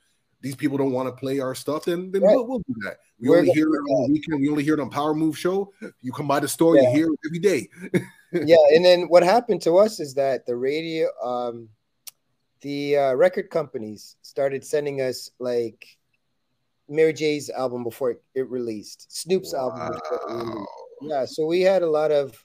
these 0.42 0.54
people 0.54 0.78
don't 0.78 0.92
want 0.92 1.09
to 1.09 1.12
play 1.12 1.40
our 1.40 1.54
stuff, 1.54 1.86
then 1.86 2.12
then 2.12 2.22
right. 2.22 2.36
we'll, 2.36 2.46
we'll, 2.46 2.59
do 2.59 2.74
that. 2.84 2.98
We 3.18 3.30
We're 3.30 3.38
only 3.38 3.50
hear 3.50 3.66
it 3.66 3.78
on 3.78 4.07
the 4.07 4.12
weekend. 4.12 4.40
We 4.40 4.48
only 4.48 4.62
hear 4.62 4.74
it 4.74 4.80
on 4.80 4.90
Power 4.90 5.14
Move 5.14 5.36
Show. 5.36 5.72
You 6.02 6.12
come 6.12 6.28
by 6.28 6.38
the 6.38 6.46
store, 6.46 6.76
yeah. 6.76 6.82
you 6.82 6.96
hear 6.96 7.07
it 7.09 7.18
every 7.26 7.38
day. 7.38 7.68
yeah, 8.32 8.57
and 8.74 8.84
then 8.84 9.09
what 9.09 9.22
happened 9.22 9.62
to 9.62 9.78
us 9.78 9.98
is 9.98 10.14
that 10.14 10.46
the 10.46 10.54
radio, 10.54 11.09
um, 11.24 11.68
the 12.61 12.96
uh, 12.96 13.14
record 13.14 13.50
companies 13.50 14.16
started 14.22 14.64
sending 14.64 15.00
us 15.00 15.30
like 15.38 15.86
Mary 16.88 17.12
J's 17.12 17.50
album 17.50 17.84
before 17.84 18.12
it, 18.12 18.22
it 18.34 18.48
released, 18.48 19.07
Snoop's 19.11 19.52
wow. 19.52 19.70
album. 19.70 20.66
Yeah, 21.02 21.24
so 21.24 21.46
we 21.46 21.61
had 21.61 21.82
a 21.82 21.90
lot 21.90 22.11
of 22.11 22.42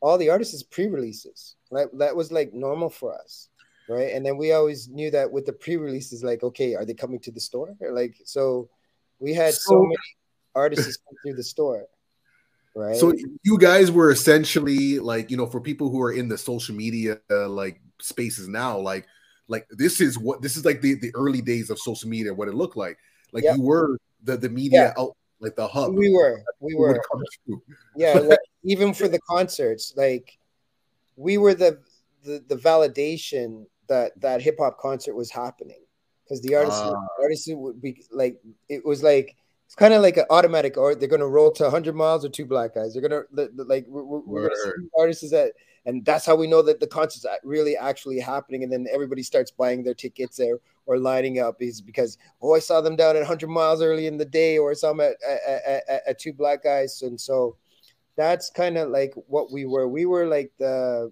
all 0.00 0.18
the 0.18 0.30
artists' 0.30 0.62
pre-releases. 0.62 1.56
Like 1.70 1.88
that 1.94 2.14
was 2.14 2.30
like 2.30 2.52
normal 2.52 2.90
for 2.90 3.14
us, 3.14 3.48
right? 3.88 4.12
And 4.12 4.24
then 4.24 4.36
we 4.36 4.52
always 4.52 4.88
knew 4.88 5.10
that 5.10 5.30
with 5.30 5.46
the 5.46 5.52
pre-releases, 5.52 6.22
like, 6.22 6.42
okay, 6.42 6.74
are 6.74 6.84
they 6.84 6.94
coming 6.94 7.20
to 7.20 7.32
the 7.32 7.40
store? 7.40 7.74
Or 7.80 7.92
like, 7.92 8.16
so 8.24 8.68
we 9.18 9.32
had 9.32 9.54
so, 9.54 9.70
so 9.70 9.82
many 9.82 9.96
artists 10.54 10.98
come 10.98 11.16
through 11.24 11.36
the 11.36 11.42
store. 11.42 11.86
Right. 12.74 12.96
So 12.96 13.12
you 13.42 13.58
guys 13.58 13.90
were 13.90 14.10
essentially 14.10 14.98
like, 15.00 15.30
you 15.30 15.36
know, 15.36 15.46
for 15.46 15.60
people 15.60 15.90
who 15.90 16.00
are 16.00 16.12
in 16.12 16.28
the 16.28 16.38
social 16.38 16.76
media 16.76 17.18
uh, 17.30 17.48
like 17.48 17.80
spaces 18.00 18.46
now, 18.46 18.78
like 18.78 19.06
like 19.48 19.66
this 19.70 20.00
is 20.00 20.18
what 20.18 20.42
this 20.42 20.56
is 20.56 20.64
like 20.64 20.80
the, 20.80 20.94
the 20.94 21.12
early 21.14 21.40
days 21.40 21.70
of 21.70 21.78
social 21.78 22.08
media, 22.08 22.32
what 22.32 22.48
it 22.48 22.54
looked 22.54 22.76
like. 22.76 22.98
Like 23.32 23.44
yep. 23.44 23.56
you 23.56 23.62
were 23.62 23.98
the, 24.22 24.36
the 24.36 24.48
media 24.48 24.94
yeah. 24.96 25.02
out 25.02 25.16
like 25.40 25.56
the 25.56 25.66
hub. 25.66 25.94
We 25.94 26.10
were, 26.12 26.42
we 26.60 26.74
were. 26.74 27.00
Yeah, 27.96 28.12
like, 28.18 28.38
even 28.64 28.92
for 28.92 29.08
the 29.08 29.20
concerts, 29.20 29.94
like 29.96 30.38
we 31.16 31.38
were 31.38 31.54
the 31.54 31.80
the, 32.24 32.42
the 32.48 32.56
validation 32.56 33.66
that 33.88 34.18
that 34.20 34.42
hip 34.42 34.56
hop 34.58 34.78
concert 34.78 35.14
was 35.14 35.30
happening 35.30 35.80
because 36.24 36.40
the 36.42 36.54
artists 36.54 36.80
uh, 36.80 36.94
artists 37.20 37.48
would 37.50 37.80
be 37.80 38.04
like 38.12 38.38
it 38.68 38.84
was 38.84 39.02
like 39.02 39.34
it's 39.66 39.74
kind 39.74 39.94
of 39.94 40.02
like 40.02 40.16
an 40.16 40.24
automatic 40.30 40.76
or 40.76 40.94
they're 40.94 41.08
gonna 41.08 41.26
roll 41.26 41.50
to 41.50 41.64
100 41.64 41.94
miles 41.94 42.24
or 42.24 42.28
two 42.28 42.44
black 42.44 42.74
guys 42.74 42.92
they're 42.92 43.02
gonna 43.02 43.22
like 43.64 43.86
we're, 43.88 44.02
we're 44.02 44.48
gonna 44.48 44.60
see 44.62 44.88
artists 44.98 45.30
that 45.30 45.52
and 45.88 46.04
that's 46.04 46.26
how 46.26 46.36
we 46.36 46.46
know 46.46 46.60
that 46.60 46.80
the 46.80 46.86
concert's 46.86 47.24
really 47.42 47.74
actually 47.74 48.20
happening. 48.20 48.62
And 48.62 48.70
then 48.70 48.86
everybody 48.92 49.22
starts 49.22 49.50
buying 49.50 49.82
their 49.82 49.94
tickets 49.94 50.36
there 50.36 50.58
or 50.84 50.98
lining 50.98 51.38
up 51.38 51.62
is 51.62 51.80
because 51.80 52.18
oh 52.42 52.54
i 52.54 52.58
saw 52.58 52.82
them 52.82 52.94
down 52.94 53.16
at 53.16 53.20
100 53.20 53.48
miles 53.48 53.82
early 53.82 54.06
in 54.06 54.18
the 54.18 54.24
day 54.24 54.58
or 54.58 54.74
some 54.74 55.00
at, 55.00 55.14
at, 55.26 55.82
at, 55.88 56.02
at 56.06 56.18
two 56.18 56.34
black 56.34 56.62
guys. 56.62 57.00
And 57.00 57.18
so 57.18 57.56
that's 58.16 58.50
kind 58.50 58.76
of 58.76 58.90
like 58.90 59.14
what 59.28 59.50
we 59.50 59.64
were. 59.64 59.88
We 59.88 60.04
were 60.04 60.26
like 60.26 60.52
the 60.58 61.10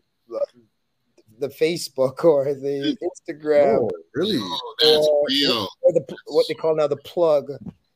the 1.39 1.49
facebook 1.49 2.23
or 2.25 2.53
the 2.53 2.99
instagram. 3.03 3.79
Oh, 3.79 3.91
really? 4.15 4.39
Oh, 4.39 4.75
that's 4.81 5.09
or, 5.09 5.25
real. 5.27 5.69
or 5.83 5.93
the, 5.95 6.17
what 6.27 6.45
they 6.49 6.55
call 6.55 6.77
now 6.77 6.87
the 6.87 6.97
plug. 6.99 7.51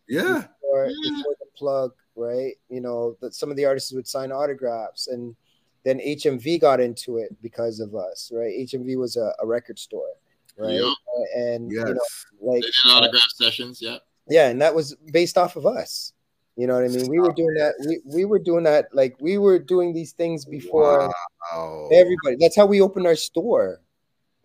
Yeah. 0.09 0.47
Before, 0.62 0.87
before 0.87 1.37
the 1.41 1.47
plug 1.57 1.93
right? 2.16 2.55
You 2.68 2.81
know 2.81 3.16
that 3.20 3.35
some 3.35 3.51
of 3.51 3.57
the 3.57 3.66
artists 3.66 3.93
would 3.93 4.09
sign 4.09 4.33
autographs 4.33 5.09
and 5.09 5.37
then 5.85 5.99
HMV 5.99 6.61
got 6.61 6.81
into 6.81 7.18
it 7.18 7.35
because 7.43 7.81
of 7.81 7.95
us, 7.95 8.31
right? 8.35 8.53
HMV 8.53 8.97
was 8.97 9.16
a, 9.16 9.33
a 9.41 9.47
record 9.47 9.78
store, 9.78 10.11
right? 10.57 10.81
Uh, 10.81 10.95
and 11.37 11.70
yes. 11.70 11.89
you 11.89 11.95
know, 11.95 12.01
like 12.41 12.62
they 12.62 12.68
did 12.68 12.74
autograph 12.87 13.22
uh, 13.22 13.45
sessions, 13.45 13.81
yeah. 13.81 13.99
Yeah, 14.28 14.49
and 14.49 14.61
that 14.62 14.74
was 14.74 14.95
based 15.12 15.37
off 15.37 15.57
of 15.57 15.66
us. 15.66 16.12
You 16.57 16.66
know 16.66 16.74
what 16.74 16.85
I 16.85 16.89
mean? 16.89 17.09
We 17.09 17.18
were 17.18 17.33
doing 17.33 17.55
that. 17.55 17.74
We, 17.87 18.01
we 18.05 18.24
were 18.24 18.39
doing 18.39 18.64
that. 18.64 18.87
Like 18.93 19.16
we 19.20 19.39
were 19.39 19.59
doing 19.59 19.95
these 19.95 20.12
things 20.12 20.45
before 20.45 21.11
wow. 21.53 21.89
everybody. 21.93 22.37
That's 22.39 22.57
how 22.57 22.66
we 22.66 22.81
opened 22.81 23.07
our 23.07 23.16
store. 23.16 23.81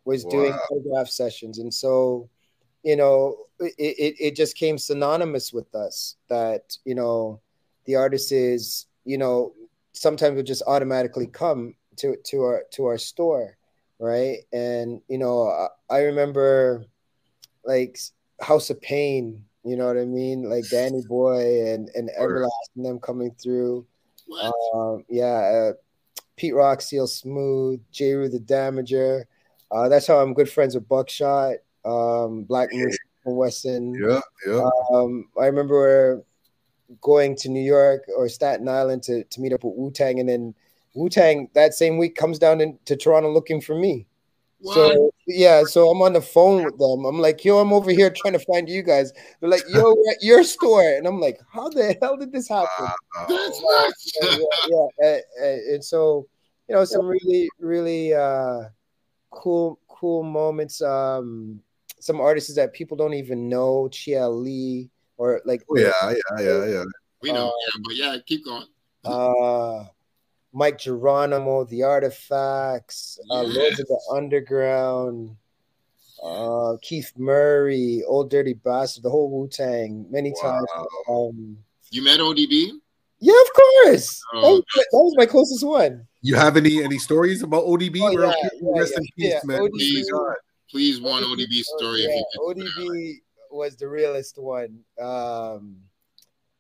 Was 0.06 0.24
wow. 0.24 0.32
doing 0.32 0.54
autograph 0.54 1.10
sessions, 1.10 1.58
and 1.60 1.74
so 1.74 2.30
you 2.84 2.96
know, 2.96 3.36
it, 3.60 3.74
it 3.78 4.16
it 4.20 4.36
just 4.36 4.56
came 4.56 4.78
synonymous 4.78 5.52
with 5.52 5.74
us 5.76 6.16
that 6.30 6.78
you 6.86 6.96
know 6.96 7.42
the 7.86 7.96
artist 7.96 8.32
is 8.32 8.86
you 9.04 9.18
know 9.18 9.54
sometimes 9.96 10.36
would 10.36 10.46
just 10.46 10.64
automatically 10.68 11.28
come 11.28 11.76
to 11.98 12.16
to 12.26 12.42
our 12.42 12.64
to 12.72 12.86
our 12.86 12.98
store, 12.98 13.58
right? 14.00 14.40
And 14.52 15.02
you 15.08 15.18
know, 15.18 15.48
I, 15.48 15.96
I 15.96 16.00
remember 16.04 16.86
like 17.64 17.98
House 18.42 18.70
of 18.70 18.82
Pain, 18.82 19.44
you 19.64 19.76
know 19.76 19.88
what 19.88 19.98
I 19.98 20.06
mean? 20.06 20.50
Like 20.50 20.70
Danny 20.70 21.02
Boy 21.08 21.72
and 21.74 21.90
and 21.96 22.10
Everlasting 22.18 22.84
them 22.84 23.00
coming 23.00 23.32
through. 23.42 23.86
Um, 24.74 25.06
yeah, 25.08 25.70
uh, 25.70 25.74
Pete 26.36 26.56
Rock, 26.56 26.82
CL 26.82 27.08
Smooth, 27.08 27.82
Jeru 27.92 28.28
the 28.28 28.40
Damaja. 28.40 29.24
Uh, 29.72 29.90
that's 29.90 30.08
how 30.08 30.18
I'm 30.18 30.34
good 30.34 30.50
friends 30.50 30.76
with 30.76 30.88
Buckshot, 30.88 31.56
um, 31.84 32.44
Black 32.44 32.70
Moon, 32.72 32.92
Wesson. 33.26 33.94
Yeah, 33.96 34.22
yeah. 34.48 34.70
Um, 34.92 35.30
I 35.40 35.46
remember 35.46 36.24
going 37.02 37.36
to 37.38 37.50
New 37.50 37.62
York 37.64 38.04
or 38.16 38.30
Staten 38.30 38.68
Island 38.68 39.04
to, 39.04 39.24
to 39.24 39.42
meet 39.42 39.54
up 39.54 39.64
with 39.64 39.76
Wu 39.76 39.92
Tang, 39.92 40.20
and 40.20 40.28
then 40.30 40.54
Wu 40.94 41.10
Tang 41.10 41.50
that 41.54 41.74
same 41.74 41.98
week 41.98 42.16
comes 42.16 42.40
down 42.40 42.62
in, 42.62 42.78
to 42.86 42.96
Toronto 42.96 43.32
looking 43.32 43.62
for 43.62 43.76
me. 43.76 44.08
So 44.64 45.12
yeah, 45.28 45.64
so 45.64 45.90
I'm 45.92 46.02
on 46.02 46.14
the 46.14 46.22
phone 46.22 46.64
with 46.64 46.78
them. 46.80 47.06
I'm 47.06 47.20
like, 47.20 47.44
yo, 47.46 47.60
I'm 47.60 47.72
over 47.74 47.92
here 47.92 48.10
trying 48.10 48.34
to 48.34 48.40
find 48.40 48.68
you 48.68 48.82
guys. 48.82 49.12
They're 49.40 49.50
like, 49.50 49.64
yo, 49.70 49.94
we're 49.94 50.12
at 50.12 50.24
your 50.24 50.44
store, 50.44 50.82
and 50.82 51.06
I'm 51.06 51.20
like, 51.20 51.40
how 51.52 51.70
the 51.70 51.96
hell 52.02 52.18
did 52.18 52.32
this 52.32 52.48
happen? 52.48 52.88
That's 53.28 53.62
yeah, 54.22 54.38
yeah, 54.38 54.46
yeah. 54.70 54.88
And, 55.08 55.22
and- 55.42 55.74
and 55.76 55.84
so 55.84 56.28
you 56.68 56.74
know, 56.74 56.84
some 56.84 57.06
really, 57.06 57.48
really 57.60 58.14
uh, 58.14 58.62
cool, 59.30 59.80
cool 59.88 60.24
moments. 60.24 60.82
Um, 60.82 61.62
some 62.00 62.20
artists 62.20 62.56
that 62.56 62.74
people 62.74 62.98
don't 62.98 63.14
even 63.14 63.48
know, 63.50 63.88
Chia 63.90 64.28
Lee, 64.28 64.90
or 65.18 65.42
like 65.46 65.64
Oh, 65.70 65.78
yeah, 65.78 65.92
yeah, 66.04 66.40
yeah, 66.40 66.66
yeah. 66.66 66.84
we 67.22 67.32
know, 67.32 67.46
yeah, 67.68 67.82
but 67.84 67.96
yeah, 67.96 68.18
keep 68.26 68.46
going. 68.46 68.66
uh 69.04 69.86
Mic 70.54 70.78
Geronimo, 70.80 71.66
The 71.66 71.84
Artifacts, 71.84 73.20
uh, 73.30 73.42
Lords 73.44 73.78
of 73.78 73.88
the 73.88 74.00
Underground, 74.14 75.36
uh, 76.24 76.78
Keith 76.82 77.12
Murray, 77.18 78.04
Old 78.08 78.30
Dirty 78.30 78.54
Bastard, 78.54 79.04
the 79.04 79.10
whole 79.10 79.30
Wu 79.30 79.50
Tang, 79.50 80.06
many 80.10 80.34
times. 80.42 80.66
Um, 81.10 81.58
You 81.92 82.04
met 82.04 82.22
ODB? 82.22 82.70
yeah, 83.20 83.34
of 83.34 83.54
course. 83.54 84.22
That, 84.32 84.40
Oh. 84.46 84.54
was, 84.56 84.64
that 84.76 84.88
was 84.94 85.14
my 85.18 85.26
closest 85.26 85.66
one. 85.66 86.08
You 86.22 86.36
have 86.36 86.56
any 86.56 86.82
any 86.82 87.00
stories 87.00 87.44
about 87.44 87.66
ODB? 87.66 88.00
Oh, 88.02 88.12
yeah, 88.12 88.34
yeah, 88.62 88.80
Rest 88.80 88.94
yeah, 88.94 88.98
in 88.98 89.04
peace, 89.18 89.34
yeah. 89.34 89.40
man. 89.44 89.60
ODB. 89.60 89.72
Please, 89.72 90.12
please, 90.72 91.02
one 91.02 91.22
ODB 91.24 91.64
story. 91.64 92.04
Yeah, 92.04 92.10
if 92.12 92.26
you. 92.34 92.42
ODB 92.80 93.16
was 93.56 93.78
the 93.78 93.88
realest 93.88 94.38
one. 94.38 94.80
Um, 95.02 95.78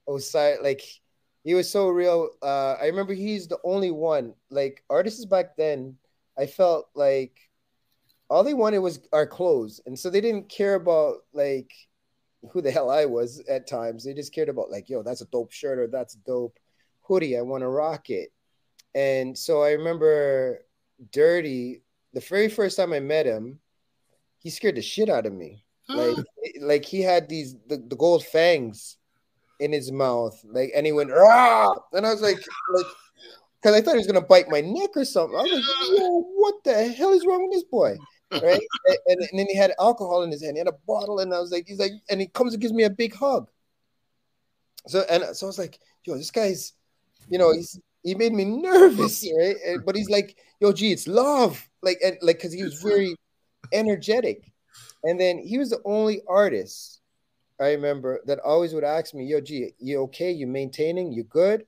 Osai, 0.07 0.61
like 0.63 0.81
he 1.43 1.53
was 1.53 1.69
so 1.69 1.89
real. 1.89 2.29
Uh, 2.41 2.73
I 2.81 2.87
remember 2.87 3.13
he's 3.13 3.47
the 3.47 3.59
only 3.63 3.91
one. 3.91 4.33
Like 4.49 4.83
artists 4.89 5.25
back 5.25 5.55
then, 5.57 5.97
I 6.37 6.47
felt 6.47 6.87
like 6.95 7.37
all 8.29 8.43
they 8.43 8.53
wanted 8.53 8.79
was 8.79 8.99
our 9.13 9.27
clothes, 9.27 9.81
and 9.85 9.97
so 9.97 10.09
they 10.09 10.21
didn't 10.21 10.49
care 10.49 10.75
about 10.75 11.17
like 11.33 11.71
who 12.51 12.61
the 12.61 12.71
hell 12.71 12.89
I 12.89 13.05
was 13.05 13.41
at 13.49 13.67
times. 13.67 14.03
They 14.03 14.13
just 14.13 14.33
cared 14.33 14.49
about 14.49 14.71
like, 14.71 14.89
yo, 14.89 15.03
that's 15.03 15.21
a 15.21 15.25
dope 15.27 15.51
shirt 15.51 15.79
or 15.79 15.87
that's 15.87 16.15
dope 16.15 16.57
hoodie. 17.01 17.37
I 17.37 17.41
want 17.41 17.61
to 17.61 17.67
rock 17.67 18.09
it. 18.09 18.31
And 18.93 19.37
so 19.37 19.61
I 19.61 19.71
remember 19.71 20.65
Dirty, 21.11 21.81
the 22.13 22.21
very 22.21 22.49
first 22.49 22.77
time 22.77 22.93
I 22.93 22.99
met 22.99 23.25
him, 23.25 23.59
he 24.39 24.49
scared 24.49 24.75
the 24.75 24.81
shit 24.81 25.09
out 25.09 25.25
of 25.25 25.33
me. 25.33 25.65
Like, 25.87 26.17
like 26.61 26.85
he 26.85 27.01
had 27.01 27.29
these 27.29 27.55
the, 27.67 27.77
the 27.77 27.95
gold 27.95 28.25
fangs 28.25 28.97
in 29.59 29.71
his 29.71 29.91
mouth, 29.91 30.39
like, 30.45 30.71
and 30.75 30.85
he 30.85 30.91
went 30.91 31.11
Rah! 31.11 31.73
and 31.93 32.05
I 32.05 32.11
was 32.11 32.21
like, 32.21 32.37
like, 32.73 32.85
because 33.61 33.75
I 33.75 33.81
thought 33.81 33.93
he 33.93 33.97
was 33.97 34.07
gonna 34.07 34.21
bite 34.21 34.49
my 34.49 34.61
neck 34.61 34.91
or 34.95 35.05
something. 35.05 35.37
I 35.37 35.41
was 35.41 35.51
like, 35.51 35.99
Yo, 35.99 36.21
what 36.35 36.63
the 36.63 36.87
hell 36.93 37.13
is 37.13 37.25
wrong 37.25 37.43
with 37.43 37.53
this 37.53 37.63
boy? 37.63 37.97
Right? 38.31 38.61
and, 39.07 39.19
and, 39.31 39.39
then 39.39 39.47
he 39.47 39.55
had 39.55 39.73
alcohol 39.79 40.23
in 40.23 40.31
his 40.31 40.43
hand. 40.43 40.55
He 40.55 40.59
had 40.59 40.67
a 40.67 40.77
bottle, 40.87 41.19
and 41.19 41.33
I 41.33 41.39
was 41.39 41.51
like, 41.51 41.67
he's 41.67 41.79
like, 41.79 41.93
and 42.09 42.19
he 42.19 42.27
comes 42.27 42.53
and 42.53 42.61
gives 42.61 42.73
me 42.73 42.83
a 42.83 42.89
big 42.89 43.15
hug. 43.15 43.49
So 44.87 45.03
and 45.09 45.35
so 45.35 45.45
I 45.45 45.49
was 45.49 45.59
like, 45.59 45.79
yo, 46.05 46.15
this 46.15 46.31
guy's, 46.31 46.73
you 47.29 47.37
know, 47.37 47.53
he's 47.53 47.79
he 48.03 48.13
made 48.13 48.33
me 48.33 48.45
nervous, 48.45 49.25
right? 49.37 49.55
But 49.83 49.95
he's 49.95 50.09
like, 50.09 50.37
yo, 50.59 50.71
gee, 50.71 50.91
it's 50.91 51.07
love, 51.07 51.67
like, 51.81 51.97
and 52.03 52.17
like, 52.21 52.37
because 52.37 52.53
he 52.53 52.63
was 52.63 52.81
very 52.81 53.15
energetic. 53.73 54.51
And 55.05 55.19
then 55.19 55.37
he 55.37 55.57
was 55.57 55.69
the 55.69 55.81
only 55.85 56.21
artist 56.27 56.99
I 57.59 57.69
remember 57.69 58.21
that 58.25 58.39
always 58.39 58.73
would 58.73 58.83
ask 58.83 59.13
me, 59.13 59.25
yo, 59.25 59.39
gee, 59.39 59.71
you 59.79 60.01
okay? 60.01 60.31
You 60.31 60.47
maintaining? 60.47 61.13
You 61.13 61.23
good? 61.23 61.65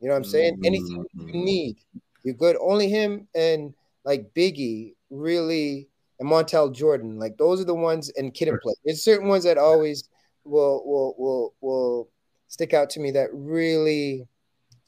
You 0.00 0.08
know 0.08 0.14
what 0.14 0.18
I'm 0.18 0.24
saying? 0.24 0.60
Anything 0.64 1.06
you 1.14 1.24
mm-hmm. 1.24 1.44
need, 1.44 1.76
you 2.24 2.34
good. 2.34 2.56
Only 2.60 2.88
him 2.88 3.28
and 3.34 3.72
like 4.04 4.34
Biggie 4.34 4.94
really 5.10 5.88
and 6.18 6.28
Montel 6.28 6.74
Jordan, 6.74 7.18
like 7.18 7.38
those 7.38 7.60
are 7.60 7.64
the 7.64 7.74
ones 7.74 8.10
and 8.16 8.34
Kid 8.34 8.48
and 8.48 8.60
Play. 8.60 8.74
There's 8.84 9.02
certain 9.02 9.28
ones 9.28 9.44
that 9.44 9.58
always 9.58 10.08
will 10.44 10.82
will 10.84 11.14
will 11.16 11.54
will 11.60 12.08
stick 12.48 12.74
out 12.74 12.90
to 12.90 13.00
me 13.00 13.12
that 13.12 13.30
really 13.32 14.26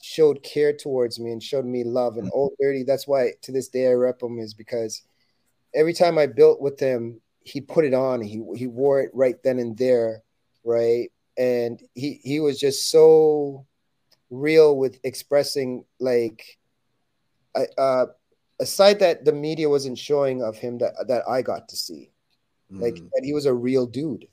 showed 0.03 0.43
care 0.43 0.73
towards 0.73 1.19
me 1.19 1.31
and 1.31 1.43
showed 1.43 1.65
me 1.65 1.85
love. 1.85 2.17
And 2.17 2.27
mm-hmm. 2.27 2.37
Old 2.39 2.53
Dirty, 2.61 2.83
that's 2.83 3.07
why 3.07 3.31
to 3.43 3.53
this 3.53 3.69
day 3.69 3.89
I 3.89 3.93
rep 3.93 4.21
him 4.21 4.39
is 4.39 4.53
because 4.53 5.03
every 5.75 5.95
time 5.95 6.19
I 6.19 6.27
built 6.27 6.61
with 6.61 6.79
him, 6.79 7.21
he 7.45 7.61
put 7.61 7.85
it 7.85 7.95
on. 7.95 8.21
He 8.21 8.43
he 8.57 8.67
wore 8.67 9.01
it 9.01 9.11
right 9.15 9.37
then 9.45 9.59
and 9.59 9.77
there, 9.77 10.23
right? 10.65 11.11
And 11.37 11.81
he 11.95 12.21
he 12.25 12.41
was 12.41 12.59
just 12.59 12.91
so 12.91 13.67
real 14.31 14.77
with 14.77 14.99
expressing 15.05 15.85
like 16.01 16.59
a, 17.55 17.67
uh, 17.79 18.07
a 18.61 18.67
side 18.67 18.99
that 19.01 19.25
the 19.25 19.33
media 19.33 19.69
wasn't 19.69 19.99
showing 19.99 20.43
of 20.43 20.57
him 20.57 20.79
that 20.79 20.95
that 21.07 21.23
I 21.29 21.43
got 21.43 21.69
to 21.69 21.77
see, 21.77 22.11
like 22.71 22.95
Mm. 22.95 23.11
that 23.15 23.25
he 23.25 23.33
was 23.33 23.47
a 23.47 23.55
real 23.55 23.87
dude. 23.87 24.27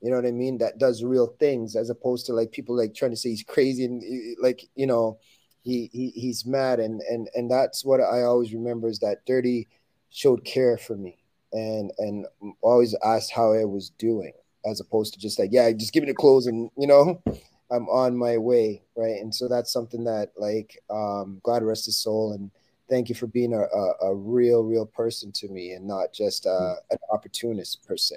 You 0.00 0.10
know 0.10 0.16
what 0.16 0.26
I 0.26 0.30
mean? 0.30 0.58
That 0.58 0.78
does 0.78 1.02
real 1.02 1.34
things 1.40 1.74
as 1.74 1.90
opposed 1.90 2.26
to 2.26 2.32
like 2.32 2.52
people 2.52 2.76
like 2.76 2.94
trying 2.94 3.10
to 3.10 3.16
say 3.16 3.30
he's 3.30 3.42
crazy 3.42 3.84
and 3.84 4.02
like 4.40 4.62
you 4.76 4.86
know 4.86 5.18
he, 5.62 5.90
he 5.92 6.10
he's 6.10 6.46
mad 6.46 6.78
and 6.80 7.00
and 7.10 7.28
and 7.34 7.50
that's 7.50 7.84
what 7.84 8.00
I 8.00 8.22
always 8.22 8.52
remember 8.52 8.88
is 8.88 9.00
that 9.00 9.24
Dirty 9.26 9.68
showed 10.10 10.44
care 10.44 10.78
for 10.78 10.96
me 10.96 11.17
and 11.52 11.90
and 11.98 12.26
always 12.62 12.94
asked 13.04 13.32
how 13.32 13.52
I 13.52 13.64
was 13.64 13.90
doing 13.90 14.32
as 14.66 14.80
opposed 14.80 15.14
to 15.14 15.20
just 15.20 15.38
like 15.38 15.50
yeah 15.52 15.70
just 15.72 15.92
give 15.92 16.02
me 16.02 16.10
the 16.10 16.14
clothes 16.14 16.46
and 16.46 16.70
you 16.76 16.86
know 16.86 17.22
I'm 17.70 17.88
on 17.88 18.16
my 18.16 18.38
way 18.38 18.82
right? 18.96 19.20
And 19.20 19.34
so 19.34 19.48
that's 19.48 19.72
something 19.72 20.04
that 20.04 20.32
like 20.36 20.78
um 20.90 21.40
God 21.42 21.62
rest 21.62 21.86
his 21.86 21.96
soul 21.96 22.32
and 22.32 22.50
thank 22.88 23.08
you 23.08 23.14
for 23.14 23.26
being 23.26 23.52
a, 23.52 23.60
a, 23.60 24.10
a 24.10 24.14
real 24.14 24.62
real 24.62 24.86
person 24.86 25.32
to 25.32 25.48
me 25.48 25.72
and 25.72 25.86
not 25.86 26.12
just 26.12 26.46
uh, 26.46 26.74
an 26.90 26.98
opportunist 27.12 27.86
per 27.86 27.96
se. 27.96 28.16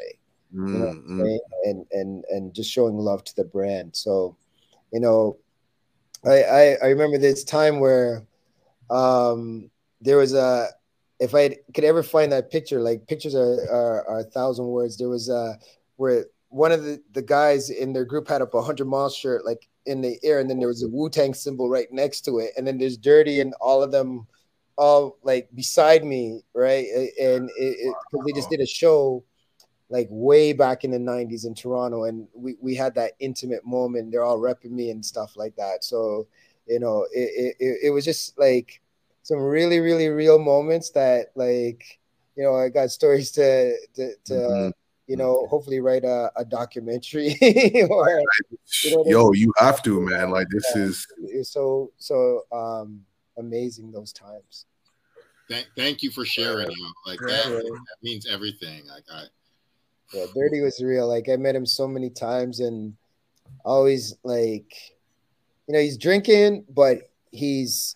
You 0.54 0.80
know 0.80 0.94
Mm, 0.94 1.08
mm. 1.08 1.40
and 1.64 1.86
and 1.92 2.26
and 2.30 2.54
just 2.54 2.72
showing 2.72 2.98
love 2.98 3.24
to 3.24 3.36
the 3.36 3.46
brand. 3.46 3.96
So 3.96 4.36
you 4.92 5.00
know 5.00 5.38
I, 6.26 6.44
I 6.44 6.78
I 6.84 6.88
remember 6.88 7.18
this 7.18 7.44
time 7.44 7.80
where 7.80 8.24
um 8.90 9.70
there 10.02 10.18
was 10.18 10.34
a 10.34 10.68
if 11.22 11.36
I 11.36 11.56
could 11.76 11.84
ever 11.84 12.02
find 12.02 12.32
that 12.32 12.50
picture 12.50 12.82
like 12.82 13.08
pictures 13.08 13.36
are 13.36 13.62
are, 13.70 14.06
are 14.10 14.20
a 14.22 14.24
thousand 14.24 14.66
words. 14.66 14.98
There 14.98 15.08
was 15.08 15.30
a 15.30 15.58
where 15.98 16.26
one 16.50 16.72
of 16.72 16.84
the, 16.84 17.02
the 17.14 17.22
guys 17.22 17.70
in 17.70 17.94
their 17.94 18.04
group 18.04 18.28
had 18.28 18.42
up 18.42 18.56
a 18.56 18.62
hundred 18.62 18.86
mile 18.88 19.10
shirt 19.10 19.46
like 19.46 19.70
in 19.86 20.02
the 20.02 20.20
air 20.24 20.40
and 20.40 20.50
then 20.50 20.60
there 20.60 20.68
was 20.68 20.84
a 20.84 20.88
Wu-Tang 20.90 21.34
symbol 21.34 21.70
right 21.70 21.88
next 21.92 22.22
to 22.22 22.40
it 22.40 22.52
and 22.58 22.68
then 22.68 22.78
there's 22.78 22.98
dirty 22.98 23.40
and 23.40 23.54
all 23.62 23.82
of 23.84 23.92
them 23.92 24.28
all 24.78 25.18
like 25.24 25.48
beside 25.54 26.04
me 26.04 26.42
right? 26.56 26.88
And 27.22 27.50
it, 27.52 27.78
it, 27.80 27.96
'cause 28.12 28.22
they 28.26 28.34
just 28.34 28.50
did 28.50 28.60
a 28.60 28.66
show 28.66 29.24
like 29.90 30.08
way 30.10 30.54
back 30.54 30.84
in 30.84 30.92
the 30.92 30.98
90s 31.00 31.46
in 31.46 31.54
Toronto 31.54 32.06
and 32.06 32.28
we, 32.34 32.56
we 32.62 32.74
had 32.74 32.96
that 32.96 33.14
intimate 33.20 33.64
moment 33.66 34.12
they're 34.12 34.24
all 34.24 34.40
repping 34.40 34.72
me 34.72 34.90
and 34.90 35.06
stuff 35.06 35.38
like 35.38 35.56
that. 35.56 35.84
So 35.84 36.28
you 36.66 36.80
know 36.80 37.06
it, 37.14 37.56
it, 37.60 37.78
it 37.84 37.90
was 37.92 38.06
just 38.06 38.38
like 38.40 38.82
some 39.24 39.40
really 39.40 39.80
really 39.80 40.08
real 40.10 40.40
moments 40.40 40.92
that 40.92 41.28
like 41.36 42.00
you 42.36 42.44
know 42.44 42.56
I 42.56 42.70
got 42.70 42.92
stories 42.92 43.32
to 43.32 43.76
to, 43.96 44.16
to 44.26 44.34
Mhm. 44.34 44.72
you 45.08 45.18
know 45.18 45.48
hopefully 45.48 45.80
write 45.80 46.04
a, 46.04 46.32
a 46.36 46.46
documentary 46.46 47.36
or 47.90 48.22
you 48.84 48.92
know, 48.92 49.04
Yo, 49.06 49.32
you 49.34 49.54
have 49.58 49.84
to, 49.84 50.02
man. 50.02 50.32
Like 50.32 50.48
this 50.50 50.66
Yeah. 50.76 50.84
is 50.84 51.08
it's 51.24 51.50
so 51.52 51.92
so 51.98 52.44
um 52.52 53.06
amazing 53.38 53.92
those 53.92 54.12
times 54.14 54.66
Thank, 55.50 55.68
thank 55.76 56.02
you 56.04 56.12
for 56.12 56.24
sharing. 56.24 56.70
You 56.72 56.84
know, 56.84 56.92
like 57.06 57.20
that, 57.20 57.50
that 57.50 57.98
means 58.02 58.26
everything. 58.26 58.88
Like 58.88 59.04
I, 59.12 59.24
Yeah, 60.14 60.26
Dirty 60.34 60.62
was 60.62 60.82
real. 60.82 61.08
Like 61.08 61.28
I 61.28 61.36
met 61.36 61.56
him 61.56 61.66
so 61.66 61.88
many 61.88 62.10
times 62.10 62.62
and 62.62 62.96
always 63.66 64.16
like 64.24 64.74
you 65.68 65.74
know, 65.74 65.80
he's 65.80 65.98
drinking, 65.98 66.66
but 66.70 67.12
he's 67.32 67.96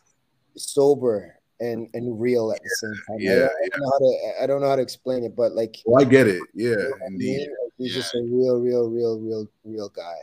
sober 0.58 1.40
and 1.60 1.88
and 1.94 2.20
real 2.20 2.52
at 2.52 2.62
the 2.64 2.70
same 2.70 2.94
time. 3.08 3.18
I 3.18 3.20
Yeah, 3.20 3.36
don't, 3.36 3.50
I 3.50 3.68
don't 3.70 3.82
know 3.82 3.92
how 3.92 4.00
to 4.00 4.44
I 4.44 4.48
don't 4.48 4.62
know 4.62 4.70
how 4.70 4.76
to 4.76 4.82
explain 4.82 5.24
it, 5.24 5.36
but 5.36 5.54
like 5.54 5.78
well, 5.86 6.02
I 6.02 6.10
get 6.10 6.28
it. 6.28 6.44
Yeah, 6.54 6.70
you 6.70 6.76
know 6.78 6.96
I 7.04 7.08
indeed. 7.08 7.38
mean? 7.38 7.50
Like, 7.64 7.74
he's 7.78 7.94
just 7.94 8.14
a 8.16 8.22
real, 8.22 8.60
real, 8.60 8.90
real, 8.90 9.20
real, 9.20 9.48
real 9.64 9.90
guy. 9.90 10.18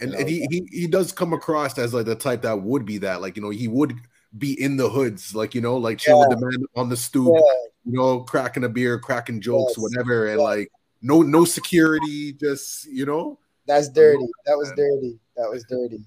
And, 0.00 0.14
and 0.14 0.28
he, 0.28 0.46
he 0.46 0.68
he 0.70 0.86
does 0.86 1.10
come 1.10 1.32
across 1.32 1.76
as 1.76 1.92
like 1.92 2.06
the 2.06 2.14
type 2.14 2.42
that 2.42 2.62
would 2.62 2.84
be 2.84 2.98
that. 2.98 3.20
Like, 3.20 3.36
you 3.36 3.42
know, 3.42 3.50
he 3.50 3.66
would 3.66 3.94
be 4.36 4.60
in 4.62 4.76
the 4.76 4.88
hoods, 4.88 5.34
like, 5.34 5.54
you 5.54 5.60
know, 5.60 5.76
like 5.76 5.98
chilling 5.98 6.28
the 6.28 6.36
man 6.36 6.64
on 6.76 6.88
the 6.88 6.96
stoop, 6.96 7.34
Yeah, 7.34 7.40
you 7.84 7.98
know, 7.98 8.20
cracking 8.20 8.62
a 8.64 8.68
beer, 8.68 8.98
cracking 9.00 9.40
jokes, 9.40 9.72
Yes. 9.76 9.78
whatever, 9.78 10.28
and 10.28 10.38
Yeah. 10.38 10.44
like 10.44 10.72
no 11.02 11.22
no 11.22 11.44
security, 11.44 12.32
just 12.32 12.86
you 12.86 13.06
know. 13.06 13.38
that's 13.66 13.88
dirty. 13.88 14.26
That 14.46 14.56
was 14.56 14.70
dirty. 14.76 15.18
That 15.36 15.50
was 15.50 15.64
dirty. 15.64 16.00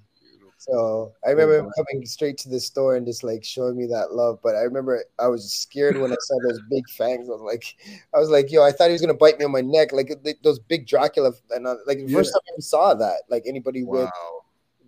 So 0.62 1.12
I 1.26 1.32
remember 1.32 1.58
him 1.58 1.72
coming 1.76 2.06
straight 2.06 2.38
to 2.40 2.50
the 2.50 2.60
store 2.60 2.96
and 2.96 3.04
just 3.04 3.24
like 3.24 3.44
showing 3.44 3.76
me 3.76 3.88
that 3.88 4.14
love. 4.14 4.38
But 4.44 4.54
I 4.56 4.60
remember 4.60 5.04
I 5.18 5.26
was 5.28 5.52
scared 5.52 5.98
when 5.98 6.12
I 6.12 6.18
saw 6.20 6.40
those 6.40 6.60
big 6.70 6.88
fangs. 6.88 7.30
I 7.30 7.32
was 7.32 7.42
like, 7.42 7.76
I 8.14 8.20
was 8.20 8.30
like, 8.30 8.52
yo, 8.52 8.62
I 8.62 8.72
thought 8.72 8.90
he 8.90 8.92
was 8.92 9.02
gonna 9.02 9.16
bite 9.16 9.40
me 9.40 9.46
on 9.46 9.52
my 9.52 9.62
neck, 9.62 9.92
like 9.92 10.12
those 10.44 10.60
big 10.60 10.86
Dracula. 10.86 11.32
And 11.50 11.68
I, 11.68 11.74
like 11.88 11.98
the 11.98 12.14
first 12.14 12.32
time 12.32 12.42
I 12.56 12.60
saw 12.60 12.94
that, 12.94 13.24
like 13.28 13.42
anybody 13.48 13.82
with 13.84 14.08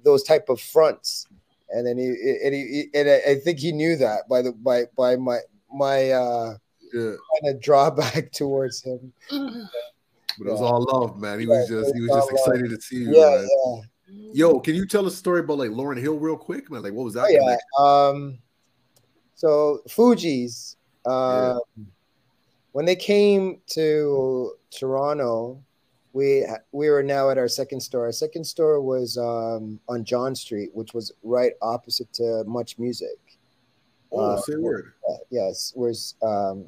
those 0.04 0.22
type 0.22 0.48
of 0.50 0.62
fronts. 0.62 1.26
And 1.72 1.88
then 1.88 1.98
he 1.98 2.06
and 2.46 2.54
he 2.54 2.90
and 2.94 3.10
I 3.10 3.32
I 3.32 3.36
think 3.40 3.58
he 3.58 3.72
knew 3.72 3.96
that 3.96 4.30
by 4.30 4.44
the 4.44 4.52
by 4.52 4.84
by 4.96 5.16
my 5.16 5.40
my 5.74 6.12
uh 6.12 6.54
Yeah. 6.94 7.16
kind 7.42 7.56
of 7.56 7.60
drawback 7.64 8.32
towards 8.34 8.84
him. 8.84 9.12
But 10.40 10.48
it 10.48 10.52
was 10.52 10.62
all 10.64 10.84
love, 10.92 11.20
man. 11.20 11.40
He 11.40 11.46
was 11.46 11.70
Yeah, 11.70 11.78
just 11.82 11.94
he 11.94 12.02
was 12.02 12.10
was 12.12 12.26
just 12.26 12.32
all 12.32 12.52
love. 12.54 12.56
excited 12.56 12.76
to 12.76 12.82
see 12.82 12.96
you. 12.98 13.16
Yeah, 13.16 13.30
man. 13.30 13.50
yeah. 13.66 13.82
Yo, 14.34 14.60
can 14.60 14.76
you 14.76 14.86
tell 14.88 15.06
a 15.06 15.12
story 15.12 15.42
about 15.42 15.58
like 15.60 15.70
Lauryn 15.72 16.00
Hill 16.00 16.18
real 16.18 16.38
quick, 16.38 16.70
man? 16.72 16.84
Like 16.84 16.94
what 16.94 17.04
was 17.06 17.14
that? 17.14 17.26
Oh, 17.26 17.30
yeah. 17.30 17.58
Um, 17.78 18.38
so 19.36 19.82
Fugees, 19.88 20.76
um, 21.06 21.60
when 22.72 22.86
they 22.86 22.96
came 22.96 23.60
to 23.68 24.54
Toronto, 24.72 25.62
we 26.14 26.46
we 26.72 26.90
were 26.90 27.04
now 27.04 27.30
at 27.30 27.38
our 27.38 27.48
second 27.48 27.82
store. 27.82 28.06
Our 28.06 28.12
second 28.12 28.44
store 28.46 28.82
was 28.82 29.18
um, 29.18 29.80
on 29.88 30.04
John 30.04 30.36
Street, 30.36 30.70
which 30.74 30.94
was 30.94 31.12
right 31.24 31.54
opposite 31.62 32.12
to 32.14 32.44
Much 32.46 32.80
Music. 32.80 33.18
Oh, 34.12 34.20
Uh, 34.20 34.42
say 34.42 34.56
word. 34.56 34.94
uh, 35.10 35.18
yes, 35.32 35.74
was 35.76 36.16
um, 36.22 36.66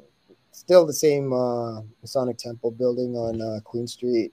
still 0.52 0.84
the 0.84 0.92
same 0.92 1.32
uh, 1.32 1.80
Masonic 2.02 2.38
Temple 2.38 2.72
building 2.72 3.14
on 3.16 3.40
uh, 3.40 3.60
Queen 3.64 3.86
Street. 3.86 4.32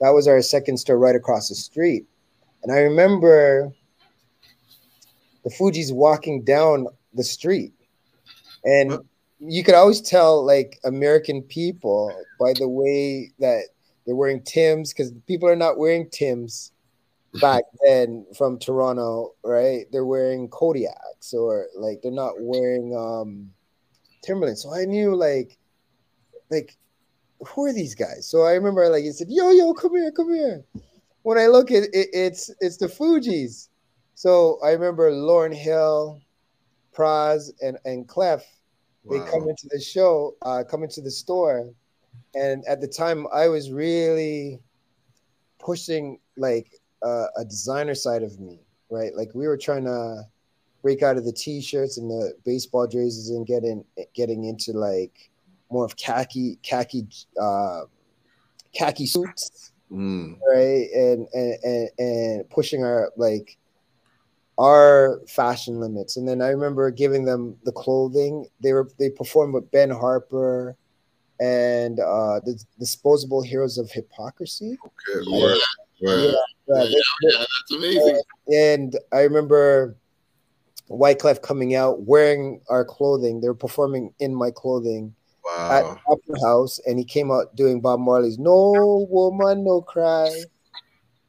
That 0.00 0.10
was 0.10 0.28
our 0.28 0.42
second 0.42 0.76
store 0.76 0.98
right 0.98 1.16
across 1.16 1.48
the 1.48 1.54
street, 1.54 2.06
and 2.64 2.72
I 2.72 2.78
remember 2.80 3.70
the 5.44 5.50
Fugees 5.50 5.92
walking 5.92 6.42
down 6.42 6.86
the 7.12 7.22
street, 7.22 7.74
and 8.64 8.98
you 9.38 9.62
could 9.62 9.74
always 9.74 10.00
tell 10.00 10.44
like 10.44 10.80
American 10.84 11.42
people 11.42 12.10
by 12.40 12.54
the 12.54 12.68
way 12.68 13.32
that 13.38 13.64
they're 14.06 14.16
wearing 14.16 14.42
Tims 14.42 14.94
because 14.94 15.12
people 15.26 15.46
are 15.48 15.56
not 15.56 15.78
wearing 15.78 16.08
Tims 16.08 16.72
back 17.40 17.64
then 17.86 18.24
from 18.36 18.58
Toronto, 18.58 19.34
right? 19.44 19.84
They're 19.92 20.06
wearing 20.06 20.48
Kodiaks 20.48 21.34
or 21.34 21.66
like 21.76 22.00
they're 22.02 22.12
not 22.12 22.34
wearing 22.38 22.96
um 22.96 23.50
Timberland. 24.22 24.58
So 24.58 24.74
I 24.74 24.86
knew 24.86 25.14
like 25.14 25.58
like 26.50 26.74
who 27.46 27.66
are 27.66 27.74
these 27.74 27.94
guys? 27.94 28.26
So 28.26 28.42
I 28.42 28.54
remember 28.54 28.88
like 28.88 29.04
he 29.04 29.12
said, 29.12 29.28
Yo, 29.28 29.50
yo, 29.50 29.74
come 29.74 29.94
here, 29.94 30.10
come 30.12 30.32
here. 30.32 30.64
When 31.24 31.38
I 31.38 31.46
look 31.46 31.70
at 31.70 31.84
it, 31.84 32.08
it's 32.12 32.50
it's 32.60 32.76
the 32.76 32.86
Fugees. 32.86 33.68
So 34.14 34.58
I 34.62 34.70
remember 34.70 35.10
Lauryn 35.10 35.54
Hill, 35.54 36.20
Praz, 36.94 37.50
and, 37.60 37.78
and 37.84 38.06
Clef, 38.06 38.44
they 39.10 39.18
come 39.18 39.48
into 39.48 39.66
the 39.70 39.80
show, 39.80 40.34
uh, 40.42 40.62
come 40.68 40.82
into 40.82 41.00
the 41.00 41.10
store. 41.10 41.70
And 42.34 42.64
at 42.66 42.80
the 42.80 42.86
time 42.86 43.26
I 43.32 43.48
was 43.48 43.72
really 43.72 44.60
pushing 45.58 46.18
like 46.36 46.70
uh, 47.02 47.26
a 47.36 47.44
designer 47.44 47.94
side 47.94 48.22
of 48.22 48.38
me, 48.38 48.60
right? 48.90 49.14
Like 49.14 49.30
we 49.34 49.46
were 49.46 49.56
trying 49.56 49.84
to 49.84 50.24
break 50.82 51.02
out 51.02 51.16
of 51.16 51.24
the 51.24 51.32
t-shirts 51.32 51.96
and 51.96 52.10
the 52.10 52.34
baseball 52.44 52.86
jerseys 52.86 53.30
and 53.30 53.46
getting 53.46 53.82
getting 54.14 54.44
into 54.44 54.72
like 54.72 55.30
more 55.70 55.84
of 55.86 55.96
khaki 55.96 56.58
khaki 56.62 57.08
uh, 57.40 57.82
khaki 58.76 59.06
suits, 59.06 59.72
Mm. 59.90 60.38
right? 60.48 60.88
And 60.94 61.26
and 61.32 61.56
and, 61.62 61.90
and 61.98 62.50
pushing 62.50 62.82
our 62.84 63.12
like 63.16 63.56
our 64.58 65.20
fashion 65.28 65.80
limits. 65.80 66.16
And 66.16 66.28
then 66.28 66.40
I 66.40 66.48
remember 66.48 66.90
giving 66.90 67.24
them 67.24 67.56
the 67.64 67.72
clothing. 67.72 68.46
They 68.60 68.72
were 68.72 68.88
they 68.98 69.10
performed 69.10 69.54
with 69.54 69.70
Ben 69.70 69.90
Harper 69.90 70.76
and 71.40 71.98
uh 71.98 72.40
the 72.44 72.62
disposable 72.78 73.42
heroes 73.42 73.78
of 73.78 73.90
hypocrisy. 73.90 74.78
Okay, 74.84 75.24
Yeah, 75.26 75.42
word. 75.42 75.58
yeah, 76.00 76.08
Yeah, 76.16 76.34
yeah, 76.68 76.84
they- 76.84 77.02
yeah, 77.22 77.38
that's 77.38 77.70
amazing. 77.72 78.22
and 78.52 78.98
I 79.12 79.20
remember 79.22 79.96
Wyclef 80.88 81.42
coming 81.42 81.74
out 81.74 82.02
wearing 82.02 82.60
our 82.68 82.84
clothing. 82.84 83.40
They 83.40 83.48
were 83.48 83.54
performing 83.54 84.14
in 84.20 84.34
my 84.34 84.50
clothing 84.50 85.14
at 85.46 85.84
Wow. 85.84 86.00
Opera 86.08 86.40
House, 86.40 86.80
and 86.86 86.98
he 86.98 87.04
came 87.04 87.30
out 87.30 87.54
doing 87.56 87.80
Bob 87.80 88.00
Marley's 88.00 88.38
"No 88.38 89.06
Woman, 89.10 89.64
No 89.64 89.80
Cry." 89.82 90.30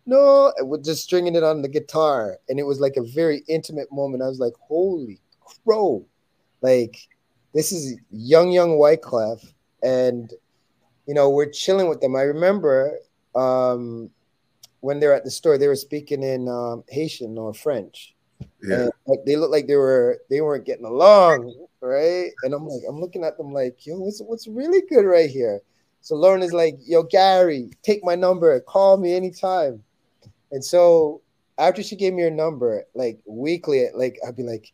No, 0.08 0.54
with 0.60 0.86
just 0.86 1.04
stringing 1.04 1.36
it 1.36 1.44
on 1.44 1.62
the 1.62 1.68
guitar, 1.68 2.38
and 2.48 2.60
it 2.60 2.64
was 2.64 2.80
like 2.80 2.96
a 2.96 3.04
very 3.04 3.44
intimate 3.48 3.92
moment. 3.92 4.24
I 4.24 4.28
was 4.28 4.40
like, 4.40 4.54
"Holy 4.60 5.20
crow!" 5.64 6.06
Like 6.62 6.98
this 7.54 7.72
is 7.72 7.98
young, 8.12 8.52
young 8.52 8.78
Wyclef, 8.78 9.54
and 9.84 10.32
you 11.08 11.14
know 11.14 11.30
we're 11.30 11.50
chilling 11.50 11.90
with 11.90 12.02
them. 12.02 12.16
I 12.16 12.22
remember 12.22 12.98
um, 13.36 14.10
when 14.82 15.00
they're 15.00 15.14
at 15.14 15.24
the 15.24 15.32
store, 15.32 15.58
they 15.58 15.68
were 15.68 15.76
speaking 15.76 16.24
in 16.24 16.48
um, 16.48 16.84
Haitian 16.90 17.38
or 17.38 17.54
French, 17.54 18.15
Yeah. 18.62 18.76
and 18.76 18.92
like 19.06 19.20
they 19.26 19.36
looked 19.36 19.52
like 19.52 19.68
they 19.68 19.76
were 19.76 20.20
they 20.30 20.42
weren't 20.42 20.66
getting 20.66 20.86
along, 20.86 21.54
right? 21.82 22.32
And 22.44 22.54
I'm 22.54 22.68
like, 22.68 22.82
I'm 22.88 23.00
looking 23.00 23.24
at 23.24 23.38
them 23.38 23.54
like, 23.54 23.86
yo, 23.86 24.00
what's 24.00 24.22
what's 24.22 24.48
really 24.48 24.82
good 24.90 25.06
right 25.06 25.30
here? 25.30 25.62
So 26.02 26.16
Lauryn 26.16 26.44
is 26.44 26.54
like, 26.54 26.78
yo, 26.86 27.04
Garie, 27.04 27.74
take 27.82 28.04
my 28.04 28.16
number, 28.16 28.60
call 28.62 28.98
me 28.98 29.16
anytime. 29.16 29.84
And 30.52 30.64
so 30.64 31.22
after 31.58 31.82
she 31.82 31.96
gave 31.96 32.14
me 32.14 32.24
her 32.24 32.32
number, 32.32 32.84
like 32.94 33.20
weekly, 33.26 33.88
like 33.96 34.18
I'd 34.28 34.36
be 34.36 34.44
like, 34.44 34.72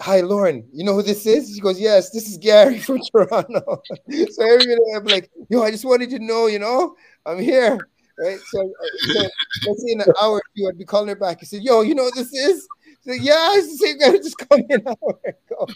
Hi 0.00 0.20
Lauryn, 0.20 0.64
you 0.72 0.84
know 0.84 0.94
who 0.94 1.02
this 1.02 1.26
is? 1.26 1.54
She 1.54 1.60
goes, 1.60 1.80
Yes, 1.80 2.10
this 2.10 2.28
is 2.28 2.38
Garie 2.38 2.80
from 2.84 3.00
Toronto. 3.10 3.82
so 4.30 4.42
every 4.42 4.66
minute 4.66 4.82
I'm 4.94 5.04
like, 5.04 5.30
yo, 5.48 5.62
I 5.62 5.70
just 5.70 5.84
wanted 5.84 6.10
to 6.10 6.18
know, 6.18 6.46
you 6.46 6.58
know, 6.58 6.96
I'm 7.24 7.38
here. 7.40 7.78
Right. 8.18 8.38
So, 8.50 8.60
uh, 8.60 9.12
so 9.12 9.28
let's 9.66 9.82
say 9.82 9.92
in 9.92 10.00
an 10.00 10.06
hour 10.22 10.36
or 10.36 10.42
two, 10.56 10.66
I'd 10.68 10.78
be 10.78 10.84
calling 10.84 11.08
her 11.08 11.16
back. 11.16 11.38
I 11.42 11.44
said, 11.44 11.62
Yo, 11.62 11.82
you 11.82 11.94
know 11.94 12.04
what 12.04 12.14
this 12.14 12.32
is? 12.32 12.66
She's 12.84 13.06
like, 13.06 13.22
yeah, 13.22 13.50
it's 13.52 13.72
the 13.72 13.86
same 13.86 13.98
guy 13.98 14.10
that 14.10 14.22
just 14.22 14.38
called 14.48 14.62
me 14.68 14.74
an 14.74 14.86
hour 14.86 15.20
ago. 15.26 15.66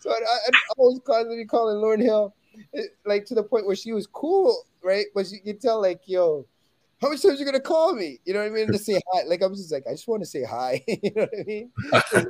So 0.00 0.10
I, 0.10 0.14
I, 0.14 0.48
I 0.48 0.74
was 0.76 1.00
constantly 1.04 1.44
calling 1.44 1.76
Lauryn 1.76 2.02
Hill, 2.02 2.34
eh, 2.74 2.82
like 3.04 3.26
to 3.26 3.34
the 3.34 3.42
point 3.42 3.66
where 3.66 3.76
she 3.76 3.92
was 3.92 4.06
cool, 4.06 4.64
right? 4.82 5.06
But 5.14 5.30
you 5.30 5.40
could 5.40 5.60
tell, 5.60 5.82
like, 5.82 6.02
yo, 6.06 6.46
how 7.00 7.08
many 7.08 7.20
times 7.20 7.38
you 7.38 7.46
gonna 7.46 7.60
call 7.60 7.94
me? 7.94 8.18
You 8.24 8.34
know 8.34 8.40
what 8.40 8.46
I 8.46 8.50
mean? 8.50 8.66
To 8.68 8.78
say 8.78 9.00
hi. 9.12 9.22
Like 9.24 9.42
I 9.42 9.46
was 9.46 9.60
just 9.60 9.72
like, 9.72 9.84
I 9.86 9.92
just 9.92 10.08
want 10.08 10.22
to 10.22 10.26
say 10.26 10.44
hi. 10.44 10.82
you 10.88 11.12
know 11.14 11.22
what 11.22 11.40
I 11.40 11.44
mean? 11.44 11.72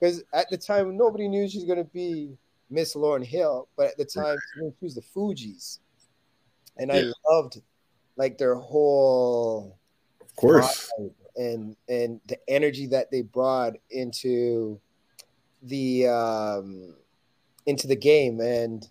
Because 0.00 0.22
at 0.34 0.50
the 0.50 0.58
time 0.58 0.98
nobody 0.98 1.28
knew 1.28 1.48
she's 1.48 1.64
gonna 1.64 1.84
be 1.84 2.36
Miss 2.68 2.94
Lauryn 2.94 3.24
Hill, 3.24 3.68
but 3.74 3.86
at 3.86 3.96
the 3.96 4.04
time 4.04 4.36
she 4.52 4.60
was 4.82 4.94
the 4.94 5.00
Fugees. 5.00 5.78
And 6.76 6.92
I 6.92 7.04
loved 7.30 7.62
like 8.16 8.38
their 8.38 8.54
whole 8.54 9.78
Of 10.20 10.36
course. 10.36 10.90
and 11.36 11.76
and 11.88 12.20
the 12.26 12.38
energy 12.48 12.86
that 12.86 13.10
they 13.10 13.22
brought 13.22 13.74
into 13.90 14.80
the 15.62 16.06
um 16.06 16.94
into 17.66 17.86
the 17.86 17.96
game 17.96 18.40
and 18.40 18.88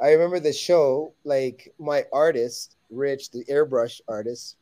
i 0.00 0.10
remember 0.12 0.40
the 0.40 0.52
show 0.52 1.14
like 1.24 1.72
my 1.78 2.04
artist 2.12 2.76
rich 2.90 3.30
the 3.30 3.44
airbrush 3.44 4.00
artist 4.08 4.56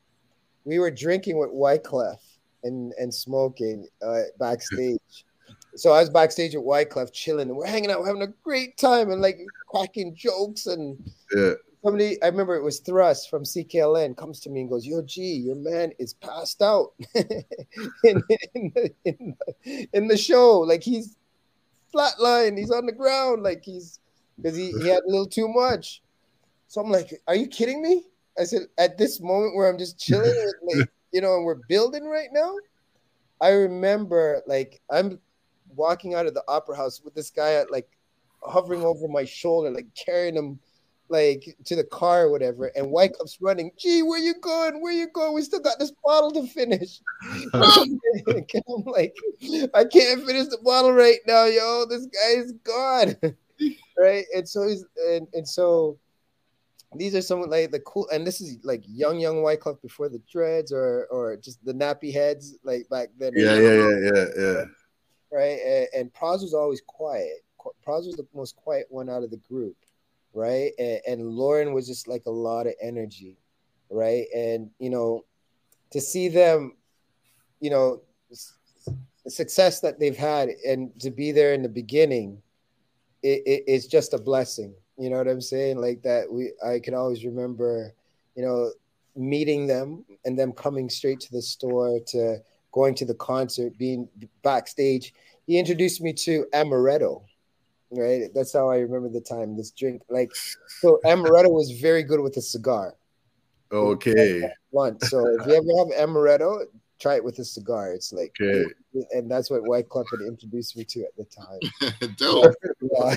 we 0.64 0.78
were 0.78 0.90
drinking 0.90 1.38
with 1.38 1.50
wyclef 1.50 2.18
and 2.64 2.92
and 2.98 3.12
smoking 3.12 3.86
uh 4.02 4.22
backstage 4.38 5.24
so 5.74 5.92
i 5.92 6.00
was 6.00 6.10
backstage 6.10 6.54
with 6.54 6.64
wyclef 6.64 7.12
chilling 7.12 7.48
and 7.48 7.56
we're 7.56 7.66
hanging 7.66 7.90
out 7.90 8.00
we're 8.00 8.06
having 8.06 8.22
a 8.22 8.32
great 8.44 8.76
time 8.76 9.10
and 9.10 9.20
like 9.22 9.38
cracking 9.70 10.14
jokes 10.14 10.66
and 10.66 10.96
Yeah. 11.34 11.52
Somebody 11.86 12.20
I 12.20 12.26
remember 12.26 12.56
it 12.56 12.64
was 12.64 12.80
Thrust 12.80 13.30
from 13.30 13.44
CKLN 13.44 14.16
comes 14.16 14.40
to 14.40 14.50
me 14.50 14.62
and 14.62 14.70
goes, 14.70 14.84
"Yo, 14.84 15.02
G, 15.02 15.22
your 15.22 15.54
man 15.54 15.92
is 16.00 16.14
passed 16.14 16.60
out 16.60 16.94
in, 17.14 17.44
in, 18.02 18.72
the, 18.74 18.90
in, 19.04 19.36
the, 19.38 19.88
in 19.92 20.08
the 20.08 20.16
show. 20.16 20.58
Like 20.58 20.82
he's 20.82 21.16
flatline. 21.94 22.58
He's 22.58 22.72
on 22.72 22.86
the 22.86 22.92
ground. 22.92 23.44
Like 23.44 23.62
he's 23.64 24.00
because 24.36 24.56
he, 24.56 24.72
he 24.82 24.88
had 24.88 25.04
a 25.04 25.08
little 25.08 25.28
too 25.28 25.46
much." 25.46 26.02
So 26.66 26.80
I'm 26.80 26.90
like, 26.90 27.14
"Are 27.28 27.36
you 27.36 27.46
kidding 27.46 27.80
me?" 27.80 28.02
I 28.38 28.44
said, 28.44 28.62
"At 28.78 28.98
this 28.98 29.20
moment 29.20 29.54
where 29.54 29.70
I'm 29.70 29.78
just 29.78 29.96
chilling, 30.04 30.34
like 30.62 30.88
you 31.12 31.20
know, 31.20 31.36
and 31.36 31.44
we're 31.44 31.60
building 31.68 32.06
right 32.06 32.30
now." 32.32 32.56
I 33.40 33.50
remember 33.50 34.42
like 34.46 34.80
I'm 34.90 35.20
walking 35.76 36.14
out 36.14 36.26
of 36.26 36.34
the 36.34 36.42
opera 36.48 36.76
house 36.76 37.00
with 37.04 37.14
this 37.14 37.30
guy 37.30 37.52
at 37.54 37.70
like 37.70 37.88
hovering 38.42 38.82
over 38.82 39.06
my 39.06 39.24
shoulder, 39.24 39.70
like 39.70 39.86
carrying 39.94 40.34
him 40.34 40.58
like 41.08 41.56
to 41.64 41.76
the 41.76 41.84
car 41.84 42.24
or 42.24 42.30
whatever, 42.30 42.66
and 42.74 42.90
Wyclef's 42.90 43.38
running. 43.40 43.70
Gee, 43.78 44.02
where 44.02 44.18
you 44.18 44.34
going? 44.40 44.80
Where 44.80 44.92
you 44.92 45.08
going? 45.08 45.34
We 45.34 45.42
still 45.42 45.60
got 45.60 45.78
this 45.78 45.92
bottle 46.04 46.32
to 46.32 46.46
finish. 46.46 47.00
I'm 47.54 48.00
like, 48.86 49.14
I 49.74 49.84
can't 49.84 50.24
finish 50.26 50.48
the 50.48 50.58
bottle 50.62 50.92
right 50.92 51.18
now, 51.26 51.44
yo. 51.44 51.86
This 51.88 52.06
guy 52.06 52.40
is 52.40 52.52
gone. 52.64 53.16
right? 53.98 54.24
And 54.34 54.48
so 54.48 54.66
he's 54.66 54.84
and, 55.08 55.26
and 55.32 55.48
so 55.48 55.98
these 56.94 57.14
are 57.14 57.22
some 57.22 57.42
like 57.42 57.70
the 57.70 57.80
cool 57.80 58.08
and 58.10 58.26
this 58.26 58.40
is 58.40 58.58
like 58.64 58.82
young 58.86 59.20
young 59.20 59.42
Wyckoff 59.42 59.80
before 59.82 60.08
the 60.08 60.20
dreads 60.30 60.72
or 60.72 61.06
or 61.10 61.36
just 61.36 61.64
the 61.64 61.72
nappy 61.72 62.12
heads 62.12 62.56
like 62.64 62.88
back 62.88 63.08
then. 63.18 63.32
Yeah, 63.34 63.54
yeah, 63.54 63.74
yeah, 63.74 63.98
yeah, 64.00 64.26
yeah. 64.38 64.64
Right. 65.32 65.58
And, 65.64 65.88
and 65.94 66.12
Praz 66.12 66.42
was 66.42 66.54
always 66.54 66.80
quiet. 66.86 67.44
Praz 67.86 68.06
was 68.06 68.16
the 68.16 68.26
most 68.34 68.56
quiet 68.56 68.86
one 68.90 69.08
out 69.08 69.24
of 69.24 69.30
the 69.30 69.38
group 69.38 69.76
right? 70.36 70.72
And, 70.78 71.00
and 71.08 71.20
Lauryn 71.22 71.72
was 71.72 71.88
just 71.88 72.06
like 72.06 72.26
a 72.26 72.30
lot 72.30 72.66
of 72.66 72.74
energy, 72.80 73.38
right? 73.90 74.26
And 74.34 74.70
you 74.78 74.90
know, 74.90 75.24
to 75.90 76.00
see 76.00 76.28
them, 76.28 76.76
you 77.60 77.70
know, 77.70 78.02
the 79.24 79.30
success 79.30 79.80
that 79.80 79.98
they've 79.98 80.16
had 80.16 80.50
and 80.64 80.98
to 81.00 81.10
be 81.10 81.32
there 81.32 81.54
in 81.54 81.62
the 81.62 81.68
beginning 81.68 82.42
it, 83.22 83.42
it, 83.46 83.64
it's 83.66 83.86
just 83.86 84.14
a 84.14 84.18
blessing. 84.18 84.74
You 84.98 85.10
know 85.10 85.18
what 85.18 85.28
I'm 85.28 85.40
saying? 85.40 85.80
Like 85.80 86.02
that, 86.02 86.30
we 86.30 86.52
I 86.64 86.78
can 86.78 86.94
always 86.94 87.24
remember, 87.24 87.92
you 88.34 88.42
know, 88.44 88.70
meeting 89.16 89.66
them 89.66 90.04
and 90.24 90.38
them 90.38 90.52
coming 90.52 90.88
straight 90.88 91.20
to 91.20 91.32
the 91.32 91.42
store 91.42 91.98
to 92.08 92.38
going 92.72 92.94
to 92.94 93.04
the 93.04 93.14
concert, 93.14 93.76
being 93.78 94.08
backstage. 94.42 95.12
He 95.46 95.58
introduced 95.58 96.00
me 96.00 96.12
to 96.12 96.46
amaretto, 96.52 97.22
right? 97.90 98.28
That's 98.34 98.52
how 98.52 98.70
I 98.70 98.78
remember 98.78 99.08
the 99.08 99.20
time. 99.20 99.56
This 99.56 99.70
drink, 99.70 100.02
like, 100.08 100.30
so 100.80 101.00
amaretto 101.04 101.50
was 101.50 101.72
very 101.72 102.02
good 102.02 102.20
with 102.20 102.36
a 102.36 102.42
cigar. 102.42 102.94
Okay. 103.72 104.48
Blunt. 104.72 105.02
So 105.04 105.26
if 105.26 105.46
you 105.46 105.54
ever 105.54 105.92
have 105.94 106.08
amaretto, 106.08 106.66
try 106.98 107.16
it 107.16 107.24
with 107.24 107.38
a 107.38 107.44
cigar. 107.44 107.92
It's 107.92 108.12
like, 108.12 108.34
Okay. 108.40 108.64
and 109.12 109.30
that's 109.30 109.50
what 109.50 109.62
Wyclef 109.62 110.06
had 110.10 110.26
introduced 110.26 110.76
me 110.76 110.84
to 110.84 111.04
at 111.04 111.16
the 111.16 111.24
time. 111.24 112.14
Dope. 112.16 112.54
yeah. 112.80 113.16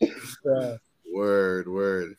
yeah. 0.44 0.76
Word, 1.12 1.68
word. 1.68 2.16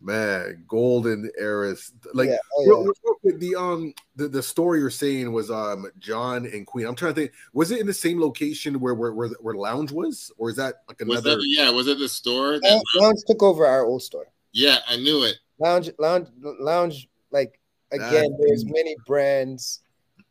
Man, 0.00 0.64
golden 0.68 1.28
eras. 1.40 1.92
Like 2.14 2.28
Yeah, 2.28 2.36
oh, 2.56 2.64
real- 2.66 2.80
yeah. 2.84 2.92
real 3.04 3.14
quick, 3.20 3.38
the 3.40 3.56
um 3.56 3.92
the, 4.14 4.28
the 4.28 4.42
story 4.42 4.78
you're 4.78 4.90
saying 4.90 5.32
was 5.32 5.50
um 5.50 5.86
John 5.98 6.46
and 6.46 6.64
Queen. 6.66 6.86
I'm 6.86 6.94
trying 6.94 7.14
to 7.14 7.20
think, 7.22 7.32
was 7.52 7.72
it 7.72 7.80
in 7.80 7.86
the 7.86 7.92
same 7.94 8.20
location 8.20 8.78
where 8.78 8.94
where 8.94 9.12
where, 9.12 9.28
where 9.40 9.54
Lounge 9.56 9.90
was, 9.90 10.30
or 10.38 10.50
is 10.50 10.56
that 10.56 10.82
like 10.88 11.00
Was 11.00 11.18
another? 11.20 11.36
that 11.40 11.44
yeah? 11.48 11.70
Was 11.70 11.88
it 11.88 11.98
the 11.98 12.08
store? 12.08 12.60
That, 12.60 12.70
Lounge, 12.70 12.82
Lounge 12.96 13.18
took 13.26 13.42
over 13.42 13.66
our 13.66 13.84
old 13.84 14.02
store. 14.02 14.26
yeah, 14.52 14.78
I 14.88 14.96
knew 14.96 15.24
it. 15.24 15.36
Lounge, 15.58 15.90
Lounge, 15.98 16.28
Lounge. 16.40 17.08
Like 17.32 17.58
again, 17.90 18.30
That- 18.30 18.44
there's 18.46 18.64
many 18.64 18.94
brands 19.04 19.82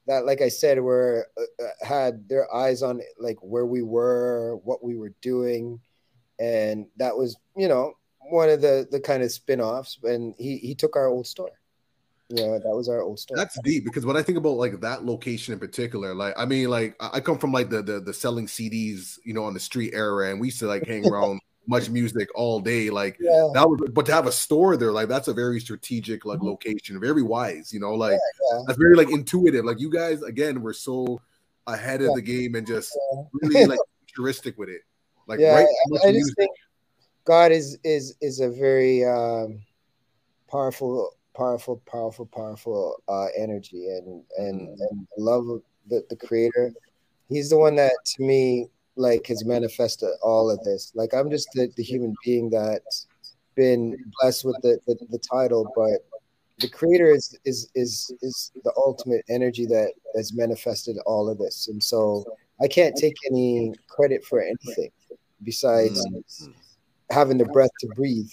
that, 0.07 0.25
like 0.25 0.39
I 0.41 0.47
said, 0.47 0.79
were 0.79 1.27
uh, 1.37 1.63
uh, 1.65 1.85
had 1.85 2.29
their 2.29 2.53
eyes 2.55 2.81
on 2.83 3.01
like 3.19 3.35
where 3.41 3.65
we 3.65 3.81
were, 3.81 4.55
what 4.63 4.81
we 4.81 4.95
were 4.95 5.11
doing, 5.21 5.81
and 6.39 6.85
that 6.95 7.17
was 7.17 7.35
you 7.57 7.67
know 7.67 7.95
one 8.29 8.49
of 8.49 8.61
the 8.61 8.87
the 8.91 8.99
kind 8.99 9.23
of 9.23 9.31
spin-offs. 9.31 9.99
And 10.03 10.33
he 10.37 10.57
he 10.57 10.75
took 10.75 10.95
our 10.95 11.07
old 11.07 11.27
store. 11.27 11.51
Yeah, 12.29 12.57
that 12.61 12.75
was 12.75 12.89
our 12.89 13.01
old 13.01 13.19
store. 13.19 13.37
That's 13.37 13.57
deep 13.63 13.85
because 13.85 14.05
when 14.05 14.17
I 14.17 14.21
think 14.21 14.37
about 14.37 14.57
like 14.57 14.81
that 14.81 15.05
location 15.05 15.53
in 15.53 15.59
particular, 15.59 16.13
like 16.13 16.33
I 16.37 16.45
mean, 16.45 16.69
like 16.69 16.95
I 16.99 17.21
come 17.21 17.37
from 17.37 17.53
like 17.53 17.69
the 17.69 17.81
the, 17.81 17.99
the 18.01 18.13
selling 18.13 18.47
CDs, 18.47 19.17
you 19.23 19.33
know, 19.33 19.45
on 19.45 19.53
the 19.53 19.59
street 19.61 19.93
era, 19.93 20.29
and 20.29 20.39
we 20.41 20.47
used 20.47 20.59
to 20.59 20.67
like 20.67 20.85
hang 20.85 21.07
around 21.11 21.39
much 21.69 21.89
music 21.89 22.27
all 22.35 22.59
day. 22.59 22.89
Like 22.89 23.15
yeah, 23.19 23.47
that 23.53 23.69
was, 23.69 23.79
but 23.93 24.05
to 24.07 24.13
have 24.13 24.27
a 24.27 24.31
store 24.31 24.75
there, 24.75 24.91
like 24.91 25.07
that's 25.07 25.29
a 25.29 25.33
very 25.33 25.61
strategic 25.61 26.25
like 26.25 26.41
location, 26.41 26.99
very 26.99 27.23
wise, 27.23 27.71
you 27.73 27.79
know, 27.79 27.93
like 27.93 28.13
Mm-hmm. 28.13 28.57
yeah. 28.57 28.63
that's 28.67 28.77
very 28.79 28.95
like 28.95 29.09
intuitive. 29.09 29.63
Like 29.63 29.79
you 29.79 29.89
guys 29.89 30.21
again 30.21 30.61
were 30.61 30.73
so 30.73 31.21
ahead 31.65 32.01
of 32.01 32.13
the 32.13 32.21
game 32.21 32.55
and 32.55 32.67
just 32.67 32.91
Yeah. 33.13 33.21
really 33.41 33.65
like 33.67 33.79
futuristic 34.05 34.57
with 34.57 34.67
it. 34.67 34.81
Like 35.27 35.39
yeah, 35.39 35.55
right, 35.55 35.67
I, 36.03 36.07
I 36.09 36.11
just 36.11 36.35
think 36.37 36.51
God 37.27 37.51
is 37.51 37.77
is 37.83 38.15
is 38.21 38.39
a 38.39 38.49
very 38.49 39.03
um, 39.03 39.59
powerful, 40.49 41.11
powerful, 41.35 41.81
powerful, 41.85 42.25
powerful 42.25 43.03
uh, 43.09 43.27
energy, 43.37 43.89
and 43.89 44.23
and 44.37 44.69
Mhm. 44.69 44.75
and 44.89 45.07
love 45.17 45.45
the 45.89 46.05
the 46.09 46.15
Creator. 46.15 46.73
He's 47.27 47.49
the 47.49 47.57
one 47.57 47.75
that 47.75 47.91
to 48.15 48.23
me 48.23 48.69
like 48.95 49.27
has 49.27 49.43
manifested 49.43 50.09
all 50.23 50.49
of 50.49 50.63
this. 50.63 50.93
Like 50.95 51.13
I'm 51.13 51.29
just 51.29 51.49
the, 51.53 51.67
the 51.75 51.83
human 51.83 52.15
being 52.23 52.49
that's 52.49 53.07
been 53.55 53.97
blessed 54.21 54.45
with 54.45 54.55
the, 54.61 54.79
the 54.87 54.95
the 55.09 55.19
title, 55.19 55.69
but 55.75 55.99
the 56.59 56.69
Creator 56.69 57.11
is 57.11 57.37
is 57.43 57.69
is 57.75 58.09
is 58.21 58.53
the 58.63 58.71
ultimate 58.77 59.25
energy 59.29 59.65
that 59.65 59.91
has 60.15 60.31
manifested 60.33 60.95
all 61.05 61.29
of 61.29 61.37
this, 61.39 61.67
and 61.67 61.83
so 61.83 62.23
I 62.61 62.69
can't 62.69 62.95
take 62.95 63.17
any 63.29 63.73
credit 63.89 64.23
for 64.23 64.39
anything 64.41 64.91
besides 65.43 66.07
Mhm. 66.07 66.23
Having 67.09 67.37
the 67.37 67.45
breath 67.45 67.71
to 67.79 67.87
breathe, 67.95 68.31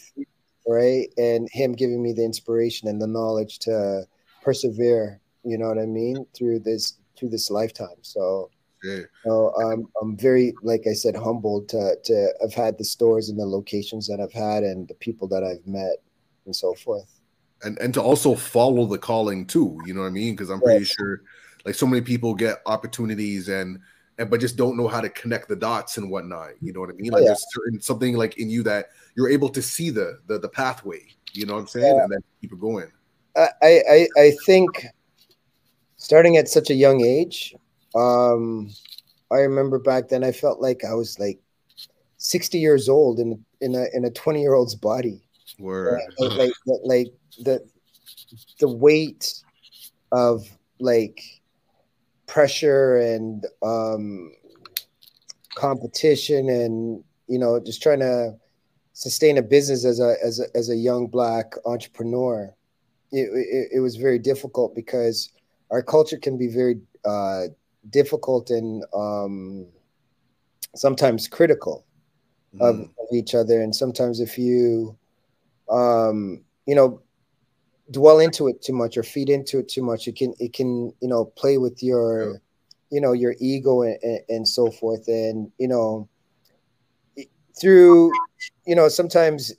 right? 0.67 1.09
And 1.17 1.49
him 1.53 1.73
giving 1.73 2.03
me 2.03 2.13
the 2.13 2.25
inspiration 2.25 2.89
and 2.89 3.01
the 3.01 3.07
knowledge 3.07 3.59
to 3.61 4.05
persevere, 4.43 5.21
you 5.45 5.59
know 5.59 5.69
what 5.69 5.79
I 5.79 5.87
mean, 5.87 6.27
through 6.35 6.61
this 6.61 6.95
through 7.17 7.31
this 7.31 7.51
lifetime. 7.51 8.03
So 8.03 8.51
yeah. 8.83 9.01
know, 9.25 9.53
um, 9.53 9.89
I'm 10.01 10.17
very, 10.17 10.53
like 10.63 10.87
I 10.89 10.93
said, 10.93 11.17
humbled 11.17 11.69
to 11.71 11.97
to 12.05 12.35
have 12.41 12.55
had 12.55 12.79
the 12.79 12.85
stores 12.85 13.29
and 13.29 13.39
the 13.39 13.47
locations 13.47 14.07
that 14.09 14.21
I've 14.21 14.33
had 14.33 14.63
and 14.63 14.89
the 14.89 14.95
people 14.95 15.29
that 15.29 15.45
I've 15.45 15.67
met 15.67 15.97
and 16.47 16.55
so 16.55 16.75
forth. 16.75 17.21
and 17.63 17.79
and 17.79 17.95
to 17.95 18.03
also 18.03 18.35
follow 18.35 18.85
the 18.87 18.99
calling 18.99 19.47
too 19.47 19.79
you 19.87 19.95
know 19.95 20.03
what 20.03 20.07
i 20.07 20.11
mean 20.11 20.35
because 20.35 20.51
i'm 20.51 20.61
pretty 20.61 20.85
sure 20.85 21.23
like 21.65 21.75
so 21.75 21.87
many 21.87 22.03
people 22.03 22.35
get 22.35 22.61
opportunities 22.67 23.49
and 23.49 23.79
and 24.19 24.31
but 24.31 24.41
just 24.41 24.57
don't 24.57 24.77
know 24.77 24.89
how 24.89 25.01
to 25.01 25.09
connect 25.11 25.49
the 25.49 25.57
dots 25.57 25.97
and 25.99 26.11
whatnot 26.11 26.51
you 26.61 26.73
know 26.73 26.81
what 26.81 26.91
i 26.91 26.93
mean 26.93 27.13
like 27.13 27.23
Yeah. 27.23 27.29
there's 27.29 27.45
certain 27.53 27.81
something 27.81 28.17
like 28.17 28.39
in 28.39 28.49
you 28.49 28.63
that 28.65 28.91
you're 29.17 29.29
able 29.29 29.49
to 29.51 29.61
see 29.63 29.91
the 29.91 30.21
the, 30.27 30.39
the 30.39 30.49
pathway 30.49 31.01
you 31.33 31.47
know 31.47 31.55
what 31.55 31.61
i'm 31.61 31.67
saying 31.67 31.95
Yeah. 31.97 32.03
and 32.05 32.13
then 32.13 32.21
keep 32.41 32.53
it 32.53 32.61
going 32.61 32.91
I, 33.37 33.49
I 33.63 34.09
I 34.17 34.33
think 34.47 34.87
starting 35.97 36.37
at 36.37 36.49
such 36.49 36.71
a 36.71 36.75
young 36.75 37.05
age, 37.05 37.53
um, 37.97 38.71
I 39.33 39.39
remember 39.39 39.81
back 39.81 40.09
then 40.09 40.23
I 40.23 40.31
felt 40.31 40.61
like 40.61 40.85
I 40.85 40.95
was 40.95 41.19
like 41.19 41.41
60 42.19 42.59
years 42.59 42.89
old 42.89 43.19
in 43.19 43.45
in 43.61 43.75
a 43.75 43.87
in 43.93 44.05
a 44.05 44.11
20 44.11 44.41
year 44.41 44.55
old's 44.55 44.77
body. 44.77 45.21
where 45.59 46.01
Like, 46.19 46.37
like 46.69 46.81
like 46.85 47.07
the 47.43 47.67
the 48.61 48.69
weight 48.69 49.35
of 50.13 50.47
like 50.79 51.21
pressure 52.27 52.97
and 52.97 53.47
um 53.63 54.33
competition 55.55 56.49
and 56.49 57.03
you 57.29 57.39
know 57.39 57.61
just 57.61 57.83
trying 57.83 58.01
to 58.01 58.35
sustain 58.93 59.39
a 59.39 59.43
business 59.43 59.85
as 59.85 60.01
a 60.01 60.17
as 60.25 60.41
a, 60.41 60.45
as 60.57 60.71
a 60.71 60.77
young 60.77 61.07
black 61.07 61.55
entrepreneur. 61.67 62.53
It, 63.13 63.29
it, 63.33 63.69
it 63.77 63.81
was 63.81 63.97
very 63.97 64.19
difficult 64.19 64.75
because 64.75 65.31
our 65.71 65.83
culture 65.83 66.19
can 66.19 66.37
be 66.37 66.49
very 66.49 66.81
uh, 67.05 67.43
difficult 67.91 68.51
and 68.51 68.85
um, 68.93 69.67
sometimes 70.75 71.29
critical 71.29 71.85
of, 72.61 72.77
Mm, 72.77 72.85
of 72.85 73.07
each 73.13 73.35
other. 73.35 73.61
And 73.63 73.75
sometimes 73.75 74.21
if 74.21 74.39
you 74.39 74.97
um, 75.69 76.45
you 76.67 76.75
know 76.75 77.03
dwell 77.91 78.19
into 78.19 78.49
it 78.49 78.63
too 78.63 78.73
much 78.73 78.97
or 78.97 79.03
feed 79.03 79.29
into 79.29 79.59
it 79.59 79.69
too 79.69 79.83
much. 79.83 80.09
It 80.09 80.17
can 80.17 80.35
it 80.39 80.53
can 80.53 80.93
you 81.01 81.09
know 81.09 81.27
play 81.27 81.59
with 81.59 81.83
your 81.83 82.41
you 82.91 83.01
know 83.01 83.13
your 83.13 83.35
ego 83.41 83.83
and, 83.83 83.99
and, 84.03 84.21
and 84.29 84.49
so 84.49 84.71
forth. 84.71 85.09
And 85.09 85.51
you 85.59 85.69
know 85.69 86.09
through 87.61 88.13
you 88.67 88.75
know 88.75 88.89
sometimes 88.89 89.53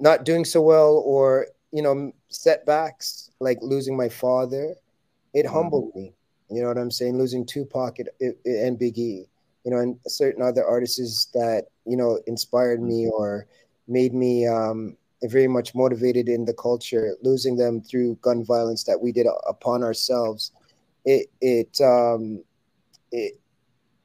not 0.00 0.24
doing 0.24 0.44
so 0.44 0.60
well 0.60 1.02
or 1.06 1.46
you 1.72 1.82
know 1.82 2.12
setbacks 2.28 3.30
like 3.40 3.58
losing 3.62 3.96
my 3.96 4.08
father 4.08 4.74
it 5.34 5.46
Mhm. 5.46 5.52
humbled 5.52 5.94
me. 5.94 6.12
You 6.50 6.62
know 6.62 6.68
what 6.68 6.78
i'm 6.78 6.90
saying? 6.90 7.18
Losing 7.18 7.44
tupac 7.44 7.98
and, 7.98 8.08
and 8.44 8.78
big 8.78 8.98
e 8.98 9.26
you 9.64 9.70
know 9.70 9.78
and 9.78 9.98
certain 10.06 10.42
other 10.42 10.64
artists 10.64 11.26
that 11.34 11.66
you 11.84 11.96
know 11.96 12.20
inspired 12.26 12.82
me 12.82 13.08
or 13.08 13.46
made 13.88 14.14
me 14.14 14.46
um 14.46 14.96
very 15.24 15.48
much 15.48 15.74
motivated 15.74 16.28
in 16.28 16.44
the 16.44 16.52
culture 16.54 17.16
losing 17.22 17.56
them 17.56 17.80
through 17.80 18.16
gun 18.22 18.44
violence 18.44 18.84
that 18.84 19.00
we 19.00 19.12
did 19.12 19.26
upon 19.48 19.82
ourselves. 19.82 20.52
It 21.04 21.28
it 21.40 21.80
um 21.80 22.42
it 23.12 23.38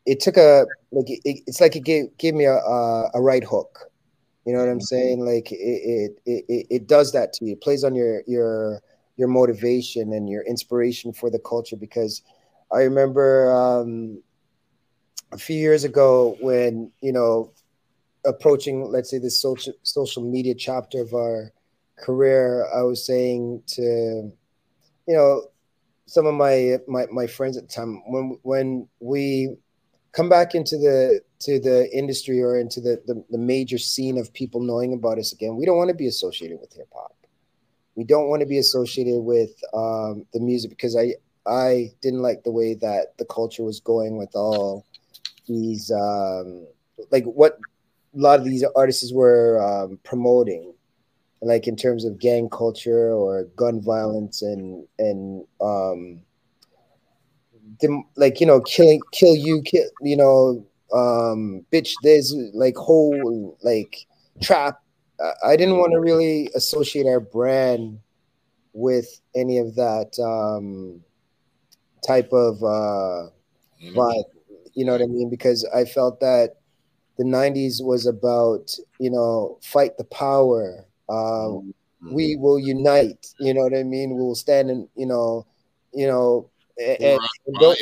it 0.05 0.19
took 0.19 0.37
a 0.37 0.65
like 0.91 1.09
it, 1.09 1.43
it's 1.47 1.61
like 1.61 1.75
it 1.75 1.83
gave 1.83 2.15
gave 2.17 2.33
me 2.33 2.45
a, 2.45 2.55
a 2.55 3.09
a 3.15 3.21
right 3.21 3.43
hook. 3.43 3.91
You 4.45 4.53
know 4.53 4.59
what 4.59 4.69
i'm 4.69 4.81
saying? 4.81 5.25
Like 5.25 5.51
it, 5.51 5.55
it 5.55 6.19
it 6.25 6.45
it 6.47 6.67
it 6.69 6.87
does 6.87 7.11
that 7.13 7.33
to 7.33 7.45
you. 7.45 7.53
It 7.53 7.61
plays 7.61 7.83
on 7.83 7.95
your 7.95 8.21
your 8.27 8.81
your 9.17 9.27
motivation 9.27 10.13
and 10.13 10.29
your 10.29 10.43
inspiration 10.43 11.13
for 11.13 11.29
the 11.29 11.39
culture 11.39 11.75
because 11.75 12.21
i 12.71 12.79
remember 12.81 13.51
um 13.51 14.21
a 15.31 15.37
few 15.37 15.55
years 15.55 15.83
ago 15.83 16.35
when 16.41 16.91
you 17.01 17.11
know 17.11 17.51
approaching 18.25 18.83
let's 18.91 19.09
say 19.09 19.17
this 19.17 19.39
social 19.39 19.73
social 19.83 20.23
media 20.23 20.53
chapter 20.53 21.01
of 21.01 21.13
our 21.13 21.51
career 21.97 22.67
i 22.75 22.81
was 22.81 23.05
saying 23.05 23.61
to 23.65 24.31
you 25.07 25.15
know 25.15 25.43
some 26.05 26.25
of 26.25 26.33
my 26.33 26.77
my, 26.87 27.05
my 27.11 27.25
friends 27.25 27.57
at 27.57 27.67
the 27.67 27.73
time 27.73 28.01
when 28.05 28.37
when 28.43 28.87
we 28.99 29.55
come 30.11 30.29
back 30.29 30.53
into 30.55 30.77
the 30.77 31.21
to 31.39 31.59
the 31.59 31.89
industry 31.97 32.41
or 32.41 32.59
into 32.59 32.79
the, 32.79 33.01
the 33.07 33.23
the 33.29 33.37
major 33.37 33.77
scene 33.77 34.17
of 34.17 34.31
people 34.33 34.61
knowing 34.61 34.93
about 34.93 35.17
us 35.17 35.33
again 35.33 35.55
we 35.55 35.65
don't 35.65 35.77
want 35.77 35.89
to 35.89 35.95
be 35.95 36.07
associated 36.07 36.59
with 36.59 36.73
hip 36.73 36.89
hop. 36.93 37.15
We 37.95 38.05
don't 38.05 38.29
want 38.29 38.39
to 38.39 38.45
be 38.45 38.57
associated 38.57 39.21
with 39.21 39.51
um, 39.73 40.25
the 40.33 40.39
music 40.39 40.69
because 40.69 40.95
i 40.95 41.13
i 41.45 41.91
didn't 42.01 42.21
like 42.21 42.43
the 42.43 42.51
way 42.51 42.75
that 42.75 43.17
the 43.17 43.25
culture 43.25 43.63
was 43.63 43.79
going 43.79 44.17
with 44.17 44.35
all 44.35 44.85
these 45.47 45.91
um 45.91 46.67
like 47.11 47.25
what 47.25 47.59
a 48.13 48.17
lot 48.17 48.39
of 48.39 48.45
these 48.45 48.63
artists 48.75 49.11
were 49.13 49.61
um, 49.61 49.99
promoting 50.03 50.73
like 51.41 51.67
in 51.67 51.75
terms 51.75 52.05
of 52.05 52.19
gang 52.19 52.49
culture 52.49 53.11
or 53.11 53.45
gun 53.55 53.81
violence 53.81 54.41
and 54.41 54.85
and 54.99 55.43
um 55.59 56.21
them 57.81 58.03
like 58.15 58.39
you 58.39 58.45
know 58.45 58.61
killing 58.61 59.01
kill 59.11 59.35
you 59.35 59.61
kill 59.63 59.83
you 60.01 60.15
know 60.15 60.63
um 60.93 61.65
bitch 61.71 61.93
there's 62.03 62.33
like 62.53 62.75
whole 62.75 63.57
like 63.63 64.05
trap. 64.41 64.79
I- 65.19 65.51
i 65.51 65.55
didn't 65.55 65.77
want 65.77 65.93
to 65.93 65.99
really 65.99 66.49
associate 66.55 67.07
our 67.07 67.19
brand 67.19 67.99
with 68.73 69.19
any 69.35 69.57
of 69.57 69.75
that 69.75 70.17
um 70.19 71.01
type 72.05 72.31
of 72.33 72.61
uh 72.63 73.29
vibe 73.95 74.23
you 74.73 74.85
know 74.85 74.91
what 74.93 75.01
i 75.01 75.05
mean? 75.07 75.29
Because 75.29 75.67
i 75.75 75.85
felt 75.85 76.19
that 76.21 76.60
the 77.21 77.27
90s 77.27 77.81
was 77.83 78.07
about 78.07 78.75
you 78.99 79.11
know 79.11 79.59
fight 79.61 79.97
the 79.97 80.03
power. 80.05 80.85
Um 81.07 81.73
we 82.09 82.35
will 82.35 82.57
unite 82.57 83.27
you 83.39 83.53
know 83.53 83.61
what 83.61 83.75
i 83.77 83.83
mean? 83.83 84.15
We'll 84.15 84.33
stand 84.33 84.71
and 84.71 84.87
you 84.95 85.05
know 85.05 85.45
you 85.93 86.07
know 86.07 86.49
and, 86.79 87.19
and 87.45 87.59
don't, 87.59 87.77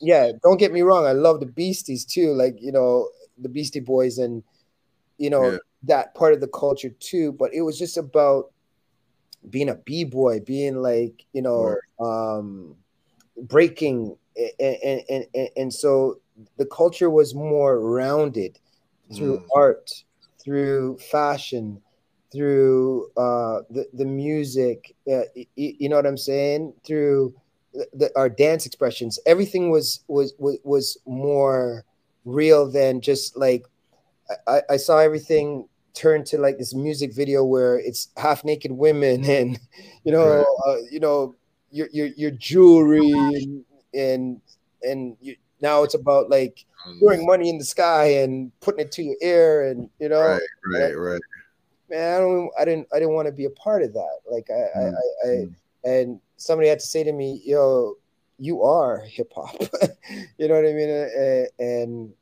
yeah 0.00 0.30
don't 0.44 0.60
get 0.60 0.72
me 0.72 0.82
wrong 0.82 1.06
i 1.06 1.12
love 1.12 1.40
the 1.40 1.46
beasties 1.46 2.04
too 2.04 2.32
like 2.34 2.56
you 2.60 2.70
know 2.70 3.08
the 3.38 3.48
beastie 3.48 3.80
boys 3.80 4.18
and 4.18 4.44
you 5.18 5.28
know 5.28 5.50
Yeah. 5.52 5.58
that 5.82 6.14
part 6.14 6.34
of 6.34 6.40
the 6.40 6.46
culture 6.48 6.90
too 7.00 7.32
but 7.32 7.52
it 7.52 7.62
was 7.62 7.76
just 7.78 7.96
about 7.96 8.52
being 9.50 9.68
a 9.68 9.74
b-boy 9.74 10.38
being 10.40 10.76
like 10.76 11.26
you 11.32 11.42
know 11.42 11.74
um 11.98 12.76
breaking 13.42 14.16
and, 14.60 14.76
and 15.10 15.26
and 15.34 15.48
and 15.56 15.74
so 15.74 16.20
the 16.58 16.66
culture 16.66 17.10
was 17.10 17.34
more 17.34 17.80
rounded 17.80 18.58
through 19.12 19.38
Mm. 19.38 19.46
art 19.54 19.90
through 20.42 20.98
fashion 20.98 21.80
through 22.32 23.08
uh 23.16 23.60
the, 23.70 23.86
the 23.92 24.04
music 24.04 24.94
uh, 25.10 25.22
y- 25.36 25.46
you 25.56 25.88
know 25.88 25.96
what 25.96 26.06
i'm 26.06 26.18
saying? 26.18 26.74
Through 26.86 27.34
the, 27.92 28.10
our 28.16 28.28
dance 28.28 28.66
expressions. 28.66 29.18
Everything 29.26 29.70
was 29.70 30.04
was 30.08 30.34
was, 30.38 30.58
was 30.64 30.98
more 31.06 31.84
real 32.24 32.70
than 32.70 33.00
just 33.00 33.36
like 33.36 33.64
I, 34.46 34.62
I 34.70 34.76
saw 34.76 34.98
everything 34.98 35.68
turn 35.94 36.24
to 36.24 36.38
like 36.38 36.58
this 36.58 36.74
music 36.74 37.14
video 37.14 37.44
where 37.44 37.78
it's 37.78 38.08
half 38.16 38.44
naked 38.44 38.72
women 38.72 39.24
and 39.28 39.58
you 40.04 40.12
know 40.12 40.44
uh, 40.66 40.76
you 40.90 41.00
know 41.00 41.34
your 41.70 41.88
your 41.92 42.06
your 42.16 42.30
jewelry 42.30 43.32
and 43.36 43.64
and 43.94 44.40
and 44.82 45.16
you, 45.20 45.36
now 45.60 45.82
it's 45.82 45.94
about 45.94 46.30
like 46.30 46.64
throwing 46.98 47.26
money 47.26 47.48
in 47.48 47.58
the 47.58 47.64
sky 47.64 48.04
and 48.04 48.52
putting 48.60 48.80
it 48.80 48.92
to 48.92 49.02
your 49.02 49.16
ear 49.22 49.70
and 49.70 49.88
you 49.98 50.08
know 50.08 50.20
Right, 50.20 50.40
right, 50.66 50.98
right. 50.98 51.22
man 51.90 52.14
I 52.14 52.18
don't 52.18 52.50
I 52.58 52.64
didn't 52.64 52.88
I 52.92 52.98
didn't 52.98 53.14
want 53.14 53.26
to 53.26 53.32
be 53.32 53.44
a 53.44 53.50
part 53.50 53.82
of 53.82 53.92
that. 53.94 54.18
Like 54.30 54.48
I 54.50 54.54
I, 54.54 54.82
Mm, 54.82 54.94
I, 54.94 55.28
I 55.28 55.90
and 55.90 56.20
somebody 56.36 56.68
had 56.68 56.80
to 56.80 56.86
say 56.86 57.04
to 57.04 57.12
me 57.12 57.42
yo 57.44 57.96
you 58.38 58.62
are 58.62 59.00
hip 59.00 59.32
hop. 59.34 59.56
You 60.38 60.48
know 60.48 60.54
what 60.54 60.66
I 60.66 60.72
mean? 60.72 60.90
And, 60.90 61.48
and 61.58 62.12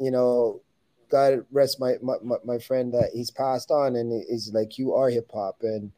you 0.00 0.10
know 0.10 0.60
God 1.08 1.44
rest 1.52 1.80
my, 1.80 1.94
my 2.02 2.16
my 2.22 2.36
my 2.44 2.58
friend 2.58 2.92
that 2.94 3.10
he's 3.14 3.30
passed 3.30 3.70
on 3.70 3.96
and 3.96 4.24
he's 4.28 4.52
like 4.52 4.78
you 4.78 4.94
are 4.94 5.08
hip 5.08 5.30
hop. 5.32 5.58
And 5.62 5.92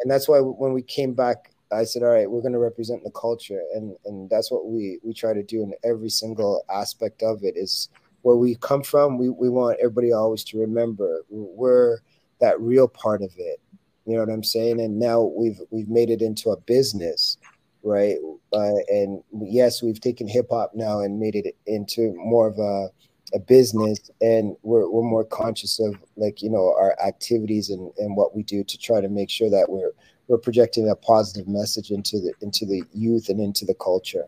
and 0.00 0.10
that's 0.10 0.28
why 0.28 0.38
when 0.38 0.72
we 0.72 0.82
came 0.82 1.14
back 1.14 1.52
I 1.72 1.84
said 1.84 2.02
all 2.02 2.10
right 2.10 2.30
we're 2.30 2.42
going 2.42 2.52
to 2.52 2.58
represent 2.58 3.02
the 3.04 3.10
culture 3.10 3.60
and 3.74 3.96
and 4.04 4.30
that's 4.30 4.50
what 4.50 4.66
we 4.66 4.98
we 5.02 5.12
try 5.12 5.32
to 5.32 5.42
do 5.42 5.62
in 5.62 5.74
every 5.84 6.08
single 6.08 6.64
aspect 6.70 7.22
of 7.22 7.42
it 7.42 7.56
is 7.56 7.88
where 8.22 8.36
we 8.36 8.56
come 8.56 8.82
from 8.82 9.18
we 9.18 9.28
we 9.28 9.48
want 9.48 9.78
everybody 9.80 10.12
always 10.12 10.44
to 10.44 10.58
remember 10.58 11.22
we're 11.30 11.98
that 12.40 12.60
real 12.60 12.86
part 12.86 13.22
of 13.22 13.32
it. 13.38 13.60
You 14.04 14.14
know 14.14 14.20
what 14.20 14.32
I'm 14.32 14.44
saying? 14.44 14.80
And 14.80 14.98
now 14.98 15.22
we've 15.22 15.60
we've 15.70 15.88
made 15.88 16.10
it 16.10 16.22
into 16.22 16.50
a 16.50 16.60
business 16.60 17.38
right? 17.82 18.16
Uh, 18.52 18.74
and 18.88 19.22
yes 19.40 19.82
we've 19.82 20.00
taken 20.00 20.26
hip 20.26 20.48
hop 20.50 20.72
now 20.74 21.00
and 21.00 21.20
made 21.20 21.36
it 21.36 21.56
into 21.66 22.12
more 22.16 22.48
of 22.48 22.58
a 22.58 22.88
a 23.34 23.38
business 23.40 23.98
and 24.20 24.56
we're, 24.62 24.88
we're 24.88 25.02
more 25.02 25.24
conscious 25.24 25.80
of 25.80 25.96
like 26.16 26.42
you 26.42 26.50
know 26.50 26.72
our 26.78 26.96
activities 27.04 27.70
and, 27.70 27.90
and 27.98 28.16
what 28.16 28.36
we 28.36 28.42
do 28.44 28.62
to 28.62 28.78
try 28.78 29.00
to 29.00 29.08
make 29.08 29.28
sure 29.28 29.50
that 29.50 29.68
we're 29.68 29.90
we're 30.28 30.38
projecting 30.38 30.88
a 30.90 30.96
positive 30.96 31.46
message 31.48 31.90
into 31.90 32.20
the 32.20 32.32
into 32.40 32.66
the 32.66 32.82
youth 32.92 33.28
and 33.28 33.40
into 33.40 33.64
the 33.64 33.74
culture 33.74 34.26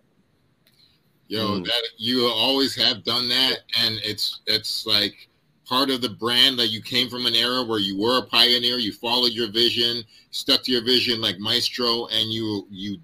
Yo, 1.29 1.47
Mm. 1.47 1.65
that 1.67 1.83
you 1.99 2.27
always 2.27 2.75
have 2.77 3.05
done 3.05 3.29
that, 3.29 3.59
and 3.79 3.99
it's 4.03 4.41
it's 4.47 4.87
like 4.87 5.29
part 5.67 5.91
of 5.91 6.01
the 6.01 6.09
brand 6.09 6.59
that 6.59 6.69
you 6.69 6.81
came 6.81 7.11
from 7.11 7.27
an 7.27 7.35
era 7.35 7.63
where 7.63 7.79
you 7.79 8.01
were 8.01 8.19
a 8.19 8.23
pioneer. 8.23 8.79
You 8.79 8.93
followed 8.95 9.33
your 9.33 9.51
vision, 9.51 10.03
stuck 10.31 10.63
to 10.63 10.73
your 10.73 10.83
vision 10.83 11.21
like 11.21 11.39
maestro, 11.39 12.07
and 12.07 12.33
you 12.33 12.67
you 12.71 12.99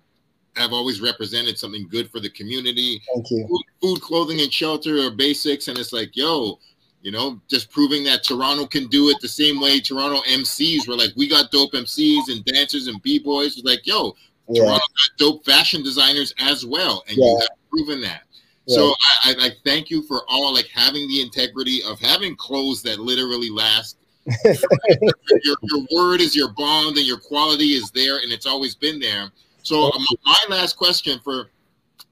have 0.57 0.73
always 0.73 1.03
represented 1.03 1.59
something 1.59 1.87
good 1.91 2.09
for 2.11 2.19
the 2.21 2.31
community. 2.31 3.03
thank 3.12 3.31
you 3.31 3.47
Food, 3.47 3.62
food, 3.83 4.01
clothing, 4.01 4.41
and 4.41 4.51
shelter 4.51 5.05
are 5.05 5.11
basics, 5.11 5.69
and 5.69 5.77
it's 5.77 5.93
like, 5.93 6.16
yo, 6.16 6.59
you 7.05 7.12
know, 7.12 7.39
just 7.48 7.70
proving 7.70 8.02
that 8.05 8.24
Toronto 8.24 8.66
can 8.66 8.89
do 8.89 9.10
it 9.10 9.18
the 9.20 9.28
same 9.28 9.60
way 9.60 9.78
Toronto 9.78 10.22
MCs 10.22 10.89
were 10.89 10.97
like, 10.97 11.10
we 11.16 11.28
got 11.28 11.51
dope 11.51 11.72
MCs 11.72 12.31
and 12.31 12.43
dancers 12.47 12.86
and 12.86 13.01
b 13.02 13.18
boys. 13.18 13.60
Like, 13.62 13.86
yo, 13.86 14.16
yeah 14.48 14.62
Toronto 14.62 14.78
got 14.78 15.18
dope 15.18 15.44
fashion 15.44 15.82
designers 15.82 16.32
as 16.39 16.64
well, 16.64 17.05
and 17.06 17.18
Yeah. 17.18 17.26
you 17.26 17.39
have 17.40 17.48
proven 17.70 18.01
that. 18.01 18.22
So 18.66 18.94
I, 19.24 19.35
I, 19.39 19.47
I 19.47 19.51
thank 19.66 19.90
you 19.90 20.02
for 20.05 20.22
all 20.26 20.55
like 20.55 20.68
having 20.74 21.06
the 21.09 21.20
integrity 21.20 21.82
of 21.82 22.01
having 22.01 22.35
clothes 22.35 22.82
that 22.85 22.98
literally 22.98 23.51
last. 23.51 23.98
your, 24.47 25.56
your 25.62 25.86
word 25.94 26.22
is 26.22 26.35
your 26.35 26.51
bond, 26.55 26.97
and 26.97 27.06
your 27.06 27.18
quality 27.18 27.74
is 27.74 27.90
there, 27.90 28.20
and 28.20 28.32
it's 28.32 28.47
always 28.47 28.74
been 28.74 28.98
there. 28.98 29.31
So 29.62 29.93
um, 29.93 30.06
my 30.24 30.44
last 30.48 30.78
question 30.78 31.20
for 31.22 31.51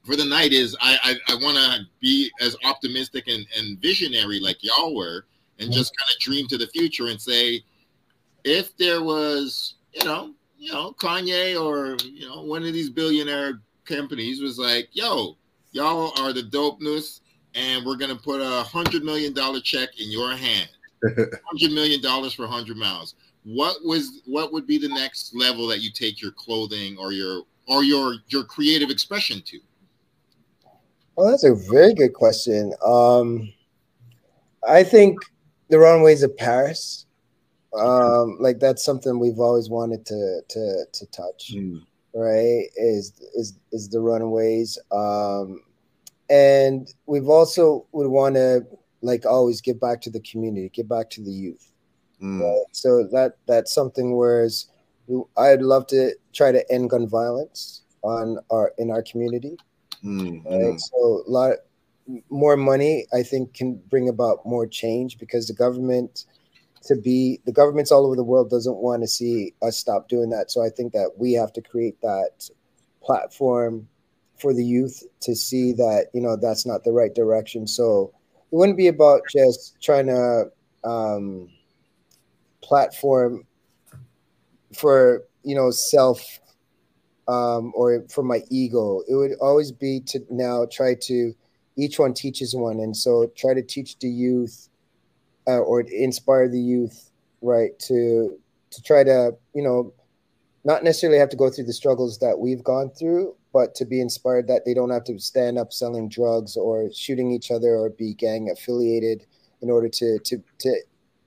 for 0.03 0.15
the 0.15 0.25
night 0.25 0.53
is 0.53 0.75
I 0.81 0.97
I, 1.03 1.33
I 1.33 1.35
want 1.35 1.57
to 1.57 1.85
be 1.99 2.31
as 2.41 2.55
optimistic 2.63 3.27
and, 3.27 3.45
and 3.57 3.79
visionary 3.81 4.39
like 4.39 4.57
y'all 4.63 4.95
were, 4.95 5.25
and 5.59 5.71
just 5.71 5.93
mm-hmm. 5.93 6.03
kind 6.03 6.15
of 6.15 6.19
dream 6.19 6.47
to 6.47 6.57
the 6.57 6.67
future 6.67 7.07
and 7.07 7.19
say, 7.19 7.63
if 8.43 8.75
there 8.77 9.01
was, 9.01 9.75
you 9.93 10.03
know, 10.03 10.33
you 10.57 10.71
know, 10.71 10.93
Kanye 10.99 11.59
or 11.59 11.97
you 12.05 12.27
know, 12.27 12.43
one 12.43 12.63
of 12.63 12.73
these 12.73 12.89
billionaire 12.89 13.61
companies 13.85 14.41
was 14.41 14.57
like, 14.57 14.89
yo, 14.91 15.37
y'all 15.71 16.13
are 16.21 16.33
the 16.33 16.43
dopeness, 16.43 17.21
and 17.55 17.85
we're 17.85 17.97
gonna 17.97 18.15
put 18.15 18.41
a 18.41 18.63
hundred 18.63 19.03
million 19.03 19.33
dollar 19.33 19.59
check 19.61 19.99
in 19.99 20.11
your 20.11 20.31
hand. 20.31 20.69
Hundred 21.51 21.73
million 21.73 22.01
dollars 22.01 22.33
for 22.33 22.47
hundred 22.47 22.77
miles. 22.77 23.15
What 23.43 23.83
was 23.83 24.21
what 24.25 24.53
would 24.53 24.65
be 24.65 24.77
the 24.77 24.87
next 24.87 25.35
level 25.35 25.67
that 25.67 25.81
you 25.81 25.91
take 25.91 26.21
your 26.21 26.31
clothing 26.31 26.97
or 26.97 27.11
your 27.11 27.41
or 27.67 27.83
your 27.83 28.15
your 28.29 28.45
creative 28.45 28.89
expression 28.89 29.41
to? 29.47 29.59
Oh, 31.17 31.29
that's 31.29 31.43
a 31.43 31.53
very 31.53 31.93
good 31.93 32.13
question. 32.13 32.73
Um, 32.85 33.51
I 34.67 34.83
think 34.83 35.19
the 35.69 35.77
runways 35.77 36.23
of 36.23 36.35
Paris, 36.37 37.05
um, 37.79 38.37
like 38.39 38.59
that's 38.59 38.83
something 38.83 39.19
we've 39.19 39.39
always 39.39 39.69
wanted 39.69 40.05
to 40.07 40.41
to 40.49 40.85
to 40.91 41.05
touch, 41.07 41.53
Mm. 41.55 41.81
right? 42.13 42.65
Is 42.75 43.13
is 43.35 43.53
is 43.71 43.89
the 43.89 43.99
runways, 43.99 44.77
um, 44.91 45.61
and 46.29 46.91
we've 47.05 47.29
also 47.29 47.85
would 47.91 48.07
want 48.07 48.35
to 48.35 48.65
like 49.01 49.25
always 49.25 49.61
give 49.61 49.79
back 49.79 50.01
to 50.01 50.09
the 50.09 50.21
community, 50.21 50.69
give 50.69 50.87
back 50.87 51.09
to 51.11 51.21
the 51.21 51.31
youth. 51.31 51.71
Mm. 52.21 52.41
Right? 52.41 52.65
So 52.71 53.03
that 53.11 53.37
that's 53.45 53.73
something. 53.73 54.15
Whereas 54.15 54.67
I'd 55.37 55.61
love 55.61 55.85
to 55.87 56.15
try 56.31 56.51
to 56.51 56.71
end 56.71 56.89
gun 56.89 57.07
violence 57.07 57.81
on 58.03 58.39
our 58.49 58.73
in 58.77 58.89
our 58.89 59.03
community 59.03 59.57
Mm. 60.03 60.45
right? 60.45 60.79
So 60.79 61.23
a 61.25 61.29
lot 61.29 61.55
more 62.29 62.57
money, 62.57 63.05
I 63.13 63.23
think, 63.23 63.53
can 63.53 63.75
bring 63.89 64.09
about 64.09 64.45
more 64.45 64.67
change 64.67 65.17
because 65.17 65.47
the 65.47 65.53
government 65.53 66.25
to 66.83 66.95
be 66.97 67.39
the 67.45 67.51
governments 67.51 67.91
all 67.91 68.05
over 68.05 68.15
the 68.15 68.23
world 68.23 68.49
doesn't 68.49 68.75
want 68.75 69.03
to 69.03 69.07
see 69.07 69.53
us 69.61 69.77
stop 69.77 70.09
doing 70.09 70.29
that. 70.31 70.51
So 70.51 70.63
I 70.63 70.69
think 70.69 70.91
that 70.93 71.11
we 71.17 71.33
have 71.33 71.53
to 71.53 71.61
create 71.61 71.99
that 72.01 72.49
platform 73.01 73.87
for 74.37 74.53
the 74.53 74.65
youth 74.65 75.01
to 75.21 75.35
see 75.35 75.71
that 75.73 76.07
you 76.13 76.21
know 76.21 76.35
that's 76.35 76.65
not 76.65 76.83
the 76.83 76.91
right 76.91 77.13
direction. 77.15 77.67
So 77.67 78.11
it 78.51 78.55
wouldn't 78.55 78.77
be 78.77 78.87
about 78.87 79.21
just 79.31 79.81
trying 79.81 80.07
to 80.07 80.51
um, 80.83 81.49
platform 82.61 83.45
for 84.75 85.23
you 85.43 85.55
know 85.55 85.71
self 85.71 86.21
um, 87.27 87.71
or 87.75 88.05
for 88.09 88.23
my 88.23 88.41
ego. 88.49 89.01
It 89.07 89.15
would 89.15 89.33
always 89.39 89.71
be 89.71 90.01
to 90.07 90.19
now 90.29 90.65
try 90.71 90.95
to 91.03 91.33
each 91.75 91.99
one 91.99 92.13
teaches 92.13 92.55
one, 92.55 92.79
and 92.79 92.95
so 92.95 93.31
try 93.35 93.53
to 93.53 93.63
teach 93.63 93.97
the 93.99 94.07
youth 94.07 94.69
uh, 95.47 95.59
or 95.59 95.81
inspire 95.81 96.47
the 96.47 96.59
youth, 96.59 97.11
right? 97.41 97.77
To 97.79 98.37
to 98.71 98.83
try 98.83 99.03
to 99.03 99.35
you 99.53 99.63
know 99.63 99.93
not 100.65 100.83
necessarily 100.83 101.19
have 101.19 101.29
to 101.29 101.37
go 101.37 101.49
through 101.49 101.65
the 101.65 101.73
struggles 101.73 102.19
that 102.19 102.39
we've 102.39 102.63
gone 102.63 102.89
through, 102.89 103.35
but 103.51 103.75
to 103.75 103.85
be 103.85 103.99
inspired 103.99 104.47
that 104.47 104.65
they 104.65 104.73
don't 104.73 104.89
have 104.89 105.03
to 105.03 105.19
stand 105.19 105.57
up 105.57 105.73
selling 105.73 106.07
drugs 106.07 106.55
or 106.55 106.89
shooting 106.93 107.31
each 107.31 107.51
other 107.51 107.75
or 107.75 107.89
be 107.89 108.13
gang 108.13 108.49
affiliated 108.49 109.25
in 109.61 109.69
order 109.69 109.89
to 109.89 110.19
to 110.19 110.41
to 110.59 110.75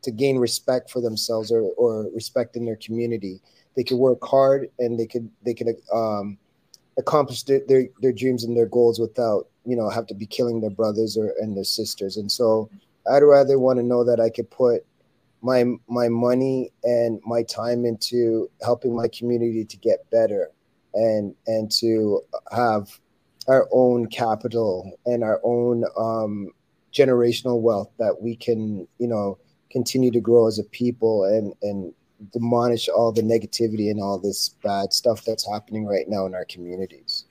to 0.03 0.11
gain 0.13 0.39
respect 0.39 0.91
for 0.91 1.01
themselves 1.01 1.51
or, 1.51 1.63
or 1.77 2.07
respect 2.15 2.55
in 2.55 2.65
their 2.65 2.77
community 2.77 3.41
they 3.77 3.85
could 3.85 3.99
work 3.99 4.25
hard 4.25 4.71
and 4.79 4.99
they 4.99 5.07
could 5.07 5.31
they 5.45 5.55
could 5.55 5.69
um, 5.93 6.39
accomplish 6.99 7.43
their, 7.43 7.61
their, 7.69 7.87
their 8.01 8.13
dreams 8.13 8.45
and 8.45 8.57
their 8.57 8.67
goals 8.67 8.99
without 8.99 9.49
you 9.65 9.77
know 9.77 9.89
have 9.89 10.07
to 10.07 10.15
be 10.15 10.27
killing 10.27 10.61
their 10.61 10.71
brothers 10.71 11.17
or 11.17 11.35
and 11.41 11.57
their 11.57 11.65
sisters. 11.65 12.17
And 12.17 12.31
so 12.31 12.71
i'd 13.11 13.23
rather 13.23 13.59
want 13.59 13.79
to 13.79 13.85
know 13.85 14.03
that 14.05 14.21
i 14.21 14.29
could 14.29 14.51
put 14.51 14.85
my 15.43 15.65
my 15.89 16.09
money 16.09 16.73
and 16.83 17.21
my 17.25 17.43
time 17.45 17.85
into 17.85 18.51
helping 18.63 18.95
my 18.95 19.09
community 19.09 19.65
to 19.65 19.77
get 19.77 20.09
better 20.11 20.51
and 20.95 21.35
and 21.47 21.71
to 21.71 22.21
have 22.53 22.99
our 23.49 23.69
own 23.73 24.07
capital 24.07 24.99
and 25.07 25.23
our 25.23 25.41
own 25.45 25.85
um, 25.97 26.51
generational 26.93 27.61
wealth 27.61 27.91
that 27.99 28.21
we 28.21 28.35
can 28.35 28.89
you 28.99 29.07
know 29.07 29.39
continue 29.71 30.11
to 30.11 30.21
grow 30.21 30.47
as 30.49 30.59
a 30.59 30.65
people 30.65 31.25
and 31.25 31.55
and 31.63 31.93
demolish 32.33 32.89
all 32.89 33.13
the 33.13 33.23
negativity 33.23 33.91
and 33.91 34.01
all 34.01 34.19
this 34.19 34.51
bad 34.63 34.93
stuff 34.93 35.25
that's 35.25 35.49
happening 35.49 35.87
right 35.87 36.09
now 36.09 36.27
in 36.27 36.35
our 36.35 36.45
communities. 36.47 37.25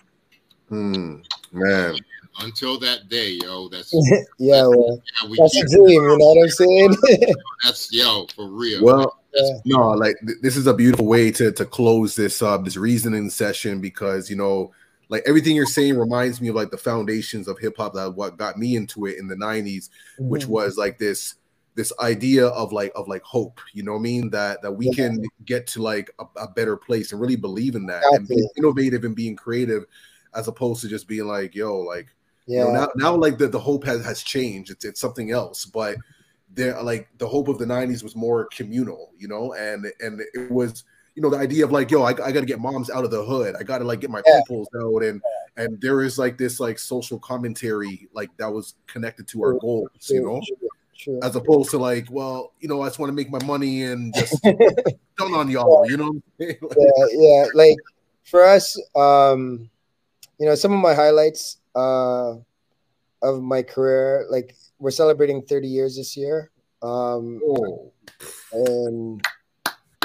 Hmm, 0.69 1.17
man. 1.51 1.97
Until 2.39 2.77
that 2.79 3.07
day, 3.09 3.39
yo. 3.41 3.69
That's 3.69 3.93
yeah, 4.39 4.65
well, 4.67 5.01
yeah, 5.23 5.29
we 5.29 5.37
that's 5.37 5.55
a 5.55 5.67
dream. 5.67 6.01
You 6.03 6.17
know 6.17 6.17
what 6.17 6.43
I'm 6.43 6.49
saying? 6.49 6.95
That's 7.63 7.91
yo 7.91 8.27
for 8.35 8.47
real. 8.47 8.83
Well, 8.83 9.19
Yeah. 9.33 9.57
no, 9.65 9.89
like 9.91 10.17
th- 10.25 10.39
this 10.41 10.57
is 10.57 10.67
a 10.67 10.73
beautiful 10.73 11.05
way 11.05 11.31
to 11.31 11.51
to 11.53 11.65
close 11.65 12.15
this 12.15 12.41
uh 12.41 12.57
this 12.57 12.77
reasoning 12.77 13.29
session 13.29 13.79
because 13.79 14.29
you 14.29 14.35
know, 14.35 14.71
like 15.09 15.23
everything 15.25 15.55
you're 15.55 15.65
saying 15.65 15.97
reminds 15.97 16.41
me 16.41 16.49
of 16.49 16.55
like 16.55 16.71
the 16.71 16.77
foundations 16.77 17.47
of 17.47 17.57
hip 17.57 17.77
hop 17.77 17.93
that 17.93 18.15
what 18.15 18.37
got 18.37 18.57
me 18.57 18.75
into 18.75 19.05
it 19.05 19.17
in 19.17 19.27
the 19.27 19.35
90s, 19.35 19.89
which 20.19 20.45
Mhm. 20.45 20.49
was 20.49 20.77
like 20.77 20.97
this 20.99 21.35
this 21.75 21.91
idea 21.99 22.47
of 22.47 22.71
like 22.71 22.91
of 22.95 23.07
like 23.07 23.23
hope, 23.23 23.59
you 23.73 23.83
know 23.83 23.93
what 23.93 23.99
I 23.99 24.03
mean? 24.03 24.29
That 24.29 24.61
that 24.61 24.71
we 24.71 24.87
Yeah. 24.87 25.07
can 25.07 25.23
get 25.45 25.67
to 25.67 25.81
like 25.81 26.09
a, 26.19 26.25
a 26.39 26.47
better 26.49 26.77
place 26.77 27.11
and 27.11 27.21
really 27.21 27.35
believe 27.35 27.75
in 27.75 27.85
that 27.87 28.03
and 28.11 28.27
being 28.27 28.49
innovative 28.57 29.03
and 29.03 29.15
being 29.15 29.35
creative 29.35 29.85
as 30.33 30.47
opposed 30.47 30.81
to 30.81 30.87
just 30.87 31.07
being 31.07 31.25
like, 31.27 31.55
yo, 31.55 31.79
like 31.79 32.07
you 32.55 32.59
yeah, 32.59 32.65
know, 32.65 32.71
now, 32.71 32.87
now 32.95 33.15
like 33.15 33.37
the, 33.37 33.47
the 33.47 33.59
hope 33.59 33.83
has, 33.85 34.03
has 34.05 34.23
changed. 34.23 34.71
It's 34.71 34.85
it's 34.85 35.01
something 35.01 35.31
else. 35.31 35.65
But 35.65 35.97
there 36.49 36.81
like 36.81 37.09
the 37.17 37.27
hope 37.27 37.47
of 37.47 37.57
the 37.57 37.65
90s 37.65 38.03
was 38.03 38.15
more 38.15 38.45
communal, 38.47 39.11
you 39.17 39.27
know, 39.27 39.53
and 39.53 39.85
and 39.99 40.21
it 40.33 40.51
was, 40.51 40.83
you 41.15 41.21
know, 41.21 41.29
the 41.29 41.37
idea 41.37 41.65
of 41.65 41.71
like, 41.71 41.91
yo, 41.91 42.03
I, 42.03 42.09
I 42.11 42.31
gotta 42.31 42.45
get 42.45 42.59
moms 42.59 42.89
out 42.89 43.03
of 43.03 43.11
the 43.11 43.23
hood. 43.23 43.55
I 43.59 43.63
gotta 43.63 43.83
like 43.83 44.01
get 44.01 44.09
my 44.09 44.21
Yeah. 44.25 44.39
peoples 44.39 44.69
out 44.79 45.03
and 45.03 45.21
and 45.57 45.79
there 45.81 46.01
is 46.01 46.17
like 46.19 46.37
this 46.37 46.59
like 46.59 46.77
social 46.79 47.19
commentary 47.19 48.07
like 48.13 48.29
that 48.37 48.51
was 48.51 48.75
connected 48.87 49.27
to 49.29 49.41
our 49.43 49.53
goals, 49.53 49.89
you 50.09 50.21
know, 50.21 50.41
true, 50.97 51.19
as 51.23 51.35
opposed 51.35 51.71
to 51.71 51.77
like, 51.77 52.07
well, 52.09 52.53
you 52.59 52.67
know, 52.67 52.81
I 52.81 52.87
just 52.87 52.99
want 52.99 53.09
to 53.09 53.13
make 53.13 53.29
my 53.29 53.43
money 53.45 53.83
and 53.83 54.13
just 54.13 54.41
down 54.43 55.33
on 55.33 55.49
y'all, 55.49 55.89
you 55.89 55.97
know. 55.97 56.21
Like, 56.39 56.59
yeah, 56.61 57.05
yeah. 57.11 57.45
Like 57.53 57.77
for 58.23 58.43
us, 58.43 58.79
um, 58.95 59.69
you 60.39 60.45
know, 60.45 60.55
some 60.55 60.73
of 60.73 60.79
my 60.79 60.93
highlights 60.93 61.57
uh 61.75 62.35
of 63.21 63.41
my 63.41 63.61
career, 63.61 64.25
like 64.29 64.55
we're 64.79 64.91
celebrating 64.91 65.41
30 65.41 65.67
years 65.67 65.97
this 65.97 66.15
year. 66.15 66.51
Um 66.81 67.41
oh, 67.43 67.91
and 68.51 69.21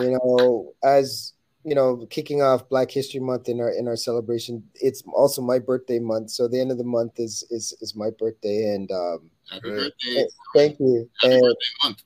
you 0.01 0.11
know, 0.11 0.73
as 0.83 1.35
you 1.65 1.75
know, 1.75 2.07
kicking 2.09 2.41
off 2.41 2.69
Black 2.69 2.91
History 2.91 3.21
Month 3.21 3.49
in 3.49 3.61
our 3.61 3.71
in 3.71 3.87
our 3.87 3.97
celebration, 3.97 4.62
it's 4.75 5.03
also 5.15 5.43
my 5.43 5.59
birthday 5.59 5.99
month. 5.99 6.31
So 6.31 6.49
the 6.49 6.61
end 6.61 6.71
of 6.71 6.79
the 6.79 6.85
month 6.85 7.21
is 7.21 7.45
is 7.51 7.77
is 7.81 7.95
my 7.95 8.11
birthday 8.19 8.75
and 8.75 8.91
um 8.91 9.31
Happy 9.51 9.69
Right. 9.71 9.93
birthday. 10.01 10.27
thank 10.55 10.81
you. 10.81 11.09
Happy 11.23 11.35
And 11.35 11.43
birthday 11.43 11.67
month. 11.85 12.03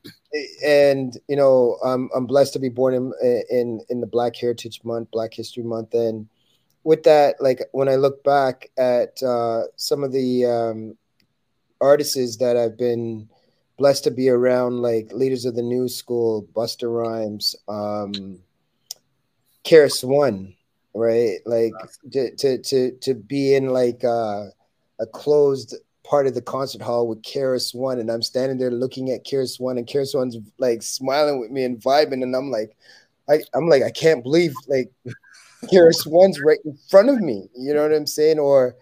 and 0.65 1.19
you 1.29 1.37
know 1.37 1.79
I'm 1.85 2.11
I'm 2.15 2.27
blessed 2.27 2.53
to 2.55 2.59
be 2.59 2.69
born 2.69 2.95
in 2.95 3.13
in 3.51 3.81
in 3.89 4.01
the 4.01 4.07
Black 4.07 4.35
Heritage 4.37 4.81
Month, 4.85 5.11
Black 5.11 5.35
History 5.35 5.63
Month, 5.63 5.95
and 5.95 6.29
with 6.85 7.03
that, 7.05 7.37
like 7.41 7.61
when 7.73 7.89
I 7.89 7.97
look 7.97 8.23
back 8.25 8.71
at 8.77 9.23
uh, 9.23 9.63
some 9.77 10.05
of 10.05 10.13
the 10.13 10.45
um, 10.47 10.97
artists 11.81 12.37
that 12.37 12.57
I've 12.57 12.77
been 12.77 13.29
blessed 13.79 14.05
to 14.05 14.11
be 14.11 14.29
around, 14.29 14.83
like 14.83 15.13
leaders 15.13 15.45
of 15.45 15.55
the 15.55 15.63
new 15.63 15.89
school, 15.89 16.47
Busta 16.55 16.87
Rhymes, 16.93 17.57
um, 17.69 18.39
KRS-One, 19.65 20.55
right? 20.95 21.39
Like 21.47 21.73
to 22.13 22.35
to 22.37 22.59
to 22.59 22.91
to 23.01 23.15
be 23.15 23.55
in 23.55 23.69
like 23.69 24.05
uh, 24.05 24.47
a 25.01 25.07
closed 25.13 25.75
part 26.05 26.27
of 26.27 26.35
the 26.35 26.43
concert 26.43 26.83
hall 26.83 27.09
with 27.09 27.23
KRS-One, 27.23 27.99
and 27.99 28.11
I'm 28.11 28.23
standing 28.23 28.59
there 28.59 28.71
looking 28.71 29.11
at 29.11 29.25
KRS-One, 29.25 29.79
and 29.79 29.87
KRS-One's 29.87 30.37
like 30.59 30.83
smiling 30.83 31.41
with 31.41 31.51
me 31.51 31.65
and 31.65 31.81
vibing, 31.81 32.23
and 32.23 32.35
I'm 32.37 32.51
like, 32.51 32.77
I, 33.29 33.41
I'm 33.55 33.69
like, 33.69 33.83
I 33.83 33.91
can't 33.91 34.23
believe 34.23 34.55
like 34.69 34.91
KRS-One's 35.73 36.41
right 36.41 36.59
in 36.65 36.79
front 36.91 37.09
of 37.09 37.21
me. 37.21 37.49
You 37.57 37.75
know 37.75 37.83
what 37.83 37.93
I'm 37.93 38.07
saying? 38.07 38.39
Or 38.39 38.77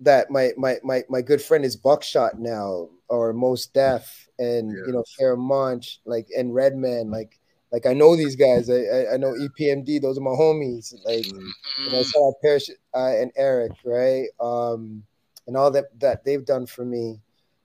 that 0.00 0.30
my 0.30 0.52
my 0.56 0.76
my 0.84 1.02
my 1.08 1.22
good 1.22 1.42
friend 1.42 1.64
is 1.64 1.76
Buckshot 1.76 2.38
now, 2.38 2.88
or 3.08 3.32
Mos 3.32 3.66
Def, 3.66 4.28
and 4.38 4.70
Yeah. 4.70 4.86
you 4.86 4.92
know 4.92 5.04
Pharoahe 5.18 5.38
Monch, 5.38 6.00
like 6.04 6.28
and 6.36 6.54
Redman, 6.54 7.10
like 7.10 7.38
like 7.72 7.86
I 7.86 7.94
know 7.94 8.14
these 8.14 8.36
guys. 8.36 8.70
I 8.70 8.82
I, 8.82 9.14
I 9.14 9.16
know 9.16 9.34
EPMD. 9.34 10.00
Those 10.00 10.18
are 10.18 10.22
my 10.22 10.30
homies. 10.30 10.94
Like 11.04 11.24
mm, 11.26 11.52
you 11.84 11.90
know, 11.90 12.02
shout 12.02 12.22
out 12.22 12.34
Parrish 12.42 12.70
uh, 12.94 13.14
and 13.16 13.32
Eric, 13.36 13.72
right? 13.84 14.26
Um, 14.38 15.02
and 15.48 15.56
all 15.56 15.70
that 15.72 15.86
that 15.98 16.24
they've 16.24 16.44
done 16.44 16.66
for 16.66 16.84
me. 16.84 17.20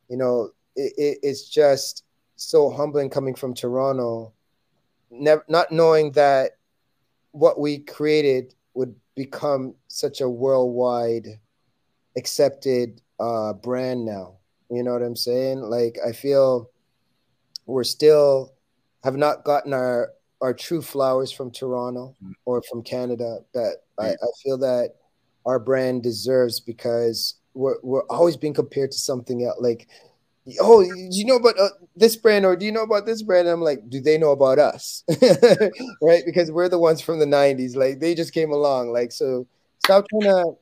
You 0.10 0.18
know, 0.18 0.50
it, 0.76 0.94
it, 0.98 1.20
it's 1.22 1.48
just 1.48 2.06
so 2.36 2.72
humbling 2.72 3.12
coming 3.12 3.36
from 3.36 3.54
Toronto, 3.54 4.34
never 5.12 5.46
not 5.48 5.72
knowing 5.72 6.14
that 6.14 6.54
what 7.32 7.60
we 7.60 7.80
created 7.80 8.56
would 8.74 8.96
become 9.16 9.76
such 9.88 10.22
a 10.22 10.30
worldwide 10.30 11.28
accepted 12.18 13.02
uh, 13.20 13.54
brand 13.54 14.06
now. 14.06 14.38
You 14.72 14.82
know 14.84 14.94
what 14.94 15.04
I'm 15.04 15.16
saying? 15.16 15.60
Like 15.60 15.98
I 16.06 16.14
feel 16.14 16.72
we're 17.66 17.84
still 17.84 18.54
have 19.04 19.18
not 19.18 19.44
gotten 19.44 19.74
our 19.74 20.14
our 20.42 20.54
true 20.54 20.82
flowers 20.82 21.32
from 21.32 21.52
Toronto 21.52 22.16
or 22.46 22.62
from 22.70 22.82
Canada 22.82 23.40
that 23.54 23.78
I, 24.00 24.10
I 24.10 24.28
feel 24.44 24.58
that 24.58 24.96
our 25.46 25.60
brand 25.60 26.04
deserves 26.04 26.60
because 26.60 27.36
we're, 27.54 27.76
we're 27.84 28.06
always 28.08 28.38
being 28.38 28.54
compared 28.54 28.92
to 28.92 28.98
something 28.98 29.44
else 29.44 29.58
like 29.60 29.88
oh 30.60 30.84
do 30.84 31.08
you 31.12 31.26
know 31.26 31.38
about 31.38 31.58
uh, 31.58 31.70
this 31.96 32.16
brand 32.16 32.46
or 32.46 32.56
do 32.56 32.66
you 32.66 32.72
know 32.72 32.84
about 32.84 33.06
this 33.06 33.22
brand? 33.22 33.48
I'm 33.48 33.62
like 33.62 33.90
do 33.90 34.02
they 34.02 34.18
know 34.18 34.32
about 34.32 34.60
us? 34.60 35.04
Right? 36.02 36.24
Because 36.26 36.52
we're 36.52 36.70
the 36.70 36.80
ones 36.80 37.02
from 37.02 37.20
the 37.20 37.26
90s 37.26 37.76
like 37.76 38.00
they 38.00 38.14
just 38.14 38.34
came 38.34 38.52
along. 38.52 38.92
Like 38.92 39.12
so 39.12 39.48
stop 39.80 40.06
trying 40.10 40.24
to 40.24 40.54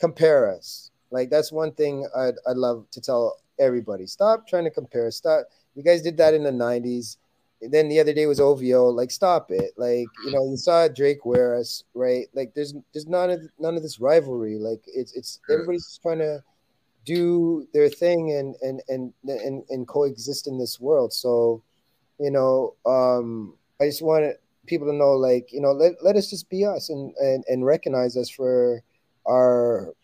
compare 0.00 0.50
us. 0.52 0.90
Like 1.10 1.30
that's 1.30 1.52
one 1.52 1.72
thing 1.72 2.06
i'd, 2.16 2.34
I'd 2.46 2.56
love 2.56 2.86
to 2.90 3.00
tell 3.00 3.38
everybody. 3.58 4.06
Stop 4.06 4.48
trying 4.48 4.64
to 4.64 4.70
compare 4.70 5.10
stop 5.10 5.46
you 5.74 5.84
guys 5.84 6.02
did 6.02 6.16
that 6.16 6.34
in 6.34 6.42
the 6.42 6.50
90s 6.50 7.16
then 7.60 7.88
the 7.88 7.98
other 7.98 8.12
day 8.12 8.26
was 8.26 8.40
OVO. 8.40 8.88
Like, 8.88 9.10
stop 9.10 9.50
it. 9.50 9.72
Like, 9.76 10.06
you 10.24 10.32
know, 10.32 10.48
you 10.48 10.56
saw 10.56 10.88
Drake 10.88 11.24
wear 11.24 11.56
us, 11.56 11.82
right? 11.94 12.26
Like, 12.32 12.54
there's 12.54 12.74
there's 12.92 13.06
none 13.06 13.30
of 13.30 13.40
none 13.58 13.76
of 13.76 13.82
this 13.82 14.00
rivalry. 14.00 14.56
Like, 14.58 14.82
it's 14.86 15.14
it's 15.16 15.40
everybody's 15.50 15.86
just 15.86 16.02
trying 16.02 16.18
to 16.18 16.42
do 17.04 17.66
their 17.72 17.88
thing 17.88 18.32
and 18.32 18.54
and 18.62 18.82
and 18.88 19.12
and 19.26 19.64
and 19.70 19.88
coexist 19.88 20.46
in 20.46 20.58
this 20.58 20.78
world. 20.78 21.12
So, 21.12 21.62
you 22.20 22.30
know, 22.30 22.74
um, 22.86 23.56
I 23.80 23.86
just 23.86 24.02
wanted 24.02 24.36
people 24.66 24.86
to 24.86 24.92
know, 24.92 25.12
like, 25.12 25.52
you 25.52 25.60
know, 25.60 25.72
let, 25.72 25.94
let 26.04 26.16
us 26.16 26.30
just 26.30 26.48
be 26.50 26.64
us 26.64 26.90
and, 26.90 27.12
and 27.18 27.44
and 27.48 27.64
recognize 27.64 28.16
us 28.16 28.30
for 28.30 28.82
our 29.26 29.94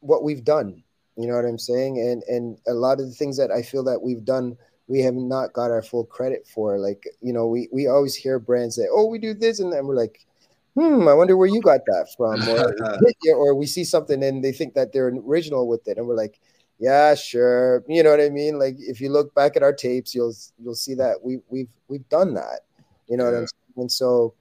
what 0.00 0.22
we've 0.22 0.44
done. 0.44 0.82
You 1.16 1.26
know 1.26 1.34
what 1.34 1.44
I'm 1.44 1.58
saying? 1.58 1.98
And 1.98 2.22
and 2.34 2.58
a 2.66 2.74
lot 2.74 3.00
of 3.00 3.06
the 3.06 3.14
things 3.14 3.36
that 3.36 3.50
I 3.50 3.62
feel 3.62 3.84
that 3.84 4.00
we've 4.00 4.24
done 4.24 4.56
we 4.88 5.00
have 5.00 5.14
not 5.14 5.52
got 5.52 5.70
our 5.70 5.82
full 5.82 6.04
credit 6.04 6.46
for. 6.46 6.78
Like, 6.78 7.04
you 7.20 7.32
know, 7.32 7.46
we 7.46 7.68
we 7.72 7.86
always 7.86 8.14
hear 8.14 8.38
brands 8.38 8.76
say, 8.76 8.86
"Oh, 8.90 9.06
we 9.06 9.18
do 9.18 9.34
this," 9.34 9.60
and 9.60 9.72
then 9.72 9.86
we're 9.86 9.96
like, 9.96 10.26
"Hmm, 10.74 11.08
I 11.08 11.14
wonder 11.14 11.36
where 11.36 11.48
you 11.48 11.60
got 11.60 11.80
that 11.86 12.08
from." 12.16 12.48
Or, 12.48 13.34
or 13.34 13.54
we 13.54 13.66
see 13.66 13.84
something 13.84 14.22
and 14.22 14.44
they 14.44 14.52
think 14.52 14.74
that 14.74 14.92
they're 14.92 15.08
original 15.08 15.66
with 15.68 15.86
it, 15.88 15.98
and 15.98 16.06
we're 16.06 16.16
like, 16.16 16.38
"Yeah, 16.78 17.14
sure." 17.14 17.84
You 17.88 18.02
know 18.02 18.10
what 18.10 18.20
I 18.20 18.28
mean? 18.30 18.58
Like, 18.58 18.76
if 18.78 19.00
you 19.00 19.10
look 19.10 19.34
back 19.34 19.56
at 19.56 19.62
our 19.62 19.72
tapes, 19.72 20.14
you'll 20.14 20.34
you'll 20.58 20.74
see 20.74 20.94
that 20.94 21.16
we 21.22 21.40
we've 21.48 21.70
we've 21.88 22.08
done 22.08 22.34
that. 22.34 22.60
You 23.08 23.16
know 23.16 23.24
what 23.24 23.34
I'm 23.34 23.46
saying? 23.46 23.74
And 23.76 23.92
so, 23.92 24.34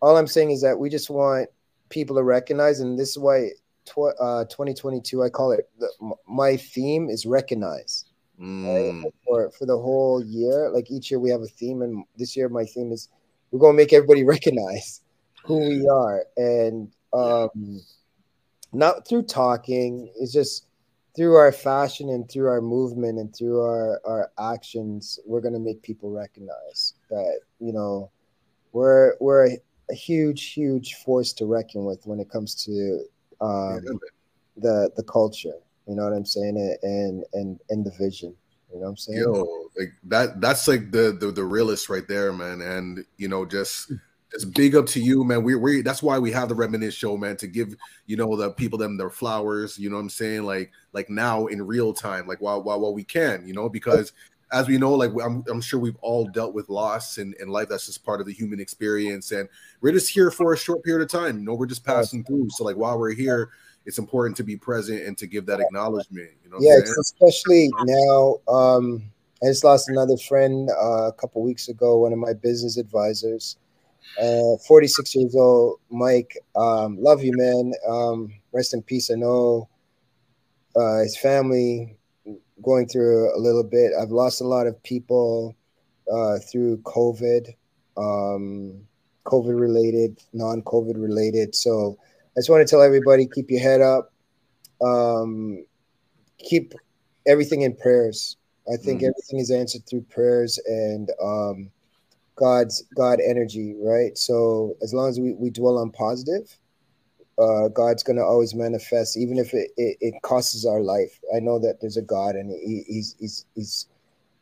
all 0.00 0.16
I'm 0.16 0.26
saying 0.26 0.50
is 0.50 0.62
that 0.62 0.78
we 0.78 0.90
just 0.90 1.10
want 1.10 1.48
people 1.90 2.16
to 2.16 2.22
recognize, 2.22 2.80
and 2.80 2.98
this 2.98 3.10
is 3.10 3.18
why. 3.18 3.50
Tw- 3.84 4.14
uh, 4.20 4.44
2022, 4.44 5.24
I 5.24 5.28
call 5.28 5.50
it 5.50 5.68
the, 5.80 5.90
my 6.28 6.56
theme 6.56 7.10
is 7.10 7.26
recognize 7.26 8.04
mm, 8.42 9.02
right? 9.04 9.12
for 9.24 9.50
for 9.50 9.66
the 9.66 9.78
whole 9.78 10.22
year. 10.24 10.70
Like 10.70 10.90
each 10.90 11.10
year 11.10 11.20
we 11.20 11.30
have 11.30 11.42
a 11.42 11.46
theme, 11.46 11.82
and 11.82 12.04
this 12.16 12.36
year 12.36 12.48
my 12.48 12.64
theme 12.64 12.92
is 12.92 13.08
we're 13.50 13.60
gonna 13.60 13.76
make 13.76 13.92
everybody 13.92 14.24
recognize 14.36 15.02
who 15.44 15.58
we 15.58 15.88
are, 15.88 16.24
and 16.36 16.90
um, 17.12 17.80
not 18.72 19.06
through 19.06 19.22
talking. 19.22 20.12
It's 20.16 20.32
just 20.32 20.66
through 21.14 21.36
our 21.36 21.52
fashion 21.52 22.08
and 22.08 22.30
through 22.30 22.48
our 22.48 22.62
movement 22.62 23.18
and 23.18 23.34
through 23.34 23.60
our 23.60 24.00
our 24.04 24.32
actions. 24.38 25.18
We're 25.26 25.40
gonna 25.40 25.58
make 25.60 25.82
people 25.82 26.10
recognize 26.10 26.94
that 27.10 27.40
you 27.60 27.72
know 27.72 28.10
we're 28.72 29.14
we're 29.20 29.58
a 29.90 29.94
huge 29.94 30.52
huge 30.52 30.94
force 30.94 31.32
to 31.34 31.46
reckon 31.46 31.84
with 31.84 32.06
when 32.06 32.18
it 32.18 32.30
comes 32.30 32.54
to 32.64 33.04
um, 33.40 33.80
yeah. 33.84 33.92
the 34.56 34.90
the 34.96 35.02
culture. 35.02 35.54
You 35.86 35.96
know 35.96 36.04
what 36.04 36.12
I'm 36.12 36.26
saying? 36.26 36.76
And 36.82 37.24
and 37.32 37.60
and 37.70 37.84
the 37.84 37.92
vision. 37.98 38.34
You 38.72 38.78
know 38.78 38.84
what 38.84 38.90
I'm 38.90 38.96
saying? 38.96 39.18
Yo, 39.18 39.68
like 39.78 39.92
that 40.04 40.40
that's 40.40 40.66
like 40.66 40.90
the 40.90 41.16
the 41.18 41.30
the 41.30 41.44
realist 41.44 41.88
right 41.88 42.06
there, 42.08 42.32
man. 42.32 42.60
And 42.60 43.04
you 43.18 43.28
know, 43.28 43.44
just 43.44 43.92
mm. 43.92 44.00
it's 44.32 44.44
big 44.44 44.74
up 44.74 44.86
to 44.86 45.00
you, 45.00 45.24
man. 45.24 45.42
We 45.42 45.54
we 45.56 45.82
that's 45.82 46.02
why 46.02 46.18
we 46.18 46.32
have 46.32 46.48
the 46.48 46.54
reminisce 46.54 46.94
show, 46.94 47.16
man, 47.16 47.36
to 47.38 47.46
give 47.46 47.76
you 48.06 48.16
know 48.16 48.34
the 48.34 48.50
people 48.50 48.78
them 48.78 48.96
their 48.96 49.10
flowers. 49.10 49.78
You 49.78 49.90
know 49.90 49.96
what 49.96 50.02
I'm 50.02 50.10
saying? 50.10 50.44
Like 50.44 50.70
like 50.92 51.10
now 51.10 51.46
in 51.46 51.66
real 51.66 51.92
time, 51.92 52.26
like 52.26 52.40
while 52.40 52.62
while 52.62 52.80
while 52.80 52.94
we 52.94 53.04
can, 53.04 53.46
you 53.46 53.52
know, 53.52 53.68
because 53.68 54.12
as 54.52 54.68
we 54.68 54.78
know, 54.78 54.92
like 54.92 55.10
I'm, 55.22 55.42
I'm 55.48 55.60
sure 55.60 55.80
we've 55.80 55.96
all 56.02 56.26
dealt 56.26 56.54
with 56.54 56.68
loss 56.68 57.16
in, 57.16 57.34
in 57.40 57.48
life. 57.48 57.68
That's 57.70 57.86
just 57.86 58.04
part 58.04 58.20
of 58.20 58.26
the 58.26 58.34
human 58.34 58.60
experience, 58.60 59.32
and 59.32 59.48
we're 59.80 59.92
just 59.92 60.10
here 60.10 60.30
for 60.30 60.52
a 60.52 60.58
short 60.58 60.84
period 60.84 61.02
of 61.02 61.10
time. 61.10 61.38
You 61.38 61.44
know, 61.44 61.54
we're 61.54 61.66
just 61.66 61.84
passing 61.84 62.22
through. 62.22 62.48
So 62.50 62.64
like 62.64 62.76
while 62.76 62.98
we're 62.98 63.14
here, 63.14 63.50
it's 63.86 63.98
important 63.98 64.36
to 64.36 64.44
be 64.44 64.56
present 64.56 65.02
and 65.02 65.16
to 65.18 65.26
give 65.26 65.46
that 65.46 65.60
acknowledgement. 65.60 66.30
You 66.44 66.50
know, 66.50 66.58
yeah, 66.60 66.78
especially 67.00 67.70
now. 67.84 68.36
Um, 68.48 69.02
I 69.42 69.46
just 69.46 69.64
lost 69.64 69.88
another 69.88 70.16
friend 70.16 70.70
uh, 70.70 71.08
a 71.08 71.12
couple 71.12 71.42
weeks 71.42 71.68
ago. 71.68 71.98
One 71.98 72.12
of 72.12 72.18
my 72.18 72.32
business 72.32 72.76
advisors, 72.76 73.56
uh, 74.20 74.56
46 74.68 75.16
years 75.16 75.34
old, 75.34 75.80
Mike. 75.90 76.36
Um, 76.54 77.02
love 77.02 77.24
you, 77.24 77.32
man. 77.34 77.72
Um, 77.88 78.32
rest 78.52 78.72
in 78.72 78.82
peace. 78.82 79.10
I 79.10 79.16
know 79.16 79.68
uh, 80.76 80.98
his 80.98 81.16
family 81.18 81.96
going 82.62 82.86
through 82.86 83.36
a 83.36 83.38
little 83.38 83.64
bit. 83.64 83.92
I've 84.00 84.10
lost 84.10 84.40
a 84.40 84.46
lot 84.46 84.68
of 84.68 84.80
people 84.84 85.56
uh, 86.12 86.38
through 86.38 86.78
COVID, 86.78 87.48
um, 87.96 88.80
COVID 89.24 89.58
related, 89.58 90.20
non 90.32 90.62
COVID 90.62 91.02
related. 91.02 91.54
So 91.54 91.98
I 92.36 92.40
just 92.40 92.48
want 92.48 92.66
to 92.66 92.70
tell 92.70 92.82
everybody 92.82 93.26
keep 93.26 93.50
your 93.50 93.60
head 93.60 93.80
up, 93.80 94.12
um, 94.82 95.64
keep 96.38 96.74
everything 97.26 97.62
in 97.62 97.76
prayers. 97.76 98.36
I 98.72 98.76
think 98.76 99.00
mm-hmm. 99.00 99.08
everything 99.08 99.38
is 99.40 99.50
answered 99.50 99.82
through 99.88 100.02
prayers 100.02 100.58
and 100.66 101.10
um, 101.22 101.70
God's 102.36 102.82
God 102.96 103.20
energy, 103.20 103.74
right? 103.80 104.16
So 104.16 104.76
as 104.82 104.94
long 104.94 105.08
as 105.08 105.20
we, 105.20 105.32
we 105.34 105.50
dwell 105.50 105.78
on 105.78 105.90
positive, 105.90 106.56
uh, 107.38 107.68
God's 107.68 108.02
going 108.02 108.16
to 108.16 108.24
always 108.24 108.54
manifest, 108.54 109.16
even 109.16 109.38
if 109.38 109.52
it, 109.52 109.70
it, 109.76 109.96
it, 110.00 110.14
costs 110.22 110.64
our 110.64 110.80
life. 110.80 111.18
I 111.34 111.40
know 111.40 111.58
that 111.58 111.80
there's 111.80 111.96
a 111.96 112.02
God 112.02 112.34
and 112.34 112.50
he, 112.50 112.84
he's, 112.86 113.16
he's, 113.18 113.46
he's 113.54 113.86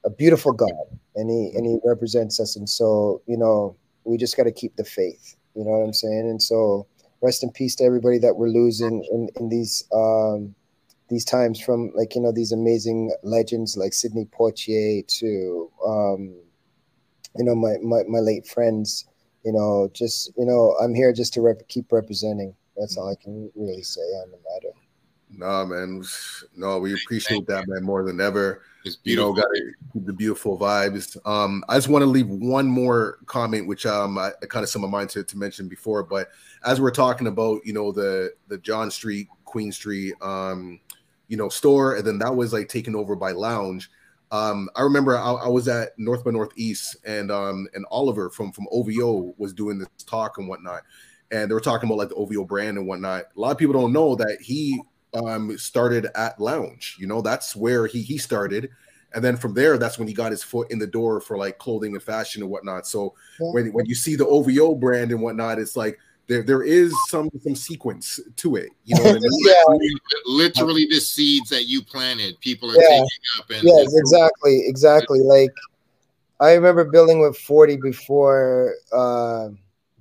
a 0.04 0.10
beautiful 0.10 0.52
God 0.52 0.98
and 1.16 1.30
he, 1.30 1.56
and 1.56 1.66
he 1.66 1.78
represents 1.84 2.40
us. 2.40 2.56
And 2.56 2.68
so, 2.68 3.22
you 3.26 3.36
know, 3.36 3.76
we 4.04 4.16
just 4.16 4.36
got 4.36 4.44
to 4.44 4.52
keep 4.52 4.76
the 4.76 4.84
faith, 4.84 5.36
you 5.54 5.64
know 5.64 5.70
what 5.70 5.84
I'm 5.84 5.92
saying? 5.92 6.28
And 6.28 6.42
so, 6.42 6.86
rest 7.22 7.42
in 7.42 7.50
peace 7.50 7.74
to 7.76 7.84
everybody 7.84 8.18
that 8.18 8.36
we're 8.36 8.48
losing 8.48 9.04
in, 9.10 9.28
in 9.36 9.48
these 9.48 9.84
um, 9.92 10.54
these 11.08 11.24
times 11.24 11.60
from 11.60 11.92
like 11.94 12.14
you 12.14 12.20
know 12.20 12.32
these 12.32 12.52
amazing 12.52 13.12
legends 13.22 13.76
like 13.76 13.92
Sidney 13.92 14.26
Poitier 14.26 15.06
to 15.18 15.70
um, 15.86 16.34
you 17.36 17.44
know 17.44 17.54
my, 17.54 17.76
my 17.82 18.02
my 18.08 18.20
late 18.20 18.46
friends. 18.46 19.06
You 19.44 19.52
know, 19.52 19.90
just 19.94 20.32
you 20.36 20.44
know, 20.44 20.76
I'm 20.82 20.94
here 20.94 21.12
just 21.14 21.32
to 21.34 21.40
rep- 21.40 21.66
keep 21.68 21.90
representing. 21.92 22.54
That's 22.76 22.96
all 22.98 23.10
I 23.10 23.14
can 23.14 23.50
really 23.54 23.82
say 23.82 24.00
on 24.00 24.30
the 24.30 24.36
matter. 24.36 24.74
No, 25.30 25.64
man. 25.64 26.04
No, 26.56 26.78
we 26.78 26.94
appreciate 26.94 27.46
that, 27.46 27.66
man, 27.66 27.82
more 27.82 28.02
than 28.02 28.20
ever. 28.20 28.62
It's 28.84 28.96
beautiful. 28.96 29.30
You 29.30 29.42
know, 29.42 29.42
got 29.42 30.06
the 30.06 30.12
beautiful 30.12 30.58
vibes. 30.58 31.16
Um, 31.26 31.62
I 31.68 31.76
just 31.76 31.88
want 31.88 32.02
to 32.02 32.06
leave 32.06 32.28
one 32.28 32.66
more 32.66 33.18
comment, 33.26 33.66
which 33.66 33.84
um, 33.84 34.16
I, 34.16 34.30
I 34.42 34.46
kind 34.46 34.62
of 34.62 34.70
some 34.70 34.84
of 34.84 34.90
mine 34.90 35.08
to, 35.08 35.22
to 35.22 35.38
mention 35.38 35.68
before, 35.68 36.02
but 36.02 36.30
as 36.64 36.80
we're 36.80 36.90
talking 36.90 37.26
about, 37.26 37.60
you 37.64 37.72
know, 37.72 37.92
the 37.92 38.32
the 38.48 38.58
John 38.58 38.90
Street, 38.90 39.28
Queen 39.44 39.70
Street, 39.70 40.14
um, 40.22 40.80
you 41.28 41.36
know, 41.36 41.48
store, 41.48 41.96
and 41.96 42.06
then 42.06 42.18
that 42.18 42.34
was 42.34 42.52
like 42.52 42.68
taken 42.68 42.94
over 42.94 43.14
by 43.14 43.32
Lounge. 43.32 43.90
Um, 44.32 44.70
I 44.76 44.82
remember 44.82 45.18
I, 45.18 45.32
I, 45.32 45.48
was 45.48 45.66
at 45.66 45.98
North 45.98 46.24
by 46.24 46.30
Northeast, 46.30 46.96
and 47.04 47.30
um, 47.30 47.66
and 47.74 47.84
Oliver 47.90 48.30
from 48.30 48.52
from 48.52 48.66
OVO 48.70 49.34
was 49.38 49.52
doing 49.52 49.78
this 49.78 49.88
talk 50.06 50.38
and 50.38 50.48
whatnot, 50.48 50.82
and 51.30 51.50
they 51.50 51.54
were 51.54 51.60
talking 51.60 51.88
about 51.88 51.98
like 51.98 52.08
the 52.10 52.14
OVO 52.14 52.44
brand 52.44 52.78
and 52.78 52.86
whatnot. 52.86 53.24
A 53.36 53.40
lot 53.40 53.50
of 53.50 53.58
people 53.58 53.74
don't 53.74 53.92
know 53.92 54.14
that 54.14 54.38
he 54.40 54.80
um, 55.14 55.56
started 55.58 56.08
at 56.14 56.40
Lounge. 56.40 56.96
You 56.98 57.06
know, 57.06 57.20
that's 57.20 57.56
where 57.56 57.86
he 57.86 58.02
he 58.02 58.18
started, 58.18 58.70
and 59.14 59.24
then 59.24 59.36
from 59.36 59.54
there, 59.54 59.78
that's 59.78 59.98
when 59.98 60.08
he 60.08 60.14
got 60.14 60.30
his 60.30 60.42
foot 60.42 60.70
in 60.70 60.78
the 60.78 60.86
door 60.86 61.20
for 61.20 61.36
like 61.36 61.58
clothing 61.58 61.94
and 61.94 62.02
fashion 62.02 62.42
and 62.42 62.50
whatnot. 62.50 62.86
So 62.86 63.14
yeah. 63.40 63.50
when 63.52 63.72
when 63.72 63.86
you 63.86 63.94
see 63.94 64.16
the 64.16 64.26
OVO 64.26 64.74
brand 64.74 65.10
and 65.10 65.20
whatnot, 65.20 65.58
it's 65.58 65.76
like 65.76 65.98
there 66.26 66.42
there 66.42 66.62
is 66.62 66.94
some 67.08 67.28
some 67.42 67.56
sequence 67.56 68.20
to 68.36 68.56
it. 68.56 68.70
You 68.84 68.96
know, 68.96 69.10
I 69.10 69.12
mean? 69.18 69.22
yeah. 69.44 70.18
literally 70.26 70.86
the 70.86 71.00
seeds 71.00 71.50
that 71.50 71.64
you 71.64 71.82
planted, 71.82 72.38
people 72.40 72.70
are 72.70 72.80
yeah. 72.80 72.88
taking 72.88 73.04
up. 73.38 73.50
And 73.50 73.62
yes, 73.64 73.94
exactly, 73.96 74.62
exactly. 74.66 75.20
Like 75.20 75.52
I 76.38 76.54
remember 76.54 76.84
building 76.84 77.20
with 77.20 77.36
Forty 77.36 77.76
before 77.76 78.74
uh, 78.92 79.48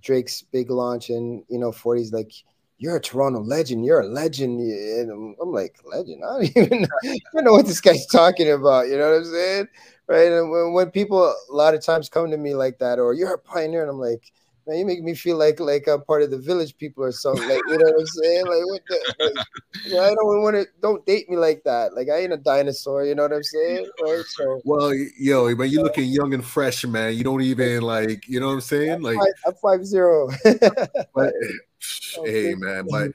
Drake's 0.02 0.44
big 0.44 0.70
launch, 0.70 1.10
and 1.10 1.44
you 1.50 1.58
know, 1.58 1.72
40's 1.72 2.14
like 2.14 2.32
you're 2.80 2.96
a 2.96 3.02
Toronto 3.02 3.42
legend. 3.42 3.86
You're 3.86 4.02
a 4.02 4.08
legend. 4.08 4.60
And 4.62 5.36
I'm 5.40 5.52
like, 5.52 5.76
legend? 5.86 6.24
I 6.24 6.28
don't 6.28 6.44
even 6.58 6.82
know, 6.84 6.88
I 7.04 7.18
don't 7.34 7.44
know 7.44 7.52
what 7.52 7.68
this 7.68 7.82
guy's 7.82 8.08
talking 8.08 8.50
about. 8.52 8.88
You 8.88 8.98
know 8.98 9.12
what 9.12 9.18
I'm 9.18 9.26
saying? 9.26 9.68
Right. 10.08 10.32
And 10.32 10.50
when, 10.50 10.74
when 10.74 10.92
people 10.92 11.24
a 11.24 11.54
lot 11.54 11.76
of 11.76 11.84
times 11.84 12.10
come 12.10 12.32
to 12.32 12.38
me 12.38 12.56
like 12.56 12.80
that, 12.80 12.98
or 12.98 13.14
you're 13.14 13.34
a 13.34 13.38
pioneer, 13.38 13.82
and 13.82 13.92
I'm 13.92 14.00
like, 14.00 14.32
man, 14.70 14.78
you 14.78 14.86
make 14.86 15.04
me 15.04 15.16
feel 15.16 15.38
like 15.38 15.60
like 15.60 15.88
I'm 15.88 16.04
part 16.04 16.22
of 16.22 16.32
the 16.32 16.38
village 16.38 16.78
people 16.78 17.04
or 17.04 17.12
something. 17.12 17.48
Like, 17.48 17.62
you 17.68 17.78
know 17.78 17.86
what 17.86 18.00
I'm 18.00 18.06
saying? 18.24 18.46
Like, 18.46 18.66
what 18.66 18.82
the, 18.88 19.16
like, 19.20 19.46
you 19.86 19.94
know, 19.94 20.04
I 20.04 20.10
don't 20.10 20.44
want 20.44 20.56
to. 20.56 20.68
Don't 20.82 21.06
date 21.06 21.30
me 21.30 21.38
like 21.38 21.64
that. 21.64 21.96
Like, 21.96 22.10
I 22.10 22.20
ain't 22.20 22.34
a 22.34 22.38
dinosaur. 22.38 23.06
You 23.06 23.16
know 23.16 23.24
what 23.24 23.34
I'm 23.34 23.44
saying? 23.44 23.90
Right? 24.02 24.24
So, 24.26 24.62
well, 24.64 24.94
yo, 25.18 25.54
man, 25.56 25.70
you're 25.70 25.84
looking 25.84 26.06
young 26.06 26.34
and 26.34 26.46
fresh, 26.46 26.86
man. 26.86 27.16
You 27.16 27.24
don't 27.24 27.42
even 27.42 27.82
like, 27.82 28.28
you 28.28 28.40
know 28.40 28.48
what 28.48 28.54
I'm 28.54 28.62
saying? 28.62 28.92
I'm 28.92 29.02
like, 29.02 29.18
I'm 29.46 29.54
five 29.56 29.86
zero. 29.86 30.30
but, 31.16 31.34
hey, 32.24 32.54
man, 32.56 32.86
but 32.90 33.12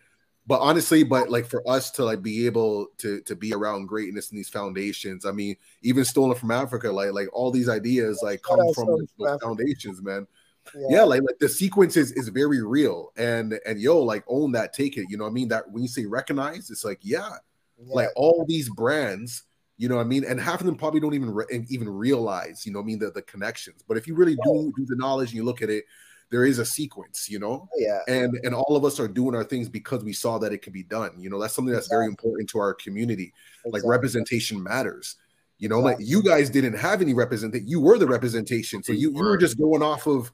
but 0.47 0.61
honestly 0.61 1.03
but 1.03 1.31
like 1.31 1.47
for 1.47 1.67
us 1.67 1.91
to 1.91 2.05
like 2.05 2.23
be 2.23 2.45
able 2.45 2.89
to 2.99 3.23
to 3.23 3.35
be 3.35 3.55
around 3.55 3.87
greatness 3.87 4.31
in 4.31 4.37
these 4.37 4.51
foundations 4.51 5.25
i 5.25 5.33
mean 5.33 5.57
even 5.81 6.05
stolen 6.05 6.37
from 6.37 6.51
africa 6.51 6.91
like 6.91 7.13
like 7.13 7.29
all 7.33 7.51
these 7.51 7.67
ideas 7.67 8.21
like 8.23 8.43
come 8.43 8.61
from 8.75 8.87
those 8.87 9.41
foundations 9.41 10.03
man 10.03 10.27
yeah. 10.75 10.97
yeah, 10.99 11.03
like 11.03 11.23
like 11.23 11.39
the 11.39 11.49
sequence 11.49 11.97
is 11.97 12.13
is 12.13 12.29
very 12.29 12.63
real 12.63 13.13
and 13.17 13.59
and 13.67 13.81
yo 13.81 13.99
like 14.01 14.25
own 14.29 14.53
that 14.53 14.73
take 14.73 14.97
it 14.97 15.07
you 15.09 15.17
know 15.17 15.25
what 15.25 15.31
i 15.31 15.33
mean 15.33 15.49
that 15.49 15.71
when 15.71 15.83
you 15.83 15.89
say 15.89 16.07
recognize 16.07 16.71
it's 16.71 16.85
like 16.85 16.99
yeah, 17.03 17.31
yeah. 17.79 17.95
like 17.95 18.09
all 18.17 18.45
these 18.49 18.69
brands 18.71 19.45
you 19.77 19.89
know 19.89 19.97
what 19.97 20.03
i 20.03 20.05
mean 20.05 20.25
and 20.25 20.41
half 20.41 20.61
of 20.61 20.67
them 20.67 20.77
probably 20.77 21.01
don't 21.01 21.15
even 21.15 21.31
re- 21.31 21.67
even 21.69 21.89
realize 21.89 22.65
you 22.65 22.73
know 22.73 22.81
i 22.81 22.83
mean 22.83 22.99
the, 22.99 23.11
the 23.11 23.23
connections 23.23 23.83
but 23.87 23.97
if 23.97 24.07
you 24.07 24.15
really 24.15 24.37
do 24.45 24.73
do 24.77 24.87
the 24.87 24.97
knowledge 24.97 25.31
and 25.31 25.37
you 25.37 25.45
look 25.45 25.63
at 25.63 25.71
it 25.71 25.85
there 26.31 26.45
is 26.45 26.59
a 26.59 26.65
sequence 26.65 27.29
you 27.29 27.39
know 27.39 27.69
oh, 27.69 27.69
yeah 27.77 28.01
and 28.09 28.39
and 28.45 28.55
all 28.55 28.77
of 28.77 28.85
us 28.85 28.99
are 28.99 29.09
doing 29.09 29.35
our 29.35 29.45
things 29.45 29.69
because 29.69 30.03
we 30.03 30.13
saw 30.13 30.39
that 30.39 30.53
it 30.53 30.63
can 30.63 30.73
be 30.73 30.83
done 30.83 31.13
you 31.19 31.29
know 31.29 31.41
that's 31.41 31.55
something 31.55 31.73
that's 31.73 31.87
exactly. 31.87 32.05
very 32.05 32.07
important 32.07 32.49
to 32.49 32.59
our 32.59 32.75
community 32.75 33.33
exactly. 33.65 33.73
like 33.73 33.83
representation 33.85 34.63
matters 34.63 35.17
you 35.59 35.69
know 35.69 35.79
exactly. 35.81 36.05
like 36.05 36.11
you 36.11 36.23
guys 36.23 36.51
didn't 36.51 36.75
have 36.75 37.03
any 37.03 37.13
representation 37.13 37.69
you 37.69 37.81
were 37.81 37.99
the 37.99 38.07
representation 38.07 38.83
so 38.83 38.93
you, 38.93 39.13
you 39.13 39.23
were 39.23 39.37
just 39.37 39.59
going 39.59 39.83
off 39.83 40.07
of. 40.07 40.33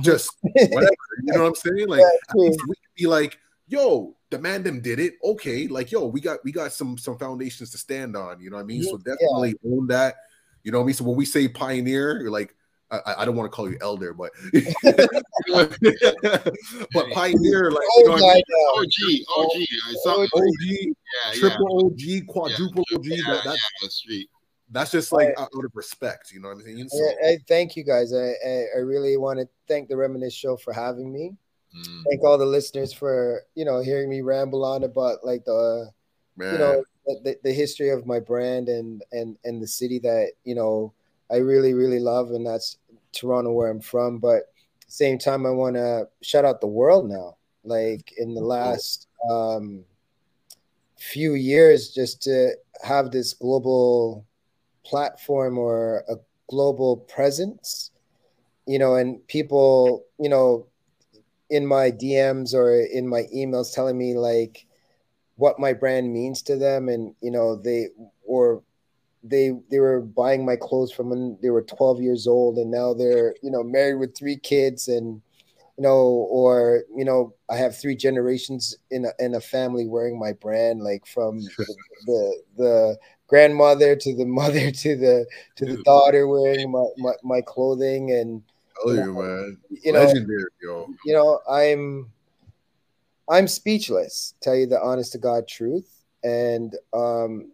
Just 0.00 0.30
whatever. 0.42 0.90
you 1.22 1.32
know 1.32 1.42
what 1.42 1.48
I'm 1.48 1.54
saying? 1.54 1.88
Like 1.88 2.00
yeah, 2.00 2.34
we 2.34 2.50
could 2.50 2.94
be 2.96 3.06
like, 3.06 3.38
yo, 3.68 4.16
the 4.30 4.38
man 4.38 4.62
them 4.62 4.80
did 4.80 5.00
it. 5.00 5.14
Okay, 5.24 5.66
like 5.66 5.90
yo, 5.90 6.06
we 6.06 6.20
got 6.20 6.44
we 6.44 6.52
got 6.52 6.72
some 6.72 6.96
some 6.98 7.18
foundations 7.18 7.70
to 7.70 7.78
stand 7.78 8.16
on. 8.16 8.40
You 8.40 8.50
know 8.50 8.56
what 8.56 8.62
I 8.62 8.66
mean? 8.66 8.82
So 8.82 8.96
definitely 8.98 9.54
yeah. 9.62 9.70
own 9.72 9.86
that. 9.88 10.16
You 10.62 10.72
know 10.72 10.78
what 10.78 10.84
I 10.84 10.86
mean? 10.86 10.94
So 10.94 11.04
when 11.04 11.16
we 11.16 11.24
say 11.24 11.48
pioneer, 11.48 12.20
you're 12.20 12.30
like 12.30 12.54
I, 12.90 13.14
I, 13.18 13.24
don't 13.24 13.36
want 13.36 13.50
to 13.50 13.54
call 13.54 13.70
you 13.70 13.78
elder, 13.80 14.12
but 14.12 14.32
but 15.52 15.78
pioneer, 17.12 17.70
like 17.70 17.86
you 17.96 18.04
know 18.08 18.14
I 18.14 18.18
mean? 18.18 18.42
OG, 18.76 18.86
OG, 19.36 19.62
OG, 20.04 20.28
OG, 20.34 20.64
yeah, 20.66 21.32
triple 21.34 21.92
yeah. 21.96 22.18
OG, 22.18 22.26
quadruple 22.26 22.84
OG. 22.92 23.04
Yeah, 23.04 23.16
that, 23.28 23.44
that, 23.44 23.58
yeah, 23.82 23.88
street 23.88 24.28
that's 24.70 24.90
just 24.90 25.12
like 25.12 25.34
out 25.38 25.50
of 25.52 25.70
respect, 25.74 26.32
you 26.32 26.40
know 26.40 26.48
what 26.48 26.58
I'm 26.58 26.62
saying? 26.62 26.88
So, 26.88 27.04
I, 27.24 27.30
I 27.30 27.38
thank 27.48 27.76
you 27.76 27.84
guys. 27.84 28.12
I, 28.12 28.34
I, 28.46 28.64
I 28.76 28.78
really 28.78 29.16
want 29.16 29.40
to 29.40 29.48
thank 29.66 29.88
the 29.88 29.96
Reminisce 29.96 30.34
Show 30.34 30.56
for 30.56 30.72
having 30.72 31.12
me. 31.12 31.34
Mm. 31.76 32.04
Thank 32.08 32.24
all 32.24 32.38
the 32.38 32.46
listeners 32.46 32.92
for 32.92 33.42
you 33.54 33.64
know 33.64 33.80
hearing 33.80 34.08
me 34.08 34.20
ramble 34.22 34.64
on 34.64 34.84
about 34.84 35.24
like 35.24 35.44
the 35.44 35.90
Man. 36.36 36.52
you 36.52 36.58
know 36.58 36.84
the, 37.06 37.36
the 37.42 37.52
history 37.52 37.90
of 37.90 38.06
my 38.06 38.20
brand 38.20 38.68
and 38.68 39.02
and 39.12 39.36
and 39.44 39.62
the 39.62 39.66
city 39.66 39.98
that 40.00 40.32
you 40.44 40.54
know 40.54 40.92
I 41.30 41.36
really 41.36 41.74
really 41.74 42.00
love, 42.00 42.30
and 42.30 42.46
that's 42.46 42.78
Toronto 43.12 43.52
where 43.52 43.70
I'm 43.70 43.80
from. 43.80 44.18
But 44.18 44.52
same 44.88 45.18
time, 45.18 45.46
I 45.46 45.50
want 45.50 45.76
to 45.76 46.08
shout 46.22 46.44
out 46.44 46.60
the 46.60 46.66
world 46.66 47.08
now. 47.08 47.36
Like 47.62 48.12
in 48.18 48.34
the 48.34 48.40
last 48.40 49.06
um, 49.30 49.84
few 50.96 51.34
years, 51.34 51.90
just 51.90 52.22
to 52.22 52.52
have 52.82 53.10
this 53.10 53.34
global 53.34 54.26
platform 54.84 55.58
or 55.58 56.04
a 56.08 56.16
global 56.48 56.98
presence, 56.98 57.90
you 58.66 58.78
know, 58.78 58.94
and 58.94 59.26
people, 59.28 60.04
you 60.18 60.28
know, 60.28 60.66
in 61.48 61.66
my 61.66 61.90
DMs 61.90 62.54
or 62.54 62.80
in 62.80 63.08
my 63.08 63.24
emails 63.34 63.74
telling 63.74 63.98
me 63.98 64.14
like, 64.16 64.66
what 65.36 65.58
my 65.58 65.72
brand 65.72 66.12
means 66.12 66.42
to 66.42 66.56
them, 66.56 66.88
and 66.88 67.14
you 67.22 67.30
know 67.30 67.56
they 67.56 67.88
or 68.26 68.62
they 69.24 69.52
they 69.70 69.80
were 69.80 70.02
buying 70.02 70.44
my 70.44 70.54
clothes 70.54 70.92
from 70.92 71.08
when 71.08 71.38
they 71.42 71.48
were 71.48 71.62
12 71.62 72.02
years 72.02 72.26
old. 72.26 72.58
And 72.58 72.70
now 72.70 72.92
they're 72.92 73.34
you 73.42 73.50
know 73.50 73.62
married 73.62 73.96
with 73.96 74.16
three 74.16 74.36
kids 74.36 74.86
and 74.88 75.22
you 75.80 75.82
know 75.82 76.26
or 76.30 76.82
you 76.94 77.06
know 77.06 77.32
i 77.48 77.56
have 77.56 77.78
three 77.78 77.96
generations 77.96 78.76
in 78.90 79.06
a, 79.06 79.12
in 79.18 79.34
a 79.34 79.40
family 79.40 79.86
wearing 79.86 80.18
my 80.18 80.32
brand 80.32 80.82
like 80.82 81.06
from 81.06 81.40
the, 81.40 81.76
the 82.06 82.42
the 82.58 82.98
grandmother 83.30 83.96
to 83.96 84.14
the 84.14 84.26
mother 84.40 84.70
to 84.70 84.96
the 84.96 85.24
to 85.56 85.64
the 85.64 85.82
daughter 85.84 86.26
wearing 86.26 86.70
my 86.70 86.84
my, 86.98 87.12
my 87.22 87.40
clothing 87.40 88.10
and 88.12 88.42
Oh, 88.84 88.92
you 88.92 89.12
man, 89.14 89.58
you 89.84 89.92
know 89.92 90.04
legendary, 90.04 90.44
yo. 90.62 90.88
you 91.04 91.12
know 91.14 91.38
i'm 91.48 92.10
i'm 93.28 93.46
speechless 93.46 94.34
tell 94.40 94.56
you 94.56 94.66
the 94.66 94.80
honest 94.80 95.12
to 95.12 95.18
god 95.18 95.46
truth. 95.48 95.96
And 96.22 96.74
um 96.92 97.52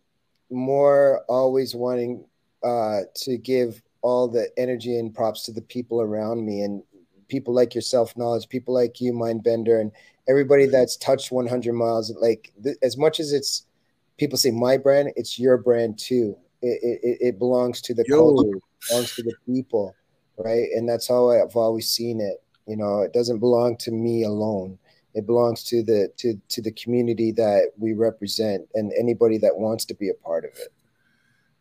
more 0.50 1.24
always 1.28 1.74
wanting 1.74 2.24
uh 2.64 3.00
to 3.24 3.36
give 3.36 3.82
all 4.02 4.28
the 4.28 4.48
energy 4.56 4.98
and 4.98 5.14
props 5.14 5.44
to 5.44 5.52
the 5.52 5.62
people 5.62 6.00
around 6.00 6.44
me 6.46 6.62
and 6.62 6.82
people 7.28 7.52
like 7.54 7.74
yourself 7.74 8.16
knowledge 8.16 8.48
people 8.48 8.72
like 8.74 9.00
you 9.00 9.12
Mindbender 9.12 9.80
and 9.80 9.90
everybody 10.28 10.66
that's 10.66 10.96
touched 10.96 11.32
100 11.32 11.72
miles. 11.72 12.12
Like 12.20 12.52
th- 12.62 12.76
as 12.82 12.96
much 12.96 13.20
as 13.20 13.32
it's 13.32 13.65
people 14.18 14.38
say 14.38 14.50
my 14.50 14.76
brand 14.76 15.12
it's 15.16 15.38
your 15.38 15.58
brand 15.58 15.98
too. 15.98 16.36
It, 16.62 16.98
it, 17.02 17.18
it 17.20 17.38
belongs 17.38 17.80
to 17.82 17.94
the 17.94 18.04
Yo. 18.06 18.16
culture 18.16 18.58
belongs 18.88 19.14
to 19.14 19.22
the 19.22 19.34
people 19.46 19.94
right? 20.38 20.68
And 20.74 20.88
that's 20.88 21.08
how 21.08 21.30
i've 21.30 21.56
always 21.56 21.88
seen 21.88 22.20
it. 22.20 22.42
You 22.66 22.76
know 22.76 23.02
it 23.02 23.12
doesn't 23.12 23.38
belong 23.38 23.76
to 23.78 23.90
me 23.90 24.24
alone. 24.24 24.78
It 25.14 25.26
belongs 25.26 25.64
to 25.64 25.82
the 25.82 26.10
to 26.18 26.40
to 26.48 26.62
the 26.62 26.72
community 26.72 27.32
that 27.32 27.72
we 27.78 27.92
represent 27.94 28.66
and 28.74 28.92
anybody 28.98 29.38
that 29.38 29.56
wants 29.56 29.84
to 29.86 29.94
be 29.94 30.10
a 30.10 30.14
part 30.14 30.44
of 30.44 30.50
it. 30.58 30.72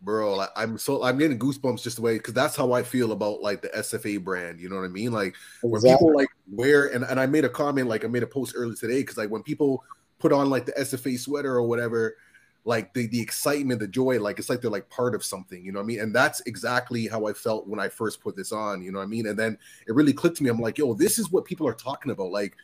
Bro 0.01 0.45
i'm 0.55 0.77
so 0.77 1.03
i'm 1.03 1.17
getting 1.17 1.39
goosebumps 1.39 1.81
just 1.81 1.95
the 1.95 2.01
way 2.01 2.17
because 2.17 2.33
that's 2.35 2.55
how 2.55 2.73
i 2.73 2.83
feel 2.83 3.11
about 3.11 3.41
like 3.41 3.63
the 3.63 3.69
sfa 3.69 4.23
brand 4.23 4.59
you 4.59 4.69
know 4.69 4.75
what 4.75 4.85
i 4.85 4.89
mean? 4.89 5.11
Like 5.11 5.35
when 5.61 5.81
people 5.81 6.13
like 6.13 6.27
wear 6.51 6.87
and, 6.87 7.03
and 7.05 7.19
i 7.19 7.25
made 7.25 7.43
a 7.43 7.49
comment 7.49 7.87
like 7.87 8.03
i 8.05 8.07
made 8.07 8.21
a 8.21 8.27
post 8.27 8.53
earlier 8.55 8.75
today 8.75 8.99
because 8.99 9.17
like 9.17 9.31
when 9.31 9.41
people 9.41 9.83
put 10.19 10.31
on 10.31 10.49
like 10.49 10.67
the 10.67 10.73
sfa 10.73 11.17
sweater 11.17 11.55
or 11.55 11.63
whatever 11.63 12.17
like 12.67 12.93
the 12.93 13.07
the 13.07 13.21
excitement 13.21 13.79
the 13.79 13.87
joy 13.87 14.19
like 14.19 14.39
it's 14.39 14.49
like 14.49 14.59
they're 14.59 14.71
like 14.71 14.89
part 14.89 15.13
of 15.15 15.23
something 15.23 15.63
you 15.63 15.71
know 15.71 15.79
what 15.79 15.83
i 15.83 15.87
mean 15.87 15.99
and 15.99 16.13
that's 16.13 16.41
exactly 16.41 17.07
how 17.07 17.27
i 17.27 17.31
felt 17.33 17.67
when 17.67 17.79
i 17.79 17.87
first 17.87 18.19
put 18.19 18.35
this 18.35 18.51
on 18.51 18.81
you 18.81 18.91
know 18.91 18.97
what 18.97 19.05
i 19.05 19.07
mean 19.07 19.27
and 19.27 19.37
then 19.37 19.57
it 19.87 19.93
really 19.93 20.11
clicked 20.11 20.37
to 20.37 20.43
me 20.43 20.49
i'm 20.49 20.59
like 20.59 20.77
yo 20.77 20.93
this 20.93 21.17
is 21.19 21.31
what 21.31 21.45
people 21.45 21.67
are 21.67 21.73
talking 21.75 22.11
about 22.11 22.31
like 22.31 22.55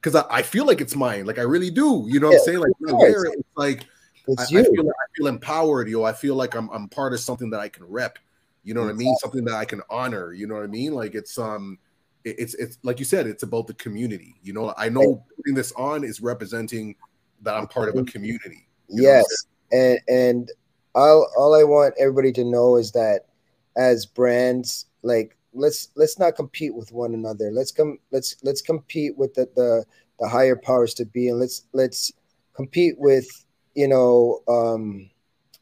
because 0.00 0.14
I, 0.16 0.24
I 0.28 0.42
feel 0.42 0.66
like 0.66 0.80
it's 0.80 0.96
mine 0.96 1.24
like 1.24 1.38
i 1.38 1.42
really 1.42 1.70
do 1.70 2.04
you 2.08 2.18
know 2.20 2.28
what 2.28 2.34
i'm 2.34 2.44
saying 2.44 2.58
like 2.58 2.72
when 2.80 2.94
I 2.94 2.98
wear 2.98 3.24
it, 3.26 3.38
it's 3.38 3.48
like 3.56 3.86
it's 4.26 4.40
I, 4.52 4.58
I 4.58 4.62
feel 4.74 4.88
I 4.88 5.06
feel 5.16 5.26
empowered, 5.28 5.88
yo. 5.88 6.02
I 6.02 6.12
feel 6.12 6.34
like 6.34 6.54
I'm 6.54 6.68
I'm 6.70 6.88
part 6.88 7.12
of 7.12 7.20
something 7.20 7.50
that 7.50 7.60
I 7.60 7.68
can 7.68 7.84
rep. 7.84 8.18
You 8.62 8.72
know 8.72 8.80
what 8.80 8.88
I 8.88 8.94
mean? 8.94 9.14
Something 9.20 9.44
that 9.44 9.54
I 9.54 9.66
can 9.66 9.82
honor. 9.90 10.32
You 10.32 10.46
know 10.46 10.54
what 10.54 10.64
I 10.64 10.66
mean? 10.68 10.94
Like 10.94 11.14
it's 11.14 11.38
um, 11.38 11.78
it- 12.24 12.36
it's 12.38 12.54
it's 12.54 12.78
like 12.82 12.98
you 12.98 13.04
said, 13.04 13.26
it's 13.26 13.42
about 13.42 13.66
the 13.66 13.74
community. 13.74 14.36
You 14.42 14.54
know, 14.54 14.72
I 14.78 14.88
know 14.88 15.22
putting 15.36 15.54
this 15.54 15.72
on 15.72 16.04
is 16.04 16.22
representing 16.22 16.96
that 17.42 17.54
I'm 17.54 17.66
part 17.66 17.90
of 17.90 17.96
a 17.96 18.04
community. 18.04 18.66
You 18.94 19.02
know 19.02 19.08
what 19.08 19.14
I'm 19.14 19.18
yes. 19.18 19.46
And 19.72 20.00
and 20.08 20.52
all, 20.94 21.28
all 21.36 21.54
i 21.54 21.64
want 21.64 21.94
everybody 21.98 22.30
to 22.32 22.44
know 22.44 22.76
is 22.76 22.92
that 22.92 23.26
as 23.76 24.06
brands 24.06 24.86
like 25.02 25.36
let's 25.52 25.88
let's 25.96 26.18
not 26.18 26.36
compete 26.36 26.74
with 26.74 26.92
one 26.92 27.14
another. 27.14 27.50
Let's 27.50 27.72
come 27.72 27.98
let's 28.10 28.36
let's 28.42 28.62
compete 28.62 29.16
with 29.16 29.34
the 29.34 29.48
the, 29.56 29.84
the 30.20 30.28
higher 30.28 30.56
powers 30.56 30.94
to 30.94 31.04
be 31.04 31.28
and 31.28 31.38
let's 31.38 31.66
let's 31.72 32.12
compete 32.54 32.94
with 32.98 33.26
you 33.74 33.88
know 33.88 34.40
um 34.48 35.10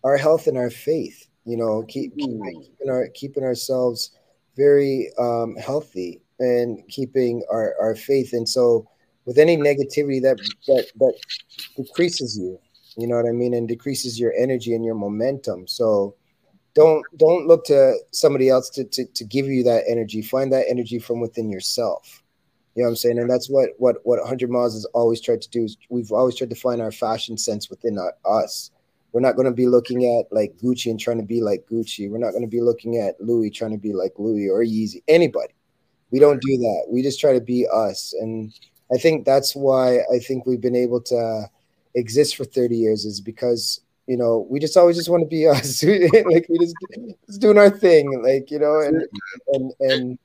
our 0.04 0.16
health 0.16 0.46
and 0.46 0.58
our 0.58 0.70
faith 0.70 1.28
you 1.44 1.56
know 1.56 1.82
keep, 1.88 2.14
keep 2.16 2.28
keeping 2.28 2.90
our 2.90 3.08
keeping 3.14 3.44
ourselves 3.44 4.10
very 4.56 5.10
um 5.18 5.56
healthy 5.56 6.20
and 6.38 6.86
keeping 6.88 7.42
our 7.50 7.74
our 7.80 7.94
faith. 7.94 8.32
And 8.32 8.48
so 8.48 8.88
with 9.24 9.38
any 9.38 9.56
negativity 9.56 10.20
that 10.22 10.38
that 10.66 10.86
that 10.96 11.14
decreases 11.76 12.38
you 12.38 12.58
you 12.96 13.06
know 13.06 13.16
what 13.16 13.26
i 13.26 13.32
mean? 13.32 13.54
And 13.54 13.68
decreases 13.68 14.18
your 14.18 14.32
energy 14.34 14.74
and 14.74 14.84
your 14.84 14.94
momentum. 14.94 15.66
So 15.66 16.16
don't 16.74 17.04
don't 17.16 17.46
look 17.46 17.64
to 17.66 17.94
somebody 18.12 18.48
else 18.48 18.70
to, 18.70 18.84
to 18.84 19.04
to 19.06 19.24
give 19.24 19.46
you 19.46 19.62
that 19.64 19.84
energy. 19.88 20.22
Find 20.22 20.52
that 20.52 20.66
energy 20.68 20.98
from 20.98 21.20
within 21.20 21.50
yourself. 21.50 22.22
You 22.74 22.82
know 22.82 22.86
what 22.86 22.90
i'm 22.92 22.96
saying? 22.96 23.18
And 23.18 23.30
that's 23.30 23.50
what 23.50 23.70
what 23.78 23.96
what 24.04 24.18
100 24.18 24.50
miles 24.50 24.74
has 24.74 24.84
always 24.86 25.20
tried 25.20 25.42
to 25.42 25.50
do 25.50 25.64
is 25.64 25.76
we've 25.90 26.12
always 26.12 26.36
tried 26.36 26.50
to 26.50 26.56
find 26.56 26.80
our 26.80 26.92
fashion 26.92 27.36
sense 27.36 27.68
within 27.68 27.98
our, 27.98 28.14
us. 28.40 28.70
We're 29.12 29.20
not 29.20 29.36
going 29.36 29.46
to 29.46 29.52
be 29.52 29.66
looking 29.66 30.06
at 30.06 30.34
like 30.34 30.56
gucci 30.56 30.90
and 30.90 30.98
trying 30.98 31.18
to 31.18 31.22
be 31.26 31.42
like 31.42 31.66
gucci. 31.70 32.10
We're 32.10 32.16
not 32.16 32.30
going 32.30 32.44
to 32.44 32.48
be 32.48 32.62
looking 32.62 32.96
at 32.96 33.20
louis 33.20 33.50
trying 33.50 33.72
to 33.72 33.78
be 33.78 33.92
like 33.92 34.14
louis 34.16 34.48
or 34.48 34.64
yeezy. 34.64 35.02
Anybody. 35.06 35.54
We 36.10 36.18
don't 36.18 36.40
do 36.42 36.56
that. 36.58 36.86
We 36.88 37.02
just 37.02 37.20
try 37.20 37.32
to 37.34 37.40
be 37.40 37.66
us. 37.72 38.14
And 38.20 38.52
i 38.92 38.98
think 38.98 39.24
that's 39.24 39.56
why 39.56 40.00
i 40.14 40.18
think 40.18 40.46
we've 40.46 40.60
been 40.60 40.76
able 40.76 41.00
to 41.00 41.46
exist 41.94 42.36
for 42.36 42.44
30 42.44 42.76
years 42.76 43.04
is 43.04 43.20
because 43.20 43.80
you 44.06 44.16
know 44.16 44.46
we 44.50 44.58
just 44.58 44.76
always 44.76 44.96
just 44.96 45.08
want 45.08 45.22
to 45.22 45.26
be 45.28 45.46
us 45.46 45.82
like 45.84 46.46
we 46.48 46.58
just, 46.58 46.74
just 47.26 47.40
doing 47.40 47.58
our 47.58 47.70
thing 47.70 48.22
like 48.22 48.50
you 48.50 48.58
know 48.58 48.80
and 48.80 49.02
and 49.52 49.72
and 49.80 50.18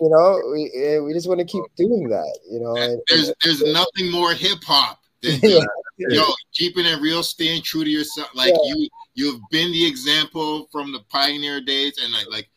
you 0.00 0.08
know 0.08 0.40
we 0.52 0.70
eh, 0.74 0.98
we 0.98 1.12
just 1.12 1.28
want 1.28 1.38
to 1.38 1.46
keep 1.46 1.62
doing 1.76 2.08
that 2.08 2.38
you 2.50 2.58
know 2.60 2.74
and, 2.76 3.00
There's 3.08 3.32
there's 3.44 3.62
nothing 3.62 4.10
more 4.10 4.32
hip 4.32 4.62
hop 4.64 5.00
than 5.22 5.38
Yeah. 5.98 6.08
yo 6.10 6.24
keeping 6.52 6.84
it 6.84 7.00
real, 7.00 7.22
staying 7.22 7.62
true 7.62 7.82
to 7.82 7.88
yourself. 7.88 8.28
Like 8.34 8.52
Yeah. 8.52 8.74
you 8.74 8.88
you've 9.14 9.40
been 9.50 9.72
the 9.72 9.86
example 9.86 10.68
from 10.70 10.92
the 10.92 11.00
pioneer 11.08 11.60
days, 11.62 11.98
and 12.02 12.12
like 12.12 12.26
like 12.30 12.48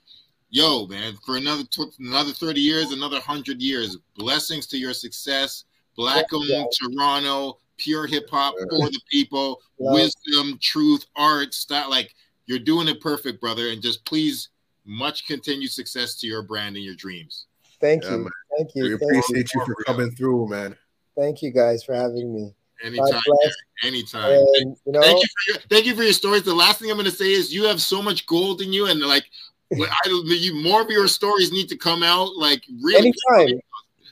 yo 0.49 0.85
man, 0.87 1.13
for 1.25 1.37
another 1.37 1.63
tw- 1.63 1.95
another 1.99 2.31
thirty 2.33 2.59
years, 2.59 2.91
another 2.91 3.21
hundred 3.21 3.61
years, 3.61 3.97
blessings 4.17 4.67
to 4.67 4.77
your 4.77 4.93
success. 4.93 5.63
Black 5.95 6.25
owned 6.33 6.49
Yeah. 6.49 6.65
Toronto, 6.81 7.59
pure 7.79 8.05
hip 8.05 8.29
hop 8.29 8.53
for 8.69 8.89
the 8.89 9.01
people, 9.11 9.59
Love. 9.79 9.95
wisdom, 9.95 10.59
truth, 10.61 11.05
art, 11.15 11.53
style. 11.53 11.89
Like 11.89 12.13
you're 12.45 12.59
doing 12.59 12.87
it 12.87 13.01
perfect, 13.01 13.41
brother. 13.41 13.69
And 13.69 13.81
just 13.81 14.05
please, 14.05 14.49
much 14.85 15.25
continued 15.25 15.71
success 15.71 16.19
to 16.19 16.27
your 16.27 16.43
brand 16.43 16.75
and 16.75 16.85
your 16.85 16.95
dreams. 16.95 17.45
thank 17.81 18.03
Yeah, 18.03 18.11
you 18.11 18.17
man. 18.19 18.31
thank 18.57 18.69
We 18.75 18.81
you 18.81 18.97
thank 18.97 19.03
appreciate 19.03 19.49
you 19.53 19.61
for 19.65 19.75
coming 19.85 20.11
through, 20.11 20.49
man. 20.49 20.75
thank 21.17 21.41
you 21.41 21.51
guys 21.51 21.83
for 21.83 21.95
having 21.95 22.33
me 22.33 22.53
Anytime, 22.83 23.09
God 23.11 23.51
anytime. 23.83 24.31
and 24.31 24.77
you 24.85 24.91
know 24.93 25.01
Thank 25.01 25.21
you 25.21 25.27
for 25.27 25.51
your 25.51 25.61
thank 25.69 25.85
you 25.85 25.95
for 25.95 26.03
your 26.03 26.13
stories. 26.13 26.43
The 26.43 26.53
last 26.53 26.79
thing 26.79 26.89
I'm 26.89 26.97
going 26.97 27.09
to 27.09 27.11
say 27.11 27.31
is 27.31 27.53
you 27.53 27.65
have 27.65 27.81
so 27.81 28.01
much 28.01 28.25
gold 28.25 28.61
in 28.61 28.71
you, 28.71 28.87
and 28.87 29.01
like, 29.01 29.25
I 29.73 29.87
you 30.05 30.55
more 30.55 30.81
of 30.81 30.89
your 30.89 31.07
stories 31.07 31.51
need 31.51 31.67
to 31.69 31.77
come 31.77 32.03
out. 32.03 32.35
Like, 32.37 32.63
really, 32.81 33.13
anytime 33.29 33.59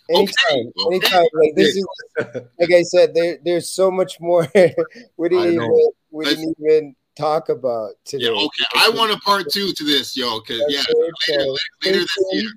anytime 0.09 0.71
okay. 0.79 0.95
anytime 0.95 1.25
like 1.33 1.55
this 1.55 1.75
is 1.75 1.87
like 2.59 2.71
i 2.73 2.81
said 2.81 3.13
there 3.13 3.37
there's 3.43 3.69
so 3.69 3.91
much 3.91 4.19
more 4.19 4.47
we 5.17 5.29
didn't 5.29 5.53
even 5.53 5.89
we 6.11 6.25
didn't 6.25 6.55
even 6.59 6.95
talk 7.17 7.49
about 7.49 7.91
today 8.05 8.25
Yeah, 8.25 8.31
okay. 8.31 8.65
I 8.75 8.89
want 8.89 9.11
a 9.11 9.17
part 9.17 9.49
two 9.51 9.71
to 9.73 9.83
this, 9.83 10.15
yo, 10.15 10.39
because 10.39 10.63
yeah, 10.69 10.83
later, 10.87 11.11
later, 11.29 11.45
later 11.49 11.59
stay 11.81 11.91
this 11.91 12.17
year. 12.31 12.41
tuned. 12.41 12.53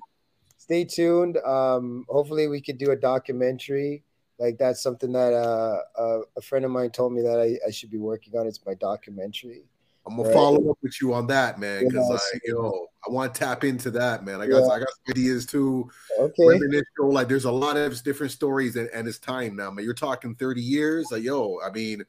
Stay 0.57 0.85
tuned. 0.85 1.37
Um, 1.37 2.05
hopefully, 2.07 2.47
we 2.47 2.61
could 2.61 2.77
do 2.77 2.91
a 2.91 2.95
documentary. 2.95 4.03
Like 4.39 4.57
that's 4.57 4.81
something 4.81 5.11
that 5.11 5.33
uh, 5.33 5.81
uh, 5.99 6.19
a 6.37 6.41
friend 6.41 6.65
of 6.65 6.71
mine 6.71 6.91
told 6.91 7.13
me 7.13 7.21
that 7.23 7.39
I, 7.39 7.67
I 7.67 7.71
should 7.71 7.91
be 7.91 7.97
working 7.97 8.35
on. 8.37 8.47
It's 8.47 8.65
my 8.65 8.75
documentary. 8.75 9.65
I'm 10.07 10.15
gonna 10.17 10.29
Right. 10.29 10.33
follow 10.33 10.71
up 10.71 10.77
with 10.81 10.99
you 11.01 11.13
on 11.13 11.27
that, 11.27 11.59
man, 11.59 11.85
because 11.87 12.09
Yeah, 12.09 12.15
I, 12.15 12.39
yo, 12.45 12.87
I 13.07 13.11
want 13.11 13.33
to 13.33 13.39
tap 13.39 13.63
into 13.63 13.91
that, 13.91 14.25
man. 14.25 14.41
I 14.41 14.47
got, 14.47 14.61
Yeah. 14.65 14.67
I 14.73 14.79
got 14.79 14.87
some 14.89 15.11
ideas 15.11 15.45
too. 15.45 15.89
Okay. 16.19 16.47
Reminisce, 16.47 16.83
yo, 16.97 17.07
like 17.07 17.27
there's 17.27 17.45
a 17.45 17.51
lot 17.51 17.77
of 17.77 18.03
different 18.03 18.31
stories, 18.31 18.75
and, 18.75 18.89
and 18.93 19.07
it's 19.07 19.19
time 19.19 19.55
now, 19.55 19.69
man. 19.71 19.85
You're 19.85 19.93
talking 19.93 20.33
30 20.35 20.61
years, 20.61 21.07
like, 21.11 21.21
yo, 21.23 21.59
I 21.63 21.71
mean, 21.71 22.03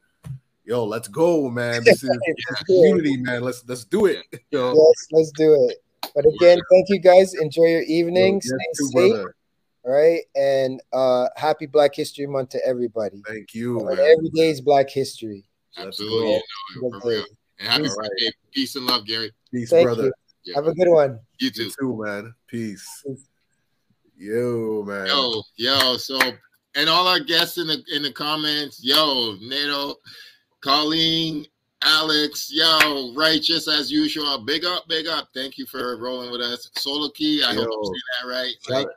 yo, 0.65 0.83
let's 0.85 1.07
go, 1.07 1.49
man. 1.49 1.83
This 1.83 2.03
is 2.03 2.09
Let's 2.49 2.63
do 2.67 2.73
it. 2.73 2.79
community, 2.81 3.17
man. 3.17 3.43
Let's 3.43 3.63
let's 3.67 3.83
do 3.85 4.05
it. 4.07 4.23
Yo, 4.51 4.73
Yes, 4.73 5.07
let's 5.11 5.31
do 5.31 5.53
it. 5.69 5.77
But 6.15 6.25
again, 6.25 6.59
thank 6.71 6.89
you 6.89 6.99
guys. 6.99 7.33
Enjoy 7.35 7.65
your 7.65 7.81
evening. 7.83 8.35
Yes, 8.35 8.47
Stay 8.47 8.57
too, 8.77 8.85
safe. 8.87 9.11
brother. 9.13 9.35
All 9.85 9.91
right. 9.91 10.21
And 10.35 10.81
uh, 10.93 11.27
happy 11.35 11.65
Black 11.65 11.93
History 11.95 12.25
Month 12.27 12.49
to 12.49 12.65
everybody. 12.65 13.21
Thank 13.27 13.53
you, 13.53 13.79
And 13.79 13.97
man. 13.97 13.99
every 13.99 14.29
day 14.29 14.49
is 14.49 14.61
Black 14.61 14.89
History. 14.89 15.45
Let's 15.77 15.99
Absolutely, 15.99 16.41
go. 17.59 17.63
you 17.65 17.69
know, 17.69 17.77
Good 17.83 17.91
for 17.91 18.01
real. 18.01 18.09
day. 18.09 18.25
And 18.25 18.25
happy 18.25 18.25
Peace. 18.25 18.25
birthday, 18.25 18.31
peace 18.53 18.75
and 18.75 18.85
love, 18.87 19.03
Garie. 19.03 19.31
Peace, 19.51 19.69
Thank 19.69 19.85
brother. 19.85 20.03
you. 20.05 20.13
Yeah. 20.45 20.55
Have 20.55 20.67
a 20.67 20.73
good 20.73 20.89
one. 20.89 21.19
You 21.39 21.47
You 21.47 21.51
too. 21.51 21.71
too, 21.79 22.03
man. 22.05 22.33
Peace. 22.47 22.85
Peace. 23.05 23.27
Yo, 24.17 24.83
man. 24.87 25.07
Yo, 25.07 25.41
yo. 25.55 25.97
So, 25.97 26.19
and 26.75 26.89
all 26.89 27.07
our 27.07 27.19
guests 27.19 27.57
in 27.57 27.67
the 27.67 27.83
in 27.93 28.03
the 28.03 28.11
comments, 28.11 28.79
yo, 28.83 29.35
Nato, 29.41 29.95
Colleen, 30.61 31.45
Alex, 31.81 32.49
yo, 32.51 33.13
righteous 33.15 33.67
as 33.67 33.91
usual. 33.91 34.39
Big 34.45 34.65
up, 34.65 34.87
big 34.87 35.07
up. 35.07 35.29
Thank 35.33 35.57
you 35.57 35.65
for 35.65 35.97
rolling 35.97 36.31
with 36.31 36.41
us. 36.41 36.69
Solo 36.77 37.09
Key, 37.09 37.43
I 37.43 37.53
hope 37.53 37.57
I'm 37.57 37.63
Yo. 37.63 37.83
saying 37.83 38.01
that 38.21 38.29
right. 38.29 38.53
Shout, 38.67 38.77
Like, 38.77 38.87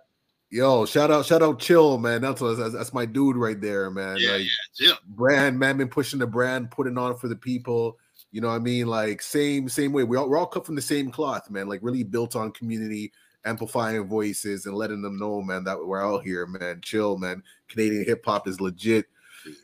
Yo, 0.50 0.86
shout 0.86 1.10
out, 1.10 1.26
shout 1.26 1.42
out, 1.42 1.58
chill, 1.58 1.98
man. 1.98 2.20
That's 2.22 2.40
that's, 2.40 2.72
that's 2.72 2.94
my 2.94 3.04
dude 3.04 3.36
right 3.36 3.60
there, 3.60 3.90
man. 3.90 4.16
Yeah, 4.20 4.32
like, 4.32 4.42
yeah, 4.42 4.86
chill. 4.88 4.96
brand, 5.08 5.58
man, 5.58 5.76
been 5.76 5.88
pushing 5.88 6.20
the 6.20 6.26
brand, 6.26 6.70
putting 6.70 6.96
on 6.96 7.16
for 7.16 7.26
the 7.26 7.34
people. 7.36 7.98
You 8.32 8.40
know 8.40 8.48
what 8.48 8.57
I 8.57 8.61
mean? 8.61 8.86
Like 8.86 9.23
same, 9.23 9.69
same 9.69 9.93
way. 9.93 10.05
We 10.05 10.16
all 10.16 10.28
we're 10.28 10.39
all 10.39 10.47
cut 10.47 10.66
from 10.66 10.74
the 10.74 10.82
same 10.82 11.11
cloth, 11.11 11.48
man. 11.51 11.69
Like 11.69 11.81
really 11.82 12.03
built 12.03 12.36
on 12.36 12.53
community, 12.53 13.12
amplifying 13.44 14.07
voices 14.07 14.66
and 14.66 14.74
letting 14.74 15.03
them 15.03 15.19
know, 15.19 15.40
man, 15.40 15.65
that 15.65 15.85
we're 15.85 16.05
out 16.05 16.24
here, 16.24 16.47
man. 16.47 16.81
Chill, 16.82 17.16
man. 17.16 17.43
Canadian 17.69 18.05
hip 18.05 18.24
hop 18.24 18.48
is 18.48 18.61
legit. 18.61 19.07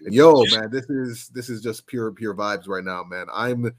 And 0.04 0.14
yo, 0.14 0.44
man, 0.52 0.70
this 0.70 0.88
is 0.88 1.28
this 1.28 1.48
is 1.48 1.60
just 1.60 1.86
pure, 1.86 2.12
pure 2.12 2.34
vibes 2.34 2.68
right 2.68 2.84
now, 2.84 3.02
man. 3.02 3.26
I'm 3.32 3.72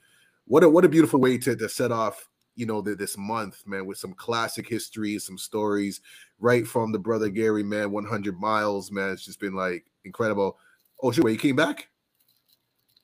what 0.46 0.64
a 0.64 0.70
what 0.70 0.86
a 0.86 0.90
beautiful 0.90 1.20
way 1.20 1.38
to, 1.40 1.56
to 1.56 1.70
set 1.70 1.92
off, 1.92 2.30
you 2.56 2.66
know, 2.66 2.82
the, 2.82 2.96
this 2.96 3.18
month, 3.18 3.64
man, 3.66 3.86
with 3.86 3.98
some 3.98 4.14
classic 4.14 4.68
history, 4.68 5.18
some 5.20 5.38
stories, 5.38 6.02
right 6.40 6.68
from 6.68 6.92
the 6.92 7.00
brother 7.00 7.30
Garie, 7.30 7.66
man, 7.66 7.92
100 7.92 8.40
miles, 8.40 8.92
man. 8.92 9.12
It's 9.12 9.26
just 9.26 9.40
been 9.40 9.56
like 9.56 9.86
incredible. 10.04 10.58
Oh, 11.02 11.12
shit, 11.12 11.24
wait, 11.24 11.34
he 11.34 11.38
came 11.38 11.56
back? 11.56 11.90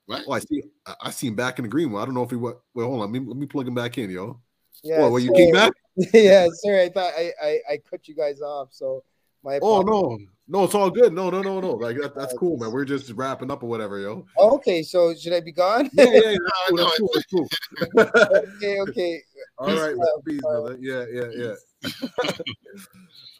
What? 0.10 0.24
Oh, 0.28 0.32
I 0.32 0.40
see. 0.40 0.64
I, 0.88 1.12
see 1.12 1.28
him 1.28 1.36
back 1.36 1.60
in 1.60 1.64
the 1.64 1.70
green 1.70 1.92
one. 1.92 2.02
I 2.02 2.06
don't 2.06 2.16
know 2.16 2.24
if 2.24 2.32
he 2.32 2.36
what. 2.36 2.62
Well, 2.74 2.88
hold 2.88 3.04
on. 3.04 3.12
Let 3.12 3.22
me 3.22 3.28
let 3.28 3.38
me 3.38 3.46
plug 3.46 3.68
him 3.68 3.76
back 3.76 4.00
in, 4.00 4.10
yo. 4.10 4.40
Yeah, 4.84 5.02
oh, 5.02 5.12
well, 5.12 5.20
you 5.20 5.32
came 5.32 5.52
back? 5.52 5.72
yeah, 6.14 6.48
sorry. 6.52 6.86
I 6.86 6.90
thought 6.90 7.14
I, 7.16 7.32
I 7.40 7.60
I 7.74 7.78
cut 7.88 8.08
you 8.08 8.16
guys 8.16 8.42
off. 8.42 8.70
So 8.72 9.04
my 9.44 9.60
Oh 9.62 9.84
no, 9.84 10.18
no, 10.48 10.64
it's 10.64 10.74
all 10.74 10.90
good. 10.90 11.14
No, 11.14 11.30
no, 11.30 11.44
no, 11.44 11.60
no. 11.60 11.74
Like 11.74 11.98
that, 11.98 12.16
that's 12.16 12.34
cool, 12.34 12.58
man. 12.58 12.72
We're 12.74 12.86
just 12.86 13.12
wrapping 13.12 13.52
up 13.52 13.62
or 13.62 13.70
whatever, 13.70 14.00
yo. 14.00 14.26
Oh, 14.36 14.56
okay, 14.56 14.82
so 14.82 15.14
should 15.14 15.34
I 15.34 15.42
be 15.42 15.52
gone? 15.52 15.92
Yeah, 15.94 16.06
yeah, 16.06 16.32
yeah. 16.32 16.38
Cool. 16.70 16.78
No, 16.78 16.92
cool. 16.98 17.10
Cool. 17.32 17.50
okay, 18.58 18.80
okay. 18.80 19.22
all 19.60 19.68
Peace 19.68 19.80
right. 19.80 19.96
Peace, 20.26 20.42
brother. 20.42 20.78
Yeah, 20.82 21.06
yeah, 21.12 21.30
yeah. 21.36 21.92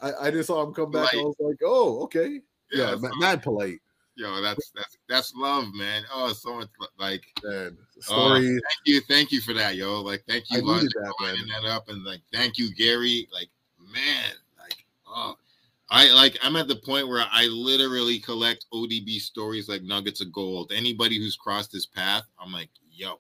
I, 0.02 0.28
I 0.28 0.32
just 0.32 0.48
saw 0.48 0.62
him 0.62 0.74
come 0.76 0.92
back. 0.92 1.16
I 1.16 1.18
was 1.18 1.36
like, 1.40 1.58
oh, 1.66 2.04
okay. 2.04 2.42
Yeah, 2.72 2.92
that's 2.92 3.02
ma- 3.02 3.10
all. 3.10 3.20
mad 3.20 3.42
polite. 3.42 3.80
Yo, 4.20 4.42
that's 4.42 4.72
that's 4.76 4.98
that's 5.08 5.34
love, 5.34 5.74
man. 5.74 6.04
Oh, 6.14 6.34
so 6.34 6.58
much 6.58 6.68
like 7.00 7.24
Man, 7.42 7.78
Oh, 8.08 8.34
thank 8.34 8.62
you, 8.86 9.02
thank 9.02 9.32
you 9.32 9.42
for 9.42 9.54
that, 9.54 9.76
yo. 9.76 10.02
Like, 10.02 10.24
thank 10.28 10.46
you, 10.50 10.62
London, 10.62 10.90
that, 10.96 11.14
for 11.18 11.26
lining 11.26 11.48
that 11.48 11.70
up, 11.70 11.90
and 11.90 12.04
like, 12.04 12.22
thank 12.34 12.58
you, 12.58 12.70
Garie. 12.76 13.28
Like, 13.32 13.50
man, 13.94 14.32
like, 14.58 14.86
oh, 15.08 15.36
I 15.90 16.12
like. 16.14 16.38
I'm 16.42 16.56
at 16.56 16.68
the 16.68 16.76
point 16.76 17.08
where 17.08 17.26
I 17.32 17.46
literally 17.46 18.20
collect 18.20 18.66
ODB 18.74 19.20
stories 19.20 19.68
like 19.68 19.84
nuggets 19.84 20.22
of 20.22 20.32
gold. 20.32 20.72
Anybody 20.74 21.18
who's 21.18 21.36
crossed 21.36 21.72
this 21.72 21.86
path, 21.86 22.24
I'm 22.40 22.52
like, 22.52 22.70
yo, 22.92 23.20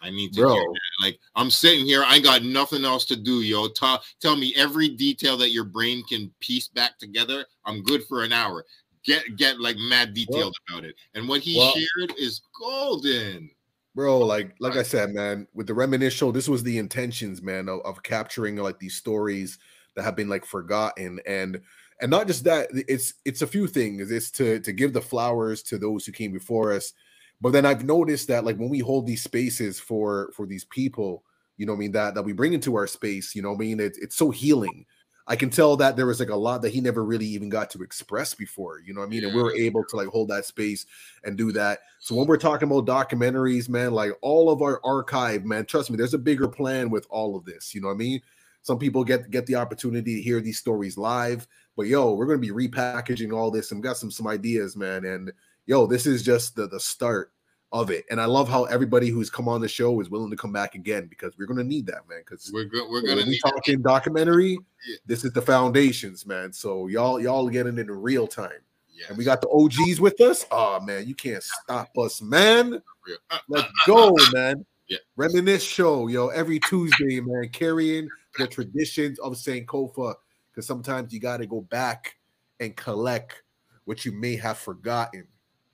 I 0.00 0.10
need 0.10 0.32
to 0.34 0.40
Bro. 0.40 0.52
hear 0.52 0.62
that. 0.62 1.04
Like, 1.04 1.18
I'm 1.36 1.50
sitting 1.50 1.84
here, 1.84 2.02
I 2.06 2.18
got 2.18 2.42
nothing 2.44 2.84
else 2.84 3.04
to 3.06 3.16
do, 3.16 3.40
yo. 3.42 3.68
Ta- 3.68 4.02
tell 4.20 4.36
me 4.36 4.54
every 4.56 4.88
detail 4.88 5.36
that 5.38 5.50
your 5.50 5.64
brain 5.64 6.02
can 6.04 6.30
piece 6.40 6.68
back 6.68 6.98
together. 6.98 7.44
I'm 7.64 7.82
good 7.82 8.04
for 8.04 8.24
an 8.24 8.32
hour. 8.32 8.64
Get 9.08 9.36
get 9.36 9.58
like 9.58 9.76
mad 9.78 10.12
detailed 10.14 10.54
about 10.68 10.84
it. 10.84 10.94
And 11.14 11.26
what 11.28 11.40
he 11.40 11.56
Well- 11.56 11.72
shared 11.72 12.12
is 12.18 12.42
golden. 12.60 13.50
bro 13.94 14.18
like 14.18 14.54
like 14.60 14.76
i 14.76 14.82
said 14.82 15.12
man 15.12 15.48
with 15.54 15.66
the 15.66 15.74
reminisce 15.74 16.12
show 16.14 16.30
this 16.30 16.46
was 16.48 16.62
the 16.62 16.78
intentions 16.78 17.42
man 17.42 17.68
of, 17.68 17.80
of 17.84 18.00
capturing 18.04 18.54
like 18.56 18.78
these 18.78 18.94
stories 18.94 19.58
that 19.96 20.04
have 20.04 20.14
been 20.14 20.28
like 20.28 20.44
forgotten 20.44 21.18
and 21.26 21.58
and 22.00 22.10
not 22.10 22.28
just 22.28 22.44
that 22.44 22.68
it's 22.86 23.14
it's 23.24 23.42
a 23.42 23.46
few 23.46 23.66
things 23.66 24.12
it's 24.12 24.30
to 24.30 24.60
to 24.60 24.72
give 24.72 24.92
the 24.92 25.00
flowers 25.00 25.62
to 25.64 25.78
those 25.78 26.06
who 26.06 26.12
came 26.12 26.30
before 26.32 26.72
us 26.72 26.92
but 27.40 27.50
then 27.52 27.64
i've 27.66 27.82
noticed 27.84 28.28
that 28.28 28.44
like 28.44 28.56
when 28.58 28.68
we 28.68 28.78
hold 28.78 29.04
these 29.06 29.24
spaces 29.24 29.80
for 29.80 30.30
for 30.36 30.46
these 30.46 30.66
people 30.66 31.24
you 31.56 31.66
know 31.66 31.72
what 31.72 31.78
i 31.78 31.80
mean 31.80 31.92
that 31.92 32.14
that 32.14 32.22
we 32.22 32.32
bring 32.32 32.52
into 32.52 32.76
our 32.76 32.86
space 32.86 33.34
you 33.34 33.42
know 33.42 33.48
what 33.50 33.56
i 33.56 33.66
mean 33.66 33.80
it, 33.80 33.96
it's 34.00 34.14
so 34.16 34.30
healing 34.30 34.84
i 35.28 35.36
can 35.36 35.50
tell 35.50 35.76
that 35.76 35.96
there 35.96 36.06
was 36.06 36.18
like 36.18 36.30
a 36.30 36.36
lot 36.36 36.60
that 36.62 36.72
he 36.72 36.80
never 36.80 37.04
really 37.04 37.26
even 37.26 37.48
got 37.48 37.70
to 37.70 37.82
express 37.82 38.34
before 38.34 38.80
you 38.80 38.92
know 38.92 39.00
what 39.00 39.06
i 39.06 39.10
mean 39.10 39.24
and 39.24 39.34
we 39.34 39.42
were 39.42 39.54
able 39.54 39.84
to 39.84 39.94
like 39.94 40.08
hold 40.08 40.28
that 40.28 40.44
space 40.44 40.86
and 41.24 41.38
do 41.38 41.52
that 41.52 41.78
so 42.00 42.14
when 42.14 42.26
we're 42.26 42.36
talking 42.36 42.70
about 42.70 42.86
documentaries, 42.86 43.68
man, 43.68 43.92
like 43.92 44.12
all 44.22 44.50
of 44.50 44.62
our 44.62 44.80
archive, 44.84 45.44
man, 45.44 45.66
trust 45.66 45.90
me, 45.90 45.96
there's 45.96 46.14
a 46.14 46.18
bigger 46.18 46.48
plan 46.48 46.90
with 46.90 47.06
all 47.10 47.36
of 47.36 47.44
this. 47.44 47.74
You 47.74 47.80
know 47.80 47.88
what 47.88 47.94
I 47.94 47.98
mean? 47.98 48.22
Some 48.62 48.78
people 48.78 49.04
get 49.04 49.30
get 49.30 49.46
the 49.46 49.56
opportunity 49.56 50.14
to 50.16 50.22
hear 50.22 50.40
these 50.40 50.58
stories 50.58 50.96
live, 50.96 51.46
but 51.76 51.86
yo, 51.86 52.12
we're 52.12 52.26
gonna 52.26 52.38
be 52.38 52.50
repackaging 52.50 53.32
all 53.32 53.50
this 53.50 53.72
and 53.72 53.82
got 53.82 53.96
some 53.96 54.10
some 54.10 54.26
ideas, 54.26 54.76
man. 54.76 55.04
And 55.04 55.32
yo, 55.66 55.86
this 55.86 56.06
is 56.06 56.22
just 56.22 56.54
the 56.54 56.66
the 56.66 56.80
start 56.80 57.32
of 57.72 57.90
it. 57.90 58.04
And 58.10 58.20
I 58.20 58.24
love 58.24 58.48
how 58.48 58.64
everybody 58.64 59.10
who's 59.10 59.28
come 59.30 59.48
on 59.48 59.60
the 59.60 59.68
show 59.68 60.00
is 60.00 60.08
willing 60.10 60.30
to 60.30 60.36
come 60.36 60.52
back 60.52 60.74
again 60.74 61.06
because 61.06 61.36
we're 61.38 61.46
gonna 61.46 61.64
need 61.64 61.86
that, 61.86 62.08
man. 62.08 62.20
Because 62.20 62.50
We're 62.52 62.64
good. 62.64 62.88
We're 62.90 63.02
gonna 63.02 63.26
we 63.26 63.38
talking 63.38 63.82
documentary, 63.82 64.58
Yeah. 64.86 64.96
this 65.06 65.24
is 65.24 65.32
the 65.32 65.42
foundations, 65.42 66.26
man. 66.26 66.52
So 66.52 66.86
y'all 66.86 67.20
y'all 67.20 67.48
getting 67.48 67.78
in 67.78 67.90
real 67.90 68.26
time. 68.26 68.50
Yes. 68.90 69.10
And 69.10 69.18
we 69.18 69.24
got 69.24 69.40
the 69.40 69.48
OGs 69.48 70.00
with 70.00 70.20
us. 70.20 70.46
Oh 70.50 70.80
man, 70.80 71.06
you 71.06 71.14
can't 71.14 71.42
stop 71.42 71.96
us, 71.98 72.22
man. 72.22 72.82
Real- 73.06 73.18
uh, 73.30 73.34
uh 73.34 73.38
Let's 73.48 73.66
uh, 73.66 73.70
go, 73.86 74.08
uh, 74.08 74.30
man. 74.32 74.66
Yeah. 74.88 74.98
Reminisce 75.16 75.62
show, 75.62 76.08
yo, 76.08 76.28
every 76.28 76.58
Tuesday, 76.60 77.20
man, 77.20 77.50
carrying 77.50 78.08
the 78.38 78.46
traditions 78.46 79.18
of 79.18 79.34
Sankofa. 79.34 80.14
Because 80.50 80.66
sometimes 80.66 81.12
you 81.12 81.20
got 81.20 81.36
to 81.36 81.46
go 81.46 81.60
back 81.60 82.16
and 82.58 82.74
collect 82.74 83.42
what 83.84 84.04
you 84.04 84.12
may 84.12 84.34
have 84.36 84.58
forgotten. 84.58 85.26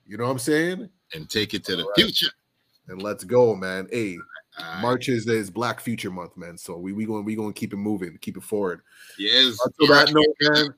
You 0.05 0.17
know 0.17 0.25
what 0.25 0.31
I'm 0.31 0.39
saying? 0.39 0.89
And 1.15 1.29
take 1.29 1.53
it 1.53 1.63
to 1.65 1.75
the 1.75 1.83
All 1.83 1.89
right. 1.89 2.05
future. 2.05 2.31
And 2.87 3.01
let's 3.01 3.23
go, 3.23 3.55
man. 3.55 3.87
Hey, 3.91 4.17
right. 4.59 4.81
March 4.81 5.09
is, 5.09 5.27
is 5.27 5.49
Black 5.49 5.79
Future 5.79 6.11
Month, 6.11 6.37
man. 6.37 6.57
So 6.57 6.77
we 6.77 6.93
we 6.93 7.05
going 7.05 7.25
we 7.25 7.35
going 7.35 7.53
to 7.53 7.59
keep 7.59 7.73
it 7.73 7.77
moving, 7.77 8.17
keep 8.21 8.37
it 8.37 8.43
forward. 8.43 8.81
Yes. 9.17 9.57
Until 9.63 9.95
that 9.95 10.13
note, 10.13 10.35
man, 10.41 10.73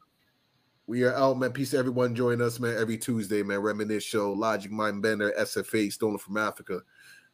we 0.85 1.03
are 1.03 1.13
out, 1.13 1.37
man. 1.37 1.51
Peace 1.51 1.71
to 1.71 1.77
everyone. 1.77 2.15
Join 2.15 2.41
us, 2.41 2.59
man, 2.59 2.77
every 2.77 2.97
Tuesday, 2.97 3.43
man. 3.43 3.59
Reminisce 3.59 4.03
show, 4.03 4.33
Logik 4.35 4.71
Mindbender, 4.71 5.37
SFA, 5.37 5.91
Stolen 5.91 6.17
from 6.17 6.37
Africa. 6.37 6.81